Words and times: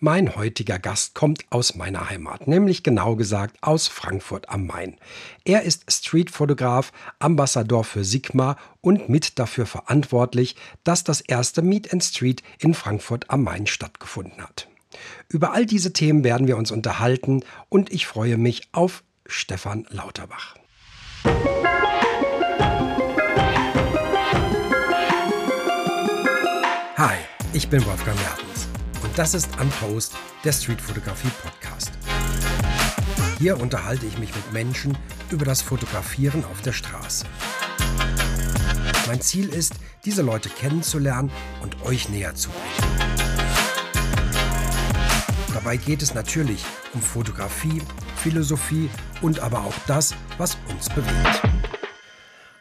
Mein 0.00 0.36
heutiger 0.36 0.78
Gast 0.78 1.16
kommt 1.16 1.44
aus 1.50 1.74
meiner 1.74 2.08
Heimat, 2.08 2.46
nämlich 2.46 2.84
genau 2.84 3.16
gesagt 3.16 3.56
aus 3.62 3.88
Frankfurt 3.88 4.48
am 4.48 4.64
Main. 4.64 4.96
Er 5.44 5.62
ist 5.62 5.90
Streetfotograf, 5.90 6.92
Ambassador 7.18 7.82
für 7.82 8.04
Sigma 8.04 8.56
und 8.80 9.08
mit 9.08 9.40
dafür 9.40 9.66
verantwortlich, 9.66 10.54
dass 10.84 11.02
das 11.02 11.20
erste 11.20 11.62
Meet 11.62 11.92
and 11.92 12.04
Street 12.04 12.44
in 12.60 12.74
Frankfurt 12.74 13.28
am 13.28 13.42
Main 13.42 13.66
stattgefunden 13.66 14.40
hat. 14.40 14.68
Über 15.28 15.52
all 15.52 15.66
diese 15.66 15.92
Themen 15.92 16.22
werden 16.22 16.46
wir 16.46 16.58
uns 16.58 16.70
unterhalten 16.70 17.42
und 17.68 17.92
ich 17.92 18.06
freue 18.06 18.36
mich 18.36 18.68
auf 18.70 19.02
Stefan 19.26 19.84
Lauterbach. 19.90 20.54
Hi, 26.96 27.16
ich 27.52 27.68
bin 27.68 27.84
Wolfgang 27.84 28.16
Mertens. 28.20 28.67
Das 29.18 29.34
ist 29.34 29.48
Unpost, 29.60 30.14
der 30.44 30.52
Streetfotografie 30.52 31.32
Podcast. 31.42 31.90
Hier 33.40 33.58
unterhalte 33.60 34.06
ich 34.06 34.16
mich 34.16 34.32
mit 34.32 34.52
Menschen 34.52 34.96
über 35.30 35.44
das 35.44 35.60
Fotografieren 35.60 36.44
auf 36.44 36.62
der 36.62 36.70
Straße. 36.70 37.26
Mein 39.08 39.20
Ziel 39.20 39.48
ist, 39.48 39.74
diese 40.04 40.22
Leute 40.22 40.48
kennenzulernen 40.48 41.32
und 41.62 41.82
euch 41.82 42.08
näher 42.08 42.36
zu 42.36 42.48
bringen. 42.50 43.00
Dabei 45.52 45.78
geht 45.78 46.02
es 46.02 46.14
natürlich 46.14 46.64
um 46.94 47.02
Fotografie, 47.02 47.82
Philosophie 48.14 48.88
und 49.20 49.40
aber 49.40 49.64
auch 49.64 49.74
das, 49.88 50.14
was 50.36 50.56
uns 50.68 50.88
bewegt. 50.90 51.42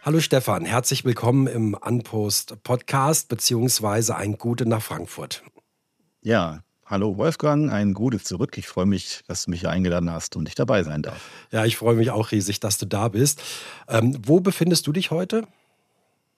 Hallo 0.02 0.20
Stefan, 0.20 0.66
herzlich 0.66 1.06
willkommen 1.06 1.46
im 1.46 1.76
Unpost 1.76 2.64
Podcast 2.64 3.28
beziehungsweise 3.30 4.16
ein 4.16 4.40
Gute 4.40 4.66
nach 4.66 4.82
Frankfurt. 4.82 5.44
Ja, 6.28 6.60
hallo 6.86 7.16
Wolfgang, 7.16 7.72
ein 7.72 7.94
Gutes 7.94 8.26
zurück. 8.26 8.58
Ich 8.58 8.68
freue 8.68 8.86
mich, 8.86 9.22
dass 9.30 9.46
du 9.46 9.52
mich 9.52 9.62
hier 9.62 9.70
eingeladen 9.70 10.12
hast 10.12 10.36
und 10.36 10.50
ich 10.50 10.56
dabei 10.56 10.84
sein 10.84 11.02
darf. 11.02 11.22
Ja, 11.52 11.64
ich 11.64 11.78
freue 11.78 11.96
mich 11.96 12.12
auch 12.12 12.34
riesig, 12.34 12.60
dass 12.60 12.78
du 12.78 12.86
da 12.86 13.08
bist. 13.08 13.42
Ähm, 13.88 14.20
wo 14.26 14.42
befindest 14.42 14.86
du 14.88 14.92
dich 14.92 15.10
heute? 15.10 15.48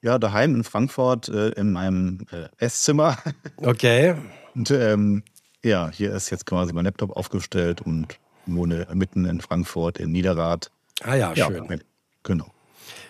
Ja, 0.04 0.20
daheim 0.20 0.54
in 0.54 0.64
Frankfurt 0.64 1.30
äh, 1.30 1.50
in 1.54 1.72
meinem 1.72 2.20
äh, 2.32 2.50
Esszimmer. 2.64 3.18
Okay. 3.64 4.14
und 4.54 4.70
ähm, 4.70 5.24
ja, 5.64 5.90
hier 5.90 6.14
ist 6.14 6.30
jetzt 6.30 6.46
quasi 6.46 6.72
mein 6.72 6.86
Laptop 6.86 7.18
aufgestellt 7.18 7.82
und 7.82 8.20
wohne 8.46 8.86
mitten 8.94 9.26
in 9.26 9.42
Frankfurt, 9.42 9.98
in 9.98 10.12
Niederrad. 10.12 10.70
Ah 11.02 11.16
ja, 11.16 11.34
ja 11.34 11.48
schön. 11.48 11.82
Genau 12.22 12.52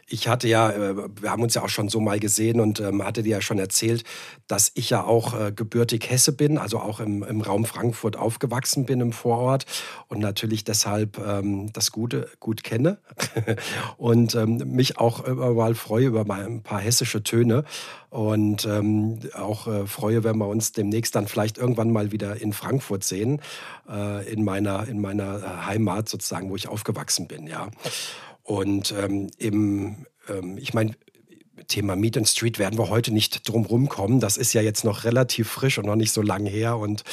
ich 0.09 0.27
hatte 0.27 0.47
ja, 0.47 0.71
äh, 0.71 0.95
wir 1.21 1.31
haben 1.31 1.43
uns 1.43 1.53
ja 1.53 1.63
auch 1.63 1.69
schon 1.69 1.89
so 1.89 1.99
mal 1.99 2.19
gesehen 2.19 2.59
und 2.59 2.79
ähm, 2.79 3.03
hatte 3.03 3.23
dir 3.23 3.29
ja 3.37 3.41
schon 3.41 3.59
erzählt, 3.59 4.03
dass 4.47 4.71
ich 4.75 4.89
ja 4.89 5.03
auch 5.03 5.39
äh, 5.39 5.51
gebürtig 5.51 6.09
Hesse 6.09 6.33
bin, 6.33 6.57
also 6.57 6.79
auch 6.79 6.99
im, 6.99 7.23
im 7.23 7.41
Raum 7.41 7.65
Frankfurt 7.65 8.17
aufgewachsen 8.17 8.85
bin 8.85 9.01
im 9.01 9.11
Vorort 9.11 9.65
und 10.07 10.19
natürlich 10.19 10.63
deshalb 10.63 11.17
ähm, 11.19 11.71
das 11.73 11.91
Gute 11.91 12.29
gut 12.39 12.63
kenne 12.63 12.97
und 13.97 14.35
ähm, 14.35 14.57
mich 14.65 14.97
auch 14.97 15.23
immer 15.23 15.53
mal 15.53 15.75
freue 15.75 16.05
über 16.07 16.25
mal 16.25 16.45
ein 16.45 16.63
paar 16.63 16.79
hessische 16.79 17.23
Töne 17.23 17.63
und 18.09 18.65
ähm, 18.65 19.19
auch 19.33 19.67
äh, 19.67 19.85
freue, 19.85 20.23
wenn 20.23 20.37
wir 20.37 20.47
uns 20.47 20.71
demnächst 20.71 21.15
dann 21.15 21.27
vielleicht 21.27 21.57
irgendwann 21.57 21.91
mal 21.91 22.11
wieder 22.11 22.41
in 22.41 22.53
Frankfurt 22.53 23.03
sehen, 23.03 23.41
äh, 23.87 24.31
in 24.31 24.43
meiner, 24.43 24.87
in 24.87 24.99
meiner 24.99 25.37
äh, 25.37 25.65
Heimat 25.65 26.09
sozusagen, 26.09 26.49
wo 26.49 26.55
ich 26.55 26.67
aufgewachsen 26.67 27.27
bin, 27.27 27.45
ja. 27.45 27.67
Und 28.49 28.95
ähm, 28.97 29.29
im, 29.37 30.07
ähm, 30.27 30.57
ich 30.57 30.73
meine, 30.73 30.95
Thema 31.67 31.95
Meet 31.95 32.17
and 32.17 32.27
Street 32.27 32.57
werden 32.57 32.79
wir 32.79 32.89
heute 32.89 33.13
nicht 33.13 33.47
drum 33.47 33.63
rumkommen. 33.63 34.19
Das 34.19 34.37
ist 34.37 34.53
ja 34.53 34.61
jetzt 34.63 34.83
noch 34.83 35.03
relativ 35.03 35.49
frisch 35.49 35.77
und 35.77 35.85
noch 35.85 35.95
nicht 35.95 36.11
so 36.11 36.23
lang 36.23 36.47
her 36.47 36.77
und 36.79 37.03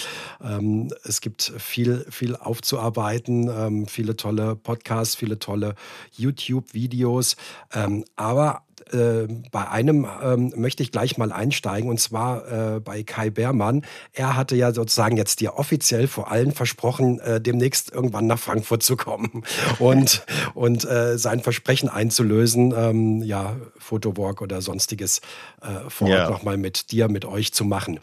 ähm, 0.42 0.90
es 1.04 1.20
gibt 1.20 1.52
viel, 1.58 2.06
viel 2.08 2.36
aufzuarbeiten, 2.36 3.50
ähm, 3.54 3.86
viele 3.86 4.16
tolle 4.16 4.56
Podcasts, 4.56 5.14
viele 5.14 5.38
tolle 5.38 5.74
YouTube-Videos. 6.16 7.36
Ähm, 7.74 8.06
aber 8.16 8.65
äh, 8.92 9.26
bei 9.50 9.68
einem 9.68 10.06
ähm, 10.22 10.52
möchte 10.56 10.82
ich 10.82 10.92
gleich 10.92 11.18
mal 11.18 11.32
einsteigen 11.32 11.90
und 11.90 11.98
zwar 11.98 12.76
äh, 12.76 12.80
bei 12.80 13.02
Kai 13.02 13.30
Beermann. 13.30 13.84
Er 14.12 14.36
hatte 14.36 14.56
ja 14.56 14.72
sozusagen 14.72 15.16
jetzt 15.16 15.40
dir 15.40 15.58
offiziell 15.58 16.06
vor 16.08 16.30
allen 16.30 16.52
versprochen, 16.52 17.18
äh, 17.20 17.40
demnächst 17.40 17.92
irgendwann 17.92 18.26
nach 18.26 18.38
Frankfurt 18.38 18.82
zu 18.82 18.96
kommen 18.96 19.42
und, 19.78 20.24
und 20.54 20.84
äh, 20.84 21.18
sein 21.18 21.40
Versprechen 21.40 21.88
einzulösen, 21.88 22.72
ähm, 22.76 23.22
ja, 23.22 23.56
Fotowalk 23.78 24.42
oder 24.42 24.62
sonstiges 24.62 25.20
äh, 25.62 25.88
vor 25.88 26.08
Ort 26.08 26.18
ja. 26.18 26.30
nochmal 26.30 26.56
mit 26.56 26.92
dir, 26.92 27.08
mit 27.08 27.24
euch 27.24 27.52
zu 27.52 27.64
machen. 27.64 28.00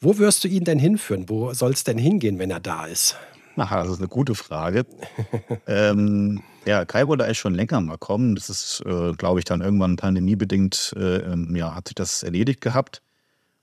Wo 0.00 0.18
wirst 0.18 0.44
du 0.44 0.48
ihn 0.48 0.64
denn 0.64 0.78
hinführen? 0.78 1.28
Wo 1.28 1.52
soll 1.54 1.72
es 1.72 1.84
denn 1.84 1.98
hingehen, 1.98 2.38
wenn 2.38 2.50
er 2.50 2.60
da 2.60 2.86
ist? 2.86 3.16
Aha, 3.56 3.82
das 3.82 3.92
ist 3.92 3.98
eine 3.98 4.08
gute 4.08 4.34
Frage. 4.34 4.84
ähm, 5.66 6.42
ja, 6.66 6.84
Kai 6.84 7.06
wollte 7.06 7.24
eigentlich 7.24 7.38
schon 7.38 7.54
länger 7.54 7.80
mal 7.80 7.98
kommen. 7.98 8.34
Das 8.34 8.48
ist, 8.48 8.82
äh, 8.86 9.12
glaube 9.12 9.40
ich, 9.40 9.44
dann 9.44 9.60
irgendwann 9.60 9.96
pandemiebedingt, 9.96 10.94
äh, 10.96 11.18
ähm, 11.18 11.54
ja, 11.56 11.74
hat 11.74 11.88
sich 11.88 11.94
das 11.94 12.22
erledigt 12.22 12.60
gehabt. 12.60 13.02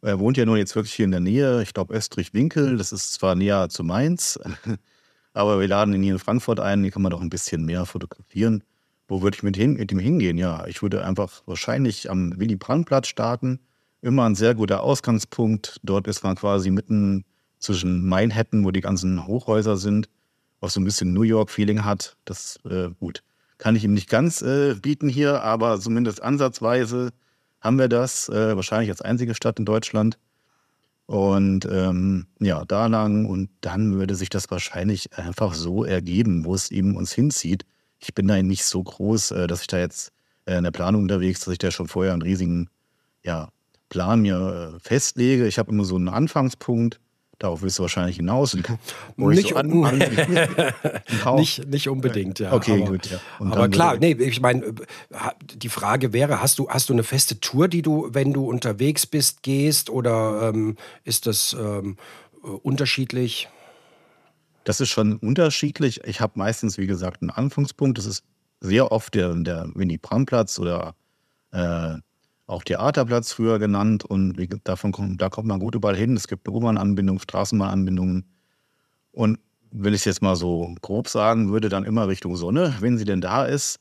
Er 0.01 0.19
wohnt 0.19 0.38
ja 0.38 0.45
nur 0.45 0.57
jetzt 0.57 0.75
wirklich 0.75 0.94
hier 0.94 1.06
in 1.06 1.12
der 1.12 1.19
Nähe, 1.19 1.62
ich 1.62 1.73
glaube 1.73 1.95
Österreich-Winkel, 1.95 2.78
das 2.78 2.91
ist 2.91 3.13
zwar 3.13 3.35
näher 3.35 3.69
zu 3.69 3.84
Mainz, 3.84 4.39
aber 5.34 5.59
wir 5.59 5.67
laden 5.67 5.94
ihn 5.94 6.01
hier 6.01 6.13
in 6.13 6.19
Frankfurt 6.19 6.59
ein, 6.59 6.81
hier 6.81 6.91
kann 6.91 7.03
man 7.03 7.12
doch 7.12 7.22
ein 7.22 7.29
bisschen 7.29 7.66
mehr 7.66 7.85
fotografieren. 7.85 8.63
Wo 9.07 9.22
würde 9.22 9.35
ich 9.35 9.44
mit, 9.44 9.57
hin, 9.57 9.73
mit 9.73 9.91
ihm 9.91 10.00
hingehen? 10.00 10.38
Ja, 10.38 10.66
ich 10.66 10.81
würde 10.81 11.06
einfach 11.06 11.44
wahrscheinlich 11.45 12.09
am 12.09 12.39
Willy-Brandt-Platz 12.39 13.07
starten. 13.07 13.59
Immer 14.01 14.25
ein 14.25 14.35
sehr 14.35 14.56
guter 14.56 14.81
Ausgangspunkt. 14.81 15.79
Dort 15.83 16.07
ist 16.07 16.23
man 16.23 16.35
quasi 16.35 16.72
mitten 16.72 17.25
zwischen 17.59 18.07
Manhattan, 18.07 18.63
wo 18.63 18.72
die 18.72 18.81
ganzen 18.81 19.28
Hochhäuser 19.28 19.78
sind, 19.78 20.09
was 20.61 20.73
so 20.73 20.79
ein 20.79 20.85
bisschen 20.85 21.11
New 21.11 21.23
York-Feeling 21.23 21.83
hat. 21.83 22.16
Das 22.23 22.59
äh, 22.69 22.89
gut. 22.99 23.23
Kann 23.57 23.75
ich 23.75 23.83
ihm 23.83 23.94
nicht 23.94 24.09
ganz 24.09 24.41
äh, 24.41 24.75
bieten 24.75 25.09
hier, 25.09 25.44
aber 25.44 25.79
zumindest 25.79 26.23
ansatzweise 26.23 27.11
haben 27.59 27.77
wir 27.77 27.89
das. 27.89 28.29
Äh, 28.29 28.55
wahrscheinlich 28.55 28.89
als 28.89 29.01
einzige 29.01 29.35
Stadt 29.35 29.59
in 29.59 29.66
Deutschland. 29.66 30.17
Und 31.07 31.66
ähm, 31.66 32.27
ja, 32.39 32.63
da 32.66 32.88
lang 32.88 33.25
und 33.25 33.50
dann 33.59 33.95
würde 33.95 34.16
sich 34.16 34.29
das 34.29 34.50
wahrscheinlich 34.50 35.17
einfach 35.17 35.53
so 35.53 35.83
ergeben, 35.83 36.45
wo 36.45 36.55
es 36.55 36.71
eben 36.71 36.95
uns 36.95 37.11
hinzieht. 37.11 37.66
Ich 38.00 38.16
bin 38.16 38.27
da 38.27 38.41
nicht 38.41 38.63
so 38.63 38.81
groß, 38.81 39.31
äh, 39.31 39.47
dass 39.47 39.61
ich 39.61 39.67
da 39.67 39.79
jetzt 39.79 40.13
äh, 40.45 40.57
in 40.57 40.63
der 40.63 40.71
Planung 40.71 41.01
unterwegs, 41.01 41.41
dass 41.41 41.51
ich 41.51 41.57
da 41.57 41.69
schon 41.69 41.88
vorher 41.88 42.13
einen 42.13 42.21
riesigen 42.21 42.69
ja, 43.23 43.50
Plan 43.89 44.21
mir 44.21 44.73
äh, 44.75 44.79
festlege. 44.79 45.47
Ich 45.47 45.59
habe 45.59 45.71
immer 45.71 45.83
so 45.83 45.97
einen 45.97 46.07
Anfangspunkt 46.07 47.00
Darauf 47.41 47.63
willst 47.63 47.79
du 47.79 47.81
wahrscheinlich 47.81 48.18
hinaus. 48.18 48.56
Nicht, 49.18 49.50
so 49.50 49.56
an, 49.56 49.84
an, 49.84 49.97
nicht, 51.38 51.68
nicht, 51.68 51.90
unbedingt, 51.90 52.38
ja. 52.38 52.53
Okay, 52.53 52.84
aber, 52.84 52.91
gut, 52.91 53.09
ja. 53.09 53.19
aber 53.40 53.68
klar, 53.68 53.97
nee, 53.97 54.12
ich 54.12 54.40
meine, 54.41 54.75
die 55.56 55.69
Frage 55.69 56.13
wäre, 56.13 56.40
hast 56.40 56.59
du, 56.59 56.69
hast 56.69 56.90
du 56.90 56.94
eine 56.94 57.01
feste 57.01 57.40
Tour, 57.40 57.68
die 57.68 57.81
du, 57.81 58.09
wenn 58.12 58.31
du 58.31 58.46
unterwegs 58.46 59.07
bist, 59.07 59.41
gehst 59.41 59.90
oder 59.90 60.50
ähm, 60.50 60.78
ist 61.03 61.25
das 61.25 61.56
ähm, 61.59 61.97
unterschiedlich? 62.44 63.50
Das 64.63 64.80
ist 64.80 64.90
schon 64.90 65.18
unterschiedlich. 65.18 66.03
Ich 66.03 66.22
habe 66.22 66.34
meistens, 66.35 66.78
wie 66.78 66.85
gesagt, 66.85 67.24
einen 67.24 67.31
Anfangspunkt. 67.31 67.97
Das 67.97 68.06
ist 68.06 68.24
sehr 68.59 68.91
oft 68.91 69.16
der, 69.16 69.34
der 69.34 69.68
Winnie-Brandt-Platz 69.74 70.59
oder 70.59 70.94
äh, 71.51 71.96
auch 72.51 72.63
Theaterplatz 72.63 73.34
früher 73.34 73.59
genannt 73.59 74.06
und 74.06 74.35
davon 74.63 74.91
kommt, 74.91 75.22
da 75.22 75.29
kommt 75.29 75.47
man 75.47 75.59
gut 75.59 75.75
überall 75.75 75.95
hin. 75.95 76.16
Es 76.16 76.28
gibt 76.28 76.47
U-Bahn-Anbindungen, 76.47 77.19
Straßenbahnanbindungen. 77.19 78.25
Und 79.12 79.39
wenn 79.72 79.94
ich 79.94 80.01
es 80.01 80.06
jetzt 80.06 80.22
mal 80.22 80.35
so 80.35 80.75
grob 80.81 81.07
sagen 81.07 81.51
würde, 81.51 81.69
dann 81.69 81.85
immer 81.85 82.07
Richtung 82.07 82.35
Sonne, 82.35 82.75
wenn 82.79 82.97
sie 82.97 83.06
denn 83.06 83.22
da 83.22 83.45
ist. 83.45 83.79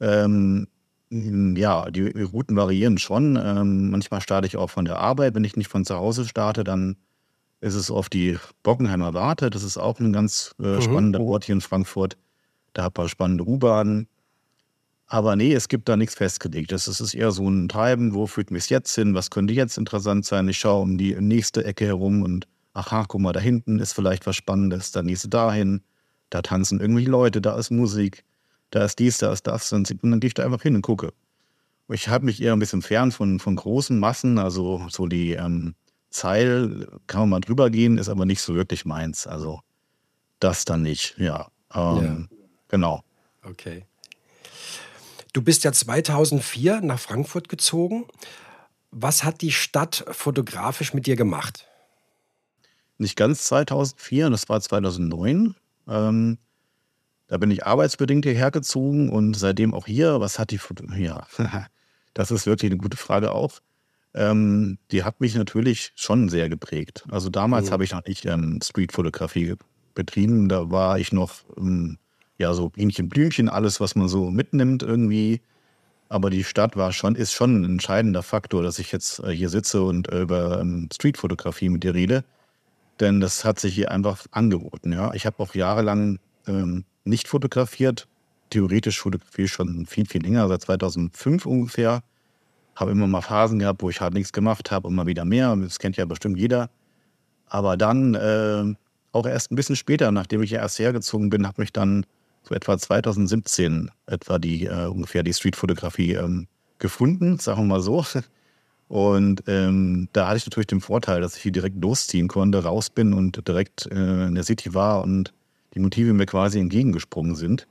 Ähm, 0.00 0.66
ja, 1.10 1.90
die 1.90 2.08
Routen 2.22 2.56
variieren 2.56 2.98
schon. 2.98 3.36
Ähm, 3.36 3.90
manchmal 3.90 4.20
starte 4.20 4.46
ich 4.46 4.56
auch 4.56 4.70
von 4.70 4.84
der 4.84 4.98
Arbeit. 4.98 5.34
Wenn 5.34 5.44
ich 5.44 5.56
nicht 5.56 5.68
von 5.68 5.84
zu 5.84 5.94
Hause 5.94 6.26
starte, 6.26 6.64
dann 6.64 6.96
ist 7.60 7.74
es 7.74 7.90
auf 7.90 8.08
die 8.08 8.38
Bockenheimer 8.62 9.14
Warte. 9.14 9.50
Das 9.50 9.62
ist 9.62 9.78
auch 9.78 10.00
ein 10.00 10.12
ganz 10.12 10.54
äh, 10.58 10.76
mhm. 10.76 10.82
spannender 10.82 11.20
mhm. 11.20 11.26
Ort 11.26 11.44
hier 11.44 11.54
in 11.54 11.60
Frankfurt. 11.60 12.16
Da 12.72 12.84
hat 12.84 12.96
man 12.96 13.08
spannende 13.08 13.46
U-Bahnen. 13.46 14.08
Aber 15.08 15.36
nee, 15.36 15.52
es 15.52 15.68
gibt 15.68 15.88
da 15.88 15.96
nichts 15.96 16.16
festgelegtes. 16.16 16.88
Es 16.88 17.00
ist 17.00 17.14
eher 17.14 17.30
so 17.30 17.48
ein 17.48 17.68
Treiben, 17.68 18.14
wo 18.14 18.26
führt 18.26 18.50
mich 18.50 18.68
jetzt 18.70 18.94
hin, 18.94 19.14
was 19.14 19.30
könnte 19.30 19.54
jetzt 19.54 19.78
interessant 19.78 20.24
sein. 20.24 20.48
Ich 20.48 20.58
schaue 20.58 20.82
um 20.82 20.98
die 20.98 21.14
nächste 21.20 21.64
Ecke 21.64 21.86
herum 21.86 22.22
und 22.22 22.48
aha, 22.74 23.04
guck 23.06 23.20
mal, 23.20 23.32
da 23.32 23.40
hinten 23.40 23.78
ist 23.78 23.92
vielleicht 23.92 24.26
was 24.26 24.36
Spannendes, 24.36 24.90
da 24.90 25.02
nächste 25.02 25.28
dahin, 25.28 25.82
da 26.30 26.42
tanzen 26.42 26.80
irgendwelche 26.80 27.10
Leute, 27.10 27.40
da 27.40 27.56
ist 27.56 27.70
Musik, 27.70 28.24
da 28.70 28.84
ist 28.84 28.98
dies, 28.98 29.18
da 29.18 29.32
ist 29.32 29.46
das. 29.46 29.72
Und 29.72 29.88
dann 30.02 30.20
gehe 30.20 30.28
ich 30.28 30.34
da 30.34 30.44
einfach 30.44 30.62
hin 30.62 30.74
und 30.74 30.82
gucke. 30.82 31.12
Ich 31.88 32.08
habe 32.08 32.24
mich 32.24 32.42
eher 32.42 32.52
ein 32.52 32.58
bisschen 32.58 32.82
fern 32.82 33.12
von, 33.12 33.38
von 33.38 33.54
großen 33.54 33.98
Massen, 33.98 34.38
also 34.38 34.84
so 34.90 35.06
die 35.06 35.34
ähm, 35.34 35.76
Zeil 36.10 36.88
kann 37.06 37.20
man 37.20 37.28
mal 37.28 37.40
drüber 37.40 37.70
gehen, 37.70 37.96
ist 37.96 38.08
aber 38.08 38.26
nicht 38.26 38.40
so 38.40 38.56
wirklich 38.56 38.84
meins. 38.84 39.28
Also 39.28 39.60
das 40.40 40.64
dann 40.64 40.82
nicht, 40.82 41.16
ja. 41.18 41.46
Ähm, 41.72 42.28
ja. 42.30 42.36
Genau. 42.68 43.04
Okay. 43.44 43.84
Du 45.36 45.42
bist 45.42 45.64
ja 45.64 45.72
2004 45.72 46.80
nach 46.80 46.98
Frankfurt 46.98 47.50
gezogen. 47.50 48.06
Was 48.90 49.22
hat 49.22 49.42
die 49.42 49.52
Stadt 49.52 50.06
fotografisch 50.10 50.94
mit 50.94 51.06
dir 51.06 51.16
gemacht? 51.16 51.66
nicht 52.98 53.16
ganz 53.16 53.44
2004, 53.44 54.30
das 54.30 54.48
war 54.48 54.60
2009. 54.60 55.54
Ähm, 55.88 56.38
da 57.28 57.36
bin 57.38 57.50
ich 57.50 57.66
arbeitsbedingt 57.66 58.24
hierher 58.24 58.50
gezogen 58.50 59.10
und 59.10 59.34
seitdem 59.34 59.74
auch 59.74 59.86
hier. 59.86 60.20
Was 60.20 60.38
hat 60.38 60.50
die 60.50 60.58
Fotografie? 60.58 61.04
Ja, 61.04 61.26
das 62.14 62.30
ist 62.30 62.46
wirklich 62.46 62.70
eine 62.70 62.78
gute 62.78 62.96
Frage 62.96 63.32
auch. 63.32 63.60
Ähm, 64.14 64.78
die 64.90 65.04
hat 65.04 65.20
mich 65.20 65.34
natürlich 65.34 65.92
schon 65.94 66.28
sehr 66.28 66.48
geprägt. 66.48 67.04
Also 67.10 67.28
damals 67.28 67.66
mhm. 67.66 67.72
habe 67.72 67.84
ich 67.84 67.92
noch 67.92 68.04
nicht 68.06 68.24
ähm, 68.24 68.60
Streetfotografie 68.62 69.56
betrieben. 69.94 70.48
Da 70.48 70.70
war 70.70 70.98
ich 70.98 71.12
noch, 71.12 71.34
ähm, 71.58 71.98
ja, 72.38 72.52
so 72.52 72.68
Bienchen, 72.68 73.08
Blümchen, 73.08 73.48
alles, 73.48 73.80
was 73.80 73.94
man 73.94 74.08
so 74.08 74.30
mitnimmt 74.30 74.82
irgendwie. 74.82 75.40
Aber 76.08 76.30
die 76.30 76.44
Stadt 76.44 76.76
war 76.76 76.92
schon, 76.92 77.16
ist 77.16 77.32
schon 77.32 77.62
ein 77.62 77.64
entscheidender 77.64 78.22
Faktor, 78.22 78.62
dass 78.62 78.78
ich 78.78 78.92
jetzt 78.92 79.18
äh, 79.20 79.32
hier 79.32 79.48
sitze 79.48 79.82
und 79.82 80.12
äh, 80.12 80.22
über 80.22 80.60
ähm, 80.60 80.88
Streetfotografie 80.92 81.68
mit 81.68 81.82
dir 81.82 81.94
rede. 81.94 82.24
Denn 83.00 83.20
das 83.20 83.44
hat 83.44 83.58
sich 83.58 83.74
hier 83.74 83.90
einfach 83.90 84.26
angeboten. 84.30 84.92
Ja. 84.92 85.12
Ich 85.14 85.26
habe 85.26 85.42
auch 85.42 85.54
jahrelang 85.54 86.18
ähm, 86.46 86.84
nicht 87.04 87.28
fotografiert. 87.28 88.06
Theoretisch 88.50 89.00
fotografiere 89.00 89.46
ich 89.46 89.52
schon 89.52 89.86
viel, 89.86 90.06
viel 90.06 90.22
länger, 90.22 90.46
seit 90.48 90.62
2005 90.62 91.44
ungefähr. 91.46 92.02
Habe 92.76 92.92
immer 92.92 93.06
mal 93.06 93.22
Phasen 93.22 93.58
gehabt, 93.58 93.82
wo 93.82 93.90
ich 93.90 94.00
halt 94.00 94.14
nichts 94.14 94.32
gemacht 94.32 94.70
habe 94.70 94.86
und 94.86 94.94
mal 94.94 95.06
wieder 95.06 95.24
mehr. 95.24 95.56
Das 95.56 95.78
kennt 95.78 95.96
ja 95.96 96.04
bestimmt 96.04 96.38
jeder. 96.38 96.70
Aber 97.48 97.76
dann, 97.76 98.14
äh, 98.14 98.74
auch 99.12 99.26
erst 99.26 99.50
ein 99.50 99.56
bisschen 99.56 99.76
später, 99.76 100.12
nachdem 100.12 100.42
ich 100.42 100.50
ja 100.50 100.60
erst 100.60 100.78
hergezogen 100.78 101.30
bin, 101.30 101.46
habe 101.46 101.62
mich 101.62 101.72
dann 101.72 102.06
so 102.46 102.54
etwa 102.54 102.78
2017 102.78 103.90
etwa 104.06 104.38
die 104.38 104.66
äh, 104.66 104.86
ungefähr 104.86 105.22
die 105.22 105.34
Streetfotografie 105.34 106.12
ähm, 106.12 106.46
gefunden, 106.78 107.38
sagen 107.38 107.62
wir 107.62 107.66
mal 107.66 107.80
so. 107.80 108.04
Und 108.88 109.42
ähm, 109.48 110.08
da 110.12 110.28
hatte 110.28 110.36
ich 110.36 110.46
natürlich 110.46 110.68
den 110.68 110.80
Vorteil, 110.80 111.20
dass 111.20 111.36
ich 111.36 111.42
hier 111.42 111.52
direkt 111.52 111.82
losziehen 111.82 112.28
konnte, 112.28 112.62
raus 112.62 112.88
bin 112.88 113.14
und 113.14 113.48
direkt 113.48 113.86
äh, 113.86 114.26
in 114.26 114.36
der 114.36 114.44
City 114.44 114.74
war 114.74 115.02
und 115.02 115.32
die 115.74 115.80
Motive 115.80 116.12
mir 116.12 116.26
quasi 116.26 116.60
entgegengesprungen 116.60 117.34
sind. 117.34 117.66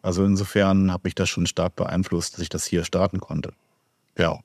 Also 0.00 0.24
insofern 0.24 0.92
hat 0.92 1.02
mich 1.02 1.16
das 1.16 1.28
schon 1.28 1.46
stark 1.46 1.74
beeinflusst, 1.74 2.34
dass 2.34 2.40
ich 2.40 2.50
das 2.50 2.66
hier 2.66 2.84
starten 2.84 3.18
konnte. 3.18 3.52
Ja. 4.16 4.38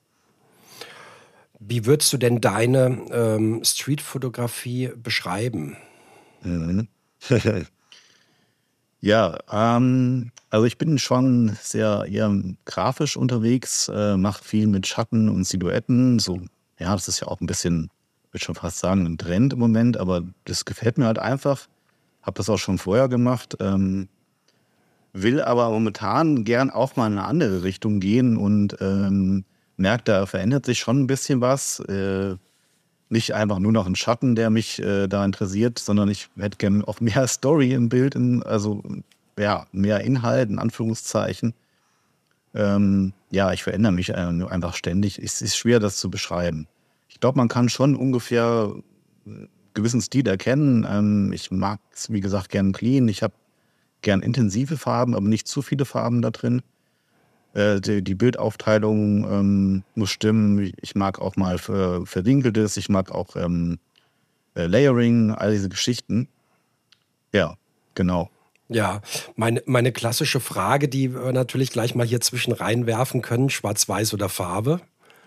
Wie 1.60 1.86
würdest 1.86 2.12
du 2.12 2.16
denn 2.16 2.40
deine 2.40 3.06
ähm, 3.12 3.62
Streetfotografie 3.62 4.90
beschreiben? 4.96 5.76
Ja, 9.00 9.38
ähm, 9.50 10.30
also 10.50 10.66
ich 10.66 10.76
bin 10.76 10.98
schon 10.98 11.56
sehr 11.60 12.04
eher 12.06 12.30
grafisch 12.66 13.16
unterwegs, 13.16 13.88
äh, 13.88 14.16
mache 14.16 14.44
viel 14.44 14.66
mit 14.66 14.86
Schatten 14.86 15.28
und 15.28 15.44
Silhouetten. 15.44 16.18
So, 16.18 16.40
ja, 16.78 16.92
das 16.92 17.08
ist 17.08 17.20
ja 17.20 17.28
auch 17.28 17.40
ein 17.40 17.46
bisschen, 17.46 17.88
würde 18.30 18.44
schon 18.44 18.54
fast 18.54 18.78
sagen, 18.78 19.06
ein 19.06 19.16
Trend 19.16 19.54
im 19.54 19.58
Moment, 19.58 19.96
aber 19.96 20.22
das 20.44 20.64
gefällt 20.66 20.98
mir 20.98 21.06
halt 21.06 21.18
einfach. 21.18 21.66
Habe 22.22 22.36
das 22.36 22.50
auch 22.50 22.58
schon 22.58 22.76
vorher 22.76 23.08
gemacht. 23.08 23.56
Ähm, 23.60 24.08
will 25.12 25.40
aber 25.40 25.70
momentan 25.70 26.44
gern 26.44 26.70
auch 26.70 26.96
mal 26.96 27.06
in 27.06 27.18
eine 27.18 27.26
andere 27.26 27.62
Richtung 27.62 28.00
gehen 28.00 28.36
und 28.36 28.76
ähm, 28.80 29.44
merkt, 29.76 30.08
da 30.08 30.26
verändert 30.26 30.66
sich 30.66 30.78
schon 30.78 31.00
ein 31.00 31.06
bisschen 31.06 31.40
was. 31.40 31.80
Äh, 31.80 32.36
nicht 33.10 33.34
einfach 33.34 33.58
nur 33.58 33.72
noch 33.72 33.86
ein 33.86 33.96
Schatten, 33.96 34.34
der 34.34 34.50
mich 34.50 34.80
äh, 34.80 35.08
da 35.08 35.24
interessiert, 35.24 35.78
sondern 35.78 36.08
ich 36.08 36.28
hätte 36.38 36.58
gerne 36.58 36.86
auch 36.86 37.00
mehr 37.00 37.26
Story 37.28 37.72
im 37.72 37.88
Bild, 37.88 38.14
in, 38.14 38.42
also 38.42 38.82
ja, 39.38 39.66
mehr 39.72 40.00
Inhalt, 40.00 40.50
in 40.50 40.58
Anführungszeichen. 40.58 41.54
Ähm, 42.54 43.12
ja, 43.30 43.52
ich 43.52 43.62
verändere 43.62 43.92
mich 43.92 44.10
äh, 44.10 44.14
einfach 44.14 44.74
ständig. 44.74 45.18
Es 45.18 45.40
ist 45.40 45.56
schwer, 45.56 45.80
das 45.80 45.98
zu 45.98 46.10
beschreiben. 46.10 46.66
Ich 47.08 47.20
glaube, 47.20 47.38
man 47.38 47.48
kann 47.48 47.68
schon 47.68 47.96
ungefähr 47.96 48.74
gewissen 49.74 50.00
Stil 50.00 50.26
erkennen. 50.26 50.86
Ähm, 50.88 51.32
ich 51.32 51.50
mag 51.50 51.80
es, 51.92 52.10
wie 52.12 52.20
gesagt, 52.20 52.50
gern 52.50 52.72
clean. 52.72 53.08
Ich 53.08 53.22
habe 53.22 53.34
gern 54.02 54.22
intensive 54.22 54.76
Farben, 54.76 55.14
aber 55.14 55.28
nicht 55.28 55.46
zu 55.46 55.62
viele 55.62 55.84
Farben 55.84 56.22
da 56.22 56.30
drin. 56.30 56.62
Äh, 57.52 57.80
die, 57.80 58.02
die, 58.02 58.14
Bildaufteilung 58.14 59.24
ähm, 59.24 59.84
muss 59.94 60.10
stimmen. 60.10 60.72
Ich 60.80 60.94
mag 60.94 61.20
auch 61.20 61.36
mal 61.36 61.58
ver, 61.58 62.06
verwinkeltes, 62.06 62.76
ich 62.76 62.88
mag 62.88 63.10
auch 63.10 63.34
ähm, 63.34 63.78
äh, 64.54 64.66
Layering, 64.66 65.32
all 65.32 65.52
diese 65.52 65.68
Geschichten. 65.68 66.28
Ja, 67.32 67.56
genau. 67.94 68.30
Ja, 68.68 69.00
meine, 69.34 69.62
meine 69.66 69.90
klassische 69.90 70.38
Frage, 70.38 70.88
die 70.88 71.12
wir 71.12 71.32
natürlich 71.32 71.70
gleich 71.72 71.96
mal 71.96 72.06
hier 72.06 72.20
zwischen 72.20 72.52
reinwerfen 72.52 73.20
können: 73.20 73.50
Schwarz-Weiß 73.50 74.14
oder 74.14 74.28
Farbe? 74.28 74.80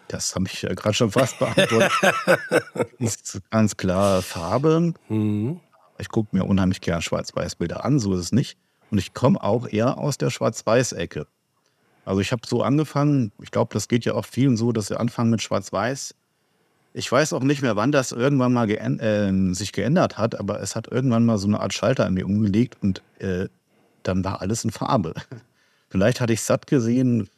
Das 0.07 0.35
habe 0.35 0.45
ich 0.47 0.63
äh, 0.63 0.75
gerade 0.75 0.93
schon 0.93 1.11
fast 1.11 1.39
beantwortet. 1.39 1.91
ist 2.99 3.41
ganz 3.51 3.75
klar 3.75 4.21
Farbe. 4.21 4.93
Mhm. 5.09 5.59
Ich 5.97 6.09
gucke 6.09 6.35
mir 6.35 6.45
unheimlich 6.45 6.79
gerne 6.79 7.01
Schwarz-Weiß-Bilder 7.01 7.83
an, 7.83 7.99
so 7.99 8.13
ist 8.13 8.19
es 8.19 8.31
nicht. 8.31 8.57
Und 8.91 8.97
ich 8.97 9.13
komme 9.13 9.41
auch 9.41 9.67
eher 9.67 9.97
aus 9.97 10.17
der 10.17 10.29
Schwarz-Weiß-Ecke. 10.29 11.27
Also 12.05 12.19
ich 12.19 12.31
habe 12.31 12.41
so 12.45 12.61
angefangen, 12.63 13.31
ich 13.41 13.51
glaube, 13.51 13.73
das 13.73 13.87
geht 13.87 14.05
ja 14.05 14.13
auch 14.13 14.25
vielen 14.25 14.57
so, 14.57 14.71
dass 14.71 14.87
sie 14.87 14.99
anfangen 14.99 15.29
mit 15.29 15.41
Schwarz-Weiß. 15.41 16.15
Ich 16.93 17.11
weiß 17.11 17.33
auch 17.33 17.43
nicht 17.43 17.61
mehr, 17.61 17.75
wann 17.75 17.91
das 17.91 18.11
irgendwann 18.11 18.53
mal 18.53 18.67
geänd 18.67 19.01
äh, 19.01 19.53
sich 19.53 19.71
geändert 19.71 20.17
hat, 20.17 20.39
aber 20.39 20.61
es 20.61 20.75
hat 20.75 20.87
irgendwann 20.87 21.25
mal 21.25 21.37
so 21.37 21.47
eine 21.47 21.59
Art 21.59 21.73
Schalter 21.73 22.05
in 22.05 22.13
mir 22.13 22.25
umgelegt 22.25 22.77
und 22.81 23.01
äh, 23.19 23.47
dann 24.03 24.23
war 24.23 24.41
alles 24.41 24.63
in 24.63 24.71
Farbe. 24.71 25.13
Vielleicht 25.89 26.21
hatte 26.21 26.33
ich 26.33 26.41
satt 26.41 26.67
gesehen, 26.67 27.29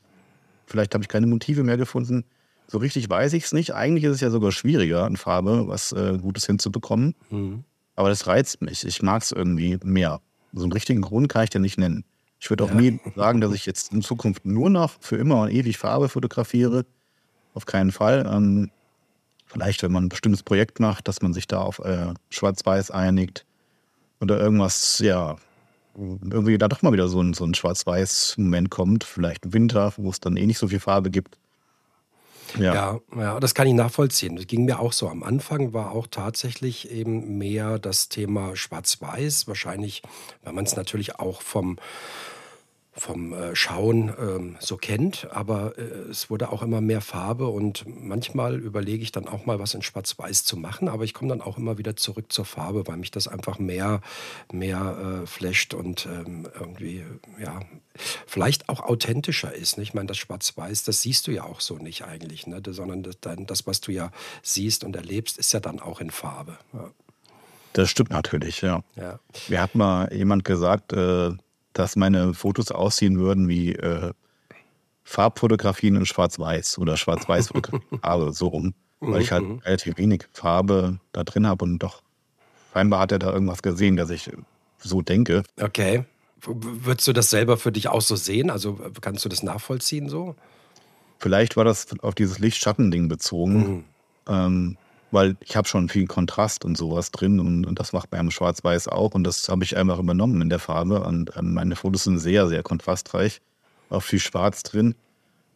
vielleicht 0.65 0.93
habe 0.93 1.03
ich 1.03 1.09
keine 1.09 1.27
Motive 1.27 1.63
mehr 1.63 1.75
gefunden. 1.75 2.23
So 2.67 2.77
richtig 2.77 3.09
weiß 3.09 3.33
ich 3.33 3.43
es 3.43 3.51
nicht. 3.51 3.75
Eigentlich 3.75 4.05
ist 4.05 4.13
es 4.13 4.21
ja 4.21 4.29
sogar 4.29 4.53
schwieriger, 4.53 5.05
in 5.07 5.17
Farbe 5.17 5.67
was 5.67 5.91
äh, 5.91 6.17
Gutes 6.21 6.45
hinzubekommen. 6.45 7.15
Mhm. 7.29 7.65
Aber 7.95 8.07
das 8.07 8.27
reizt 8.27 8.61
mich. 8.61 8.85
Ich 8.85 9.01
mag 9.01 9.23
es 9.23 9.33
irgendwie 9.33 9.77
mehr. 9.83 10.21
So 10.53 10.63
einen 10.63 10.71
richtigen 10.71 11.01
Grund 11.01 11.27
kann 11.27 11.43
ich 11.43 11.49
dir 11.49 11.59
nicht 11.59 11.77
nennen. 11.77 12.05
Ich 12.39 12.49
würde 12.49 12.63
auch 12.63 12.69
ja. 12.69 12.75
nie 12.75 12.99
sagen, 13.15 13.41
dass 13.41 13.53
ich 13.53 13.65
jetzt 13.65 13.91
in 13.91 14.01
Zukunft 14.01 14.45
nur 14.45 14.69
noch 14.69 14.91
für 14.99 15.15
immer 15.15 15.41
und 15.41 15.51
ewig 15.51 15.77
Farbe 15.77 16.09
fotografiere. 16.09 16.85
Auf 17.53 17.65
keinen 17.65 17.91
Fall. 17.91 18.29
Ähm, 18.31 18.69
vielleicht, 19.45 19.83
wenn 19.83 19.91
man 19.91 20.05
ein 20.05 20.09
bestimmtes 20.09 20.43
Projekt 20.43 20.79
macht, 20.79 21.07
dass 21.07 21.21
man 21.21 21.33
sich 21.33 21.47
da 21.47 21.61
auf 21.61 21.79
äh, 21.79 22.13
Schwarz-Weiß 22.29 22.91
einigt 22.91 23.45
oder 24.19 24.39
irgendwas, 24.39 24.99
ja, 24.99 25.37
irgendwie 25.97 26.57
da 26.57 26.67
doch 26.67 26.81
mal 26.81 26.91
wieder 26.91 27.07
so 27.07 27.21
ein, 27.21 27.33
so 27.33 27.45
ein 27.45 27.53
Schwarz-Weiß-Moment 27.53 28.69
kommt. 28.69 29.03
Vielleicht 29.03 29.45
im 29.45 29.53
Winter, 29.53 29.93
wo 29.97 30.09
es 30.09 30.19
dann 30.19 30.35
eh 30.35 30.45
nicht 30.45 30.57
so 30.57 30.67
viel 30.67 30.79
Farbe 30.79 31.09
gibt. 31.09 31.37
Ja. 32.57 32.73
ja. 32.73 32.99
ja, 33.15 33.39
das 33.39 33.55
kann 33.55 33.67
ich 33.67 33.73
nachvollziehen. 33.73 34.35
Das 34.35 34.47
ging 34.47 34.65
mir 34.65 34.79
auch 34.79 34.93
so. 34.93 35.09
Am 35.09 35.23
Anfang 35.23 35.73
war 35.73 35.91
auch 35.91 36.07
tatsächlich 36.07 36.91
eben 36.91 37.37
mehr 37.37 37.79
das 37.79 38.09
Thema 38.09 38.55
Schwarz-Weiß. 38.55 39.47
Wahrscheinlich, 39.47 40.01
weil 40.43 40.53
man 40.53 40.65
es 40.65 40.75
natürlich 40.75 41.19
auch 41.19 41.41
vom 41.41 41.77
vom 42.97 43.33
äh, 43.33 43.55
Schauen 43.55 44.13
ähm, 44.17 44.55
so 44.59 44.77
kennt, 44.77 45.27
aber 45.31 45.77
äh, 45.77 45.81
es 46.09 46.29
wurde 46.29 46.51
auch 46.51 46.61
immer 46.61 46.79
mehr 46.79 47.01
Farbe 47.01 47.47
und 47.47 47.83
manchmal 47.87 48.55
überlege 48.55 49.03
ich 49.03 49.11
dann 49.11 49.27
auch 49.27 49.45
mal 49.45 49.59
was 49.59 49.73
in 49.73 49.81
Schwarz-Weiß 49.81 50.45
zu 50.45 50.55
machen, 50.55 50.87
aber 50.87 51.03
ich 51.03 51.13
komme 51.13 51.29
dann 51.29 51.41
auch 51.41 51.57
immer 51.57 51.77
wieder 51.77 51.97
zurück 51.97 52.31
zur 52.31 52.45
Farbe, 52.45 52.87
weil 52.87 52.97
mich 52.97 53.11
das 53.11 53.27
einfach 53.27 53.59
mehr, 53.59 54.01
mehr 54.51 55.23
äh, 55.23 55.27
flasht 55.27 55.73
und 55.73 56.05
ähm, 56.05 56.47
irgendwie, 56.57 57.03
ja, 57.39 57.59
vielleicht 58.25 58.69
auch 58.69 58.81
authentischer 58.81 59.53
ist. 59.53 59.77
Ne? 59.77 59.83
Ich 59.83 59.93
meine, 59.93 60.07
das 60.07 60.17
Schwarz-Weiß, 60.17 60.83
das 60.85 61.01
siehst 61.01 61.27
du 61.27 61.31
ja 61.31 61.43
auch 61.43 61.59
so 61.59 61.77
nicht 61.77 62.05
eigentlich, 62.05 62.47
ne? 62.47 62.61
sondern 62.65 63.03
das, 63.03 63.17
das, 63.21 63.67
was 63.67 63.81
du 63.81 63.91
ja 63.91 64.11
siehst 64.41 64.85
und 64.85 64.95
erlebst, 64.95 65.37
ist 65.37 65.51
ja 65.53 65.59
dann 65.59 65.81
auch 65.81 65.99
in 65.99 66.11
Farbe. 66.11 66.57
Ja. 66.73 66.91
Das 67.73 67.89
stimmt 67.89 68.11
natürlich, 68.11 68.61
ja. 68.61 68.83
ja. 68.95 69.19
Wir 69.49 69.61
hat 69.61 69.75
mal 69.75 70.11
jemand 70.13 70.45
gesagt, 70.45 70.93
äh, 70.93 71.31
dass 71.75 71.95
meine 71.95 72.33
Fotos 72.33 72.71
aussehen 72.71 73.19
würden 73.19 73.47
wie 73.47 73.73
äh, 73.73 74.13
Farbfotografien 75.03 75.95
in 75.95 76.05
Schwarz-Weiß 76.05 76.79
oder 76.79 76.97
Schwarz-Weiß-Fotografien, 76.97 77.99
also 78.01 78.31
so 78.31 78.47
rum, 78.47 78.73
weil 79.01 79.21
ich 79.21 79.31
halt 79.31 79.43
mhm. 79.43 79.59
relativ 79.59 79.97
wenig 79.97 80.23
Farbe 80.33 80.99
da 81.11 81.23
drin 81.23 81.45
habe 81.45 81.65
und 81.65 81.79
doch 81.79 82.01
scheinbar 82.73 83.01
hat 83.01 83.11
er 83.11 83.19
da 83.19 83.31
irgendwas 83.31 83.61
gesehen, 83.61 83.97
dass 83.97 84.09
ich 84.09 84.31
so 84.79 85.01
denke. 85.01 85.43
Okay. 85.61 86.05
Würdest 86.41 87.07
du 87.07 87.13
das 87.13 87.29
selber 87.29 87.57
für 87.57 87.71
dich 87.71 87.87
auch 87.87 88.01
so 88.01 88.15
sehen? 88.15 88.49
Also 88.49 88.79
kannst 89.01 89.25
du 89.25 89.29
das 89.29 89.43
nachvollziehen 89.43 90.09
so? 90.09 90.35
Vielleicht 91.19 91.57
war 91.57 91.65
das 91.65 91.87
auf 92.01 92.15
dieses 92.15 92.39
Licht-Schatten-Ding 92.39 93.07
bezogen. 93.07 93.57
Mhm. 93.57 93.83
Ähm, 94.27 94.77
weil 95.11 95.35
ich 95.39 95.55
habe 95.55 95.67
schon 95.67 95.89
viel 95.89 96.07
Kontrast 96.07 96.65
und 96.65 96.77
sowas 96.77 97.11
drin 97.11 97.39
und, 97.39 97.65
und 97.65 97.79
das 97.79 97.93
macht 97.93 98.11
man 98.11 98.21
im 98.21 98.31
Schwarz-Weiß 98.31 98.87
auch 98.87 99.13
und 99.13 99.23
das 99.23 99.47
habe 99.49 99.63
ich 99.63 99.77
einfach 99.77 99.99
übernommen 99.99 100.41
in 100.41 100.49
der 100.49 100.59
Farbe 100.59 101.01
und 101.03 101.31
ähm, 101.37 101.53
meine 101.53 101.75
Fotos 101.75 102.03
sind 102.03 102.19
sehr, 102.19 102.47
sehr 102.47 102.63
kontrastreich, 102.63 103.41
auch 103.89 104.01
viel 104.01 104.19
Schwarz 104.19 104.63
drin. 104.63 104.95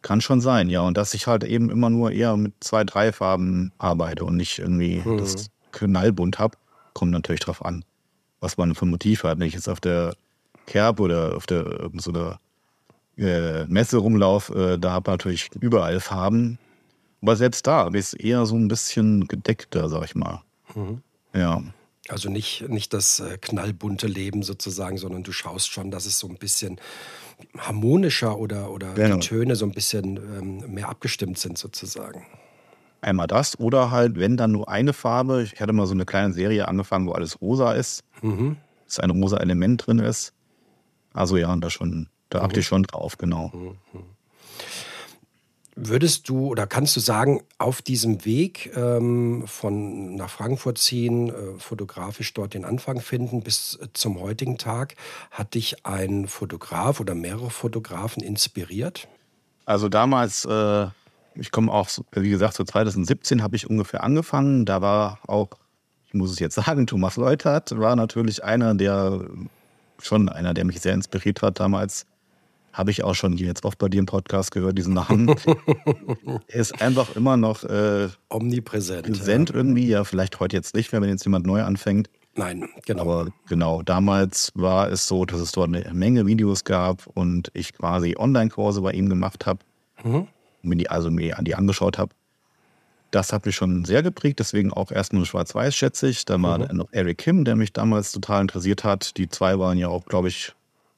Kann 0.02 0.22
schon 0.22 0.40
sein, 0.40 0.70
ja. 0.70 0.80
Und 0.80 0.96
dass 0.96 1.12
ich 1.12 1.26
halt 1.26 1.44
eben 1.44 1.68
immer 1.68 1.90
nur 1.90 2.10
eher 2.10 2.34
mit 2.36 2.54
zwei, 2.60 2.84
drei 2.84 3.12
Farben 3.12 3.70
arbeite 3.76 4.24
und 4.24 4.36
nicht 4.36 4.58
irgendwie 4.58 5.02
mhm. 5.04 5.18
das 5.18 5.50
Knallbunt 5.72 6.38
habe, 6.38 6.56
kommt 6.94 7.10
natürlich 7.12 7.42
drauf 7.42 7.62
an, 7.62 7.84
was 8.40 8.56
man 8.56 8.74
für 8.74 8.86
ein 8.86 8.90
Motiv 8.90 9.24
hat. 9.24 9.38
Wenn 9.38 9.46
ich 9.46 9.54
jetzt 9.54 9.68
auf 9.68 9.80
der 9.80 10.14
Kerb 10.66 11.00
oder 11.00 11.36
auf 11.36 11.46
der 11.46 11.90
so 11.98 12.12
einer 12.12 12.40
äh, 13.18 13.66
Messe 13.66 13.98
rumlaufe, 13.98 14.74
äh, 14.74 14.78
da 14.78 14.92
habe 14.92 15.10
ich 15.10 15.12
natürlich 15.12 15.50
überall 15.60 16.00
Farben 16.00 16.58
aber 17.22 17.36
selbst 17.36 17.66
da 17.66 17.88
ist 17.88 18.14
eher 18.14 18.46
so 18.46 18.56
ein 18.56 18.68
bisschen 18.68 19.26
gedeckter, 19.28 19.88
sag 19.88 20.04
ich 20.04 20.14
mal. 20.14 20.42
Mhm. 20.74 21.02
Ja. 21.34 21.62
Also 22.08 22.28
nicht, 22.28 22.68
nicht 22.68 22.92
das 22.92 23.20
äh, 23.20 23.38
knallbunte 23.38 24.06
Leben 24.08 24.42
sozusagen, 24.42 24.98
sondern 24.98 25.22
du 25.22 25.30
schaust 25.32 25.70
schon, 25.70 25.90
dass 25.90 26.06
es 26.06 26.18
so 26.18 26.26
ein 26.28 26.36
bisschen 26.38 26.80
harmonischer 27.56 28.36
oder, 28.38 28.70
oder 28.70 28.94
Genau. 28.94 29.16
die 29.16 29.26
Töne 29.26 29.54
so 29.56 29.64
ein 29.64 29.72
bisschen 29.72 30.16
ähm, 30.16 30.72
mehr 30.74 30.88
abgestimmt 30.88 31.38
sind 31.38 31.56
sozusagen. 31.56 32.26
Einmal 33.02 33.28
das 33.28 33.58
oder 33.60 33.90
halt, 33.90 34.18
wenn 34.18 34.36
dann 34.36 34.52
nur 34.52 34.68
eine 34.68 34.92
Farbe. 34.92 35.42
Ich 35.42 35.60
hatte 35.60 35.72
mal 35.72 35.86
so 35.86 35.94
eine 35.94 36.04
kleine 36.04 36.32
Serie 36.34 36.68
angefangen, 36.68 37.06
wo 37.06 37.12
alles 37.12 37.40
rosa 37.40 37.72
ist, 37.72 38.02
Mhm. 38.22 38.56
dass 38.86 38.98
ein 38.98 39.10
rosa 39.10 39.36
Element 39.38 39.86
drin 39.86 40.00
ist. 40.00 40.32
Also 41.14 41.36
ja, 41.36 41.54
da 41.56 41.70
schon, 41.70 42.08
da 42.28 42.42
achte 42.42 42.60
ich 42.60 42.66
schon 42.66 42.82
drauf, 42.82 43.16
genau. 43.18 43.52
Würdest 45.82 46.28
du 46.28 46.48
oder 46.48 46.66
kannst 46.66 46.94
du 46.96 47.00
sagen, 47.00 47.40
auf 47.56 47.80
diesem 47.80 48.26
Weg 48.26 48.70
ähm, 48.76 49.44
von 49.46 50.14
nach 50.14 50.28
Frankfurt 50.28 50.76
ziehen, 50.76 51.30
äh, 51.30 51.58
fotografisch 51.58 52.34
dort 52.34 52.52
den 52.52 52.66
Anfang 52.66 53.00
finden 53.00 53.42
bis 53.42 53.78
äh, 53.80 53.86
zum 53.94 54.20
heutigen 54.20 54.58
Tag, 54.58 54.94
hat 55.30 55.54
dich 55.54 55.86
ein 55.86 56.28
Fotograf 56.28 57.00
oder 57.00 57.14
mehrere 57.14 57.48
Fotografen 57.48 58.22
inspiriert? 58.22 59.08
Also 59.64 59.88
damals, 59.88 60.44
äh, 60.44 60.88
ich 61.34 61.50
komme 61.50 61.72
auch, 61.72 61.88
wie 62.12 62.28
gesagt, 62.28 62.56
so 62.56 62.64
2017 62.64 63.42
habe 63.42 63.56
ich 63.56 63.70
ungefähr 63.70 64.04
angefangen. 64.04 64.66
Da 64.66 64.82
war 64.82 65.20
auch, 65.26 65.48
ich 66.08 66.12
muss 66.12 66.30
es 66.30 66.40
jetzt 66.40 66.56
sagen, 66.56 66.86
Thomas 66.86 67.16
Leutert 67.16 67.78
war 67.78 67.96
natürlich 67.96 68.44
einer, 68.44 68.74
der 68.74 69.24
schon 69.98 70.28
einer, 70.28 70.52
der 70.52 70.66
mich 70.66 70.82
sehr 70.82 70.92
inspiriert 70.92 71.40
hat 71.40 71.58
damals. 71.58 72.04
Habe 72.72 72.90
ich 72.92 73.02
auch 73.02 73.14
schon 73.14 73.36
hier 73.36 73.48
jetzt 73.48 73.64
oft 73.64 73.78
bei 73.78 73.88
dir 73.88 73.98
im 73.98 74.06
Podcast 74.06 74.52
gehört, 74.52 74.78
diesen 74.78 74.94
Namen. 74.94 75.34
er 76.46 76.54
ist 76.60 76.80
einfach 76.80 77.16
immer 77.16 77.36
noch 77.36 77.64
äh, 77.64 78.08
Omnipräsent. 78.28 79.06
präsent 79.06 79.50
irgendwie. 79.50 79.88
Ja, 79.88 80.04
vielleicht 80.04 80.38
heute 80.40 80.56
jetzt 80.56 80.74
nicht 80.74 80.92
mehr, 80.92 81.00
wenn 81.02 81.08
jetzt 81.08 81.24
jemand 81.24 81.46
neu 81.46 81.62
anfängt. 81.62 82.08
Ja. 82.36 82.44
Nein, 82.44 82.68
genau. 82.86 83.02
Aber 83.02 83.28
genau, 83.48 83.82
damals 83.82 84.52
war 84.54 84.88
es 84.88 85.08
so, 85.08 85.24
dass 85.24 85.40
es 85.40 85.50
dort 85.50 85.68
eine 85.74 85.92
Menge 85.92 86.26
Videos 86.26 86.62
gab 86.62 87.06
und 87.08 87.50
ich 87.54 87.72
quasi 87.72 88.14
Online-Kurse 88.16 88.80
bei 88.82 88.92
ihm 88.92 89.08
gemacht 89.08 89.46
habe, 89.46 89.58
Mhm. 90.04 90.28
mir 90.62 90.76
die, 90.76 90.88
also 90.88 91.10
mir 91.10 91.36
die 91.42 91.54
angeschaut 91.56 91.98
habe. 91.98 92.12
Das 93.10 93.32
hat 93.32 93.44
mich 93.46 93.56
schon 93.56 93.84
sehr 93.84 94.04
geprägt, 94.04 94.38
deswegen 94.38 94.72
auch 94.72 94.92
erst 94.92 95.12
nur 95.12 95.26
Schwarz-Weiß, 95.26 95.74
schätze 95.74 96.08
ich. 96.08 96.24
Dann 96.24 96.42
war 96.44 96.58
Mhm. 96.60 96.76
noch 96.76 96.88
Eric 96.92 97.18
Kim, 97.18 97.44
der 97.44 97.56
mich 97.56 97.72
damals 97.72 98.12
total 98.12 98.42
interessiert 98.42 98.84
hat. 98.84 99.16
Die 99.16 99.28
zwei 99.28 99.58
waren 99.58 99.76
ja 99.76 99.88
auch, 99.88 100.04
glaube 100.06 100.28
ich, 100.28 100.52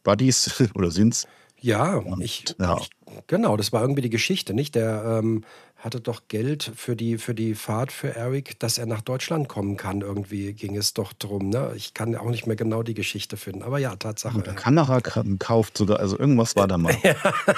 Buddies 0.04 0.62
oder 0.74 0.90
sind's. 0.90 1.26
Ja, 1.62 2.02
ich, 2.18 2.44
ja. 2.58 2.76
ich, 2.78 2.90
genau, 3.28 3.56
das 3.56 3.72
war 3.72 3.82
irgendwie 3.82 4.02
die 4.02 4.10
Geschichte, 4.10 4.52
nicht? 4.52 4.74
Der 4.74 5.20
ähm, 5.22 5.44
hatte 5.76 6.00
doch 6.00 6.22
Geld 6.28 6.70
für 6.76 6.96
die, 6.96 7.18
für 7.18 7.34
die 7.34 7.54
Fahrt 7.54 7.92
für 7.92 8.14
Eric, 8.14 8.58
dass 8.60 8.78
er 8.78 8.86
nach 8.86 9.00
Deutschland 9.00 9.48
kommen 9.48 9.76
kann. 9.76 10.00
Irgendwie 10.00 10.52
ging 10.52 10.76
es 10.76 10.92
doch 10.92 11.12
drum. 11.12 11.50
Ne? 11.50 11.72
Ich 11.76 11.94
kann 11.94 12.14
auch 12.16 12.30
nicht 12.30 12.46
mehr 12.46 12.56
genau 12.56 12.82
die 12.82 12.94
Geschichte 12.94 13.36
finden. 13.36 13.62
Aber 13.62 13.78
ja, 13.78 13.94
Tatsache. 13.96 14.36
Und 14.36 14.46
der 14.46 14.54
Kamera 14.54 15.00
gekauft 15.00 15.78
sogar, 15.78 16.00
also 16.00 16.18
irgendwas 16.18 16.56
war 16.56 16.68
da 16.68 16.78
mal. 16.78 16.96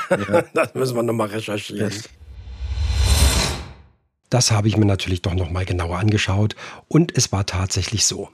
Das 0.55 0.75
müssen 0.75 0.97
wir 0.97 1.03
nochmal 1.03 1.29
recherchieren. 1.29 1.93
Das 4.31 4.51
habe 4.51 4.69
ich 4.69 4.77
mir 4.77 4.87
natürlich 4.87 5.23
doch 5.23 5.35
nochmal 5.35 5.65
genauer 5.65 5.99
angeschaut 5.99 6.57
und 6.89 7.17
es 7.17 7.31
war 7.31 7.47
tatsächlich 7.47 8.05
so. 8.05 8.31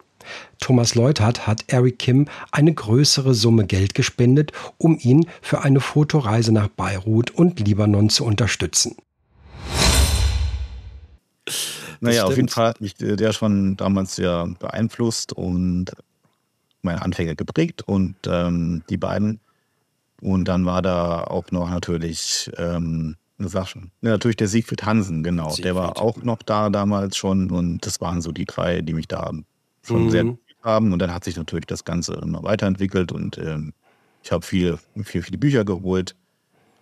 Thomas 0.59 0.95
Leutert 0.95 1.47
hat 1.47 1.65
Eric 1.69 1.99
Kim 1.99 2.27
eine 2.51 2.73
größere 2.73 3.35
Summe 3.35 3.67
Geld 3.67 3.95
gespendet, 3.95 4.53
um 4.79 4.99
ihn 4.99 5.27
für 5.43 5.63
eine 5.63 5.81
Fotoreise 5.81 6.53
nach 6.53 6.69
Beirut 6.69 7.31
und 7.31 7.61
Libanon 7.61 8.11
zu 8.11 8.25
unterstützen. 8.25 8.97
Naja, 12.01 12.25
auf 12.25 12.37
jeden. 12.37 12.49
Fall 12.49 12.69
hat 12.69 12.81
mich 12.81 12.95
der 12.95 13.33
schon 13.33 13.77
damals 13.77 14.17
sehr 14.17 14.49
beeinflusst 14.59 15.33
und 15.33 15.93
meine 16.83 17.03
Anfänge 17.03 17.37
geprägt 17.37 17.83
und 17.83 18.17
ähm, 18.27 18.83
die 18.89 18.97
beiden. 18.97 19.41
Und 20.23 20.47
dann 20.47 20.67
war 20.67 20.83
da 20.83 21.25
auch 21.25 21.51
noch 21.51 21.71
natürlich, 21.71 22.51
ähm, 22.57 23.17
eine 23.39 23.49
Sache, 23.49 23.81
ja, 24.03 24.11
natürlich 24.11 24.37
der 24.37 24.49
Siegfried 24.49 24.85
Hansen, 24.85 25.23
genau. 25.23 25.55
Der 25.57 25.75
war 25.75 25.89
Siegfried. 25.89 26.03
auch 26.03 26.23
noch 26.23 26.43
da 26.43 26.71
damals 26.71 27.17
schon 27.17 27.51
und 27.51 27.85
das 27.87 28.01
waren 28.01 28.21
so 28.21 28.33
die 28.33 28.45
drei, 28.45 28.83
die 28.83 28.93
mich 28.93 29.09
da 29.09 29.33
schon 29.83 30.07
Mhm. 30.07 30.11
sehr 30.11 30.39
haben. 30.63 30.93
Und 30.93 30.99
dann 30.99 31.13
hat 31.15 31.25
sich 31.25 31.37
natürlich 31.37 31.67
das 31.67 31.85
Ganze 31.85 32.15
immer 32.15 32.43
weiterentwickelt 32.43 33.13
und 33.13 33.39
ähm, 33.39 33.73
ich 34.23 34.33
habe 34.33 34.45
viel, 34.45 34.79
viel, 35.03 35.23
viele 35.23 35.39
Bücher 35.39 35.65
geholt. 35.65 36.15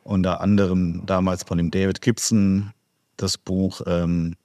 Unter 0.02 0.40
anderem 0.40 1.02
damals 1.06 1.44
von 1.44 1.58
dem 1.58 1.70
David 1.70 2.00
Gibson 2.00 2.72
das 3.16 3.36
Buch, 3.36 3.82
ähm, 3.86 4.36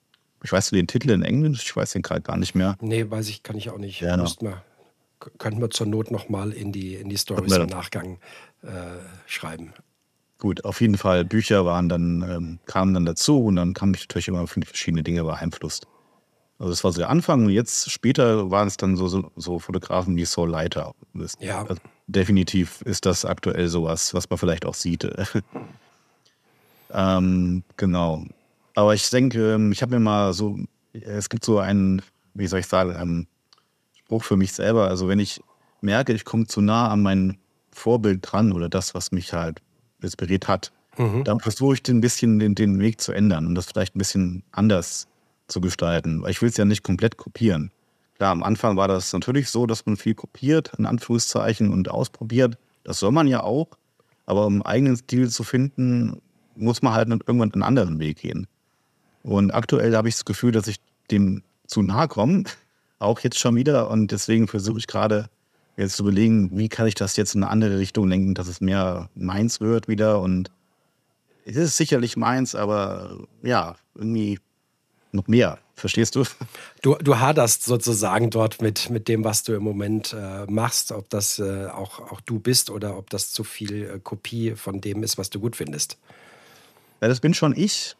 ich 0.43 0.51
weiß 0.51 0.71
den 0.71 0.87
Titel 0.87 1.09
in 1.11 1.21
Englisch, 1.21 1.63
ich 1.63 1.75
weiß 1.75 1.93
den 1.93 2.01
gerade 2.01 2.21
gar 2.21 2.37
nicht 2.37 2.53
mehr. 2.53 2.75
Nee, 2.81 3.09
weiß 3.09 3.29
ich, 3.29 3.43
kann 3.43 3.55
ich 3.55 3.69
auch 3.69 3.77
nicht. 3.77 4.01
No. 4.01 4.17
Müssten 4.17 4.47
wir, 4.47 4.61
könnten 5.37 5.61
wir 5.61 5.69
zur 5.69 5.87
Not 5.87 6.11
nochmal 6.11 6.51
in 6.51 6.71
die, 6.71 6.95
in 6.95 7.07
die 7.09 7.17
Stories 7.17 7.53
im. 7.53 7.67
Nachgang 7.67 8.19
äh, 8.61 8.67
schreiben. 9.25 9.73
Gut, 10.37 10.65
auf 10.65 10.81
jeden 10.81 10.97
Fall, 10.97 11.23
Bücher 11.23 11.65
waren 11.65 11.87
dann, 11.87 12.21
ähm, 12.29 12.59
kamen 12.65 12.93
dann 12.93 13.05
dazu 13.05 13.45
und 13.45 13.55
dann 13.55 13.73
kam 13.73 13.93
ich 13.93 14.01
natürlich 14.01 14.27
immer 14.27 14.45
verschiedene 14.45 15.01
Dinge 15.01 15.23
beeinflusst. 15.23 15.87
Also 16.59 16.71
das 16.71 16.83
war 16.83 16.91
so 16.91 16.99
der 16.99 17.09
Anfang 17.09 17.45
und 17.45 17.51
jetzt 17.51 17.91
später 17.91 18.49
waren 18.51 18.67
es 18.67 18.77
dann 18.77 18.95
so, 18.95 19.07
so, 19.07 19.31
so 19.35 19.59
Fotografen 19.59 20.15
wie 20.15 20.25
Saul 20.25 20.49
Leiter. 20.49 20.93
Das, 21.13 21.33
Ja. 21.39 21.61
also 21.65 21.81
definitiv 22.07 22.81
ist 22.83 23.05
das 23.05 23.25
aktuell 23.25 23.67
sowas, 23.67 24.13
was 24.13 24.29
man 24.29 24.37
vielleicht 24.37 24.65
auch 24.65 24.75
sieht. 24.75 25.07
ähm, 26.93 27.63
genau. 27.77 28.23
Aber 28.75 28.93
ich 28.93 29.09
denke, 29.09 29.53
ähm, 29.53 29.71
ich 29.71 29.81
habe 29.81 29.95
mir 29.95 29.99
mal 29.99 30.33
so, 30.33 30.57
es 30.93 31.29
gibt 31.29 31.43
so 31.43 31.59
einen, 31.59 32.01
wie 32.33 32.47
soll 32.47 32.59
ich 32.59 32.67
sagen, 32.67 32.95
einen 32.95 33.27
Spruch 33.97 34.23
für 34.23 34.37
mich 34.37 34.53
selber. 34.53 34.87
Also 34.87 35.07
wenn 35.07 35.19
ich 35.19 35.41
merke, 35.81 36.13
ich 36.13 36.25
komme 36.25 36.47
zu 36.47 36.61
nah 36.61 36.89
an 36.89 37.01
mein 37.01 37.37
Vorbild 37.71 38.19
dran 38.21 38.51
oder 38.51 38.69
das, 38.69 38.93
was 38.93 39.11
mich 39.11 39.33
halt 39.33 39.61
inspiriert 40.01 40.47
hat, 40.47 40.71
dann 41.23 41.39
versuche 41.39 41.73
ich 41.73 41.81
den 41.83 41.97
ein 41.97 42.01
bisschen 42.01 42.37
den, 42.37 42.53
den 42.53 42.79
Weg 42.79 43.01
zu 43.01 43.11
ändern 43.13 43.47
und 43.47 43.55
das 43.55 43.65
vielleicht 43.65 43.95
ein 43.95 43.99
bisschen 43.99 44.43
anders 44.51 45.07
zu 45.47 45.61
gestalten. 45.61 46.21
Weil 46.21 46.31
ich 46.31 46.41
will 46.41 46.49
es 46.49 46.57
ja 46.57 46.65
nicht 46.65 46.83
komplett 46.83 47.17
kopieren. 47.17 47.71
Klar, 48.17 48.31
am 48.31 48.43
Anfang 48.43 48.77
war 48.77 48.87
das 48.87 49.11
natürlich 49.13 49.49
so, 49.49 49.65
dass 49.65 49.85
man 49.85 49.97
viel 49.97 50.15
kopiert, 50.15 50.71
in 50.77 50.85
Anführungszeichen, 50.85 51.71
und 51.71 51.89
ausprobiert. 51.89 52.57
Das 52.83 52.99
soll 52.99 53.11
man 53.11 53.27
ja 53.27 53.41
auch. 53.43 53.67
Aber 54.25 54.45
um 54.45 54.53
einen 54.53 54.61
eigenen 54.63 54.97
Stil 54.97 55.29
zu 55.29 55.43
finden, 55.43 56.21
muss 56.55 56.81
man 56.81 56.93
halt 56.93 57.09
irgendwann 57.09 57.53
einen 57.53 57.63
anderen 57.63 57.99
Weg 57.99 58.17
gehen. 58.17 58.47
Und 59.23 59.51
aktuell 59.51 59.95
habe 59.95 60.09
ich 60.09 60.15
das 60.15 60.25
Gefühl, 60.25 60.51
dass 60.51 60.67
ich 60.67 60.77
dem 61.11 61.43
zu 61.65 61.81
nahe 61.81 62.07
komme, 62.07 62.43
auch 62.99 63.19
jetzt 63.19 63.39
schon 63.39 63.55
wieder. 63.55 63.89
Und 63.89 64.11
deswegen 64.11 64.47
versuche 64.47 64.79
ich 64.79 64.87
gerade 64.87 65.29
jetzt 65.75 65.95
zu 65.95 66.03
überlegen, 66.03 66.57
wie 66.57 66.69
kann 66.69 66.87
ich 66.87 66.95
das 66.95 67.15
jetzt 67.15 67.35
in 67.35 67.43
eine 67.43 67.51
andere 67.51 67.79
Richtung 67.79 68.07
lenken, 68.07 68.35
dass 68.35 68.47
es 68.47 68.61
mehr 68.61 69.09
meins 69.15 69.59
wird 69.59 69.87
wieder. 69.87 70.21
Und 70.21 70.51
es 71.45 71.55
ist 71.55 71.77
sicherlich 71.77 72.15
meins, 72.15 72.55
aber 72.55 73.17
ja, 73.41 73.75
irgendwie 73.95 74.39
noch 75.13 75.27
mehr. 75.27 75.59
Verstehst 75.75 76.15
du? 76.15 76.23
Du, 76.81 76.95
du 76.95 77.19
haderst 77.19 77.63
sozusagen 77.63 78.29
dort 78.29 78.61
mit, 78.61 78.89
mit 78.89 79.07
dem, 79.07 79.23
was 79.23 79.43
du 79.43 79.53
im 79.53 79.63
Moment 79.63 80.13
äh, 80.13 80.45
machst, 80.45 80.91
ob 80.91 81.09
das 81.09 81.39
äh, 81.39 81.67
auch, 81.67 81.99
auch 81.99 82.21
du 82.21 82.39
bist 82.39 82.69
oder 82.69 82.97
ob 82.97 83.09
das 83.09 83.31
zu 83.31 83.43
viel 83.43 83.83
äh, 83.83 83.99
Kopie 83.99 84.51
von 84.55 84.81
dem 84.81 85.03
ist, 85.03 85.17
was 85.17 85.29
du 85.29 85.39
gut 85.39 85.55
findest. 85.55 85.97
Ja, 87.01 87.07
das 87.07 87.19
bin 87.19 87.33
schon 87.33 87.55
ich. 87.55 87.95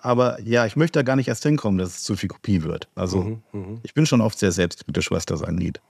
Aber 0.00 0.40
ja, 0.42 0.66
ich 0.66 0.76
möchte 0.76 0.98
da 0.98 1.02
gar 1.02 1.16
nicht 1.16 1.28
erst 1.28 1.42
hinkommen, 1.42 1.78
dass 1.78 1.88
es 1.88 2.02
zu 2.04 2.16
viel 2.16 2.28
Kopie 2.28 2.62
wird. 2.62 2.86
Also 2.94 3.40
ich 3.82 3.92
bin 3.92 4.06
schon 4.06 4.20
oft 4.20 4.38
sehr 4.38 4.52
selbstkritisch, 4.52 5.10
was 5.10 5.26
das 5.26 5.42
angeht. 5.42 5.80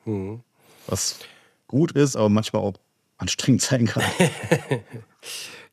Was 0.86 1.18
gut 1.66 1.92
ist, 1.92 2.16
aber 2.16 2.30
manchmal 2.30 2.62
auch 2.62 2.74
anstrengend 3.18 3.62
sein 3.62 3.86
kann. 3.86 4.04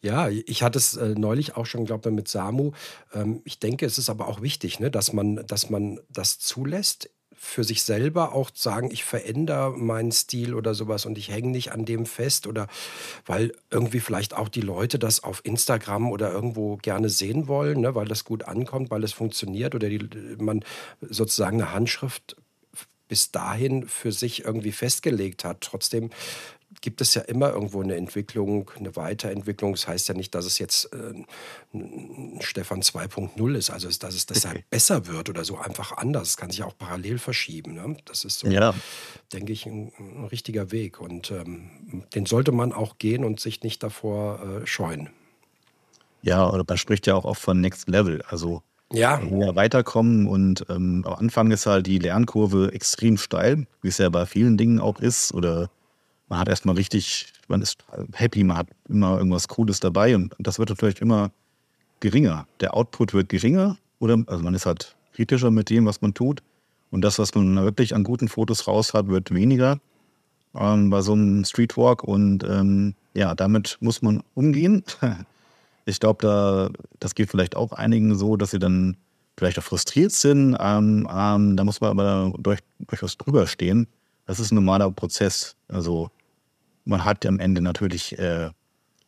Ja, 0.01 0.29
ich 0.29 0.63
hatte 0.63 0.77
es 0.77 0.95
äh, 0.95 1.15
neulich 1.17 1.55
auch 1.55 1.65
schon, 1.65 1.85
glaube 1.85 2.09
ich, 2.09 2.15
mit 2.15 2.27
Samu. 2.27 2.71
Ähm, 3.13 3.41
ich 3.45 3.59
denke, 3.59 3.85
es 3.85 3.97
ist 3.97 4.09
aber 4.09 4.27
auch 4.27 4.41
wichtig, 4.41 4.79
ne, 4.79 4.91
dass, 4.91 5.13
man, 5.13 5.45
dass 5.47 5.69
man 5.69 5.99
das 6.09 6.39
zulässt, 6.39 7.09
für 7.43 7.65
sich 7.65 7.83
selber 7.83 8.33
auch 8.33 8.51
sagen, 8.53 8.89
ich 8.89 9.03
verändere 9.03 9.71
meinen 9.71 10.13
Stil 10.13 10.53
oder 10.53 10.73
sowas 10.73 11.05
und 11.05 11.17
ich 11.17 11.29
hänge 11.29 11.49
nicht 11.49 11.73
an 11.73 11.83
dem 11.83 12.05
fest 12.05 12.47
oder 12.47 12.67
weil 13.25 13.51
irgendwie 13.69 13.99
vielleicht 13.99 14.33
auch 14.33 14.47
die 14.47 14.61
Leute 14.61 14.97
das 14.97 15.23
auf 15.23 15.41
Instagram 15.43 16.09
oder 16.09 16.31
irgendwo 16.31 16.77
gerne 16.77 17.09
sehen 17.09 17.49
wollen, 17.49 17.81
ne, 17.81 17.95
weil 17.95 18.07
das 18.07 18.23
gut 18.23 18.43
ankommt, 18.45 18.91
weil 18.91 19.03
es 19.03 19.11
funktioniert 19.11 19.75
oder 19.75 19.89
die, 19.89 20.07
man 20.37 20.63
sozusagen 21.01 21.61
eine 21.61 21.73
Handschrift 21.73 22.37
bis 23.09 23.31
dahin 23.31 23.87
für 23.87 24.11
sich 24.11 24.45
irgendwie 24.45 24.71
festgelegt 24.71 25.43
hat. 25.43 25.61
Trotzdem 25.61 26.11
gibt 26.83 26.99
es 26.99 27.13
ja 27.13 27.21
immer 27.21 27.51
irgendwo 27.53 27.81
eine 27.81 27.95
Entwicklung, 27.95 28.69
eine 28.77 28.95
Weiterentwicklung. 28.97 29.71
Das 29.71 29.87
heißt 29.87 30.09
ja 30.09 30.13
nicht, 30.13 30.35
dass 30.35 30.45
es 30.45 30.59
jetzt 30.59 30.91
äh, 30.93 31.13
Stefan 32.41 32.81
2.0 32.81 33.55
ist, 33.55 33.69
also 33.69 33.87
dass 33.87 34.13
es 34.13 34.25
deshalb 34.25 34.69
besser 34.69 35.07
wird 35.07 35.29
oder 35.29 35.45
so 35.45 35.57
einfach 35.57 35.93
anders. 35.93 36.31
Es 36.31 36.37
kann 36.37 36.51
sich 36.51 36.61
auch 36.61 36.77
parallel 36.77 37.19
verschieben. 37.19 37.75
Ne? 37.75 37.95
Das 38.03 38.25
ist 38.25 38.39
so, 38.39 38.47
Ja. 38.47 38.73
denke 39.31 39.53
ich, 39.53 39.65
ein, 39.65 39.93
ein 39.97 40.25
richtiger 40.25 40.71
Weg. 40.73 40.99
Und 40.99 41.31
ähm, 41.31 42.03
den 42.13 42.25
sollte 42.25 42.51
man 42.51 42.73
auch 42.73 42.97
gehen 42.97 43.23
und 43.23 43.39
sich 43.39 43.63
nicht 43.63 43.81
davor 43.81 44.41
äh, 44.43 44.67
scheuen. 44.67 45.09
Ja, 46.21 46.49
oder 46.49 46.65
man 46.67 46.77
spricht 46.77 47.07
ja 47.07 47.15
auch 47.15 47.25
oft 47.25 47.41
von 47.41 47.61
Next 47.61 47.87
Level. 47.87 48.21
Also 48.27 48.61
ja. 48.91 49.21
weiterkommen. 49.55 50.27
Und 50.27 50.65
ähm, 50.69 51.05
am 51.07 51.13
Anfang 51.13 51.49
ist 51.51 51.65
halt 51.65 51.87
die 51.87 51.99
Lernkurve 51.99 52.73
extrem 52.73 53.15
steil, 53.17 53.67
wie 53.81 53.87
es 53.87 53.99
ja 53.99 54.09
bei 54.09 54.25
vielen 54.25 54.57
Dingen 54.57 54.81
auch 54.81 54.99
ist. 54.99 55.33
Oder 55.33 55.69
man 56.29 56.39
hat 56.39 56.49
erstmal 56.49 56.75
richtig, 56.75 57.27
man 57.47 57.61
ist 57.61 57.83
happy, 58.13 58.43
man 58.43 58.57
hat 58.57 58.67
immer 58.89 59.17
irgendwas 59.17 59.47
Cooles 59.47 59.79
dabei 59.79 60.15
und 60.15 60.33
das 60.39 60.59
wird 60.59 60.69
natürlich 60.69 61.01
immer 61.01 61.31
geringer. 61.99 62.47
Der 62.59 62.75
Output 62.75 63.13
wird 63.13 63.29
geringer 63.29 63.77
oder 63.99 64.17
also 64.27 64.43
man 64.43 64.53
ist 64.53 64.65
halt 64.65 64.95
kritischer 65.13 65.51
mit 65.51 65.69
dem, 65.69 65.85
was 65.85 66.01
man 66.01 66.13
tut. 66.13 66.41
Und 66.91 67.01
das, 67.01 67.17
was 67.17 67.33
man 67.33 67.55
wirklich 67.63 67.95
an 67.95 68.03
guten 68.03 68.27
Fotos 68.27 68.67
raus 68.67 68.93
hat, 68.93 69.07
wird 69.07 69.33
weniger 69.33 69.79
ähm, 70.55 70.89
bei 70.89 71.01
so 71.01 71.13
einem 71.13 71.45
Streetwalk. 71.45 72.03
Und 72.03 72.43
ähm, 72.43 72.93
ja, 73.13 73.33
damit 73.33 73.77
muss 73.79 74.01
man 74.01 74.21
umgehen. 74.33 74.83
Ich 75.85 75.99
glaube, 75.99 76.25
da, 76.25 76.69
das 77.01 77.13
geht 77.13 77.29
vielleicht 77.29 77.57
auch 77.57 77.73
einigen 77.73 78.15
so, 78.15 78.37
dass 78.37 78.51
sie 78.51 78.59
dann 78.59 78.95
vielleicht 79.37 79.59
auch 79.59 79.63
frustriert 79.63 80.13
sind. 80.13 80.55
Ähm, 80.57 81.05
ähm, 81.13 81.57
da 81.57 81.65
muss 81.65 81.81
man 81.81 81.89
aber 81.89 82.31
durch, 82.37 82.61
durchaus 82.79 83.17
drüber 83.17 83.47
stehen. 83.47 83.87
Das 84.25 84.39
ist 84.39 84.51
ein 84.51 84.55
normaler 84.55 84.89
Prozess. 84.91 85.55
Also 85.67 86.09
man 86.85 87.03
hat 87.05 87.25
am 87.25 87.39
Ende 87.39 87.61
natürlich 87.61 88.17
äh, 88.17 88.49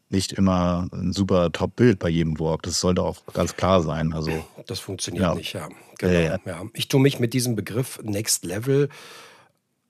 nicht 0.10 0.34
immer 0.34 0.88
ein 0.92 1.14
super 1.14 1.52
Top-Bild 1.52 2.00
bei 2.00 2.10
jedem 2.10 2.40
Walk. 2.40 2.64
Das 2.64 2.80
sollte 2.80 3.04
auch 3.04 3.18
ganz 3.34 3.56
klar 3.56 3.82
sein. 3.82 4.14
Also, 4.14 4.32
das 4.68 4.80
funktioniert 4.80 5.24
ja. 5.24 5.36
nicht, 5.36 5.54
ja. 5.54 5.70
Genau, 5.98 6.14
ja, 6.14 6.40
ja. 6.46 6.64
Ich 6.74 6.88
tue 6.88 7.02
mich 7.02 7.20
mit 7.20 7.34
diesem 7.34 7.56
Begriff 7.56 8.00
Next 8.04 8.46
Level 8.46 8.90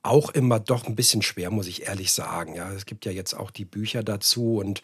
auch 0.03 0.29
immer 0.29 0.60
doch 0.60 0.86
ein 0.86 0.96
bisschen 0.96 1.24
schwer, 1.24 1.50
muss 1.50 1.67
ich 1.67 1.88
ehrlich 1.88 2.12
sagen. 2.12 2.55
Ja, 2.55 2.72
es 2.72 2.86
gibt 2.86 3.05
ja 3.05 3.12
jetzt 3.12 3.34
auch 3.34 3.50
die 3.50 3.65
Bücher 3.65 4.03
dazu 4.03 4.58
und 4.58 4.82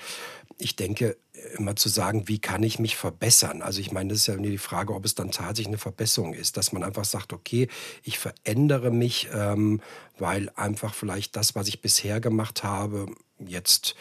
ich 0.57 0.75
denke 0.75 1.15
immer 1.57 1.75
zu 1.75 1.89
sagen, 1.89 2.27
wie 2.27 2.39
kann 2.39 2.63
ich 2.63 2.79
mich 2.79 2.95
verbessern? 2.95 3.61
Also 3.61 3.79
ich 3.79 3.91
meine, 3.91 4.09
das 4.09 4.19
ist 4.19 4.27
ja 4.27 4.35
die 4.35 4.57
Frage, 4.57 4.93
ob 4.93 5.05
es 5.05 5.15
dann 5.15 5.31
tatsächlich 5.31 5.67
eine 5.67 5.77
Verbesserung 5.77 6.33
ist, 6.33 6.57
dass 6.57 6.71
man 6.71 6.83
einfach 6.83 7.05
sagt, 7.05 7.33
okay, 7.33 7.67
ich 8.03 8.19
verändere 8.19 8.91
mich, 8.91 9.29
ähm, 9.33 9.81
weil 10.21 10.49
einfach 10.55 10.93
vielleicht 10.93 11.35
das, 11.35 11.55
was 11.55 11.67
ich 11.67 11.81
bisher 11.81 12.21
gemacht 12.21 12.63
habe, 12.63 13.07
jetzt 13.39 13.95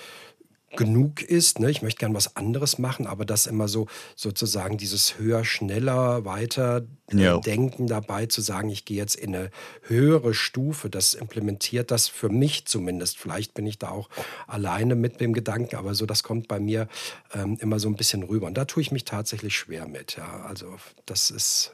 genug 0.77 1.23
ist. 1.23 1.59
Ne? 1.59 1.71
Ich 1.71 1.83
möchte 1.83 1.99
gern 1.99 2.15
was 2.15 2.37
anderes 2.37 2.79
machen, 2.79 3.07
aber 3.07 3.25
das 3.25 3.47
immer 3.47 3.67
so 3.67 3.87
sozusagen 4.15 4.79
dieses 4.79 5.19
höher, 5.19 5.45
schneller, 5.45 6.25
weiter 6.25 6.83
ja. 7.12 7.39
denken 7.39 7.89
dabei 7.89 8.27
zu 8.27 8.41
sagen, 8.41 8.71
ich 8.71 8.85
gehe 8.85 8.97
jetzt 8.97 9.17
in 9.17 9.35
eine 9.35 9.50
höhere 9.83 10.33
Stufe, 10.33 10.89
das 10.89 11.15
implementiert 11.15 11.91
das 11.91 12.07
für 12.09 12.29
mich 12.29 12.67
zumindest. 12.67 13.19
Vielleicht 13.19 13.55
bin 13.55 13.67
ich 13.67 13.79
da 13.79 13.91
auch 13.91 14.09
alleine 14.47 14.95
mit 14.95 15.21
dem 15.21 15.33
Gedanken, 15.33 15.75
aber 15.75 15.95
so 15.95 16.07
das 16.07 16.23
kommt 16.23 16.47
bei 16.47 16.61
mir 16.61 16.87
ähm, 17.35 17.57
immer 17.61 17.81
so 17.81 17.89
ein 17.89 17.97
bisschen 17.97 18.23
rüber. 18.23 18.47
Und 18.47 18.55
da 18.55 18.65
tue 18.65 18.83
ich 18.83 18.93
mich 18.93 19.05
tatsächlich 19.05 19.57
schwer 19.57 19.89
mit. 19.89 20.17
Ja, 20.17 20.45
also 20.47 20.77
das 21.07 21.31
ist. 21.31 21.73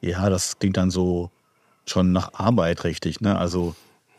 Ja, 0.00 0.30
das 0.30 0.58
klingt 0.58 0.76
dann 0.76 0.90
so 0.90 1.30
schon 1.86 2.12
nach 2.12 2.34
Arbeit 2.34 2.84
richtig, 2.84 3.20
ne? 3.20 3.38
Also 3.38 3.74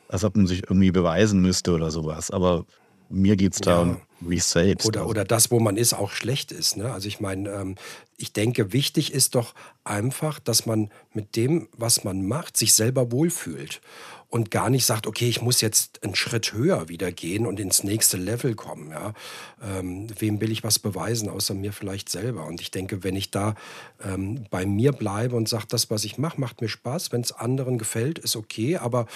als 0.09 0.23
ob 0.23 0.35
man 0.35 0.47
sich 0.47 0.63
irgendwie 0.63 0.91
beweisen 0.91 1.41
müsste 1.41 1.73
oder 1.73 1.91
sowas. 1.91 2.31
Aber 2.31 2.65
mir 3.09 3.35
geht 3.35 3.53
es 3.53 3.59
da 3.59 3.71
ja. 3.71 3.81
um 3.81 4.01
mich 4.19 4.43
selbst. 4.43 4.85
Oder, 4.85 5.01
also. 5.01 5.09
oder 5.09 5.25
das, 5.25 5.51
wo 5.51 5.59
man 5.59 5.77
ist, 5.77 5.93
auch 5.93 6.11
schlecht 6.11 6.51
ist. 6.51 6.77
Ne? 6.77 6.91
Also 6.91 7.07
ich 7.07 7.19
meine, 7.19 7.49
ähm, 7.49 7.75
ich 8.17 8.33
denke, 8.33 8.73
wichtig 8.73 9.13
ist 9.13 9.35
doch 9.35 9.53
einfach, 9.83 10.39
dass 10.39 10.65
man 10.65 10.89
mit 11.13 11.35
dem, 11.35 11.67
was 11.77 12.03
man 12.03 12.25
macht, 12.25 12.57
sich 12.57 12.73
selber 12.73 13.11
wohlfühlt 13.11 13.81
und 14.29 14.51
gar 14.51 14.69
nicht 14.69 14.85
sagt, 14.85 15.07
okay, 15.07 15.29
ich 15.29 15.41
muss 15.41 15.61
jetzt 15.61 16.03
einen 16.03 16.15
Schritt 16.15 16.51
höher 16.51 16.89
wieder 16.89 17.11
gehen 17.11 17.45
und 17.45 17.59
ins 17.59 17.83
nächste 17.83 18.17
Level 18.17 18.55
kommen. 18.55 18.91
Ja? 18.91 19.13
Ähm, 19.61 20.07
wem 20.19 20.41
will 20.41 20.51
ich 20.51 20.63
was 20.63 20.79
beweisen, 20.79 21.29
außer 21.29 21.53
mir 21.53 21.71
vielleicht 21.71 22.09
selber? 22.09 22.45
Und 22.45 22.59
ich 22.59 22.69
denke, 22.69 23.03
wenn 23.03 23.15
ich 23.15 23.31
da 23.31 23.55
ähm, 24.03 24.43
bei 24.49 24.65
mir 24.65 24.91
bleibe 24.91 25.35
und 25.35 25.47
sage, 25.47 25.65
das, 25.69 25.89
was 25.89 26.03
ich 26.03 26.17
mache, 26.17 26.41
macht 26.41 26.61
mir 26.61 26.67
Spaß, 26.67 27.11
wenn 27.13 27.21
es 27.21 27.31
anderen 27.31 27.77
gefällt, 27.77 28.19
ist 28.19 28.35
okay, 28.35 28.77
aber 28.77 29.07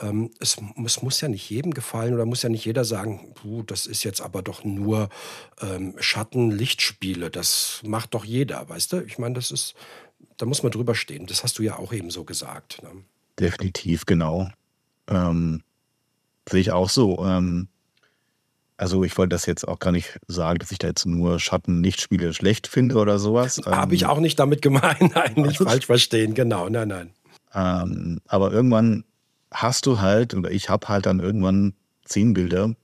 ähm, 0.00 0.30
es, 0.40 0.56
es, 0.84 1.02
muss 1.02 1.20
ja 1.20 1.28
nicht 1.28 1.48
jedem 1.48 1.72
gefallen 1.72 2.14
oder 2.14 2.26
muss 2.26 2.42
ja 2.42 2.48
nicht 2.48 2.64
jeder 2.64 2.84
sagen, 2.84 3.34
das 3.66 3.86
ist 3.86 4.02
jetzt 4.02 4.20
aber 4.20 4.42
doch 4.42 4.64
nur 4.64 5.08
ähm, 5.60 5.94
Schatten-Lichtspiele, 5.98 7.30
das 7.30 7.80
macht 7.84 8.14
doch 8.14 8.24
jeder, 8.24 8.68
weißt 8.68 8.92
du? 8.92 9.00
Ich 9.02 9.18
meine, 9.18 9.34
das 9.36 9.52
ist, 9.52 9.74
da 10.36 10.44
muss 10.44 10.62
man 10.62 10.72
drüber 10.72 10.94
stehen. 10.94 11.26
Das 11.26 11.44
hast 11.44 11.58
du 11.58 11.62
ja 11.62 11.78
auch 11.78 11.92
eben 11.92 12.10
so 12.10 12.24
gesagt. 12.24 12.82
Ne? 12.82 12.90
Definitiv, 13.38 14.06
genau. 14.06 14.48
Ähm, 15.08 15.62
sehe 16.48 16.60
ich 16.60 16.72
auch 16.72 16.88
so. 16.88 17.24
Ähm, 17.24 17.68
also 18.76 19.04
ich 19.04 19.16
wollte 19.16 19.30
das 19.30 19.46
jetzt 19.46 19.66
auch 19.66 19.78
gar 19.78 19.92
nicht 19.92 20.18
sagen, 20.28 20.58
dass 20.58 20.70
ich 20.70 20.78
da 20.78 20.88
jetzt 20.88 21.06
nur 21.06 21.40
Schatten-Lichtspiele 21.40 22.34
schlecht 22.34 22.66
finde 22.66 22.96
oder 22.96 23.18
sowas. 23.18 23.60
Habe 23.64 23.94
ich 23.94 24.02
ähm, 24.02 24.08
auch 24.08 24.20
nicht 24.20 24.38
damit 24.38 24.62
gemeint, 24.62 25.00
nein, 25.14 25.34
nicht 25.36 25.58
falsch 25.58 25.86
verstehen, 25.86 26.34
genau, 26.34 26.68
nein, 26.68 26.88
nein. 26.88 27.10
Ähm, 27.54 28.20
aber 28.26 28.52
irgendwann 28.52 29.04
hast 29.52 29.86
du 29.86 30.00
halt, 30.00 30.34
oder 30.34 30.50
ich 30.50 30.68
habe 30.68 30.88
halt 30.88 31.06
dann 31.06 31.20
irgendwann 31.20 31.74
zehn 32.04 32.34
Bilder, 32.34 32.74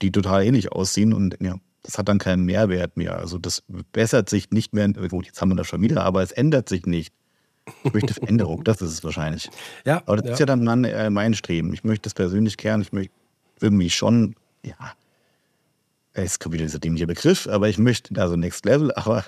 die 0.00 0.10
total 0.10 0.44
ähnlich 0.44 0.72
aussehen 0.72 1.12
und 1.12 1.36
ja, 1.40 1.56
das 1.82 1.98
hat 1.98 2.08
dann 2.08 2.18
keinen 2.18 2.44
Mehrwert 2.44 2.96
mehr. 2.96 3.18
Also 3.18 3.38
das 3.38 3.62
bessert 3.92 4.30
sich 4.30 4.50
nicht 4.50 4.72
mehr. 4.72 4.88
Gut, 4.88 5.26
jetzt 5.26 5.40
haben 5.40 5.50
wir 5.50 5.56
das 5.56 5.66
schon 5.66 5.82
wieder, 5.82 6.02
aber 6.02 6.22
es 6.22 6.32
ändert 6.32 6.68
sich 6.68 6.86
nicht. 6.86 7.12
Ich 7.84 7.92
möchte 7.92 8.14
Veränderung, 8.14 8.64
das 8.64 8.82
ist 8.82 8.92
es 8.92 9.04
wahrscheinlich. 9.04 9.48
Ja, 9.84 10.02
aber 10.06 10.16
das 10.16 10.26
ja. 10.26 10.32
ist 10.32 10.38
ja 10.40 10.46
dann 10.46 10.64
mein, 10.64 10.84
äh, 10.84 11.10
mein 11.10 11.34
Streben. 11.34 11.72
Ich 11.72 11.84
möchte 11.84 12.02
das 12.02 12.14
persönlich 12.14 12.56
gern, 12.56 12.82
ich 12.82 12.92
möchte 12.92 13.12
irgendwie 13.60 13.90
schon, 13.90 14.34
ja, 14.62 14.94
es 16.12 16.38
kommt 16.38 16.54
wieder 16.54 16.64
dieser 16.64 16.78
dämliche 16.78 17.06
Begriff, 17.06 17.46
aber 17.46 17.68
ich 17.68 17.78
möchte, 17.78 18.20
also 18.20 18.36
Next 18.36 18.64
Level, 18.64 18.92
aber 18.94 19.24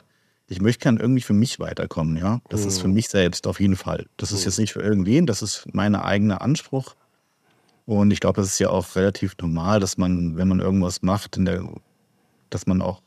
ich 0.49 0.61
möchte 0.61 0.83
gern 0.83 0.99
irgendwie 0.99 1.23
für 1.23 1.33
mich 1.33 1.59
weiterkommen, 1.59 2.17
ja. 2.17 2.41
Das 2.49 2.63
mhm. 2.63 2.69
ist 2.69 2.81
für 2.81 2.89
mhm. 2.89 2.95
mich 2.95 3.09
selbst 3.09 3.47
auf 3.47 3.61
jeden 3.61 3.77
Fall. 3.77 4.07
Das 4.17 4.33
ist 4.33 4.41
mhm. 4.41 4.45
jetzt 4.47 4.59
nicht 4.59 4.73
für 4.73 4.83
irgendwen, 4.83 5.27
das 5.27 5.43
ist 5.43 5.67
mein 5.73 5.95
eigener 5.95 6.43
Anspruch. 6.43 6.95
Und 7.87 8.11
ich 8.11 8.21
glaube, 8.21 8.41
das 8.41 8.49
ist 8.49 8.59
ja 8.59 8.71
auch 8.71 8.97
relativ 8.97 9.37
normal, 9.41 9.81
dass 9.81 9.99
man, 9.99 10.37
wenn 10.37 10.49
man 10.49 10.61
irgendwas 10.61 11.03
macht, 11.03 11.37
der, 11.39 11.69
dass 12.51 12.67
man 12.67 12.83
auch 12.83 13.03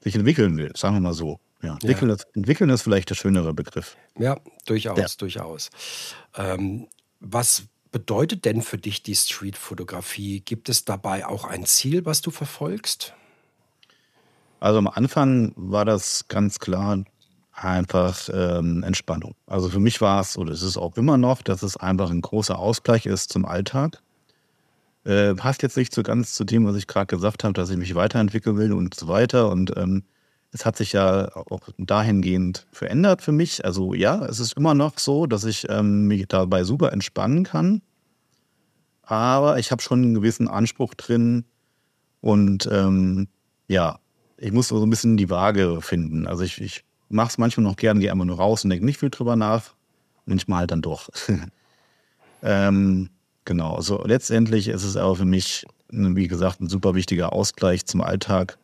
sich 0.00 0.14
entwickeln 0.14 0.56
will, 0.56 0.72
sagen 0.76 0.96
wir 0.96 1.00
mal 1.00 1.12
so. 1.12 1.38
Ja, 1.62 1.74
entwickeln, 1.74 2.08
ja. 2.08 2.16
Ist, 2.16 2.26
entwickeln 2.34 2.70
ist 2.70 2.82
vielleicht 2.82 3.10
der 3.10 3.14
schönere 3.14 3.52
Begriff. 3.52 3.96
Ja, 4.18 4.38
durchaus, 4.66 4.98
ja. 4.98 5.06
durchaus. 5.18 5.70
Ähm, 6.36 6.88
was 7.20 7.64
bedeutet 7.92 8.44
denn 8.44 8.62
für 8.62 8.78
dich 8.78 9.02
die 9.02 9.14
Streetfotografie? 9.14 10.40
Gibt 10.40 10.68
es 10.68 10.84
dabei 10.84 11.26
auch 11.26 11.44
ein 11.44 11.66
Ziel, 11.66 12.06
was 12.06 12.22
du 12.22 12.30
verfolgst? 12.30 13.14
Also 14.60 14.78
am 14.78 14.88
Anfang 14.88 15.52
war 15.56 15.84
das 15.84 16.26
ganz 16.28 16.58
klar 16.58 17.04
einfach 17.52 18.28
ähm, 18.32 18.82
Entspannung. 18.82 19.34
Also 19.46 19.68
für 19.68 19.80
mich 19.80 20.00
war 20.00 20.20
es, 20.20 20.38
oder 20.38 20.52
es 20.52 20.62
ist 20.62 20.76
auch 20.76 20.96
immer 20.96 21.18
noch, 21.18 21.42
dass 21.42 21.62
es 21.62 21.76
einfach 21.76 22.10
ein 22.10 22.20
großer 22.20 22.58
Ausgleich 22.58 23.06
ist 23.06 23.32
zum 23.32 23.44
Alltag. 23.44 24.02
Äh, 25.04 25.34
passt 25.34 25.62
jetzt 25.62 25.76
nicht 25.76 25.94
so 25.94 26.02
ganz 26.02 26.34
zu 26.34 26.44
dem, 26.44 26.66
was 26.66 26.76
ich 26.76 26.86
gerade 26.86 27.06
gesagt 27.06 27.44
habe, 27.44 27.54
dass 27.54 27.70
ich 27.70 27.76
mich 27.76 27.94
weiterentwickeln 27.94 28.56
will 28.56 28.72
und 28.72 28.94
so 28.94 29.08
weiter. 29.08 29.50
Und 29.50 29.76
ähm, 29.76 30.04
es 30.52 30.66
hat 30.66 30.76
sich 30.76 30.92
ja 30.92 31.34
auch 31.34 31.68
dahingehend 31.78 32.66
verändert 32.72 33.22
für 33.22 33.32
mich. 33.32 33.64
Also 33.64 33.94
ja, 33.94 34.24
es 34.24 34.40
ist 34.40 34.54
immer 34.54 34.74
noch 34.74 34.98
so, 34.98 35.26
dass 35.26 35.44
ich 35.44 35.66
ähm, 35.68 36.06
mich 36.06 36.26
dabei 36.26 36.64
super 36.64 36.92
entspannen 36.92 37.44
kann. 37.44 37.82
Aber 39.02 39.58
ich 39.58 39.70
habe 39.70 39.82
schon 39.82 40.02
einen 40.02 40.14
gewissen 40.14 40.48
Anspruch 40.48 40.94
drin. 40.94 41.44
Und 42.20 42.68
ähm, 42.70 43.28
ja, 43.68 43.98
ich 44.36 44.52
muss 44.52 44.68
so 44.68 44.82
ein 44.82 44.90
bisschen 44.90 45.16
die 45.16 45.30
Waage 45.30 45.80
finden. 45.80 46.26
Also 46.26 46.42
ich, 46.42 46.60
ich 46.60 46.84
mache 47.08 47.28
es 47.28 47.38
manchmal 47.38 47.64
noch 47.64 47.76
gerne, 47.76 48.00
gehe 48.00 48.10
einfach 48.10 48.24
nur 48.24 48.36
raus 48.36 48.64
und 48.64 48.70
denke 48.70 48.84
nicht 48.84 48.98
viel 48.98 49.10
drüber 49.10 49.36
nach. 49.36 49.74
Manchmal 50.26 50.60
halt 50.60 50.70
dann 50.72 50.82
doch. 50.82 51.08
ähm, 52.42 53.10
genau, 53.44 53.76
also 53.76 54.02
letztendlich 54.04 54.68
ist 54.68 54.84
es 54.84 54.96
aber 54.96 55.16
für 55.16 55.24
mich, 55.24 55.64
wie 55.90 56.28
gesagt, 56.28 56.60
ein 56.60 56.68
super 56.68 56.94
wichtiger 56.94 57.32
Ausgleich 57.32 57.86
zum 57.86 58.00
Alltag. 58.00 58.58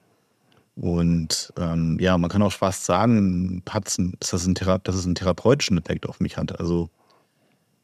Und 0.77 1.53
ähm, 1.59 1.97
ja, 2.01 2.19
man 2.19 2.31
kann 2.31 2.43
auch 2.43 2.53
fast 2.53 2.85
sagen, 2.85 3.63
dass 3.65 3.97
das, 4.29 4.45
einen 4.45 4.55
dass 4.55 4.95
es 4.95 5.07
einen 5.07 5.15
therapeutischen 5.15 5.79
Effekt 5.79 6.07
auf 6.07 6.21
mich 6.21 6.37
hat. 6.37 6.61
Also 6.61 6.91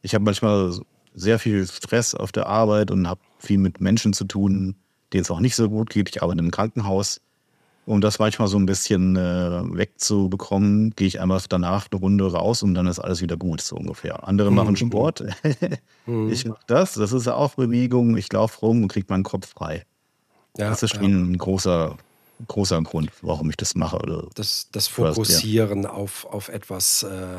ich 0.03 0.13
habe 0.13 0.23
manchmal 0.23 0.71
sehr 1.15 1.39
viel 1.39 1.65
Stress 1.65 2.13
auf 2.13 2.31
der 2.31 2.47
Arbeit 2.47 2.91
und 2.91 3.07
habe 3.07 3.19
viel 3.39 3.57
mit 3.57 3.81
Menschen 3.81 4.13
zu 4.13 4.25
tun, 4.25 4.75
denen 5.11 5.21
es 5.21 5.31
auch 5.31 5.39
nicht 5.39 5.55
so 5.55 5.69
gut 5.69 5.89
geht. 5.89 6.09
Ich 6.09 6.21
arbeite 6.21 6.39
im 6.39 6.51
Krankenhaus. 6.51 7.19
Um 7.85 7.99
das 7.99 8.17
manchmal 8.17 8.47
so 8.47 8.57
ein 8.57 8.65
bisschen 8.65 9.17
äh, 9.17 9.61
wegzubekommen, 9.75 10.91
gehe 10.95 11.07
ich 11.07 11.19
einfach 11.19 11.45
danach 11.47 11.87
eine 11.91 11.99
Runde 11.99 12.31
raus 12.31 12.63
und 12.63 12.75
dann 12.75 12.87
ist 12.87 12.99
alles 12.99 13.21
wieder 13.21 13.35
gut, 13.35 13.59
so 13.59 13.75
ungefähr. 13.75 14.25
Andere 14.25 14.51
mhm. 14.51 14.55
machen 14.55 14.77
Sport. 14.77 15.25
mhm. 16.05 16.31
Ich 16.31 16.45
mache 16.45 16.61
das. 16.67 16.93
Das 16.93 17.11
ist 17.11 17.27
auch 17.27 17.55
Bewegung. 17.55 18.15
Ich 18.15 18.31
laufe 18.31 18.61
rum 18.61 18.83
und 18.83 18.87
kriege 18.87 19.07
meinen 19.09 19.23
Kopf 19.23 19.49
frei. 19.49 19.83
Ja, 20.55 20.69
das 20.69 20.81
ist 20.83 20.95
schon 20.95 21.03
ja. 21.03 21.09
ein 21.09 21.37
großer 21.37 21.97
großer 22.47 22.81
Grund, 22.81 23.11
warum 23.21 23.49
ich 23.49 23.57
das 23.57 23.75
mache. 23.75 23.97
Oder 23.97 24.27
das, 24.35 24.69
das 24.71 24.87
Fokussieren 24.87 25.83
ja. 25.83 25.89
auf, 25.91 26.25
auf 26.25 26.49
etwas 26.49 27.03
äh, 27.03 27.37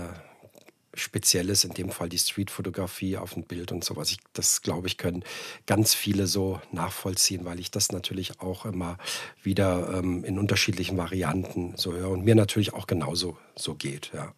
Spezielles, 0.94 1.64
in 1.64 1.74
dem 1.74 1.90
Fall 1.90 2.08
die 2.08 2.18
Streetfotografie 2.18 3.16
auf 3.16 3.34
dem 3.34 3.44
Bild 3.44 3.72
und 3.72 3.84
sowas. 3.84 4.10
Ich, 4.10 4.18
das, 4.32 4.62
glaube 4.62 4.86
ich, 4.86 4.96
können 4.96 5.24
ganz 5.66 5.94
viele 5.94 6.26
so 6.26 6.60
nachvollziehen, 6.72 7.44
weil 7.44 7.60
ich 7.60 7.70
das 7.70 7.92
natürlich 7.92 8.40
auch 8.40 8.64
immer 8.64 8.98
wieder 9.42 9.98
ähm, 9.98 10.24
in 10.24 10.38
unterschiedlichen 10.38 10.96
Varianten 10.96 11.74
so 11.76 11.92
höre 11.92 12.10
und 12.10 12.24
mir 12.24 12.34
natürlich 12.34 12.74
auch 12.74 12.86
genauso 12.86 13.36
so 13.56 13.74
geht. 13.74 14.10
Ja. 14.14 14.32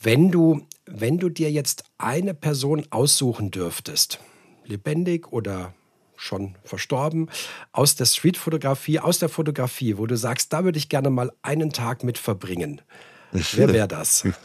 Wenn 0.00 0.30
du, 0.30 0.66
wenn 0.86 1.18
du 1.18 1.28
dir 1.28 1.50
jetzt 1.50 1.84
eine 1.98 2.34
Person 2.34 2.86
aussuchen 2.90 3.50
dürftest, 3.50 4.20
lebendig 4.64 5.32
oder 5.32 5.74
schon 6.18 6.56
verstorben, 6.64 7.30
aus 7.72 7.94
der 7.96 8.04
Streetfotografie, 8.04 8.98
aus 8.98 9.18
der 9.18 9.28
Fotografie, 9.28 9.96
wo 9.96 10.06
du 10.06 10.16
sagst, 10.16 10.52
da 10.52 10.64
würde 10.64 10.78
ich 10.78 10.88
gerne 10.88 11.10
mal 11.10 11.32
einen 11.42 11.72
Tag 11.72 12.04
mit 12.04 12.18
verbringen. 12.18 12.82
Wer 13.32 13.72
wäre 13.72 13.88
das? 13.88 14.26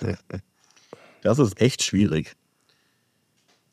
Das 1.23 1.39
ist 1.39 1.61
echt 1.61 1.81
schwierig. 1.81 2.35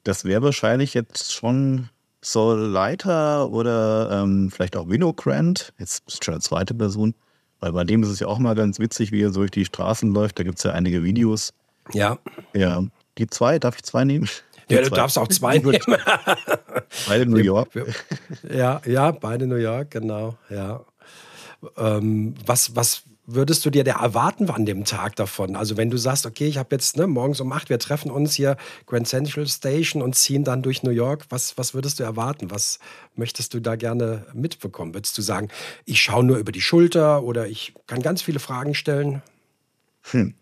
Das 0.04 0.24
wäre 0.24 0.40
wahrscheinlich 0.40 0.94
jetzt 0.94 1.32
schon 1.32 1.88
Saul 2.22 2.60
Leiter 2.60 3.50
oder 3.50 4.22
ähm, 4.22 4.52
vielleicht 4.52 4.76
auch 4.76 4.88
Winogrand. 4.88 5.72
Jetzt 5.76 6.04
ist 6.06 6.24
schon 6.24 6.34
eine 6.34 6.40
zweite 6.40 6.74
Person. 6.74 7.12
Weil 7.58 7.72
bei 7.72 7.82
dem 7.84 8.02
ist 8.02 8.08
es 8.08 8.20
ja 8.20 8.26
auch 8.26 8.38
mal 8.38 8.54
ganz 8.54 8.78
witzig, 8.78 9.10
wie 9.12 9.22
er 9.22 9.30
so 9.30 9.40
durch 9.40 9.50
die 9.50 9.64
Straßen 9.64 10.14
läuft. 10.14 10.38
Da 10.38 10.44
gibt 10.44 10.58
es 10.58 10.64
ja 10.64 10.72
einige 10.72 11.02
Videos. 11.02 11.52
Ja. 11.92 12.18
Ja. 12.54 12.84
Die 13.18 13.26
zwei, 13.26 13.58
darf 13.58 13.76
ich 13.76 13.82
zwei 13.82 14.04
nehmen? 14.04 14.28
Ja, 14.70 14.82
du 14.82 14.90
darfst 14.90 15.18
auch 15.18 15.28
zwei 15.28 15.58
nehmen. 15.58 15.78
beide 17.08 17.26
New 17.26 17.38
York. 17.38 17.68
Ja, 18.52 18.80
ja, 18.86 19.10
beide 19.10 19.46
New 19.46 19.56
York, 19.56 19.90
genau. 19.90 20.36
Ja. 20.48 20.84
Ähm, 21.76 22.34
was, 22.46 22.74
was 22.74 23.02
würdest 23.34 23.64
du 23.64 23.70
dir 23.70 23.84
da 23.84 24.02
erwarten 24.02 24.50
an 24.50 24.66
dem 24.66 24.84
Tag 24.84 25.16
davon? 25.16 25.56
Also 25.56 25.76
wenn 25.76 25.90
du 25.90 25.96
sagst, 25.96 26.26
okay, 26.26 26.46
ich 26.46 26.58
habe 26.58 26.74
jetzt 26.74 26.96
ne, 26.96 27.06
morgens 27.06 27.40
um 27.40 27.52
acht, 27.52 27.68
wir 27.68 27.78
treffen 27.78 28.10
uns 28.10 28.34
hier 28.34 28.56
Grand 28.86 29.06
Central 29.06 29.46
Station 29.46 30.02
und 30.02 30.16
ziehen 30.16 30.44
dann 30.44 30.62
durch 30.62 30.82
New 30.82 30.90
York, 30.90 31.26
was, 31.28 31.56
was 31.56 31.74
würdest 31.74 32.00
du 32.00 32.04
erwarten? 32.04 32.50
Was 32.50 32.78
möchtest 33.14 33.54
du 33.54 33.60
da 33.60 33.76
gerne 33.76 34.26
mitbekommen? 34.32 34.94
Würdest 34.94 35.16
du 35.16 35.22
sagen, 35.22 35.48
ich 35.84 36.00
schaue 36.00 36.24
nur 36.24 36.38
über 36.38 36.52
die 36.52 36.60
Schulter 36.60 37.22
oder 37.22 37.46
ich 37.46 37.74
kann 37.86 38.02
ganz 38.02 38.22
viele 38.22 38.40
Fragen 38.40 38.74
stellen? 38.74 39.22
Hm. 40.10 40.34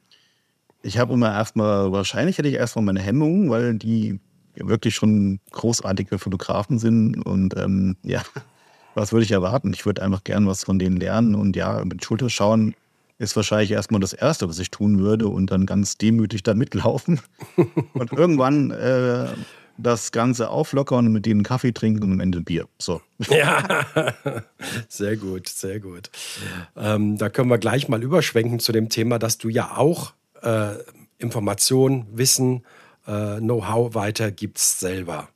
Ich 0.82 0.98
habe 0.98 1.14
immer 1.14 1.32
erstmal, 1.32 1.92
wahrscheinlich 1.92 2.38
hätte 2.38 2.48
ich 2.48 2.54
erstmal 2.54 2.84
meine 2.84 3.00
Hemmungen, 3.00 3.50
weil 3.50 3.74
die 3.74 4.20
wirklich 4.54 4.94
schon 4.94 5.40
großartige 5.52 6.18
Fotografen 6.18 6.78
sind 6.78 7.24
und 7.24 7.56
ähm, 7.56 7.96
ja, 8.02 8.22
was 8.94 9.12
würde 9.12 9.24
ich 9.24 9.32
erwarten? 9.32 9.72
Ich 9.72 9.86
würde 9.86 10.02
einfach 10.02 10.24
gern 10.24 10.46
was 10.46 10.64
von 10.64 10.78
denen 10.78 10.96
lernen 10.96 11.34
und 11.34 11.56
ja, 11.56 11.84
mit 11.84 12.04
Schulter 12.04 12.30
schauen 12.30 12.74
ist 13.18 13.34
wahrscheinlich 13.34 13.72
erstmal 13.72 14.00
das 14.00 14.12
Erste, 14.12 14.48
was 14.48 14.58
ich 14.58 14.70
tun 14.70 15.00
würde 15.00 15.26
und 15.28 15.50
dann 15.50 15.66
ganz 15.66 15.98
demütig 15.98 16.44
da 16.44 16.54
mitlaufen 16.54 17.20
und 17.92 18.12
irgendwann 18.12 18.70
äh, 18.70 19.26
das 19.76 20.12
Ganze 20.12 20.50
auflockern 20.50 21.06
und 21.06 21.12
mit 21.12 21.26
denen 21.26 21.42
Kaffee 21.42 21.72
trinken 21.72 22.04
und 22.04 22.12
am 22.12 22.20
Ende 22.20 22.40
Bier. 22.40 22.66
So. 22.78 23.00
Ja, 23.30 23.84
sehr 24.88 25.16
gut, 25.16 25.48
sehr 25.48 25.80
gut. 25.80 26.10
Ähm, 26.76 27.18
da 27.18 27.28
können 27.28 27.48
wir 27.48 27.58
gleich 27.58 27.88
mal 27.88 28.02
überschwenken 28.02 28.60
zu 28.60 28.72
dem 28.72 28.88
Thema, 28.88 29.18
dass 29.18 29.38
du 29.38 29.48
ja 29.48 29.76
auch 29.76 30.12
äh, 30.42 30.76
Informationen, 31.18 32.06
Wissen, 32.12 32.64
äh, 33.06 33.38
Know-how 33.38 33.94
weitergibst 33.94 34.80
selber. 34.80 35.28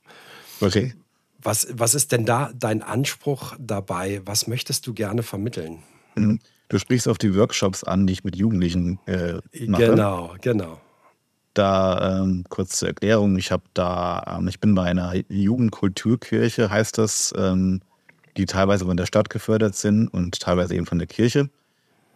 Okay. 0.61 0.93
Was, 1.41 1.67
was 1.71 1.93
ist 1.93 2.11
denn 2.11 2.25
da 2.25 2.51
dein 2.57 2.81
Anspruch 2.81 3.55
dabei? 3.59 4.21
Was 4.25 4.47
möchtest 4.47 4.87
du 4.87 4.93
gerne 4.93 5.23
vermitteln? 5.23 5.79
Mhm. 6.15 6.39
Du 6.69 6.79
sprichst 6.79 7.07
auf 7.07 7.17
die 7.17 7.35
Workshops 7.35 7.83
an, 7.83 8.07
die 8.07 8.13
ich 8.13 8.23
mit 8.23 8.35
Jugendlichen 8.35 8.99
äh, 9.05 9.33
mache. 9.67 9.85
Genau, 9.85 10.35
genau. 10.41 10.79
Da 11.53 12.21
ähm, 12.23 12.45
kurz 12.49 12.77
zur 12.77 12.87
Erklärung: 12.87 13.37
Ich 13.37 13.51
habe 13.51 13.63
da, 13.73 14.37
ähm, 14.39 14.47
ich 14.47 14.59
bin 14.59 14.73
bei 14.73 14.83
einer 14.83 15.13
Jugendkulturkirche, 15.29 16.69
heißt 16.69 16.97
das, 16.97 17.31
ähm, 17.37 17.81
die 18.37 18.45
teilweise 18.47 18.85
von 18.85 18.97
der 18.97 19.05
Stadt 19.05 19.29
gefördert 19.29 19.75
sind 19.75 20.07
und 20.07 20.39
teilweise 20.39 20.73
eben 20.73 20.87
von 20.87 20.97
der 20.97 21.07
Kirche 21.07 21.49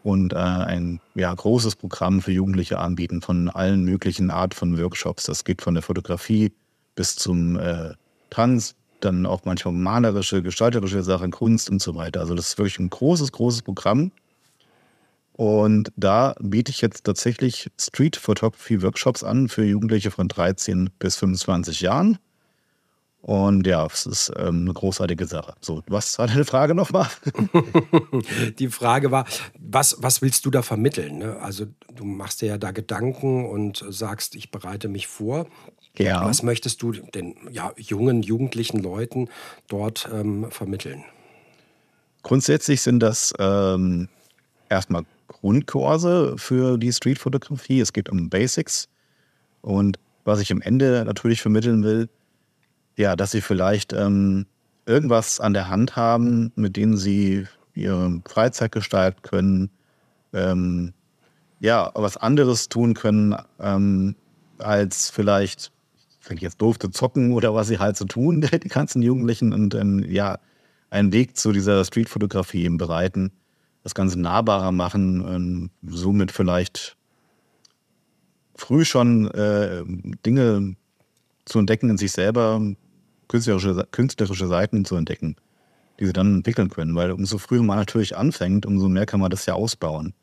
und 0.08 0.32
äh, 0.32 0.38
ein 0.38 1.02
ja, 1.16 1.34
großes 1.34 1.76
Programm 1.76 2.22
für 2.22 2.32
Jugendliche 2.32 2.80
anbieten 2.80 3.22
von 3.22 3.50
allen 3.50 3.84
möglichen 3.84 4.32
Art 4.32 4.54
von 4.54 4.80
Workshops. 4.80 5.26
Das 5.26 5.44
geht 5.44 5.62
von 5.62 5.74
der 5.74 5.84
Fotografie 5.84 6.54
bis 6.96 7.18
zum 7.18 7.60
äh, 7.60 7.92
Tanz, 8.30 8.76
dann 9.02 9.26
auch 9.26 9.44
manchmal 9.44 9.74
malerische, 9.74 10.42
gestalterische 10.42 11.04
Sachen, 11.04 11.32
Kunst 11.32 11.70
und 11.70 11.82
so 11.82 11.96
weiter. 11.96 12.22
Also 12.22 12.36
das 12.36 12.48
ist 12.48 12.58
wirklich 12.58 12.80
ein 12.80 12.90
großes, 12.90 13.34
großes 13.34 13.64
Programm. 13.64 14.14
Und 15.34 15.92
da 15.98 16.36
biete 16.40 16.72
ich 16.72 16.80
jetzt 16.80 17.04
tatsächlich 17.04 17.70
Street 17.78 18.16
Photography 18.16 18.82
Workshops 18.82 19.26
an 19.26 19.50
für 19.50 19.66
Jugendliche 19.66 20.10
von 20.10 20.30
13 20.30 20.90
bis 21.00 21.18
25 21.18 21.82
Jahren. 21.82 22.18
Und 23.22 23.68
ja, 23.68 23.86
es 23.86 24.06
ist 24.06 24.32
ähm, 24.38 24.62
eine 24.62 24.74
großartige 24.74 25.26
Sache. 25.26 25.56
So, 25.60 25.84
was 25.88 26.18
war 26.18 26.28
deine 26.28 26.46
Frage 26.46 26.76
nochmal? 26.76 27.08
Die 28.60 28.70
Frage 28.70 29.12
war, 29.12 29.26
was, 29.60 29.98
was 30.00 30.22
willst 30.22 30.46
du 30.46 30.52
da 30.52 30.62
vermitteln? 30.62 31.18
Ne? 31.18 31.38
Also 31.42 31.66
du 31.94 32.06
machst 32.06 32.42
dir 32.42 32.48
ja 32.48 32.58
da 32.58 32.72
Gedanken 32.72 33.46
und 33.50 33.84
sagst, 33.90 34.36
ich 34.36 34.52
bereite 34.52 34.88
mich 34.88 35.08
vor. 35.08 35.48
Ja. 35.98 36.24
Was 36.26 36.44
möchtest 36.44 36.82
du 36.84 36.92
den 36.92 37.36
ja, 37.52 37.74
jungen, 37.76 38.22
jugendlichen 38.22 38.80
Leuten 38.80 39.30
dort 39.68 40.08
ähm, 40.14 40.52
vermitteln? 40.52 41.04
Grundsätzlich 42.22 42.82
sind 42.82 43.00
das 43.00 43.34
ähm, 43.40 44.10
erstmal 44.70 45.04
Grundkurse 45.28 46.36
für 46.38 46.78
die 46.78 46.94
Streetfotografie. 46.94 47.80
Es 47.80 47.94
geht 47.94 48.10
um 48.10 48.30
Basics. 48.30 48.90
Und 49.62 50.00
was 50.24 50.40
ich 50.40 50.52
am 50.52 50.62
Ende 50.62 51.04
natürlich 51.06 51.42
vermitteln 51.42 51.84
will, 51.84 52.10
ja, 52.98 53.16
dass 53.16 53.32
sie 53.32 53.42
vielleicht 53.42 53.94
ähm, 53.94 54.46
irgendwas 54.86 55.40
an 55.40 55.54
der 55.54 55.70
Hand 55.70 55.96
haben, 55.96 56.52
mit 56.56 56.76
denen 56.76 56.98
sie 56.98 57.46
ihre 57.74 58.22
Freizeit 58.28 58.72
gestalten 58.72 59.22
können, 59.22 59.70
ähm, 60.34 60.94
ja, 61.60 61.92
was 61.94 62.18
anderes 62.18 62.70
tun 62.70 62.96
können, 62.96 63.36
ähm, 63.60 64.16
als 64.58 65.10
vielleicht, 65.10 65.72
finde 66.20 66.40
ich 66.40 66.44
jetzt 66.44 66.62
doof, 66.62 66.80
zu 66.80 66.90
zocken 66.90 67.34
oder 67.34 67.54
was 67.54 67.68
sie 67.68 67.80
halt 67.80 67.98
so 67.98 68.06
tun, 68.06 68.42
die 68.64 68.68
ganzen 68.68 69.02
Jugendlichen 69.04 69.54
und 69.54 69.76
ähm, 69.76 70.04
ja, 70.08 70.40
einen 70.90 71.14
Weg 71.14 71.38
zu 71.38 71.52
dieser 71.52 71.86
Streetfotografie 71.86 72.64
eben 72.64 72.78
bereiten, 72.78 73.32
das 73.84 73.94
Ganze 73.94 74.20
nahbarer 74.20 74.72
machen, 74.72 75.24
ähm, 75.28 75.70
somit 75.84 76.32
vielleicht 76.32 76.98
früh 78.56 78.86
schon 78.86 79.30
äh, 79.32 79.84
Dinge 80.26 80.76
zu 81.46 81.60
entdecken 81.60 81.90
in 81.90 81.98
sich 81.98 82.12
selber, 82.12 82.60
künstlerische, 83.28 83.88
künstlerische 83.92 84.48
Seiten 84.48 84.86
zu 84.86 84.96
entdecken, 84.96 85.36
die 86.00 86.06
sie 86.06 86.14
dann 86.14 86.38
entwickeln 86.38 86.70
können. 86.70 86.96
Weil 86.96 87.12
umso 87.12 87.38
früher 87.38 87.64
man 87.64 87.78
natürlich 87.78 88.16
anfängt, 88.16 88.66
umso 88.66 88.90
mehr 88.90 89.06
kann 89.06 89.20
man 89.20 89.32
das 89.32 89.46
ja 89.46 89.54
ausbauen. 89.54 90.14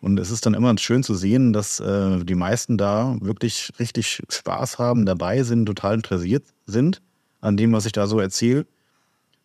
Und 0.00 0.18
es 0.18 0.30
ist 0.30 0.46
dann 0.46 0.54
immer 0.54 0.76
schön 0.78 1.02
zu 1.02 1.14
sehen, 1.14 1.52
dass 1.52 1.78
äh, 1.78 2.24
die 2.24 2.34
meisten 2.34 2.78
da 2.78 3.16
wirklich 3.20 3.70
richtig 3.78 4.22
Spaß 4.28 4.78
haben, 4.78 5.04
dabei 5.04 5.42
sind, 5.42 5.66
total 5.66 5.94
interessiert 5.94 6.44
sind 6.66 7.02
an 7.40 7.56
dem, 7.56 7.72
was 7.72 7.86
ich 7.86 7.92
da 7.92 8.06
so 8.06 8.18
erzähle. 8.18 8.66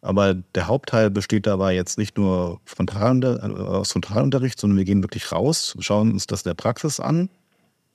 Aber 0.02 0.36
der 0.36 0.68
Hauptteil 0.68 1.10
besteht 1.10 1.48
dabei 1.48 1.74
jetzt 1.74 1.98
nicht 1.98 2.18
nur 2.18 2.62
frontal, 2.64 3.24
äh, 3.24 3.62
aus 3.62 3.92
Frontalunterricht, 3.92 4.60
sondern 4.60 4.78
wir 4.78 4.86
gehen 4.86 5.04
wirklich 5.04 5.32
raus, 5.32 5.76
schauen 5.80 6.12
uns 6.12 6.28
das 6.28 6.44
der 6.44 6.54
Praxis 6.54 7.00
an. 7.00 7.30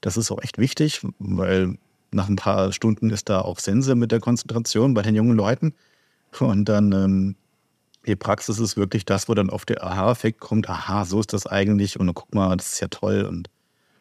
Das 0.01 0.17
ist 0.17 0.31
auch 0.31 0.43
echt 0.43 0.59
wichtig, 0.59 1.01
weil 1.19 1.79
nach 2.13 2.29
ein 2.29 2.37
paar 2.37 2.73
Stunden 2.73 3.11
ist 3.11 3.29
da 3.29 3.41
auch 3.41 3.59
Sense 3.59 3.95
mit 3.95 4.13
der 4.13 4.21
Konzentration 4.21 4.95
bei 4.95 5.03
den 5.03 5.15
jungen 5.15 5.37
Leuten. 5.37 5.75
Und 6.39 6.69
dann 6.69 6.93
ähm, 6.93 7.37
die 8.07 8.17
Praxis 8.17 8.59
ist 8.59 8.77
wirklich 8.77 9.05
das, 9.05 9.29
wo 9.29 9.35
dann 9.35 9.51
oft 9.51 9.69
der 9.69 9.85
Aha-Effekt 9.85 10.41
kommt. 10.41 10.69
Aha, 10.69 11.05
so 11.05 11.21
ist 11.21 11.33
das 11.33 11.47
eigentlich. 11.47 12.01
Und 12.01 12.13
guck 12.15 12.35
mal, 12.35 12.57
das 12.57 12.75
ist 12.75 12.81
ja 12.81 12.89
toll. 12.89 13.23
Und 13.23 13.51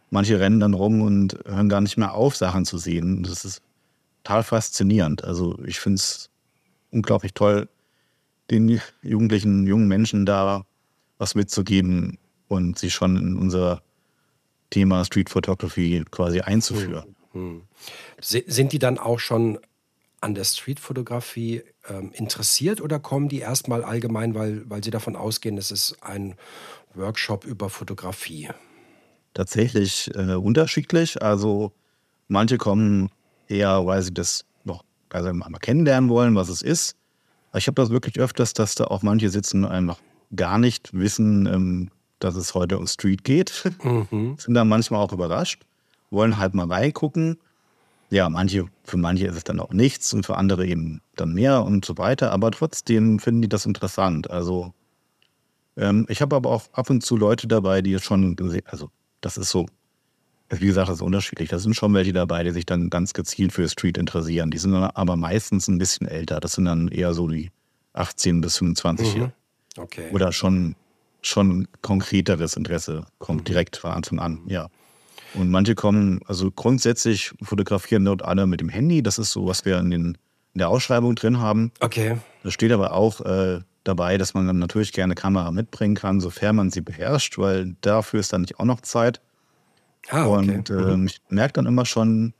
manche 0.09 0.39
rennen 0.39 0.59
dann 0.59 0.73
rum 0.73 1.01
und 1.01 1.37
hören 1.45 1.69
gar 1.69 1.81
nicht 1.81 1.97
mehr 1.97 2.13
auf, 2.13 2.35
Sachen 2.35 2.65
zu 2.65 2.77
sehen. 2.77 3.23
Das 3.23 3.45
ist 3.45 3.61
total 4.23 4.43
faszinierend. 4.43 5.23
Also 5.23 5.59
ich 5.65 5.79
finde 5.79 5.95
es 5.95 6.29
unglaublich 6.91 7.33
toll, 7.33 7.67
den 8.49 8.81
jugendlichen, 9.01 9.67
jungen 9.67 9.87
Menschen 9.87 10.25
da 10.25 10.63
was 11.17 11.35
mitzugeben 11.35 12.17
und 12.47 12.79
sie 12.79 12.89
schon 12.89 13.17
in 13.17 13.37
unser 13.37 13.81
Thema 14.69 15.03
Street 15.05 15.29
Photography 15.29 16.03
quasi 16.09 16.41
einzuführen. 16.41 17.15
Hm. 17.33 17.63
Sind 18.19 18.73
die 18.73 18.79
dann 18.79 18.97
auch 18.97 19.19
schon 19.19 19.59
an 20.21 20.35
der 20.35 20.43
Streetfotografie 20.43 21.63
ähm, 21.87 22.11
interessiert 22.13 22.81
oder 22.81 22.99
kommen 22.99 23.29
die 23.29 23.39
erstmal 23.39 23.83
allgemein, 23.83 24.35
weil, 24.35 24.69
weil 24.69 24.83
sie 24.83 24.91
davon 24.91 25.15
ausgehen, 25.15 25.57
es 25.57 25.71
ist 25.71 25.97
ein 26.01 26.35
Workshop 26.93 27.45
über 27.45 27.69
Fotografie? 27.69 28.49
Tatsächlich 29.33 30.11
äh, 30.15 30.35
unterschiedlich. 30.35 31.21
Also 31.21 31.71
manche 32.27 32.57
kommen 32.57 33.09
eher, 33.47 33.85
weil 33.85 34.01
sie 34.01 34.13
das 34.13 34.45
noch 34.63 34.83
also 35.09 35.33
mal 35.33 35.49
kennenlernen 35.59 36.09
wollen, 36.09 36.35
was 36.35 36.49
es 36.49 36.61
ist. 36.61 36.95
Ich 37.55 37.67
habe 37.67 37.81
das 37.81 37.89
wirklich 37.89 38.19
öfters, 38.19 38.53
dass 38.53 38.75
da 38.75 38.85
auch 38.85 39.01
manche 39.01 39.29
sitzen 39.29 39.63
und 39.63 39.71
einfach 39.71 39.99
gar 40.35 40.57
nicht 40.57 40.93
wissen, 40.93 41.45
ähm, 41.47 41.91
dass 42.19 42.35
es 42.35 42.53
heute 42.53 42.77
um 42.77 42.87
Street 42.87 43.23
geht. 43.23 43.63
Mhm. 43.83 44.35
Sind 44.37 44.53
dann 44.53 44.67
manchmal 44.67 45.01
auch 45.01 45.13
überrascht. 45.13 45.65
Wollen 46.11 46.37
halt 46.37 46.53
mal 46.53 46.67
reingucken. 46.67 47.37
Ja, 48.09 48.29
manche, 48.29 48.65
für 48.83 48.97
manche 48.97 49.27
ist 49.27 49.35
es 49.35 49.43
dann 49.43 49.59
auch 49.59 49.71
nichts 49.71 50.13
und 50.13 50.25
für 50.25 50.35
andere 50.35 50.65
eben 50.65 51.01
dann 51.15 51.33
mehr 51.33 51.63
und 51.63 51.85
so 51.85 51.97
weiter. 51.97 52.31
Aber 52.31 52.49
trotzdem 52.51 53.19
finden 53.19 53.43
die 53.43 53.49
das 53.49 53.65
interessant. 53.65 54.31
Also 54.31 54.73
ähm, 55.77 56.05
ich 56.09 56.21
habe 56.21 56.35
aber 56.35 56.49
auch 56.49 56.63
ab 56.73 56.89
und 56.89 57.03
zu 57.03 57.17
Leute 57.17 57.47
dabei, 57.47 57.81
die 57.81 57.97
schon 57.99 58.35
gesehen, 58.35 58.63
also 58.65 58.89
das 59.21 59.37
ist 59.37 59.49
so, 59.49 59.67
wie 60.49 60.65
gesagt, 60.65 60.89
das 60.89 60.95
ist 60.97 61.01
unterschiedlich. 61.03 61.49
Da 61.49 61.59
sind 61.59 61.75
schon 61.75 61.93
welche 61.93 62.13
dabei, 62.13 62.43
die 62.43 62.51
sich 62.51 62.65
dann 62.65 62.89
ganz 62.89 63.13
gezielt 63.13 63.53
für 63.53 63.69
Street 63.69 63.97
interessieren. 63.97 64.49
Die 64.49 64.57
sind 64.57 64.71
dann 64.71 64.83
aber 64.83 65.15
meistens 65.15 65.67
ein 65.67 65.77
bisschen 65.77 66.07
älter. 66.07 66.39
Das 66.39 66.53
sind 66.53 66.65
dann 66.65 66.87
eher 66.87 67.13
so 67.13 67.27
die 67.27 67.51
18 67.93 68.41
bis 68.41 68.57
25 68.57 69.15
mhm. 69.15 69.31
Okay. 69.77 70.09
Oder 70.11 70.31
schon, 70.31 70.75
schon 71.21 71.67
konkreteres 71.81 72.55
Interesse 72.55 73.05
kommt 73.19 73.41
mhm. 73.41 73.45
direkt 73.45 73.77
von 73.77 73.91
Anfang 73.91 74.19
an, 74.19 74.41
ja. 74.47 74.69
Und 75.33 75.49
manche 75.49 75.75
kommen, 75.75 76.21
also 76.25 76.51
grundsätzlich 76.51 77.33
fotografieren 77.41 78.05
dort 78.05 78.23
alle 78.23 78.47
mit 78.47 78.61
dem 78.61 78.69
Handy. 78.69 79.03
Das 79.03 79.17
ist 79.17 79.31
so, 79.31 79.45
was 79.45 79.65
wir 79.65 79.77
in, 79.77 79.91
den, 79.91 80.05
in 80.53 80.59
der 80.59 80.69
Ausschreibung 80.69 81.15
drin 81.15 81.39
haben. 81.39 81.71
Okay. 81.79 82.17
Da 82.43 82.51
steht 82.51 82.71
aber 82.71 82.93
auch 82.93 83.21
äh, 83.21 83.59
dabei, 83.83 84.17
dass 84.17 84.33
man 84.33 84.47
dann 84.47 84.59
natürlich 84.59 84.91
gerne 84.91 85.15
Kamera 85.15 85.51
mitbringen 85.51 85.95
kann, 85.95 86.19
sofern 86.19 86.55
man 86.55 86.71
sie 86.71 86.81
beherrscht, 86.81 87.37
weil 87.37 87.75
dafür 87.81 88.19
ist 88.19 88.33
dann 88.33 88.41
nicht 88.41 88.59
auch 88.59 88.65
noch 88.65 88.81
Zeit. 88.81 89.21
Ah, 90.09 90.25
okay. 90.25 90.55
Und 90.55 90.69
äh, 90.69 90.73
mhm. 90.73 91.05
ich 91.07 91.21
merke 91.29 91.53
dann 91.53 91.65
immer 91.65 91.85
schon, 91.85 92.33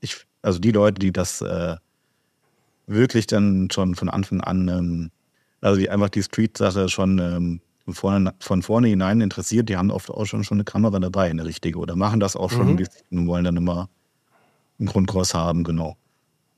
ich, 0.00 0.26
also 0.42 0.58
die 0.58 0.72
Leute, 0.72 1.00
die 1.00 1.12
das 1.12 1.40
äh, 1.40 1.76
wirklich 2.86 3.26
dann 3.26 3.68
schon 3.72 3.94
von 3.94 4.08
Anfang 4.08 4.40
an, 4.40 4.68
ähm, 4.68 5.10
also 5.60 5.80
die 5.80 5.90
einfach 5.90 6.10
die 6.10 6.22
Street-Sache 6.22 6.88
schon 6.88 7.18
ähm, 7.18 7.60
von, 7.84 7.94
vorne, 7.94 8.34
von 8.40 8.62
vorne 8.62 8.88
hinein 8.88 9.20
interessiert, 9.20 9.68
die 9.68 9.76
haben 9.76 9.90
oft 9.90 10.10
auch 10.10 10.24
schon, 10.24 10.44
schon 10.44 10.56
eine 10.56 10.64
Kamera 10.64 10.98
dabei, 10.98 11.30
eine 11.30 11.44
richtige, 11.44 11.78
oder 11.78 11.96
machen 11.96 12.20
das 12.20 12.36
auch 12.36 12.50
schon 12.50 12.74
mhm. 12.74 12.86
und 13.10 13.26
wollen 13.26 13.44
dann 13.44 13.56
immer 13.56 13.88
einen 14.78 14.88
Grundkurs 14.88 15.34
haben, 15.34 15.64
genau. 15.64 15.96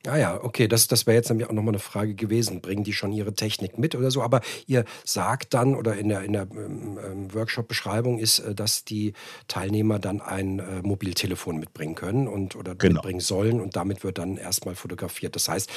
Ah 0.07 0.17
ja, 0.17 0.43
okay, 0.43 0.69
das, 0.69 0.89
das 0.89 1.07
wäre 1.07 1.17
jetzt 1.17 1.29
nämlich 1.29 1.49
auch 1.49 1.53
nochmal 1.53 1.75
eine 1.75 1.79
Frage 1.79 2.15
gewesen. 2.15 2.61
Bringen 2.61 2.85
die 2.85 2.93
schon 2.93 3.13
ihre 3.13 3.35
Technik 3.35 3.79
mit 3.79 3.95
oder 3.95 4.11
so? 4.11 4.23
Aber 4.23 4.41
ihr 4.67 4.85
sagt 5.05 5.55
dann 5.55 5.75
oder 5.75 5.97
in 5.97 6.09
der, 6.09 6.23
in 6.23 6.33
der 6.33 6.43
ähm, 6.43 6.99
ähm 7.05 7.35
Workshop-Beschreibung 7.35 8.19
ist, 8.19 8.41
äh, 8.41 8.55
dass 8.55 8.85
die 8.85 9.13
Teilnehmer 9.49 9.99
dann 9.99 10.21
ein 10.21 10.59
äh, 10.59 10.83
Mobiltelefon 10.83 11.59
mitbringen 11.59 11.95
können 11.95 12.29
und 12.29 12.57
oder 12.57 12.75
genau. 12.75 12.95
mitbringen 12.95 13.21
sollen 13.21 13.61
und 13.61 13.77
damit 13.77 14.05
wird 14.05 14.19
dann 14.19 14.37
erstmal 14.37 14.75
fotografiert. 14.75 15.35
Das 15.37 15.49
heißt, 15.49 15.71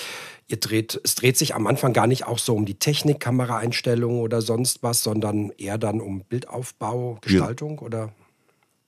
ihr 0.48 0.58
dreht, 0.58 1.00
es 1.04 1.16
dreht 1.16 1.38
sich 1.38 1.56
am 1.56 1.68
Anfang 1.68 1.94
gar 1.94 2.08
nicht 2.08 2.26
auch 2.26 2.40
so 2.40 2.56
um 2.56 2.66
die 2.66 2.80
Technik, 2.80 3.20
Kameraeinstellungen 3.20 4.22
oder 4.22 4.42
sonst 4.42 4.84
was, 4.84 5.04
sondern 5.04 5.52
eher 5.58 5.78
dann 5.78 6.02
um 6.02 6.24
Bildaufbau, 6.24 7.18
Gestaltung 7.22 7.78
ja. 7.78 7.82
oder? 7.82 8.14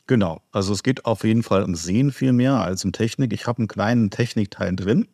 Genau, 0.08 0.42
also 0.52 0.74
es 0.74 0.84
geht 0.84 1.06
auf 1.06 1.24
jeden 1.24 1.42
Fall 1.42 1.64
um 1.64 1.74
Sehen 1.76 2.12
viel 2.12 2.34
mehr 2.34 2.56
als 2.56 2.84
um 2.84 2.92
Technik. 2.92 3.32
Ich 3.34 3.48
habe 3.48 3.60
einen 3.60 3.68
kleinen 3.68 4.10
Technikteil 4.10 4.76
drin 4.76 5.08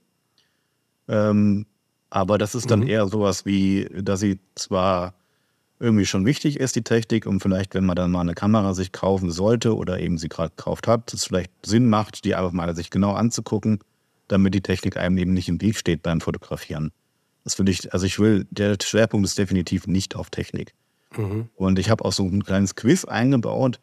ähm, 1.08 1.66
aber 2.10 2.38
das 2.38 2.56
ist 2.56 2.72
dann 2.72 2.82
mhm. 2.82 2.88
eher 2.88 3.08
sowas 3.08 3.46
wie, 3.46 3.88
dass 3.94 4.20
sie 4.20 4.40
zwar 4.56 5.14
irgendwie 5.80 6.06
schon 6.06 6.26
wichtig 6.26 6.60
ist, 6.60 6.76
die 6.76 6.82
Technik, 6.82 7.26
und 7.26 7.40
vielleicht, 7.40 7.76
wenn 7.76 7.86
man 7.86 7.96
dann 7.96 8.12
mal 8.12 8.22
eine 8.22 8.34
Kamera 8.34 8.74
sich 8.74 8.92
kaufen 8.92 9.30
sollte 9.30 9.76
oder 9.76 10.00
eben 10.00 10.18
sie 10.18 10.30
gerade 10.30 10.52
gekauft 10.56 10.88
hat, 10.88 11.14
es 11.14 11.26
vielleicht 11.26 11.52
Sinn 11.66 11.88
macht, 11.88 12.26
die 12.26 12.36
einfach 12.36 12.52
mal 12.52 12.76
sich 12.76 12.90
genau 12.90 13.14
anzugucken, 13.14 13.80
damit 14.28 14.54
die 14.54 14.62
Technik 14.62 14.98
einem 14.98 15.18
eben 15.18 15.34
nicht 15.34 15.50
im 15.50 15.62
Weg 15.62 15.78
steht 15.78 16.02
beim 16.02 16.22
Fotografieren. 16.22 16.92
Das 17.44 17.60
will 17.60 17.70
ich, 17.70 17.94
also 17.94 18.06
ich 18.06 18.20
will, 18.20 18.48
der 18.50 18.78
Schwerpunkt 18.82 19.28
ist 19.28 19.38
definitiv 19.38 19.88
nicht 19.88 20.16
auf 20.16 20.30
Technik. 20.30 20.74
Mhm. 21.16 21.50
Und 21.56 21.80
ich 21.80 21.90
habe 21.90 22.04
auch 22.04 22.12
so 22.12 22.24
ein 22.24 22.44
kleines 22.44 22.76
Quiz 22.76 23.06
eingebaut, 23.06 23.80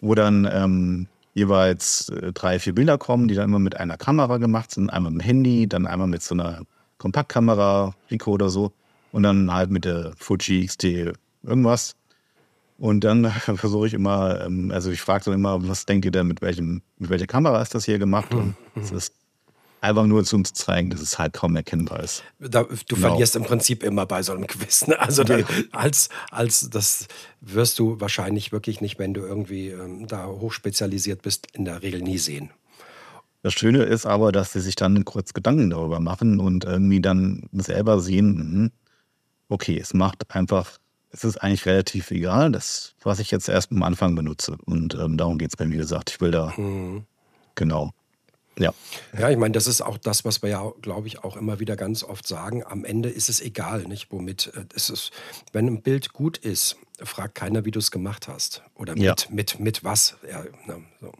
wo 0.00 0.14
dann 0.14 0.48
ähm, 0.50 1.08
jeweils 1.34 2.08
äh, 2.10 2.32
drei, 2.32 2.58
vier 2.58 2.74
Bilder 2.74 2.98
kommen, 2.98 3.28
die 3.28 3.34
dann 3.34 3.46
immer 3.46 3.58
mit 3.58 3.76
einer 3.78 3.96
Kamera 3.96 4.38
gemacht 4.38 4.70
sind. 4.70 4.90
Einmal 4.90 5.12
mit 5.12 5.22
dem 5.22 5.26
Handy, 5.26 5.68
dann 5.68 5.86
einmal 5.86 6.08
mit 6.08 6.22
so 6.22 6.34
einer 6.34 6.62
Kompaktkamera, 6.98 7.94
Rico 8.10 8.32
oder 8.32 8.48
so. 8.48 8.72
Und 9.12 9.24
dann 9.24 9.52
halt 9.52 9.70
mit 9.70 9.84
der 9.84 10.12
Fuji 10.16 10.66
XT 10.66 11.12
irgendwas. 11.42 11.94
Und 12.78 13.04
dann 13.04 13.30
versuche 13.30 13.86
ich 13.86 13.94
immer, 13.94 14.44
ähm, 14.44 14.70
also 14.72 14.90
ich 14.90 15.00
frage 15.00 15.26
dann 15.26 15.34
immer, 15.34 15.68
was 15.68 15.86
denkt 15.86 16.04
ihr 16.04 16.10
denn, 16.10 16.26
mit, 16.26 16.42
welchem, 16.42 16.82
mit 16.98 17.10
welcher 17.10 17.26
Kamera 17.26 17.60
ist 17.62 17.74
das 17.74 17.84
hier 17.84 17.98
gemacht? 17.98 18.34
Und 18.34 18.54
es 18.74 18.90
ist 18.90 19.14
Einfach 19.82 20.06
nur 20.06 20.22
zu 20.24 20.36
uns 20.36 20.52
zeigen, 20.52 20.90
dass 20.90 21.00
es 21.00 21.18
halt 21.18 21.32
kaum 21.32 21.56
erkennbar 21.56 22.00
ist. 22.04 22.22
Da, 22.38 22.62
du 22.62 22.76
genau. 22.86 23.08
verlierst 23.08 23.34
im 23.34 23.42
Prinzip 23.42 23.82
immer 23.82 24.06
bei 24.06 24.22
so 24.22 24.32
einem 24.32 24.46
Quiz. 24.46 24.86
Ne? 24.86 24.98
Also 24.98 25.24
da, 25.24 25.38
als, 25.72 26.08
als 26.30 26.70
das 26.70 27.08
wirst 27.40 27.80
du 27.80 28.00
wahrscheinlich 28.00 28.52
wirklich 28.52 28.80
nicht, 28.80 29.00
wenn 29.00 29.12
du 29.12 29.22
irgendwie 29.22 29.70
ähm, 29.70 30.06
da 30.06 30.26
hochspezialisiert 30.26 31.22
bist, 31.22 31.48
in 31.52 31.64
der 31.64 31.82
Regel 31.82 32.00
nie 32.00 32.18
sehen. 32.18 32.50
Das 33.42 33.54
Schöne 33.54 33.82
ist 33.82 34.06
aber, 34.06 34.30
dass 34.30 34.52
sie 34.52 34.60
sich 34.60 34.76
dann 34.76 35.04
kurz 35.04 35.34
Gedanken 35.34 35.70
darüber 35.70 35.98
machen 35.98 36.38
und 36.38 36.64
irgendwie 36.64 37.00
dann 37.00 37.48
selber 37.52 37.98
sehen, 37.98 38.62
mh, 38.62 38.70
okay, 39.48 39.78
es 39.80 39.94
macht 39.94 40.32
einfach, 40.32 40.78
es 41.10 41.24
ist 41.24 41.38
eigentlich 41.38 41.66
relativ 41.66 42.12
egal, 42.12 42.52
das, 42.52 42.94
was 43.02 43.18
ich 43.18 43.32
jetzt 43.32 43.48
erst 43.48 43.72
am 43.72 43.82
Anfang 43.82 44.14
benutze. 44.14 44.56
Und 44.64 44.94
ähm, 44.94 45.16
darum 45.16 45.38
geht 45.38 45.50
es 45.50 45.56
bei 45.56 45.66
mir, 45.66 45.74
wie 45.74 45.78
gesagt. 45.78 46.10
Ich 46.10 46.20
will 46.20 46.30
da, 46.30 46.54
mhm. 46.56 47.04
genau. 47.56 47.92
Ja. 48.58 48.72
Ja, 49.18 49.30
ich 49.30 49.36
meine, 49.36 49.52
das 49.52 49.66
ist 49.66 49.80
auch 49.80 49.96
das, 49.96 50.24
was 50.24 50.42
wir 50.42 50.50
ja, 50.50 50.72
glaube 50.82 51.06
ich, 51.06 51.24
auch 51.24 51.36
immer 51.36 51.58
wieder 51.58 51.76
ganz 51.76 52.04
oft 52.04 52.26
sagen. 52.26 52.64
Am 52.64 52.84
Ende 52.84 53.08
ist 53.08 53.28
es 53.28 53.40
egal, 53.40 53.84
nicht, 53.84 54.12
womit 54.12 54.52
äh, 54.54 54.64
es 54.74 54.90
ist. 54.90 55.10
Wenn 55.52 55.66
ein 55.66 55.82
Bild 55.82 56.12
gut 56.12 56.38
ist, 56.38 56.76
fragt 57.02 57.34
keiner, 57.34 57.64
wie 57.64 57.70
du 57.70 57.78
es 57.78 57.90
gemacht 57.90 58.28
hast. 58.28 58.62
Oder 58.74 58.94
mit, 58.94 59.02
ja. 59.02 59.14
mit, 59.30 59.58
mit 59.58 59.84
was. 59.84 60.16
Ja, 60.28 60.44
ne, 60.66 60.82
so. 61.00 61.12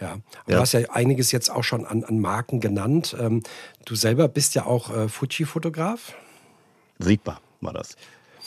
Ja, 0.00 0.12
aber 0.12 0.22
ja. 0.48 0.56
du 0.56 0.60
hast 0.60 0.72
ja 0.72 0.90
einiges 0.90 1.32
jetzt 1.32 1.50
auch 1.50 1.64
schon 1.64 1.86
an, 1.86 2.04
an 2.04 2.18
Marken 2.18 2.60
genannt. 2.60 3.16
Ähm, 3.18 3.42
du 3.86 3.94
selber 3.94 4.28
bist 4.28 4.54
ja 4.54 4.66
auch 4.66 4.94
äh, 4.94 5.08
Fuji-Fotograf. 5.08 6.14
Sigma 6.98 7.40
war 7.60 7.72
das. 7.72 7.96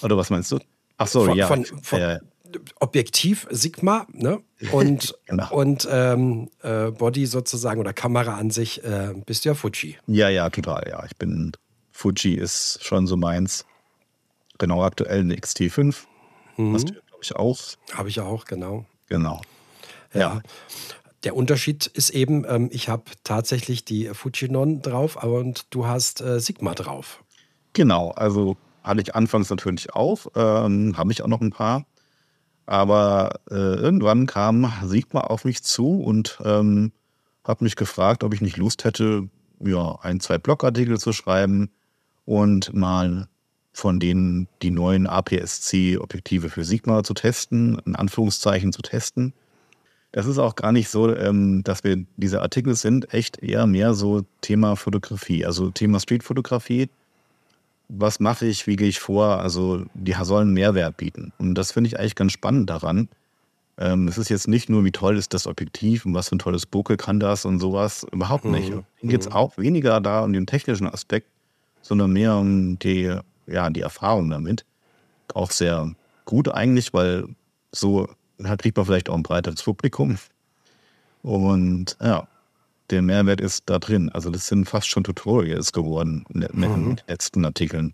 Oder 0.01 0.15
was 0.17 0.29
meinst 0.29 0.51
du? 0.51 0.59
Ach 0.97 1.07
so, 1.07 1.25
von, 1.25 1.37
ja. 1.37 1.47
Von, 1.47 1.65
von, 1.65 2.01
äh, 2.01 2.19
Objektiv 2.79 3.47
Sigma 3.49 4.07
ne? 4.11 4.41
und, 4.71 5.15
genau. 5.25 5.51
und 5.51 5.87
ähm, 5.89 6.49
äh, 6.61 6.91
Body 6.91 7.25
sozusagen 7.25 7.79
oder 7.79 7.93
Kamera 7.93 8.35
an 8.35 8.49
sich 8.51 8.83
äh, 8.83 9.13
bist 9.25 9.45
du 9.45 9.49
ja 9.49 9.55
Fuji. 9.55 9.97
Ja, 10.07 10.29
ja, 10.29 10.49
total. 10.49 10.87
Ja, 10.89 11.03
ich 11.05 11.15
bin 11.17 11.51
Fuji 11.91 12.35
ist 12.35 12.79
schon 12.81 13.07
so 13.07 13.17
meins. 13.17 13.65
Genau, 14.57 14.83
aktuell 14.83 15.21
eine 15.21 15.35
XT5. 15.35 15.95
Mhm. 16.57 16.73
Hast 16.73 16.89
du, 16.89 16.93
glaube 16.93 17.21
ich, 17.21 17.35
auch. 17.35 17.59
Habe 17.93 18.09
ich 18.09 18.19
auch, 18.19 18.45
genau. 18.45 18.85
Genau. 19.07 19.41
Ja. 20.13 20.19
ja. 20.19 20.41
Der 21.23 21.35
Unterschied 21.35 21.87
ist 21.87 22.11
eben, 22.11 22.45
ähm, 22.47 22.69
ich 22.71 22.87
habe 22.87 23.03
tatsächlich 23.23 23.83
die 23.83 24.05
Fujinon 24.13 24.81
drauf 24.81 25.21
und 25.21 25.65
du 25.69 25.85
hast 25.85 26.21
äh, 26.21 26.39
Sigma 26.39 26.73
drauf. 26.73 27.23
Genau, 27.73 28.11
also 28.11 28.55
hatte 28.83 29.01
ich 29.01 29.15
anfangs 29.15 29.49
natürlich 29.49 29.93
auch, 29.93 30.27
ähm, 30.35 30.97
habe 30.97 31.11
ich 31.11 31.21
auch 31.21 31.27
noch 31.27 31.41
ein 31.41 31.51
paar. 31.51 31.85
Aber 32.69 33.39
äh, 33.49 33.55
irgendwann 33.55 34.27
kam 34.27 34.71
Sigma 34.85 35.21
auf 35.21 35.43
mich 35.43 35.63
zu 35.63 36.03
und 36.03 36.37
ähm, 36.45 36.91
hat 37.43 37.63
mich 37.63 37.75
gefragt, 37.75 38.23
ob 38.23 38.31
ich 38.31 38.41
nicht 38.41 38.57
Lust 38.57 38.83
hätte, 38.83 39.27
ja, 39.59 39.97
ein, 40.03 40.19
zwei 40.19 40.37
Blogartikel 40.37 40.99
zu 40.99 41.11
schreiben 41.11 41.71
und 42.25 42.71
mal 42.75 43.27
von 43.73 43.99
denen 43.99 44.47
die 44.61 44.69
neuen 44.69 45.07
APS-C-Objektive 45.07 46.51
für 46.51 46.63
Sigma 46.63 47.01
zu 47.01 47.15
testen, 47.15 47.81
in 47.87 47.95
Anführungszeichen 47.95 48.71
zu 48.71 48.83
testen. 48.83 49.33
Das 50.11 50.27
ist 50.27 50.37
auch 50.37 50.55
gar 50.55 50.71
nicht 50.71 50.89
so, 50.89 51.15
ähm, 51.15 51.63
dass 51.63 51.83
wir 51.83 52.05
diese 52.17 52.43
Artikel 52.43 52.75
sind, 52.75 53.15
echt 53.15 53.41
eher 53.41 53.65
mehr 53.65 53.95
so 53.95 54.25
Thema 54.41 54.75
Fotografie, 54.75 55.43
also 55.43 55.71
Thema 55.71 55.99
Streetfotografie 55.99 56.89
was 57.89 58.19
mache 58.19 58.45
ich, 58.45 58.67
wie 58.67 58.75
gehe 58.75 58.87
ich 58.87 58.99
vor? 58.99 59.39
Also 59.39 59.83
die 59.95 60.15
sollen 60.21 60.53
Mehrwert 60.53 60.97
bieten. 60.97 61.33
Und 61.39 61.55
das 61.55 61.71
finde 61.71 61.87
ich 61.87 61.99
eigentlich 61.99 62.15
ganz 62.15 62.31
spannend 62.31 62.69
daran. 62.69 63.09
Ähm, 63.79 64.07
es 64.07 64.17
ist 64.17 64.29
jetzt 64.29 64.47
nicht 64.47 64.69
nur, 64.69 64.85
wie 64.85 64.91
toll 64.91 65.17
ist 65.17 65.33
das 65.33 65.47
Objektiv 65.47 66.05
und 66.05 66.13
was 66.13 66.29
für 66.29 66.35
ein 66.35 66.39
tolles 66.39 66.65
Bokeh 66.65 66.97
kann 66.97 67.19
das 67.19 67.45
und 67.45 67.59
sowas. 67.59 68.05
Überhaupt 68.11 68.45
nicht. 68.45 68.69
Mhm. 68.69 68.83
Geht 69.09 69.21
es 69.21 69.27
mhm. 69.27 69.33
auch 69.33 69.57
weniger 69.57 69.99
da 70.01 70.23
um 70.23 70.33
den 70.33 70.45
technischen 70.45 70.87
Aspekt, 70.87 71.27
sondern 71.81 72.13
mehr 72.13 72.35
um 72.35 72.77
die, 72.77 73.15
ja, 73.47 73.69
die 73.69 73.81
Erfahrung 73.81 74.29
damit. 74.29 74.65
Auch 75.33 75.49
sehr 75.49 75.91
gut 76.25 76.47
eigentlich, 76.49 76.93
weil 76.93 77.27
so 77.71 78.07
kriegt 78.57 78.77
man 78.77 78.85
vielleicht 78.85 79.09
auch 79.09 79.15
ein 79.15 79.23
breiteres 79.23 79.63
Publikum. 79.63 80.17
Und 81.23 81.97
ja, 82.01 82.27
der 82.91 83.01
Mehrwert 83.01 83.41
ist 83.41 83.63
da 83.67 83.79
drin. 83.79 84.09
Also 84.09 84.29
das 84.29 84.47
sind 84.47 84.65
fast 84.65 84.87
schon 84.87 85.03
Tutorials 85.03 85.71
geworden 85.71 86.25
in 86.33 86.41
den 86.41 86.51
mhm. 86.53 86.97
letzten 87.07 87.45
Artikeln. 87.45 87.93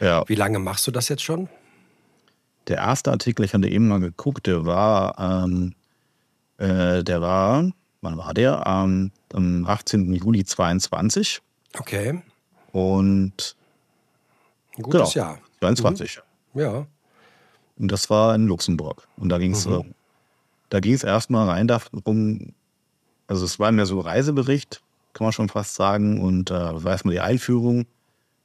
Ja. 0.00 0.24
Wie 0.28 0.34
lange 0.34 0.58
machst 0.58 0.86
du 0.86 0.90
das 0.90 1.08
jetzt 1.08 1.22
schon? 1.22 1.48
Der 2.68 2.78
erste 2.78 3.10
Artikel, 3.10 3.44
ich 3.44 3.54
hatte 3.54 3.68
eben 3.68 3.88
mal 3.88 4.00
geguckt, 4.00 4.46
der 4.46 4.66
war, 4.66 5.18
ähm, 5.18 5.74
äh, 6.58 7.02
der 7.02 7.20
war, 7.20 7.70
wann 8.02 8.16
war 8.18 8.34
der? 8.34 8.62
Ähm, 8.66 9.10
am 9.32 9.66
18. 9.66 10.12
Juli 10.12 10.44
22. 10.44 11.40
Okay. 11.78 12.22
Und 12.72 13.56
ein 14.76 14.82
gutes 14.82 15.14
genau, 15.14 15.26
Jahr. 15.26 15.38
22. 15.60 16.20
Mhm. 16.52 16.60
Ja. 16.60 16.86
Und 17.78 17.92
das 17.92 18.10
war 18.10 18.34
in 18.34 18.46
Luxemburg. 18.46 19.06
Und 19.16 19.30
da 19.30 19.38
ging 19.38 19.52
es 19.52 19.66
mhm. 19.66 19.94
da 20.68 20.80
ging 20.80 20.94
es 20.94 21.04
erstmal 21.04 21.48
rein 21.48 21.68
darum, 21.68 22.52
Also 23.28 23.44
es 23.44 23.60
war 23.60 23.70
mehr 23.70 23.86
so 23.86 24.00
Reisebericht, 24.00 24.80
kann 25.12 25.26
man 25.26 25.32
schon 25.32 25.48
fast 25.48 25.74
sagen. 25.74 26.20
Und 26.20 26.50
äh, 26.50 26.54
war 26.54 26.90
erstmal 26.90 27.14
die 27.14 27.20
Einführung. 27.20 27.86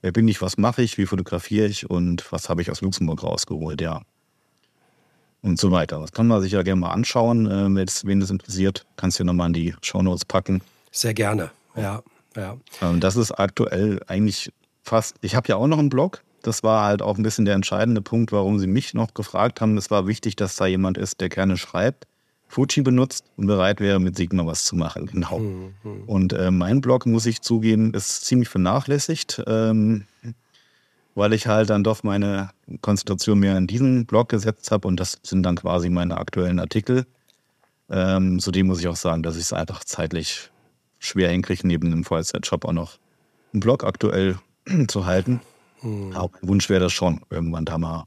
Wer 0.01 0.11
bin 0.11 0.27
ich, 0.27 0.41
was 0.41 0.57
mache 0.57 0.83
ich, 0.83 0.97
wie 0.97 1.05
fotografiere 1.05 1.65
ich 1.65 1.89
und 1.89 2.29
was 2.31 2.49
habe 2.49 2.61
ich 2.61 2.69
aus 2.69 2.81
Luxemburg 2.81 3.23
rausgeholt, 3.23 3.81
ja. 3.81 4.01
Und 5.41 5.59
so 5.59 5.71
weiter. 5.71 5.99
Das 5.99 6.11
kann 6.11 6.27
man 6.27 6.41
sich 6.41 6.51
ja 6.51 6.61
gerne 6.61 6.81
mal 6.81 6.91
anschauen. 6.91 7.47
Äh, 7.47 7.85
wen 8.03 8.19
das 8.19 8.29
interessiert, 8.29 8.85
kannst 8.97 9.19
du 9.19 9.23
nochmal 9.23 9.47
in 9.47 9.53
die 9.53 9.75
Shownotes 9.81 10.25
packen. 10.25 10.61
Sehr 10.91 11.13
gerne, 11.13 11.51
ja. 11.75 12.03
ja. 12.35 12.57
Ähm, 12.81 12.99
das 12.99 13.15
ist 13.15 13.31
aktuell 13.31 14.01
eigentlich 14.07 14.51
fast. 14.83 15.15
Ich 15.21 15.35
habe 15.35 15.47
ja 15.47 15.55
auch 15.55 15.67
noch 15.67 15.79
einen 15.79 15.89
Blog. 15.89 16.23
Das 16.41 16.61
war 16.61 16.85
halt 16.85 17.01
auch 17.01 17.17
ein 17.17 17.23
bisschen 17.23 17.45
der 17.45 17.55
entscheidende 17.55 18.01
Punkt, 18.01 18.33
warum 18.33 18.59
sie 18.59 18.67
mich 18.67 18.93
noch 18.93 19.13
gefragt 19.13 19.61
haben. 19.61 19.77
Es 19.77 19.89
war 19.89 20.07
wichtig, 20.07 20.35
dass 20.35 20.57
da 20.57 20.65
jemand 20.65 20.97
ist, 20.97 21.21
der 21.21 21.29
gerne 21.29 21.55
schreibt 21.55 22.05
Fuji 22.53 22.83
benutzt 22.83 23.25
und 23.35 23.47
bereit 23.47 23.79
wäre, 23.79 23.99
mit 23.99 24.15
Sigma 24.15 24.45
was 24.45 24.65
zu 24.65 24.75
machen. 24.75 25.07
Genau. 25.07 25.39
Mhm. 25.39 25.73
Und 26.05 26.33
äh, 26.33 26.51
mein 26.51 26.81
Blog, 26.81 27.07
muss 27.07 27.25
ich 27.25 27.41
zugeben, 27.41 27.93
ist 27.95 28.25
ziemlich 28.25 28.47
vernachlässigt, 28.47 29.41
ähm, 29.47 30.05
weil 31.15 31.33
ich 31.33 31.47
halt 31.47 31.71
dann 31.71 31.83
doch 31.83 32.03
meine 32.03 32.51
Konzentration 32.81 33.39
mehr 33.39 33.57
in 33.57 33.65
diesen 33.65 34.05
Blog 34.05 34.29
gesetzt 34.29 34.69
habe 34.69 34.87
und 34.87 34.99
das 34.99 35.17
sind 35.23 35.43
dann 35.43 35.55
quasi 35.55 35.89
meine 35.89 36.17
aktuellen 36.17 36.59
Artikel. 36.59 37.07
Ähm, 37.89 38.37
zudem 38.39 38.67
muss 38.67 38.79
ich 38.79 38.87
auch 38.87 38.95
sagen, 38.95 39.23
dass 39.23 39.35
ich 39.35 39.43
es 39.43 39.53
einfach 39.53 39.83
zeitlich 39.83 40.51
schwer 40.99 41.31
hinkriege, 41.31 41.67
neben 41.67 41.89
dem 41.89 42.03
Vollzeitjob 42.03 42.65
auch 42.65 42.71
noch 42.71 42.99
einen 43.51 43.61
Blog 43.61 43.83
aktuell 43.83 44.37
zu 44.87 45.07
halten. 45.07 45.41
Mhm. 45.81 46.13
Aber 46.13 46.29
mein 46.39 46.49
Wunsch 46.49 46.69
wäre 46.69 46.81
das 46.81 46.93
schon, 46.93 47.21
irgendwann 47.31 47.65
da 47.65 47.79
mal 47.79 48.05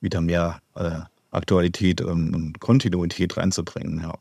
wieder 0.00 0.20
mehr 0.20 0.60
äh, 0.76 1.00
Aktualität 1.30 2.00
ähm, 2.00 2.34
und 2.34 2.60
Kontinuität 2.60 3.36
reinzubringen. 3.36 4.00
Ja. 4.00 4.18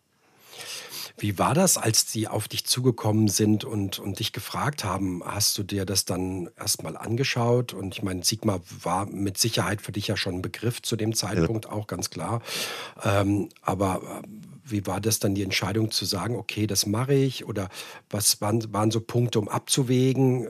Wie 1.19 1.39
war 1.39 1.55
das, 1.55 1.79
als 1.79 2.11
sie 2.11 2.27
auf 2.27 2.47
dich 2.47 2.65
zugekommen 2.65 3.27
sind 3.27 3.63
und, 3.63 3.97
und 3.97 4.19
dich 4.19 4.33
gefragt 4.33 4.83
haben? 4.83 5.23
Hast 5.25 5.57
du 5.57 5.63
dir 5.63 5.83
das 5.83 6.05
dann 6.05 6.51
erstmal 6.59 6.95
angeschaut? 6.95 7.73
Und 7.73 7.95
ich 7.95 8.03
meine, 8.03 8.23
Sigma 8.23 8.59
war 8.83 9.07
mit 9.07 9.39
Sicherheit 9.39 9.81
für 9.81 9.91
dich 9.91 10.07
ja 10.07 10.15
schon 10.15 10.35
ein 10.35 10.41
Begriff 10.43 10.83
zu 10.83 10.95
dem 10.95 11.15
Zeitpunkt, 11.15 11.65
ja. 11.65 11.71
auch 11.71 11.87
ganz 11.87 12.11
klar. 12.11 12.43
Ähm, 13.03 13.49
aber 13.63 14.21
äh, 14.23 14.27
wie 14.63 14.85
war 14.85 15.01
das 15.01 15.17
dann 15.17 15.33
die 15.33 15.41
Entscheidung 15.41 15.89
zu 15.89 16.05
sagen, 16.05 16.35
okay, 16.35 16.67
das 16.67 16.85
mache 16.85 17.15
ich? 17.15 17.47
Oder 17.47 17.69
was 18.11 18.39
waren, 18.39 18.71
waren 18.71 18.91
so 18.91 19.01
Punkte, 19.01 19.39
um 19.39 19.49
abzuwägen, 19.49 20.45
äh, 20.45 20.49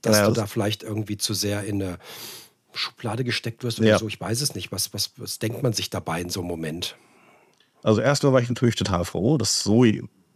dass 0.00 0.16
ja, 0.16 0.28
du 0.28 0.32
da 0.32 0.46
vielleicht 0.46 0.82
irgendwie 0.82 1.18
zu 1.18 1.34
sehr 1.34 1.64
in 1.64 1.82
eine 1.82 1.98
Schublade 2.76 3.24
gesteckt 3.24 3.64
wirst 3.64 3.78
oder 3.80 3.88
ja. 3.88 3.98
so. 3.98 4.08
Ich 4.08 4.20
weiß 4.20 4.40
es 4.40 4.54
nicht. 4.54 4.72
Was, 4.72 4.92
was, 4.94 5.12
was 5.16 5.38
denkt 5.38 5.62
man 5.62 5.72
sich 5.72 5.90
dabei 5.90 6.20
in 6.20 6.30
so 6.30 6.40
einem 6.40 6.48
Moment? 6.48 6.96
Also 7.82 8.00
erstmal 8.00 8.32
war 8.32 8.40
ich 8.40 8.48
natürlich 8.48 8.76
total 8.76 9.04
froh, 9.04 9.38
dass 9.38 9.62
so 9.62 9.84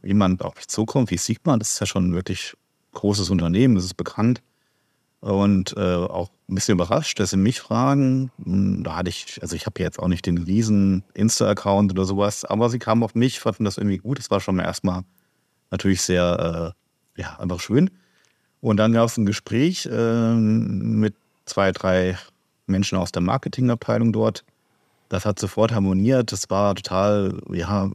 jemand 0.03 0.43
auf 0.43 0.55
mich 0.57 0.69
zukommt 0.69 1.11
wie 1.11 1.17
Sigma. 1.17 1.57
Das 1.57 1.73
ist 1.73 1.81
ja 1.81 1.87
schon 1.87 2.11
ein 2.11 2.15
wirklich 2.15 2.55
großes 2.93 3.31
Unternehmen, 3.31 3.75
das 3.75 3.85
ist 3.85 3.97
bekannt. 3.97 4.43
Und 5.21 5.77
äh, 5.77 5.81
auch 5.97 6.31
ein 6.49 6.55
bisschen 6.55 6.75
überrascht, 6.75 7.21
dass 7.21 7.31
sie 7.31 7.37
mich 7.37 7.61
fragen. 7.61 8.31
Hm, 8.43 8.83
da 8.85 8.97
hatte 8.97 9.11
ich, 9.11 9.39
also 9.43 9.55
ich 9.55 9.67
habe 9.67 9.83
jetzt 9.83 9.99
auch 9.99 10.09
nicht 10.09 10.25
den 10.25 10.39
riesen 10.39 11.05
Insta-Account 11.13 11.93
oder 11.93 12.07
sowas, 12.07 12.45
aber 12.45 12.71
sie 12.71 12.79
kamen 12.79 13.03
auf 13.03 13.15
mich, 13.15 13.39
fanden 13.39 13.65
das 13.65 13.77
irgendwie 13.77 13.99
gut. 13.99 14.19
Das 14.19 14.31
war 14.31 14.41
schon 14.41 14.57
mal 14.57 14.63
erstmal 14.63 15.03
natürlich 15.71 16.01
sehr, 16.01 16.75
äh, 17.17 17.21
ja, 17.21 17.37
einfach 17.39 17.61
schön. 17.61 17.91
Und 18.61 18.79
dann 18.79 18.93
gab 18.93 19.07
es 19.07 19.17
ein 19.17 19.27
Gespräch 19.27 19.87
äh, 19.87 20.35
mit 20.35 21.15
zwei, 21.45 21.73
drei 21.73 22.17
Menschen 22.71 22.99
aus 22.99 23.13
der 23.13 23.23
Marketingabteilung 23.23 24.13
dort. 24.13 24.45
Das 25.09 25.27
hat 25.27 25.39
sofort 25.39 25.73
harmoniert. 25.73 26.33
Das 26.33 26.49
war 26.51 26.75
total, 26.75 27.41
ja, 27.53 27.91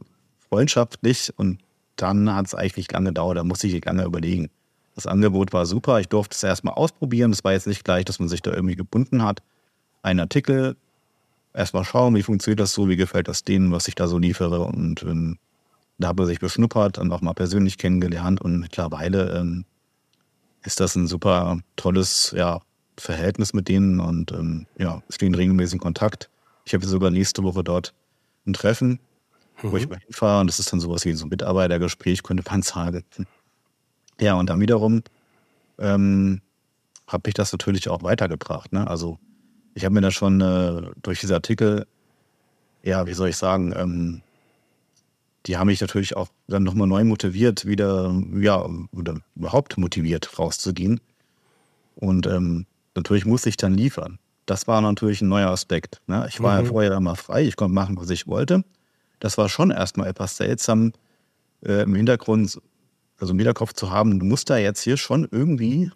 freundschaftlich. 0.50 1.34
Und 1.38 1.60
dann 1.96 2.34
hat 2.34 2.48
es 2.48 2.56
eigentlich 2.56 2.92
lange 2.92 3.10
gedauert. 3.10 3.38
Da 3.38 3.44
musste 3.44 3.68
ich 3.68 3.86
lange 3.86 4.04
überlegen. 4.04 4.50
Das 4.96 5.08
Angebot 5.08 5.54
war 5.54 5.66
super. 5.66 6.00
Ich 6.00 6.08
durfte 6.08 6.36
es 6.36 6.44
erstmal 6.44 6.74
ausprobieren. 6.74 7.32
Das 7.32 7.44
war 7.44 7.54
jetzt 7.54 7.68
nicht 7.68 7.84
gleich, 7.84 8.06
dass 8.06 8.20
man 8.20 8.30
sich 8.30 8.42
da 8.42 8.52
irgendwie 8.52 8.76
gebunden 8.76 9.24
hat. 9.24 9.42
Ein 10.02 10.20
Artikel, 10.20 10.76
erstmal 11.54 11.84
schauen, 11.84 12.16
wie 12.16 12.24
funktioniert 12.24 12.60
das 12.60 12.74
so, 12.74 12.88
wie 12.90 12.96
gefällt 12.96 13.28
das 13.28 13.44
denen, 13.44 13.72
was 13.72 13.88
ich 13.88 13.96
da 13.96 14.08
so 14.08 14.18
liefere. 14.18 14.62
Und 14.62 15.04
ähm, 15.04 15.38
da 15.98 16.10
habe 16.10 16.24
ich 16.24 16.28
sich 16.28 16.40
beschnuppert 16.40 16.98
und 16.98 17.12
auch 17.12 17.22
mal 17.22 17.34
persönlich 17.34 17.78
kennengelernt. 17.78 18.42
Und 18.42 18.60
mittlerweile 18.60 19.38
ähm, 19.38 19.66
ist 20.64 20.80
das 20.80 20.96
ein 20.96 21.08
super 21.08 21.60
tolles 21.76 22.34
ja, 22.36 22.62
Verhältnis 22.98 23.54
mit 23.54 23.68
denen 23.68 24.00
und 24.00 24.32
ähm, 24.32 24.68
ja, 24.78 25.02
stehen 25.10 25.36
regelmäßig 25.36 25.76
in 25.76 25.80
Kontakt. 25.80 26.30
Ich 26.66 26.74
habe 26.74 26.86
sogar 26.86 27.12
nächste 27.12 27.44
Woche 27.44 27.64
dort 27.64 27.94
ein 28.48 28.54
Treffen, 28.54 29.00
mhm. 29.62 29.72
wo 29.72 29.78
ich 29.78 29.86
mhm. 29.86 29.92
mal 29.92 30.00
hinfahre 30.00 30.42
und 30.42 30.48
das 30.48 30.60
ist 30.60 30.72
dann 30.72 30.80
sowas 30.80 31.06
wie 31.06 31.14
so 31.14 31.26
ein 31.26 31.30
Mitarbeitergespräch, 31.30 32.24
könnte 32.24 32.44
man 32.50 32.62
sagen. 32.62 33.04
Ja, 34.18 34.36
und 34.36 34.50
dann 34.50 34.62
wiederum 34.62 35.04
ähm, 35.78 36.40
habe 37.06 37.28
ich 37.28 37.34
das 37.34 37.52
natürlich 37.52 37.90
auch 37.90 38.02
weitergebracht. 38.02 38.72
Ne? 38.72 38.90
Also 38.90 39.20
ich 39.74 39.84
habe 39.84 39.94
mir 39.94 40.00
da 40.00 40.10
schon 40.10 40.40
äh, 40.40 40.84
durch 41.04 41.20
diese 41.20 41.34
Artikel, 41.34 41.86
ja, 42.82 43.08
wie 43.08 43.14
soll 43.14 43.28
ich 43.28 43.36
sagen, 43.36 43.74
ähm, 43.76 44.22
die 45.46 45.58
haben 45.58 45.68
mich 45.68 45.82
natürlich 45.82 46.16
auch 46.16 46.30
dann 46.48 46.64
nochmal 46.64 46.88
neu 46.88 47.04
motiviert, 47.04 47.66
wieder, 47.66 48.16
ja, 48.36 48.66
oder 48.94 49.18
überhaupt 49.36 49.78
motiviert, 49.78 50.40
rauszugehen. 50.40 51.02
Und 51.96 52.26
ähm, 52.26 52.66
natürlich 52.96 53.26
muss 53.26 53.46
ich 53.46 53.58
dann 53.58 53.74
liefern. 53.74 54.20
Das 54.46 54.68
war 54.68 54.82
natürlich 54.82 55.22
ein 55.22 55.28
neuer 55.28 55.50
Aspekt. 55.50 56.02
Ne? 56.08 56.26
Ich 56.30 56.42
war 56.42 56.60
mhm. 56.60 56.66
ja 56.66 56.72
vorher 56.72 56.94
immer 56.94 57.16
frei, 57.16 57.44
ich 57.44 57.56
konnte 57.56 57.74
machen, 57.74 57.98
was 57.98 58.10
ich 58.10 58.28
wollte. 58.28 58.64
Das 59.20 59.38
war 59.38 59.50
schon 59.50 59.72
erstmal 59.72 60.08
etwas 60.08 60.38
seltsam 60.38 60.94
äh, 61.64 61.84
im 61.84 61.96
Hintergrund, 61.96 62.60
also 63.20 63.34
im 63.34 63.40
Hinterkopf 63.40 63.74
zu 63.74 63.90
haben, 63.90 64.20
du 64.20 64.26
musst 64.26 64.50
da 64.50 64.58
jetzt 64.58 64.82
hier 64.82 64.98
schon 64.98 65.28
irgendwie 65.32 65.92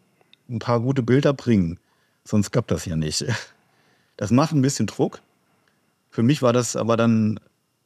ein 0.49 0.59
paar 0.59 0.79
gute 0.79 1.03
Bilder 1.03 1.33
bringen. 1.33 1.79
Sonst 2.23 2.51
klappt 2.51 2.71
das 2.71 2.85
ja 2.85 2.95
nicht. 2.95 3.25
Das 4.17 4.31
macht 4.31 4.51
ein 4.51 4.61
bisschen 4.61 4.85
Druck. 4.85 5.21
Für 6.09 6.23
mich 6.23 6.41
war 6.41 6.51
das 6.51 6.75
aber 6.75 6.97
dann 6.97 7.39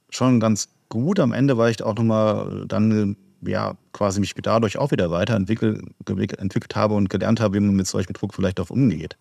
schon 0.09 0.39
ganz 0.39 0.67
gut. 0.89 1.19
Am 1.19 1.31
Ende 1.31 1.59
war 1.59 1.69
ich 1.69 1.83
auch 1.83 1.93
nochmal 1.93 2.65
dann 2.67 3.15
ja, 3.45 3.75
quasi 3.91 4.19
mich 4.19 4.33
dadurch 4.35 4.77
auch 4.77 4.91
wieder 4.91 5.11
weiterentwickelt 5.11 5.83
entwickelt 6.07 6.75
habe 6.75 6.95
und 6.95 7.09
gelernt 7.09 7.39
habe, 7.39 7.55
wie 7.55 7.59
man 7.59 7.75
mit 7.75 7.87
solchem 7.87 8.13
Druck 8.13 8.33
vielleicht 8.33 8.59
auch 8.59 8.69
umgeht. 8.69 9.17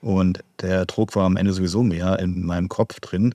Und 0.00 0.44
der 0.60 0.84
Druck 0.86 1.16
war 1.16 1.24
am 1.24 1.36
Ende 1.36 1.52
sowieso 1.52 1.82
mehr 1.82 2.18
in 2.18 2.44
meinem 2.44 2.68
Kopf 2.68 3.00
drin, 3.00 3.34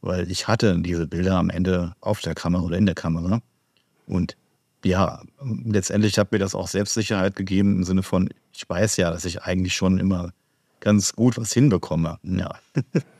weil 0.00 0.30
ich 0.30 0.48
hatte 0.48 0.78
diese 0.80 1.06
Bilder 1.06 1.36
am 1.36 1.50
Ende 1.50 1.94
auf 2.00 2.20
der 2.20 2.34
Kamera 2.34 2.62
oder 2.62 2.76
in 2.76 2.86
der 2.86 2.94
Kamera. 2.94 3.40
Und 4.06 4.36
ja, 4.84 5.22
letztendlich 5.64 6.18
hat 6.18 6.32
mir 6.32 6.38
das 6.38 6.54
auch 6.54 6.68
Selbstsicherheit 6.68 7.36
gegeben 7.36 7.76
im 7.76 7.84
Sinne 7.84 8.02
von, 8.02 8.30
ich 8.52 8.68
weiß 8.68 8.96
ja, 8.96 9.10
dass 9.10 9.24
ich 9.24 9.42
eigentlich 9.42 9.74
schon 9.74 9.98
immer 9.98 10.32
ganz 10.80 11.12
gut 11.14 11.36
was 11.36 11.52
hinbekomme. 11.52 12.18
Ja. 12.22 12.58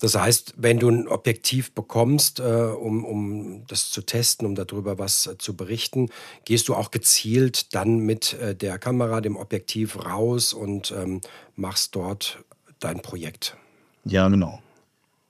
Das 0.00 0.14
heißt, 0.14 0.54
wenn 0.56 0.78
du 0.78 0.88
ein 0.88 1.08
Objektiv 1.08 1.72
bekommst, 1.72 2.40
äh, 2.40 2.42
um, 2.42 3.04
um 3.04 3.66
das 3.66 3.90
zu 3.90 4.02
testen, 4.02 4.46
um 4.46 4.54
darüber 4.54 4.98
was 4.98 5.26
äh, 5.26 5.38
zu 5.38 5.56
berichten, 5.56 6.10
gehst 6.44 6.68
du 6.68 6.74
auch 6.74 6.90
gezielt 6.90 7.74
dann 7.74 7.98
mit 7.98 8.34
äh, 8.34 8.54
der 8.54 8.78
Kamera, 8.78 9.20
dem 9.20 9.36
Objektiv 9.36 10.04
raus 10.04 10.52
und 10.52 10.92
ähm, 10.96 11.20
machst 11.56 11.94
dort 11.94 12.44
dein 12.80 13.00
Projekt. 13.00 13.56
Ja, 14.04 14.28
genau. 14.28 14.60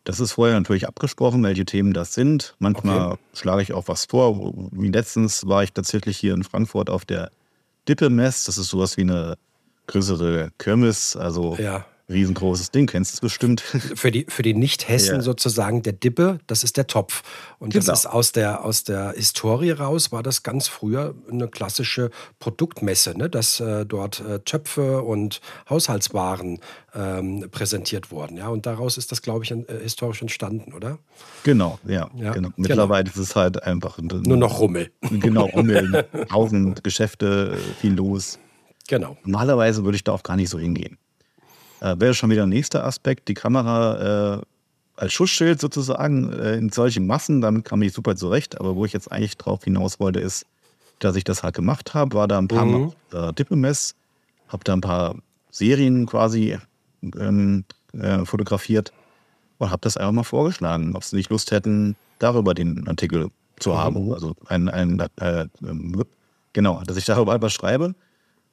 Das 0.05 0.21
ist 0.21 0.33
vorher 0.33 0.59
natürlich 0.59 0.87
abgesprochen, 0.87 1.43
welche 1.43 1.65
Themen 1.65 1.95
das 1.95 2.13
sind. 2.13 2.55
Manchmal 2.59 3.13
okay. 3.13 3.21
schlage 3.33 3.63
ich 3.63 3.73
auch 3.73 3.89
was 3.89 4.05
vor. 4.05 4.53
Wie 4.73 4.91
letztens 4.91 5.47
war 5.47 5.63
ich 5.63 5.73
tatsächlich 5.73 6.19
hier 6.19 6.35
in 6.35 6.45
Frankfurt 6.45 6.91
auf 6.91 7.07
der 7.07 7.31
Dippe-Mess. 7.89 8.45
Das 8.45 8.59
ist 8.59 8.69
sowas 8.69 8.99
wie 8.99 9.03
eine 9.03 9.39
größere 9.87 10.51
Kirmes. 10.59 11.17
Also 11.17 11.57
ja 11.59 11.87
riesengroßes 12.09 12.71
Ding, 12.71 12.87
kennst 12.87 13.13
du 13.13 13.17
es 13.17 13.21
bestimmt. 13.21 13.61
Für 13.95 14.11
die, 14.11 14.27
für 14.29 14.43
die 14.43 14.55
Nicht-Hessen 14.55 15.17
ja. 15.17 15.21
sozusagen 15.23 15.83
der 15.83 15.95
Dippe, 15.95 16.39
das 16.47 16.65
ist 16.65 16.77
der 16.77 16.87
Topf. 16.87 17.23
Und 17.59 17.73
genau. 17.73 17.85
das 17.87 18.01
ist 18.01 18.07
aus 18.07 18.33
der, 18.33 18.65
aus 18.65 18.85
der 18.85 19.13
Historie 19.17 19.71
raus, 19.71 20.13
war 20.13 20.23
das 20.23 20.43
ganz 20.43 20.69
früher 20.69 21.15
eine 21.31 21.49
klassische 21.49 22.11
Produktmesse, 22.39 23.17
ne? 23.17 23.31
dass 23.31 23.61
äh, 23.61 23.87
dort 23.87 24.21
äh, 24.21 24.41
Töpfe 24.41 25.03
und 25.03 25.41
Haushaltswaren 25.71 26.61
ähm, 26.95 27.49
präsentiert 27.51 28.11
wurden. 28.11 28.37
Ja? 28.37 28.49
Und 28.49 28.67
daraus 28.67 28.99
ist 28.99 29.11
das, 29.11 29.23
glaube 29.23 29.45
ich, 29.45 29.51
äh, 29.51 29.65
historisch 29.83 30.21
entstanden, 30.21 30.73
oder? 30.75 30.99
Genau, 31.43 31.79
ja. 31.87 32.11
ja 32.17 32.33
genau. 32.33 32.51
Mittlerweile 32.57 33.05
genau. 33.05 33.23
ist 33.23 33.31
es 33.31 33.37
halt 33.37 33.63
einfach 33.63 33.99
ein, 33.99 34.07
nur 34.07 34.37
noch 34.37 34.61
Rummel. 34.61 34.91
Genau, 35.01 35.47
Rummel, 35.47 36.07
tausend 36.29 36.85
Geschäfte, 36.85 37.57
viel 37.81 37.95
los. 37.95 38.39
Genau. 38.89 39.17
Normalerweise 39.25 39.85
würde 39.85 39.97
ich 39.97 40.05
da 40.05 40.13
auch 40.13 40.23
gar 40.23 40.37
nicht 40.37 40.51
so 40.51 40.59
hingehen. 40.59 40.99
Äh, 41.85 42.01
wäre 42.01 42.15
schon 42.15 42.31
wieder 42.31 42.45
ein 42.45 42.49
nächster 42.49 42.87
Aspekt, 42.87 43.29
die 43.29 43.35
Kamera 43.35 44.37
äh, 44.37 44.43
als 44.97 45.13
Schutzschild 45.13 45.61
sozusagen 45.61 46.33
äh, 46.33 46.55
in 46.55 46.71
solchen 46.71 47.07
Massen, 47.07 47.43
damit 47.43 47.67
kam 47.67 47.83
ich 47.83 47.93
super 47.93 48.17
zurecht. 48.17 48.59
Aber 48.59 48.75
wo 48.75 48.87
ich 48.87 48.95
jetzt 48.95 49.13
eigentlich 49.13 49.37
drauf 49.37 49.65
hinaus 49.65 50.01
wollte, 50.01 50.19
ist, 50.19 50.47
dass 51.01 51.15
ich 51.15 51.25
das 51.25 51.43
halt 51.43 51.55
gemacht 51.55 51.93
habe, 51.93 52.17
war 52.17 52.27
da 52.27 52.39
ein 52.39 52.49
paar 52.49 52.65
mhm. 52.65 52.93
Mal 53.13 53.29
äh, 53.29 53.33
Dippemess, 53.35 53.95
habe 54.49 54.65
da 54.65 54.73
ein 54.73 54.81
paar 54.81 55.17
Serien 55.51 56.07
quasi 56.07 56.57
ähm, 57.03 57.65
äh, 57.93 58.25
fotografiert 58.25 58.95
und 59.59 59.71
habe 59.71 59.81
das 59.83 59.99
einfach 59.99 60.13
mal 60.13 60.25
vorgeschlagen, 60.25 60.97
ob 60.97 61.05
sie 61.05 61.17
nicht 61.17 61.29
Lust 61.29 61.51
hätten, 61.51 61.97
darüber 62.19 62.55
den 62.55 62.89
Artikel 62.89 63.29
zu 63.61 63.71
mhm. 63.71 63.75
haben. 63.75 64.13
Also 64.15 64.35
ein, 64.47 64.71
ein 64.71 65.01
äh, 65.21 65.49
ähm, 65.63 66.03
genau, 66.55 66.83
dass 66.87 66.97
ich 66.97 67.05
darüber 67.05 67.35
etwas 67.35 67.53
schreibe. 67.53 67.95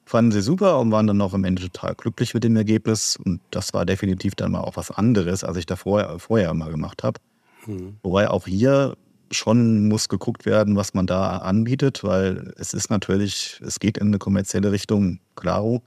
Fanden 0.04 0.32
sie 0.32 0.42
super 0.42 0.78
und 0.80 0.90
waren 0.90 1.06
dann 1.06 1.20
auch 1.20 1.32
am 1.32 1.44
Ende 1.44 1.62
total 1.62 1.94
glücklich 1.94 2.34
mit 2.34 2.44
dem 2.44 2.56
Ergebnis. 2.56 3.16
Und 3.16 3.40
das 3.50 3.72
war 3.72 3.86
definitiv 3.86 4.34
dann 4.34 4.52
mal 4.52 4.60
auch 4.60 4.76
was 4.76 4.90
anderes, 4.90 5.44
als 5.44 5.56
ich 5.56 5.66
da 5.66 5.76
vorher, 5.76 6.18
vorher 6.18 6.50
immer 6.50 6.70
gemacht 6.70 7.02
habe. 7.02 7.20
Mhm. 7.66 7.96
Wobei 8.02 8.28
auch 8.28 8.46
hier 8.46 8.96
schon 9.30 9.88
muss 9.88 10.08
geguckt 10.08 10.44
werden, 10.44 10.76
was 10.76 10.94
man 10.94 11.06
da 11.06 11.38
anbietet, 11.38 12.04
weil 12.04 12.52
es 12.58 12.74
ist 12.74 12.90
natürlich, 12.90 13.60
es 13.64 13.80
geht 13.80 13.98
in 13.98 14.08
eine 14.08 14.18
kommerzielle 14.18 14.72
Richtung, 14.72 15.20
klaro. 15.36 15.82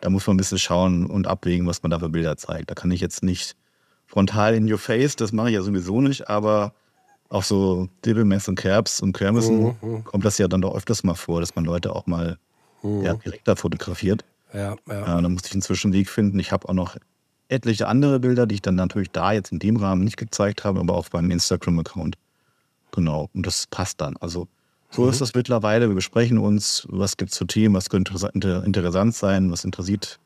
Da 0.00 0.10
muss 0.10 0.26
man 0.26 0.34
ein 0.34 0.38
bisschen 0.38 0.58
schauen 0.58 1.06
und 1.06 1.26
abwägen, 1.26 1.66
was 1.66 1.82
man 1.82 1.90
da 1.90 1.98
für 1.98 2.08
Bilder 2.08 2.36
zeigt. 2.36 2.70
Da 2.70 2.74
kann 2.74 2.90
ich 2.90 3.00
jetzt 3.00 3.22
nicht 3.22 3.56
frontal 4.06 4.54
in 4.54 4.70
your 4.70 4.78
face, 4.78 5.16
das 5.16 5.32
mache 5.32 5.48
ich 5.48 5.54
ja 5.54 5.62
sowieso 5.62 6.00
nicht, 6.00 6.28
aber 6.28 6.72
auch 7.28 7.42
so 7.42 7.88
Dibbelmess 8.04 8.48
und 8.48 8.54
Kerbs 8.54 9.00
und 9.00 9.12
Kirmessen 9.12 9.76
mhm. 9.80 10.04
kommt 10.04 10.24
das 10.24 10.38
ja 10.38 10.48
dann 10.48 10.62
doch 10.62 10.76
öfters 10.76 11.02
mal 11.02 11.14
vor, 11.14 11.40
dass 11.40 11.56
man 11.56 11.64
Leute 11.64 11.94
auch 11.94 12.06
mal 12.06 12.38
mhm. 12.86 13.04
ja, 13.04 13.14
direkter 13.14 13.56
fotografiert. 13.56 14.24
Ja, 14.52 14.76
ja. 14.88 15.18
Äh, 15.18 15.22
da 15.22 15.28
musste 15.28 15.48
ich 15.48 15.54
einen 15.54 15.62
Zwischenweg 15.62 16.08
finden. 16.08 16.38
Ich 16.38 16.52
habe 16.52 16.68
auch 16.68 16.74
noch 16.74 16.96
etliche 17.48 17.88
andere 17.88 18.20
Bilder, 18.20 18.46
die 18.46 18.56
ich 18.56 18.62
dann 18.62 18.74
natürlich 18.74 19.10
da 19.10 19.32
jetzt 19.32 19.52
in 19.52 19.58
dem 19.58 19.76
Rahmen 19.76 20.04
nicht 20.04 20.16
gezeigt 20.16 20.64
habe, 20.64 20.80
aber 20.80 20.94
auch 20.94 21.08
beim 21.08 21.30
Instagram-Account. 21.30 22.16
Genau, 22.92 23.28
und 23.34 23.46
das 23.46 23.66
passt 23.66 24.00
dann. 24.00 24.16
Also 24.18 24.48
so 24.90 25.02
mhm. 25.02 25.10
ist 25.10 25.20
das 25.20 25.34
mittlerweile. 25.34 25.88
Wir 25.88 25.94
besprechen 25.94 26.38
uns, 26.38 26.86
was 26.88 27.16
gibt 27.16 27.32
es 27.32 27.38
für 27.38 27.46
Themen, 27.46 27.74
was 27.74 27.90
könnte 27.90 28.62
interessant 28.64 29.14
sein, 29.14 29.50
was 29.50 29.64
interessiert 29.64 30.18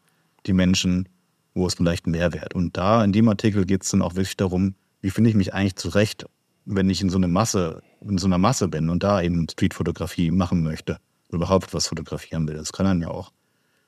die 0.47 0.53
Menschen, 0.53 1.09
wo 1.55 1.67
ist 1.67 1.77
vielleicht 1.77 2.07
ein 2.07 2.13
Mehrwert. 2.13 2.55
Und 2.55 2.77
da 2.77 3.05
in 3.05 3.13
dem 3.13 3.29
Artikel 3.29 3.67
geht 3.67 3.83
es 3.83 3.91
dann 3.91 4.03
auch 4.03 4.15
wirklich 4.15 4.37
darum, 4.37 4.75
wie 5.01 5.11
finde 5.11 5.31
ich 5.31 5.37
mich 5.37 5.55
eigentlich 5.55 5.77
zurecht, 5.77 6.25
wenn 6.65 6.89
ich 6.91 7.01
in 7.01 7.11
so 7.11 7.17
eine 7.17 7.29
Masse, 7.29 7.83
in 8.01 8.19
so 8.19 8.27
einer 8.27 8.39
Masse 8.39 8.69
bin 8.69 8.89
und 8.89 9.03
da 9.03 9.21
eben 9.21 9.49
Streetfotografie 9.49 10.31
machen 10.31 10.63
möchte, 10.63 10.99
überhaupt 11.33 11.75
was 11.75 11.89
fotografieren 11.89 12.47
will. 12.49 12.57
Das 12.57 12.73
kann 12.73 12.87
dann 12.87 13.01
ja 13.01 13.09
auch 13.09 13.33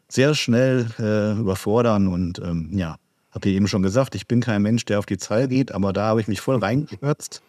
sehr 0.09 0.34
schnell 0.34 0.86
äh, 0.99 1.38
überfordern 1.38 2.09
und 2.09 2.38
ähm, 2.38 2.70
ja, 2.72 2.97
habe 3.32 3.49
ich 3.49 3.57
eben 3.57 3.66
schon 3.66 3.82
gesagt, 3.82 4.14
ich 4.14 4.26
bin 4.26 4.40
kein 4.40 4.62
Mensch, 4.62 4.84
der 4.84 4.99
auf 4.99 5.07
die 5.07 5.16
Zahl 5.16 5.49
geht, 5.49 5.72
aber 5.72 5.93
da 5.93 6.09
habe 6.09 6.20
ich 6.20 6.28
mich 6.28 6.40
voll 6.40 6.59
reingehört 6.59 7.40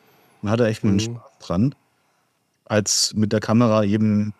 und 0.41 0.49
hatte 0.49 0.67
echt 0.67 0.83
einen 0.83 0.93
mhm. 0.93 0.99
Spaß 0.99 1.31
dran, 1.39 1.75
als 2.65 3.13
mit 3.15 3.33
der 3.33 3.41
Kamera 3.41 3.83
eben 3.83 4.33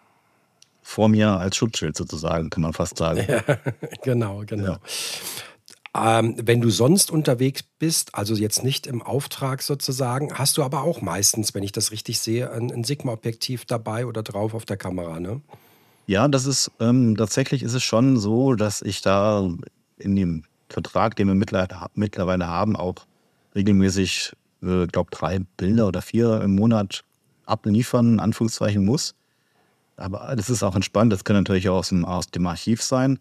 vor 0.82 1.10
mir 1.10 1.32
als 1.32 1.56
Schutzschild 1.56 1.98
sozusagen, 1.98 2.50
kann 2.50 2.62
man 2.62 2.74
fast 2.74 2.98
sagen. 2.98 3.26
Ja, 3.28 3.42
genau, 4.04 4.44
genau. 4.46 4.74
Ja. 4.74 4.80
Ähm, 5.96 6.36
wenn 6.42 6.60
du 6.60 6.72
sonst 6.72 7.12
unterwegs 7.12 7.64
bist, 7.78 8.16
also 8.16 8.34
jetzt 8.34 8.64
nicht 8.64 8.88
im 8.88 9.04
Auftrag 9.04 9.62
sozusagen, 9.62 10.34
hast 10.34 10.58
du 10.58 10.64
aber 10.64 10.84
auch 10.84 11.02
meistens, 11.02 11.54
wenn 11.54 11.62
ich 11.62 11.72
das 11.72 11.92
richtig 11.92 12.20
sehe, 12.20 12.52
ein, 12.52 12.72
ein 12.72 12.84
Sigma-Objektiv 12.84 13.66
dabei 13.66 14.08
oder 14.08 14.24
drauf 14.24 14.56
auf 14.56 14.66
der 14.66 14.78
Kamera, 14.78 15.20
ne? 15.20 15.42
Ja, 16.08 16.28
das 16.28 16.46
ist 16.46 16.72
ähm, 16.80 17.16
tatsächlich 17.16 17.64
ist 17.64 17.74
es 17.74 17.84
schon 17.84 18.18
so, 18.18 18.56
dass 18.56 18.82
ich 18.82 19.02
da 19.02 19.50
in 19.98 20.16
dem 20.16 20.44
Vertrag, 20.68 21.16
den 21.16 21.28
wir 21.28 21.36
mittlerweile 21.36 22.48
haben, 22.48 22.76
auch 22.76 22.96
regelmäßig 23.56 24.34
äh, 24.64 24.88
glaube 24.88 25.12
drei 25.12 25.40
Bilder 25.58 25.88
oder 25.88 26.02
vier 26.02 26.42
im 26.42 26.56
Monat 26.56 27.04
abliefern, 27.46 28.20
Anführungszeichen 28.20 28.84
muss. 28.84 29.16
Aber 29.96 30.34
das 30.36 30.50
ist 30.50 30.64
auch 30.64 30.76
entspannt. 30.76 31.14
Das 31.14 31.24
kann 31.24 31.36
natürlich 31.36 31.70
auch 31.70 31.78
aus 31.78 31.90
dem, 31.90 32.04
aus 32.04 32.28
dem 32.28 32.48
Archiv 32.48 32.82
sein. 32.82 33.20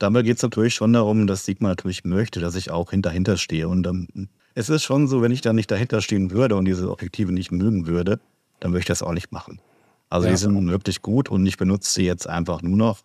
Dabei 0.00 0.22
geht 0.22 0.38
es 0.38 0.42
natürlich 0.42 0.74
schon 0.74 0.94
darum, 0.94 1.26
dass 1.26 1.44
Sigma 1.44 1.68
natürlich 1.68 2.04
möchte, 2.04 2.40
dass 2.40 2.54
ich 2.54 2.70
auch 2.70 2.90
hinter 2.90 3.36
stehe. 3.36 3.68
Und 3.68 3.86
ähm, 3.86 4.08
es 4.54 4.70
ist 4.70 4.82
schon 4.82 5.06
so, 5.06 5.20
wenn 5.20 5.30
ich 5.30 5.42
da 5.42 5.52
nicht 5.52 5.70
dahinter 5.70 6.00
stehen 6.00 6.30
würde 6.30 6.56
und 6.56 6.64
diese 6.64 6.90
Objektive 6.90 7.32
nicht 7.32 7.52
mögen 7.52 7.86
würde, 7.86 8.18
dann 8.60 8.72
würde 8.72 8.80
ich 8.80 8.86
das 8.86 9.02
auch 9.02 9.12
nicht 9.12 9.30
machen. 9.30 9.60
Also 10.08 10.26
ja. 10.26 10.32
die 10.32 10.38
sind 10.38 10.68
wirklich 10.70 11.02
gut 11.02 11.28
und 11.28 11.44
ich 11.44 11.58
benutze 11.58 11.92
sie 11.92 12.06
jetzt 12.06 12.26
einfach 12.26 12.62
nur 12.62 12.78
noch. 12.78 13.00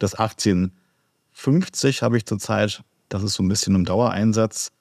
Das 0.00 0.14
1850 0.14 2.02
habe 2.02 2.16
ich 2.16 2.26
zurzeit. 2.26 2.82
Das 3.08 3.22
ist 3.22 3.34
so 3.34 3.44
ein 3.44 3.48
bisschen 3.48 3.76
im 3.76 3.84
Dauereinsatz. 3.84 4.72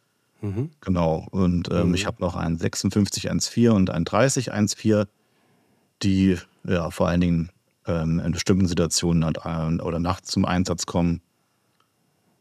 Mhm. 0.42 0.72
Genau. 0.82 1.28
Und 1.30 1.70
ähm, 1.72 1.90
mhm. 1.90 1.94
ich 1.94 2.08
habe 2.08 2.18
noch 2.20 2.36
einen 2.36 2.58
5614 2.58 3.70
und 3.70 3.92
einen 3.92 4.06
3014, 4.06 5.06
die 6.02 6.40
ja 6.64 6.90
vor 6.90 7.10
allen 7.10 7.22
Dingen 7.22 7.52
ähm, 7.88 8.20
in 8.20 8.32
bestimmten 8.32 8.68
Situationen 8.68 9.36
äh, 9.36 9.82
oder 9.82 10.00
nachts 10.00 10.32
zum 10.32 10.46
Einsatz 10.46 10.86
kommen. 10.86 11.22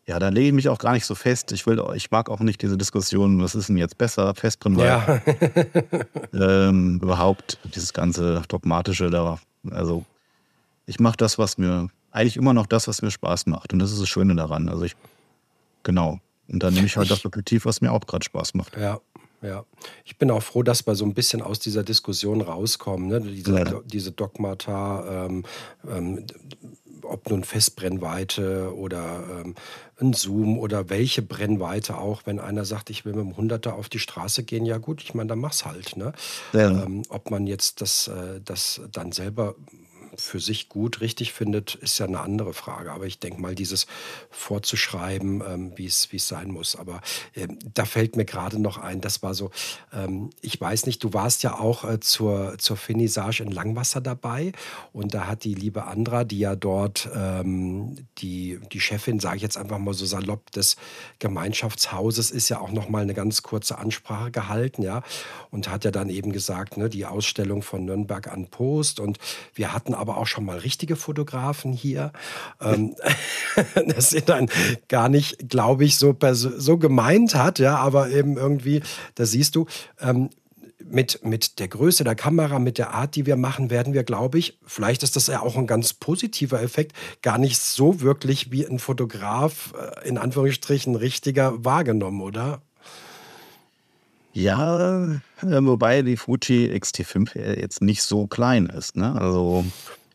Ja, 0.07 0.19
da 0.19 0.29
lege 0.29 0.49
ich 0.49 0.53
mich 0.53 0.69
auch 0.69 0.79
gar 0.79 0.93
nicht 0.93 1.07
so 1.07 1.15
fest. 1.15 1.53
Ich, 1.53 1.67
will, 1.67 1.81
ich 1.95 2.11
mag 2.11 2.31
auch 2.31 2.41
nicht 2.41 2.61
diese 2.63 2.77
Diskussion, 2.77 3.41
was 3.41 3.55
ist 3.55 3.69
denn 3.69 3.77
jetzt 3.77 3.97
besser, 3.97 4.35
Festbrennweite. 4.35 5.23
Ja. 6.33 6.33
ähm, 6.69 6.99
überhaupt 7.01 7.59
dieses 7.75 7.93
ganze 7.93 8.43
Dogmatische 8.49 9.11
da. 9.11 9.39
Also 9.71 10.05
ich 10.87 10.99
mache 10.99 11.17
das, 11.17 11.39
was 11.39 11.59
mir, 11.59 11.91
eigentlich 12.11 12.37
immer 12.37 12.55
noch 12.55 12.67
das, 12.67 12.89
was 12.89 13.03
mir 13.03 13.11
Spaß 13.11 13.47
macht. 13.47 13.73
Und 13.73 13.79
das 13.79 13.93
ist 13.93 14.01
das 14.01 14.09
Schöne 14.09 14.35
daran. 14.35 14.69
Also 14.69 14.85
ich, 14.85 14.97
genau. 15.85 16.19
Und 16.49 16.63
dann 16.63 16.75
nehme 16.75 16.87
ich 16.87 16.97
halt 16.97 17.11
das 17.11 17.25
Objektiv, 17.25 17.65
was 17.65 17.81
mir 17.81 17.93
auch 17.93 18.01
gerade 18.01 18.25
Spaß 18.25 18.55
macht. 18.55 18.77
Ja, 18.77 19.01
ja. 19.43 19.65
Ich 20.05 20.19
bin 20.19 20.31
auch 20.31 20.43
froh, 20.43 20.63
dass 20.63 20.87
wir 20.87 20.95
so 20.95 21.05
ein 21.05 21.15
bisschen 21.15 21.43
aus 21.43 21.59
dieser 21.59 21.83
Diskussion 21.83 22.41
rauskommen. 22.41 23.09
Ne? 23.09 23.21
Diese, 23.21 23.59
ja. 23.59 23.81
diese 23.85 24.13
Dogmata, 24.13 25.27
ähm, 25.27 25.45
ähm, 25.89 26.27
ob 27.03 27.29
nun 27.29 27.45
Festbrennweite 27.45 28.75
oder 28.75 29.43
ähm, 29.45 29.55
ein 30.01 30.13
Zoom 30.13 30.59
oder 30.59 30.91
welche 30.91 31.23
Brennweite 31.23 31.99
auch, 31.99 32.23
wenn 32.25 32.39
einer 32.39 32.65
sagt, 32.65 32.91
ich 32.91 33.05
will 33.05 33.15
mit 33.15 33.25
dem 33.25 33.37
Hunderter 33.37 33.75
auf 33.75 33.89
die 33.89 33.99
Straße 33.99 34.45
gehen, 34.45 34.65
ja 34.65 34.79
gut, 34.79 35.03
ich 35.03 35.15
meine, 35.15 35.29
dann 35.29 35.41
mach's 35.41 35.65
halt. 35.65 35.97
Ne? 35.97 36.13
Ja. 36.53 36.85
Ähm, 36.85 37.03
ob 37.09 37.31
man 37.31 37.47
jetzt 37.47 37.81
das, 37.81 38.09
äh, 38.09 38.41
das 38.45 38.81
dann 38.93 39.13
selber 39.13 39.55
für 40.17 40.41
sich 40.41 40.69
gut, 40.69 41.01
richtig 41.01 41.33
findet, 41.33 41.75
ist 41.77 41.99
ja 41.99 42.07
eine 42.07 42.21
andere 42.21 42.55
Frage. 42.55 42.93
Aber 42.93 43.07
ich 43.07 43.19
denke 43.19 43.41
mal, 43.41 43.55
dieses 43.55 43.87
vorzuschreiben, 44.31 45.43
ähm, 45.47 45.73
wie 45.77 45.87
es 45.87 46.09
sein 46.29 46.51
muss. 46.51 46.77
Aber 46.77 47.01
äh, 47.35 47.49
da 47.75 47.85
fällt 47.85 48.17
mir 48.17 48.25
gerade 48.25 48.59
noch 48.59 48.79
ein, 48.79 49.01
das 49.01 49.23
war 49.23 49.35
so, 49.35 49.51
ähm, 49.93 50.31
ich 50.41 50.61
weiß 50.61 50.87
nicht, 50.87 51.03
du 51.05 51.13
warst 51.13 51.43
ja 51.43 51.59
auch 51.59 51.85
äh, 51.85 52.01
zur, 52.01 52.59
zur 52.59 52.77
Finissage 52.77 53.43
in 53.43 53.51
Langwasser 53.51 54.01
dabei 54.01 54.53
und 54.93 55.15
da 55.15 55.27
hat 55.27 55.45
die 55.45 55.55
liebe 55.55 55.85
Andra, 55.85 56.25
die 56.25 56.39
ja 56.39 56.57
dort 56.57 57.09
ähm, 57.15 57.97
die, 58.19 58.61
die 58.73 58.81
Chefin, 58.81 59.21
sage 59.21 59.37
ich 59.37 59.43
jetzt 59.43 59.57
einfach 59.57 59.79
mal 59.79 59.95
so 59.95 60.07
salopp, 60.07 60.51
des 60.53 60.77
Gemeinschaftshauses 61.19 62.31
ist 62.31 62.49
ja 62.49 62.61
auch 62.61 62.73
noch 62.73 62.89
mal 62.89 63.03
eine 63.03 63.15
ganz 63.15 63.43
kurze 63.43 63.79
Ansprache 63.79 64.31
gehalten, 64.31 64.83
ja, 64.83 65.03
und 65.51 65.69
hat 65.69 65.85
ja 65.85 65.91
dann 65.91 66.11
eben 66.11 66.33
gesagt, 66.33 66.77
ne, 66.77 66.89
die 66.89 67.07
Ausstellung 67.07 67.63
von 67.63 67.85
Nürnberg 67.85 68.29
an 68.29 68.49
Post 68.49 69.01
und 69.01 69.19
wir 69.55 69.73
hatten 69.73 69.95
aber 70.01 70.17
auch 70.17 70.27
schon 70.27 70.45
mal 70.45 70.59
richtige 70.59 70.97
Fotografen 70.97 71.73
hier. 71.73 72.13
Ähm, 72.61 72.97
das 73.87 74.11
sind 74.11 74.29
dann 74.29 74.49
gar 74.89 75.09
nicht, 75.09 75.49
glaube 75.49 75.85
ich, 75.85 75.97
so, 75.97 76.17
so 76.33 76.79
gemeint 76.79 77.35
hat, 77.35 77.59
ja, 77.59 77.77
aber 77.77 78.11
eben 78.11 78.37
irgendwie, 78.37 78.83
da 79.15 79.27
siehst 79.27 79.55
du, 79.55 79.67
ähm, 80.01 80.31
mit, 80.91 81.25
mit 81.25 81.59
der 81.59 81.69
Größe 81.69 82.05
der 82.05 82.15
Kamera, 82.15 82.59
mit 82.59 82.79
der 82.79 82.93
Art, 82.93 83.15
die 83.15 83.27
wir 83.27 83.37
machen, 83.37 83.71
werden 83.71 83.95
wir, 83.95 84.03
glaube 84.03 84.39
ich, 84.39 84.59
vielleicht 84.67 85.03
ist 85.03 85.17
das 85.17 85.29
ja 85.29 85.41
auch 85.41 85.57
ein 85.57 85.67
ganz 85.67 85.93
positiver 85.93 86.61
Effekt, 86.61 86.97
gar 87.23 87.39
nicht 87.39 87.59
so 87.59 88.01
wirklich 88.01 88.51
wie 88.51 88.67
ein 88.67 88.79
Fotograf, 88.79 89.73
äh, 89.79 90.09
in 90.09 90.19
Anführungsstrichen, 90.19 90.97
richtiger 90.97 91.65
wahrgenommen, 91.65 92.21
oder? 92.21 92.63
Ja, 94.33 95.05
äh, 95.07 95.19
wobei 95.43 96.03
die 96.03 96.17
Fuji 96.17 96.71
XT5 96.73 97.39
jetzt 97.59 97.83
nicht 97.83 98.03
so 98.03 98.27
klein 98.27 98.67
ist. 98.67 98.97
Ne? 98.97 99.15
Also, 99.21 99.65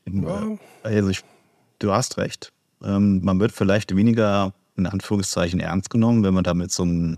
ja. 0.05 0.57
also 0.83 1.09
ich, 1.09 1.21
du 1.79 1.91
hast 1.91 2.17
recht. 2.17 2.51
Ähm, 2.83 3.21
man 3.23 3.39
wird 3.39 3.51
vielleicht 3.51 3.95
weniger 3.95 4.53
in 4.77 4.87
Anführungszeichen 4.87 5.59
ernst 5.59 5.89
genommen, 5.89 6.23
wenn 6.23 6.33
man 6.33 6.43
da 6.43 6.53
mit 6.53 6.71
so 6.71 6.83
einem 6.83 7.17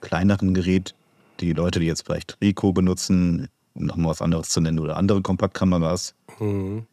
kleineren 0.00 0.54
Gerät 0.54 0.94
die 1.40 1.52
Leute, 1.52 1.80
die 1.80 1.86
jetzt 1.86 2.04
vielleicht 2.04 2.36
Rico 2.40 2.72
benutzen, 2.72 3.48
um 3.74 3.86
nochmal 3.86 4.10
was 4.10 4.22
anderes 4.22 4.50
zu 4.50 4.60
nennen, 4.60 4.78
oder 4.78 4.96
andere 4.96 5.22
Kompaktkameras. 5.22 6.14
Mhm. 6.38 6.86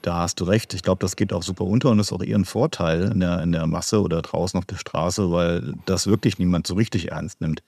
Da 0.00 0.18
hast 0.18 0.40
du 0.40 0.44
recht. 0.44 0.74
Ich 0.74 0.82
glaube, 0.82 1.00
das 1.00 1.14
geht 1.14 1.32
auch 1.32 1.44
super 1.44 1.64
unter 1.64 1.90
und 1.90 2.00
ist 2.00 2.12
auch 2.12 2.22
eher 2.22 2.36
ein 2.36 2.44
Vorteil 2.44 3.12
in 3.12 3.20
der, 3.20 3.40
in 3.42 3.52
der 3.52 3.66
Masse 3.66 4.00
oder 4.00 4.20
draußen 4.20 4.58
auf 4.58 4.64
der 4.64 4.76
Straße, 4.76 5.30
weil 5.30 5.74
das 5.86 6.08
wirklich 6.08 6.38
niemand 6.38 6.66
so 6.66 6.74
richtig 6.74 7.12
ernst 7.12 7.40
nimmt 7.40 7.62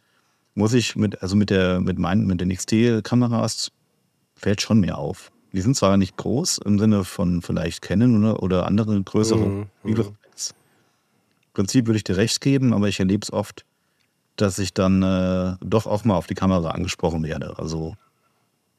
muss 0.54 0.72
ich 0.72 0.96
mit, 0.96 1.22
also 1.22 1.36
mit 1.36 1.50
der, 1.50 1.80
mit 1.80 1.98
meinen, 1.98 2.26
mit 2.26 2.40
den 2.40 2.54
XT-Kameras 2.54 3.72
fällt 4.34 4.60
schon 4.60 4.80
mehr 4.80 4.98
auf. 4.98 5.30
Die 5.52 5.60
sind 5.60 5.76
zwar 5.76 5.96
nicht 5.96 6.16
groß 6.16 6.58
im 6.58 6.78
Sinne 6.78 7.04
von 7.04 7.42
vielleicht 7.42 7.82
Canon 7.82 8.24
oder, 8.24 8.42
oder 8.42 8.66
andere 8.66 9.00
größere 9.02 9.46
mhm. 9.46 9.66
mhm. 9.82 9.96
Im 9.96 10.16
Prinzip 11.52 11.86
würde 11.86 11.98
ich 11.98 12.04
dir 12.04 12.16
recht 12.16 12.40
geben, 12.40 12.72
aber 12.72 12.88
ich 12.88 12.98
erlebe 12.98 13.22
es 13.22 13.32
oft, 13.32 13.64
dass 14.34 14.58
ich 14.58 14.74
dann 14.74 15.02
äh, 15.04 15.56
doch 15.60 15.86
auch 15.86 16.04
mal 16.04 16.16
auf 16.16 16.26
die 16.26 16.34
Kamera 16.34 16.70
angesprochen 16.70 17.22
werde. 17.22 17.54
Also 17.58 17.94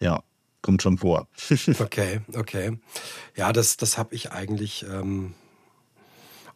ja, 0.01 0.21
kommt 0.61 0.82
schon 0.82 0.97
vor. 0.97 1.28
okay, 1.80 2.19
okay. 2.36 2.78
Ja, 3.36 3.53
das, 3.53 3.78
das 3.78 3.97
habe 3.97 4.13
ich 4.13 4.32
eigentlich 4.32 4.86
ähm, 4.91 5.34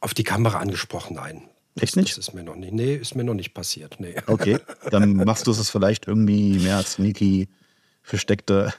auf 0.01 0.13
die 0.13 0.23
Kamera 0.23 0.59
angesprochen, 0.59 1.15
nein. 1.15 1.48
Echt 1.81 1.95
nicht? 1.95 2.17
Das 2.17 2.27
ist 2.29 2.33
mir 2.33 2.43
noch 2.43 2.55
nicht, 2.55 2.73
nee, 2.73 2.95
ist 2.95 3.15
mir 3.15 3.23
noch 3.23 3.33
nicht 3.33 3.53
passiert. 3.53 3.97
Nee. 3.99 4.15
Okay, 4.27 4.59
dann 4.91 5.13
machst 5.25 5.47
du 5.47 5.51
es 5.51 5.69
vielleicht 5.69 6.07
irgendwie 6.07 6.59
mehr 6.59 6.77
als 6.77 6.93
sneaky 6.93 7.47
versteckter. 8.01 8.73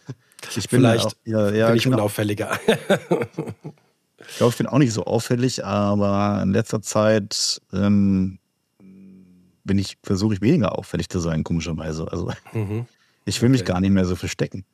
Ich 0.57 0.69
bin 0.69 0.81
Vielleicht 0.81 1.07
auch, 1.07 1.13
ja, 1.25 1.51
ja, 1.51 1.69
bin 1.69 1.77
ich 1.77 1.85
genau. 1.85 1.99
unauffälliger. 1.99 2.59
ich 2.69 4.37
glaube, 4.37 4.51
ich 4.51 4.57
bin 4.57 4.67
auch 4.67 4.79
nicht 4.79 4.93
so 4.93 5.05
auffällig, 5.05 5.65
aber 5.65 6.41
in 6.43 6.53
letzter 6.53 6.81
Zeit 6.81 7.61
ähm, 7.73 8.39
bin 9.65 9.79
ich, 9.79 9.99
versuche 10.03 10.35
ich 10.35 10.41
weniger 10.41 10.79
auffällig 10.79 11.09
zu 11.09 11.21
sein, 11.21 11.45
komischerweise. 11.45 12.11
Also 12.11 12.33
mhm. 12.53 12.87
ich 13.25 13.41
will 13.41 13.49
okay. 13.49 13.59
mich 13.59 13.65
gar 13.65 13.81
nicht 13.81 13.91
mehr 13.91 14.05
so 14.05 14.17
verstecken. 14.17 14.65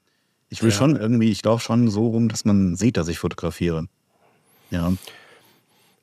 Ich 0.49 0.63
will 0.63 0.71
ja. 0.71 0.77
schon 0.77 0.97
irgendwie, 0.97 1.31
ich 1.31 1.45
laufe 1.45 1.65
schon 1.65 1.89
so 1.89 2.07
rum, 2.07 2.29
dass 2.29 2.45
man 2.45 2.77
sieht, 2.77 2.97
dass 2.97 3.09
ich 3.09 3.19
fotografiere. 3.19 3.89
Ja. 4.71 4.93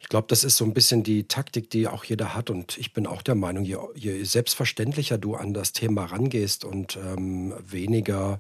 Ich 0.04 0.10
glaube, 0.10 0.28
das 0.28 0.44
ist 0.44 0.58
so 0.58 0.66
ein 0.66 0.74
bisschen 0.74 1.02
die 1.02 1.30
Taktik, 1.30 1.70
die 1.70 1.88
auch 1.88 2.04
jeder 2.04 2.36
hat. 2.36 2.50
Und 2.50 2.78
ich 2.78 2.92
bin 2.92 3.08
auch 3.08 3.22
der 3.22 3.36
Meinung, 3.36 3.64
je, 3.64 3.78
je 3.96 4.24
selbstverständlicher 4.26 5.18
du 5.18 5.36
an 5.36 5.54
das 5.54 5.72
Thema 5.72 6.04
rangehst 6.04 6.66
und 6.66 6.98
ähm, 6.98 7.54
weniger 7.66 8.40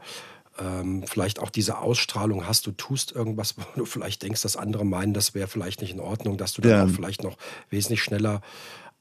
ähm, 0.60 1.04
vielleicht 1.08 1.40
auch 1.40 1.50
diese 1.50 1.78
Ausstrahlung 1.80 2.46
hast, 2.46 2.68
du 2.68 2.72
tust 2.72 3.14
irgendwas, 3.14 3.58
wo 3.58 3.64
du 3.76 3.86
vielleicht 3.86 4.24
denkst, 4.24 4.42
dass 4.42 4.58
andere 4.58 4.86
meinen, 4.86 5.14
das 5.14 5.34
wäre 5.34 5.48
vielleicht 5.48 5.82
nicht 5.82 5.94
in 5.94 6.02
Ordnung, 6.02 6.38
dass 6.38 6.52
du 6.52 6.62
dann 6.62 6.72
ja. 6.72 6.84
auch 6.84 6.90
vielleicht 6.90 7.24
noch 7.24 7.38
wesentlich 7.70 8.04
schneller 8.04 8.42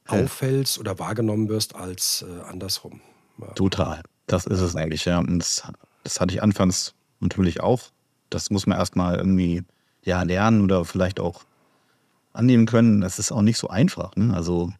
auffällst 0.07 0.79
oder 0.79 0.97
wahrgenommen 0.99 1.49
wirst 1.49 1.75
als 1.75 2.25
äh, 2.27 2.41
andersrum. 2.49 3.01
Ja. 3.39 3.47
Total. 3.47 4.01
Das 4.25 4.45
ist 4.45 4.61
es 4.61 4.75
eigentlich, 4.75 5.03
ja. 5.03 5.19
Und 5.19 5.39
das, 5.39 5.63
das 6.03 6.21
hatte 6.21 6.33
ich 6.33 6.41
anfangs 6.41 6.93
natürlich 7.19 7.59
auch. 7.59 7.81
Das 8.29 8.49
muss 8.49 8.65
man 8.65 8.77
erstmal 8.77 9.17
irgendwie 9.17 9.63
ja, 10.03 10.23
lernen 10.23 10.61
oder 10.61 10.85
vielleicht 10.85 11.19
auch 11.19 11.43
annehmen 12.33 12.65
können. 12.65 13.01
Das 13.01 13.19
ist 13.19 13.31
auch 13.31 13.41
nicht 13.41 13.57
so 13.57 13.69
einfach. 13.69 14.15
Ne? 14.15 14.33
Also 14.33 14.73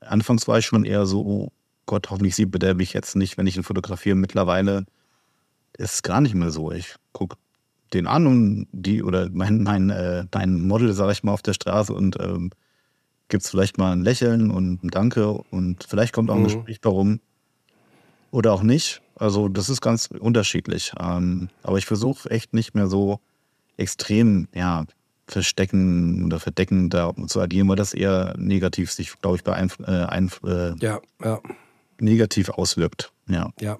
anfangs 0.00 0.48
war 0.48 0.58
ich 0.58 0.66
schon 0.66 0.84
eher 0.84 1.06
so, 1.06 1.20
oh 1.24 1.52
Gott, 1.86 2.10
hoffentlich 2.10 2.34
sieht 2.34 2.62
der 2.62 2.74
mich 2.74 2.92
jetzt 2.92 3.16
nicht, 3.16 3.38
wenn 3.38 3.46
ich 3.46 3.56
ihn 3.56 3.62
fotografiere. 3.62 4.16
Mittlerweile 4.16 4.86
ist 5.76 5.94
es 5.94 6.02
gar 6.02 6.20
nicht 6.20 6.34
mehr 6.34 6.50
so. 6.50 6.72
Ich 6.72 6.96
gucke 7.12 7.36
den 7.92 8.06
an 8.06 8.26
und 8.26 8.68
die 8.72 9.02
oder 9.02 9.28
mein, 9.30 9.62
mein, 9.62 9.90
äh, 9.90 10.24
mein 10.32 10.66
Model, 10.66 10.92
sage 10.92 11.12
ich 11.12 11.22
mal, 11.22 11.32
auf 11.32 11.42
der 11.42 11.54
Straße 11.54 11.92
und 11.92 12.16
ähm, 12.20 12.50
gibt 13.28 13.44
es 13.44 13.50
vielleicht 13.50 13.78
mal 13.78 13.92
ein 13.92 14.02
Lächeln 14.02 14.50
und 14.50 14.84
ein 14.84 14.88
Danke 14.88 15.32
und 15.50 15.84
vielleicht 15.88 16.12
kommt 16.12 16.30
auch 16.30 16.34
ein 16.34 16.42
mhm. 16.42 16.44
Gespräch 16.44 16.80
darum 16.80 17.20
oder 18.30 18.52
auch 18.52 18.62
nicht. 18.62 19.02
Also 19.16 19.48
das 19.48 19.68
ist 19.68 19.80
ganz 19.80 20.08
unterschiedlich. 20.18 20.92
Ähm, 20.98 21.48
aber 21.62 21.78
ich 21.78 21.86
versuche 21.86 22.30
echt 22.30 22.54
nicht 22.54 22.74
mehr 22.74 22.86
so 22.86 23.20
extrem, 23.76 24.48
ja, 24.54 24.84
verstecken 25.30 26.24
oder 26.24 26.40
verdecken 26.40 26.90
da 26.90 27.14
zu 27.26 27.40
agieren, 27.40 27.68
weil 27.68 27.76
das 27.76 27.94
eher 27.94 28.34
negativ 28.38 28.92
sich, 28.92 29.20
glaube 29.20 29.36
ich, 29.36 29.44
bei 29.44 29.54
ein, 29.54 29.70
äh, 29.86 29.90
ein 29.90 30.30
äh, 30.44 30.74
ja, 30.80 31.00
ja. 31.22 31.40
negativ 31.98 32.50
auswirkt. 32.50 33.12
Ja. 33.28 33.50
Ja. 33.60 33.78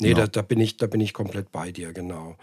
Nee, 0.00 0.10
genau. 0.10 0.20
da, 0.20 0.26
da, 0.28 0.42
bin 0.42 0.60
ich, 0.60 0.76
da 0.76 0.86
bin 0.86 1.00
ich 1.00 1.12
komplett 1.12 1.50
bei 1.50 1.72
dir, 1.72 1.92
genau. 1.92 2.36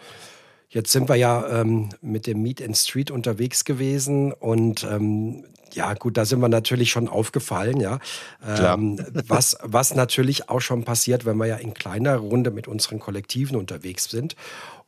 Jetzt 0.69 0.91
sind 0.91 1.07
wir 1.07 1.15
ja 1.15 1.61
ähm, 1.61 1.89
mit 2.01 2.25
dem 2.25 2.41
Meet 2.41 2.61
and 2.61 2.75
Street 2.75 3.11
unterwegs 3.11 3.63
gewesen 3.63 4.33
und 4.33 4.83
ähm, 4.83 5.45
ja, 5.73 5.93
gut, 5.93 6.17
da 6.17 6.25
sind 6.25 6.39
wir 6.39 6.49
natürlich 6.49 6.91
schon 6.91 7.07
aufgefallen, 7.07 7.79
ja. 7.79 7.99
Ähm, 8.45 8.99
was, 9.27 9.57
was 9.61 9.95
natürlich 9.95 10.49
auch 10.49 10.61
schon 10.61 10.83
passiert, 10.83 11.25
wenn 11.25 11.37
wir 11.37 11.47
ja 11.47 11.55
in 11.57 11.73
kleiner 11.73 12.17
Runde 12.17 12.51
mit 12.51 12.67
unseren 12.67 12.99
Kollektiven 12.99 13.55
unterwegs 13.55 14.05
sind. 14.05 14.35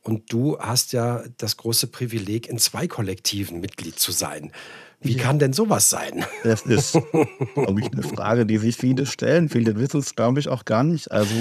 Und 0.02 0.32
du 0.32 0.58
hast 0.58 0.92
ja 0.92 1.22
das 1.38 1.56
große 1.56 1.88
Privileg, 1.88 2.48
in 2.48 2.58
zwei 2.58 2.86
Kollektiven 2.86 3.60
Mitglied 3.60 3.98
zu 3.98 4.12
sein. 4.12 4.52
Wie 5.00 5.16
ja. 5.16 5.22
kann 5.22 5.38
denn 5.38 5.52
sowas 5.52 5.90
sein? 5.90 6.24
Das 6.42 6.62
ist, 6.62 6.92
glaube 7.54 7.80
ich, 7.80 7.92
eine 7.92 8.02
Frage, 8.02 8.46
die 8.46 8.58
sich 8.58 8.76
viele 8.76 9.06
stellen. 9.06 9.48
Viele 9.48 9.76
wissen 9.76 10.00
es, 10.00 10.14
glaube 10.14 10.40
ich, 10.40 10.48
auch 10.48 10.64
gar 10.64 10.84
nicht. 10.84 11.10
Also 11.10 11.34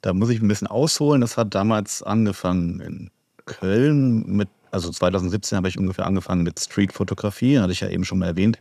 da 0.00 0.12
muss 0.12 0.30
ich 0.30 0.40
ein 0.40 0.48
bisschen 0.48 0.66
ausholen. 0.66 1.20
Das 1.20 1.36
hat 1.36 1.54
damals 1.54 2.02
angefangen 2.02 2.80
in 2.80 3.10
Köln 3.44 4.24
mit, 4.26 4.48
also 4.70 4.90
2017 4.90 5.56
habe 5.56 5.68
ich 5.68 5.78
ungefähr 5.78 6.06
angefangen 6.06 6.42
mit 6.42 6.58
Streetfotografie, 6.58 7.58
hatte 7.58 7.72
ich 7.72 7.80
ja 7.80 7.88
eben 7.88 8.04
schon 8.04 8.18
mal 8.18 8.26
erwähnt. 8.26 8.58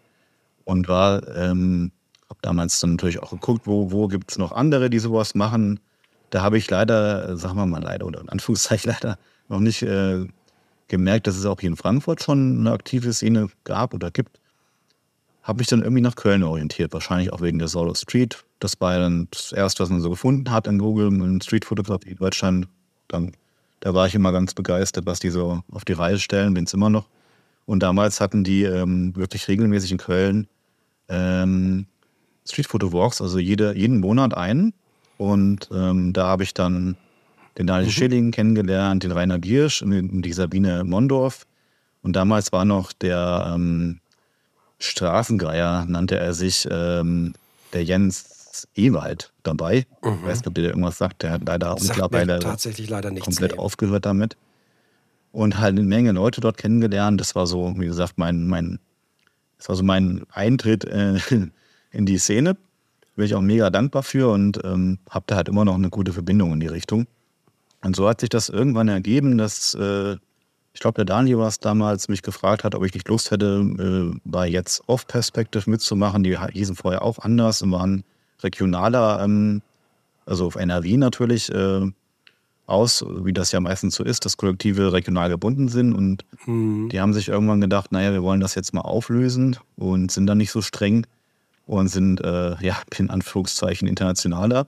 Und 0.69 0.87
war, 0.87 1.27
ähm, 1.35 1.91
habe 2.29 2.39
damals 2.43 2.79
dann 2.79 2.91
natürlich 2.91 3.23
auch 3.23 3.31
geguckt, 3.31 3.65
wo, 3.65 3.91
wo 3.91 4.07
gibt 4.07 4.29
es 4.29 4.37
noch 4.37 4.51
andere, 4.51 4.91
die 4.91 4.99
sowas 4.99 5.33
machen. 5.33 5.79
Da 6.29 6.43
habe 6.43 6.59
ich 6.59 6.69
leider, 6.69 7.35
sagen 7.37 7.55
wir 7.57 7.65
mal 7.65 7.81
leider 7.81 8.05
oder 8.05 8.21
in 8.21 8.29
Anführungszeichen 8.29 8.91
leider, 9.01 9.17
noch 9.47 9.61
nicht 9.61 9.81
äh, 9.81 10.27
gemerkt, 10.87 11.25
dass 11.25 11.37
es 11.37 11.47
auch 11.47 11.59
hier 11.59 11.71
in 11.71 11.75
Frankfurt 11.75 12.21
schon 12.21 12.59
eine 12.59 12.71
aktive 12.71 13.11
Szene 13.13 13.49
gab 13.63 13.95
oder 13.95 14.11
gibt. 14.11 14.39
Habe 15.41 15.57
mich 15.57 15.67
dann 15.69 15.81
irgendwie 15.81 16.03
nach 16.03 16.15
Köln 16.15 16.43
orientiert, 16.43 16.93
wahrscheinlich 16.93 17.33
auch 17.33 17.41
wegen 17.41 17.57
der 17.57 17.67
Solo 17.67 17.95
Street. 17.95 18.45
Das 18.59 18.79
war 18.79 18.99
dann 18.99 19.27
das 19.31 19.51
erste, 19.51 19.81
was 19.81 19.89
man 19.89 20.01
so 20.01 20.11
gefunden 20.11 20.51
hat 20.51 20.67
in 20.67 20.77
Google, 20.77 21.07
in 21.07 21.41
Streetfotografie 21.41 22.11
in 22.11 22.17
Deutschland. 22.17 22.67
Dann, 23.07 23.31
da 23.79 23.95
war 23.95 24.05
ich 24.05 24.13
immer 24.13 24.31
ganz 24.31 24.53
begeistert, 24.53 25.07
was 25.07 25.19
die 25.19 25.31
so 25.31 25.63
auf 25.71 25.83
die 25.83 25.93
Reise 25.93 26.19
stellen, 26.19 26.53
bin 26.53 26.65
es 26.65 26.75
immer 26.75 26.91
noch. 26.91 27.07
Und 27.65 27.81
damals 27.81 28.21
hatten 28.21 28.43
die 28.43 28.65
ähm, 28.65 29.15
wirklich 29.15 29.47
regelmäßig 29.47 29.93
in 29.93 29.97
Köln 29.97 30.47
ähm, 31.09 31.85
Streetphoto 32.47 32.93
Walks, 32.93 33.21
also 33.21 33.39
jede, 33.39 33.75
jeden 33.75 33.99
Monat 33.99 34.35
einen. 34.35 34.73
Und 35.17 35.69
ähm, 35.73 36.13
da 36.13 36.27
habe 36.27 36.43
ich 36.43 36.53
dann 36.53 36.95
den 37.57 37.67
Daniel 37.67 37.87
mhm. 37.87 37.91
Schilling 37.91 38.31
kennengelernt, 38.31 39.03
den 39.03 39.11
Rainer 39.11 39.39
Giersch 39.39 39.81
und 39.81 40.21
die 40.21 40.33
Sabine 40.33 40.83
Mondorf. 40.83 41.45
Und 42.01 42.15
damals 42.15 42.51
war 42.51 42.63
noch 42.63 42.93
der 42.93 43.51
ähm, 43.53 43.99
Straßengeier, 44.79 45.85
nannte 45.85 46.17
er 46.17 46.33
sich, 46.33 46.67
ähm, 46.71 47.33
der 47.73 47.83
Jens 47.83 48.67
Ewald 48.75 49.31
dabei. 49.43 49.85
Mhm. 50.03 50.13
Ich 50.21 50.25
weiß 50.25 50.37
nicht, 50.39 50.47
ob 50.47 50.55
der 50.55 50.63
irgendwas 50.65 50.97
sagt. 50.97 51.23
Der 51.23 51.31
hat 51.31 51.41
leider 51.45 51.77
sagt 51.77 51.89
mittlerweile 51.89 52.39
tatsächlich 52.39 52.89
leider 52.89 53.11
nichts 53.11 53.25
komplett 53.25 53.51
mehr. 53.51 53.59
aufgehört 53.59 54.05
damit. 54.05 54.37
Und 55.31 55.59
halt 55.59 55.77
eine 55.77 55.83
Menge 55.83 56.11
Leute 56.11 56.41
dort 56.41 56.57
kennengelernt. 56.57 57.21
Das 57.21 57.35
war 57.35 57.45
so, 57.45 57.75
wie 57.77 57.85
gesagt, 57.85 58.13
mein, 58.17 58.47
mein, 58.47 58.79
das 59.59 59.69
war 59.69 59.75
so 59.75 59.83
mein 59.83 60.23
Eintritt 60.31 60.85
äh, 60.85 61.19
in 61.91 62.05
die 62.05 62.17
Szene 62.17 62.57
bin 63.19 63.25
ich 63.25 63.35
auch 63.35 63.41
mega 63.41 63.69
dankbar 63.69 64.01
für 64.01 64.31
und 64.31 64.61
ähm, 64.63 64.97
habe 65.09 65.25
da 65.27 65.35
halt 65.35 65.49
immer 65.49 65.65
noch 65.65 65.75
eine 65.75 65.89
gute 65.89 66.13
Verbindung 66.13 66.53
in 66.53 66.61
die 66.61 66.67
Richtung. 66.67 67.05
Und 67.83 67.95
so 67.95 68.07
hat 68.07 68.21
sich 68.21 68.29
das 68.29 68.47
irgendwann 68.47 68.87
ergeben, 68.87 69.37
dass 69.37 69.75
äh, 69.75 70.15
ich 70.73 70.79
glaube, 70.79 70.95
der 70.95 71.05
Daniel 71.05 71.39
war 71.39 71.49
es 71.49 71.59
damals, 71.59 72.07
mich 72.07 72.21
gefragt 72.21 72.63
hat, 72.63 72.75
ob 72.75 72.85
ich 72.85 72.93
nicht 72.93 73.09
Lust 73.09 73.31
hätte, 73.31 74.13
äh, 74.15 74.17
bei 74.23 74.47
jetzt 74.47 74.81
Off-Perspective 74.87 75.69
mitzumachen. 75.69 76.23
Die 76.23 76.39
hießen 76.39 76.75
vorher 76.75 77.01
auch 77.01 77.19
anders 77.19 77.61
und 77.61 77.73
waren 77.73 78.05
regionaler, 78.41 79.21
ähm, 79.21 79.61
also 80.25 80.45
auf 80.45 80.55
NRW 80.55 80.95
natürlich, 80.95 81.51
äh, 81.51 81.91
aus, 82.69 83.03
wie 83.07 83.33
das 83.33 83.51
ja 83.51 83.59
meistens 83.59 83.95
so 83.95 84.03
ist, 84.03 84.25
dass 84.25 84.37
Kollektive 84.37 84.93
regional 84.93 85.29
gebunden 85.29 85.67
sind. 85.67 85.93
Und 85.93 86.25
mhm. 86.45 86.89
die 86.89 86.99
haben 86.99 87.13
sich 87.13 87.27
irgendwann 87.29 87.61
gedacht, 87.61 87.91
naja, 87.91 88.11
wir 88.11 88.23
wollen 88.23 88.39
das 88.39 88.55
jetzt 88.55 88.73
mal 88.73 88.81
auflösen 88.81 89.57
und 89.75 90.11
sind 90.11 90.27
dann 90.27 90.37
nicht 90.37 90.51
so 90.51 90.61
streng 90.61 91.05
und 91.65 91.87
sind, 91.87 92.21
äh, 92.21 92.55
ja, 92.61 92.77
in 92.97 93.09
Anführungszeichen 93.09 93.87
internationaler. 93.87 94.67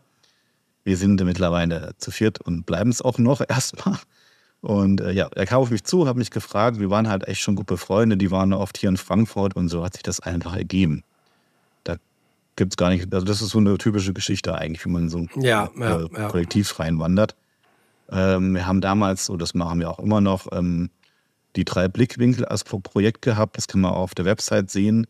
Wir 0.84 0.98
sind 0.98 1.24
mittlerweile 1.24 1.92
zu 1.98 2.12
viert 2.12 2.42
und 2.42 2.66
bleiben 2.66 2.90
es 2.90 3.02
auch 3.02 3.18
noch 3.18 3.42
erstmal. 3.48 4.00
Und 4.62 5.02
äh, 5.02 5.12
ja, 5.12 5.28
er 5.36 5.46
kam 5.46 5.62
auf 5.62 5.72
mich 5.72 5.84
zu, 5.84 6.08
hat 6.08 6.18
mich 6.18 6.30
gefragt. 6.30 6.80
Wir 6.80 6.90
waren 6.90 7.10
halt 7.10 7.28
echt 7.28 7.42
schon 7.42 7.56
gute 7.56 7.78
Freunde, 7.78 8.18
die 8.18 8.30
waren 8.30 8.54
oft 8.54 8.78
hier 8.78 8.90
in 8.90 8.98
Frankfurt 8.98 9.56
und 9.56 9.70
so 9.70 9.84
hat 9.84 9.94
sich 9.94 10.04
das 10.04 10.20
einfach 10.20 10.56
ergeben. 10.56 11.04
Da 11.84 11.96
gibt 12.56 12.74
es 12.74 12.78
gar 12.78 12.90
nicht, 12.90 13.12
also 13.12 13.26
das 13.26 13.42
ist 13.42 13.50
so 13.50 13.58
eine 13.58 13.78
typische 13.80 14.14
Geschichte 14.14 14.54
eigentlich, 14.54 14.86
wie 14.86 14.90
man 14.90 15.10
so 15.10 15.26
ja, 15.36 15.72
ja, 15.76 16.00
äh, 16.00 16.08
ja. 16.16 16.28
kollektiv 16.30 16.80
reinwandert. 16.80 17.36
Ähm, 18.12 18.54
wir 18.54 18.66
haben 18.66 18.82
damals, 18.82 19.26
so 19.26 19.38
das 19.38 19.54
machen 19.54 19.80
wir 19.80 19.90
auch 19.90 20.00
immer 20.00 20.22
noch, 20.22 20.48
ähm, 20.52 20.90
die 21.56 21.66
drei 21.66 21.88
Blickwinkel 21.88 22.46
als 22.46 22.64
Projekt 22.64 23.22
gehabt. 23.22 23.58
Das 23.58 23.68
kann 23.68 23.82
man 23.82 23.92
auch 23.92 23.98
auf 23.98 24.16
der 24.16 24.26
Website 24.26 24.70
sehen. 24.70 25.08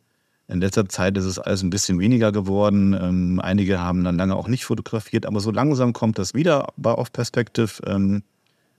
In 0.47 0.59
letzter 0.59 0.87
Zeit 0.89 1.17
ist 1.17 1.25
es 1.25 1.39
alles 1.39 1.63
ein 1.63 1.69
bisschen 1.69 1.99
weniger 1.99 2.31
geworden. 2.31 2.93
Ähm, 2.93 3.39
einige 3.41 3.79
haben 3.79 4.03
dann 4.03 4.17
lange 4.17 4.35
auch 4.35 4.47
nicht 4.47 4.65
fotografiert, 4.65 5.25
aber 5.25 5.39
so 5.39 5.51
langsam 5.51 5.93
kommt 5.93 6.19
das 6.19 6.33
wieder 6.33 6.67
bei 6.77 6.93
Off 6.93 7.13
Perspective. 7.13 7.81
Ähm, 7.85 8.23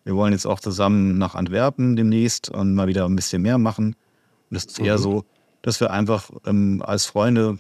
wir 0.05 0.15
wollen 0.17 0.33
jetzt 0.33 0.47
auch 0.47 0.61
zusammen 0.61 1.17
nach 1.19 1.35
Antwerpen 1.35 1.97
demnächst 1.97 2.51
und 2.51 2.75
mal 2.75 2.89
wieder 2.89 3.07
ein 3.07 3.17
bisschen 3.17 3.43
mehr 3.43 3.59
machen. 3.59 3.97
Und 4.51 4.57
es 4.57 4.67
ist 4.67 4.81
eher 4.81 4.99
mhm. 4.99 5.03
so, 5.03 5.25
dass 5.63 5.81
wir 5.81 5.91
einfach 5.91 6.31
ähm, 6.45 6.83
als 6.85 7.07
Freunde 7.07 7.59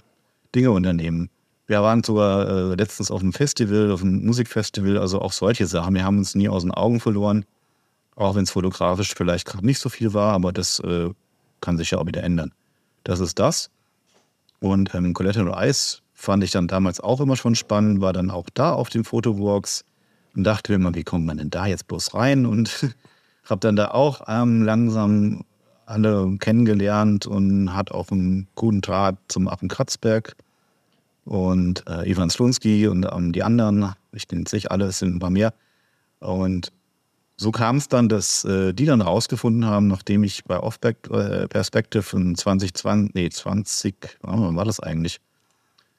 Dinge 0.54 0.72
unternehmen. 0.72 1.30
Wir 1.72 1.82
waren 1.82 2.04
sogar 2.04 2.46
äh, 2.46 2.74
letztens 2.74 3.10
auf 3.10 3.22
einem 3.22 3.32
Festival, 3.32 3.92
auf 3.92 4.02
einem 4.02 4.26
Musikfestival, 4.26 4.98
also 4.98 5.22
auch 5.22 5.32
solche 5.32 5.66
Sachen. 5.66 5.94
Wir 5.94 6.04
haben 6.04 6.18
uns 6.18 6.34
nie 6.34 6.50
aus 6.50 6.64
den 6.64 6.70
Augen 6.70 7.00
verloren, 7.00 7.46
auch 8.14 8.34
wenn 8.34 8.42
es 8.42 8.50
fotografisch 8.50 9.14
vielleicht 9.14 9.46
gerade 9.46 9.64
nicht 9.64 9.78
so 9.78 9.88
viel 9.88 10.12
war, 10.12 10.34
aber 10.34 10.52
das 10.52 10.80
äh, 10.80 11.08
kann 11.62 11.78
sich 11.78 11.92
ja 11.92 11.98
auch 11.98 12.04
wieder 12.04 12.22
ändern. 12.22 12.52
Das 13.04 13.20
ist 13.20 13.38
das. 13.38 13.70
Und 14.60 14.94
ähm, 14.94 15.14
Collateral 15.14 15.64
Eyes 15.64 16.02
fand 16.12 16.44
ich 16.44 16.50
dann 16.50 16.68
damals 16.68 17.00
auch 17.00 17.22
immer 17.22 17.36
schon 17.36 17.54
spannend, 17.54 18.02
war 18.02 18.12
dann 18.12 18.30
auch 18.30 18.50
da 18.52 18.74
auf 18.74 18.90
den 18.90 19.02
Fotowalks 19.02 19.86
und 20.36 20.44
dachte 20.44 20.72
mir 20.72 20.76
immer, 20.76 20.94
wie 20.94 21.04
kommt 21.04 21.24
man 21.24 21.38
denn 21.38 21.48
da 21.48 21.64
jetzt 21.64 21.88
bloß 21.88 22.12
rein? 22.12 22.44
Und 22.44 22.86
habe 23.48 23.60
dann 23.60 23.76
da 23.76 23.92
auch 23.92 24.20
ähm, 24.28 24.62
langsam 24.62 25.46
alle 25.86 26.36
kennengelernt 26.38 27.26
und 27.26 27.74
hat 27.74 27.92
auch 27.92 28.10
einen 28.10 28.46
guten 28.56 28.82
Draht 28.82 29.16
zum 29.28 29.48
Affen 29.48 29.68
Kratzberg 29.68 30.36
und 31.24 31.84
äh, 31.88 32.10
Ivan 32.10 32.30
Slunski 32.30 32.88
und 32.88 33.06
ähm, 33.10 33.32
die 33.32 33.42
anderen, 33.42 33.94
ich 34.12 34.28
nenne 34.30 34.44
es 34.46 34.52
nicht 34.52 34.70
alle, 34.70 34.86
es 34.86 34.98
sind 34.98 35.16
ein 35.16 35.18
paar 35.18 35.30
mehr. 35.30 35.54
Und 36.20 36.72
so 37.36 37.50
kam 37.50 37.76
es 37.76 37.88
dann, 37.88 38.08
dass 38.08 38.44
äh, 38.44 38.72
die 38.72 38.86
dann 38.86 39.00
rausgefunden 39.00 39.66
haben, 39.66 39.88
nachdem 39.88 40.24
ich 40.24 40.44
bei 40.44 40.58
Off 40.58 40.78
äh, 40.82 41.48
Perspective 41.48 42.16
in 42.16 42.34
2020, 42.36 43.14
nee, 43.14 43.28
20, 43.28 43.94
wann 44.22 44.56
war 44.56 44.64
das 44.64 44.80
eigentlich? 44.80 45.20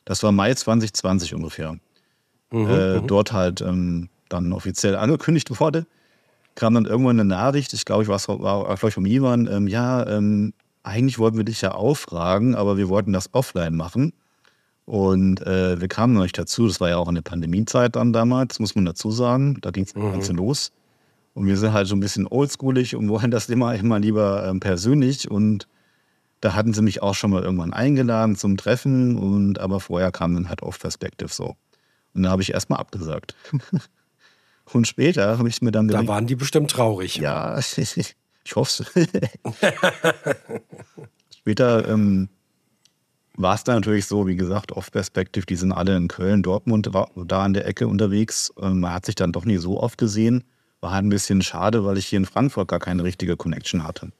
Das 0.05 0.23
war 0.23 0.31
Mai 0.31 0.53
2020 0.53 1.33
ungefähr. 1.33 1.77
Mhm, 2.51 2.69
äh, 2.69 2.99
mhm. 2.99 3.07
dort 3.07 3.33
halt 3.33 3.61
ähm, 3.61 4.09
dann 4.29 4.53
offiziell 4.53 4.95
angekündigt 4.95 5.59
wurde, 5.59 5.85
kam 6.55 6.75
dann 6.75 6.85
irgendwann 6.85 7.19
eine 7.19 7.27
Nachricht, 7.27 7.73
ich 7.73 7.85
glaube, 7.85 8.03
ich 8.03 8.09
war, 8.09 8.19
war 8.27 8.63
glaube 8.65 8.87
ich 8.87 8.93
vom 8.93 9.05
Ivan, 9.05 9.47
ähm, 9.47 9.67
ja, 9.67 10.05
ähm, 10.07 10.53
eigentlich 10.83 11.17
wollten 11.17 11.37
wir 11.37 11.45
dich 11.45 11.61
ja 11.61 11.71
auffragen, 11.71 12.55
aber 12.55 12.77
wir 12.77 12.89
wollten 12.89 13.13
das 13.13 13.33
offline 13.33 13.75
machen. 13.75 14.13
Und 14.85 15.41
äh, 15.41 15.79
wir 15.79 15.87
kamen 15.87 16.13
noch 16.13 16.23
nicht 16.23 16.37
dazu. 16.37 16.67
Das 16.67 16.81
war 16.81 16.89
ja 16.89 16.97
auch 16.97 17.07
eine 17.07 17.21
Pandemiezeit 17.21 17.95
dann 17.95 18.11
damals, 18.11 18.59
muss 18.59 18.75
man 18.75 18.85
dazu 18.85 19.11
sagen. 19.11 19.57
Da 19.61 19.71
ging 19.71 19.85
es 19.85 19.95
mhm. 19.95 20.11
Ganze 20.11 20.33
los. 20.33 20.71
Und 21.33 21.47
wir 21.47 21.57
sind 21.57 21.73
halt 21.73 21.87
so 21.87 21.95
ein 21.95 21.99
bisschen 21.99 22.27
oldschoolig 22.27 22.95
und 22.95 23.09
wollen 23.09 23.31
das 23.31 23.49
immer, 23.49 23.73
immer 23.75 23.99
lieber 23.99 24.45
ähm, 24.47 24.59
persönlich. 24.59 25.29
Und 25.31 25.67
da 26.41 26.53
hatten 26.53 26.73
sie 26.73 26.81
mich 26.81 27.01
auch 27.01 27.15
schon 27.15 27.31
mal 27.31 27.43
irgendwann 27.43 27.73
eingeladen 27.73 28.35
zum 28.35 28.57
Treffen. 28.57 29.17
Und 29.17 29.59
aber 29.59 29.79
vorher 29.79 30.11
kam 30.11 30.33
dann 30.35 30.49
halt 30.49 30.61
Off 30.61 30.79
Perspective 30.79 31.33
so. 31.33 31.55
Und 32.13 32.23
da 32.23 32.29
habe 32.29 32.41
ich 32.41 32.53
erstmal 32.53 32.79
abgesagt. 32.79 33.35
und 34.73 34.87
später 34.87 35.37
habe 35.37 35.47
ich 35.47 35.61
mir 35.61 35.71
dann. 35.71 35.87
Da 35.87 36.05
waren 36.07 36.27
die 36.27 36.35
bestimmt 36.35 36.69
traurig. 36.69 37.15
Ja, 37.15 37.57
ich 37.77 38.15
hoffe 38.55 38.85
es. 38.95 39.07
später 41.37 41.87
ähm, 41.87 42.29
war 43.35 43.55
es 43.55 43.63
dann 43.63 43.75
natürlich 43.75 44.05
so, 44.05 44.27
wie 44.27 44.35
gesagt, 44.35 44.71
Off-Perspective, 44.71 45.45
die 45.45 45.55
sind 45.55 45.71
alle 45.71 45.97
in 45.97 46.07
Köln, 46.07 46.43
Dortmund, 46.43 46.89
da 46.93 47.43
an 47.43 47.53
der 47.53 47.65
Ecke 47.65 47.87
unterwegs. 47.87 48.53
Ähm, 48.61 48.81
man 48.81 48.93
hat 48.93 49.05
sich 49.05 49.15
dann 49.15 49.31
doch 49.31 49.45
nie 49.45 49.57
so 49.57 49.81
oft 49.81 49.97
gesehen. 49.97 50.43
War 50.81 50.91
halt 50.91 51.05
ein 51.05 51.09
bisschen 51.09 51.41
schade, 51.41 51.85
weil 51.85 51.97
ich 51.97 52.07
hier 52.07 52.17
in 52.17 52.25
Frankfurt 52.25 52.67
gar 52.67 52.79
keine 52.79 53.03
richtige 53.03 53.37
Connection 53.37 53.85
hatte. 53.85 54.11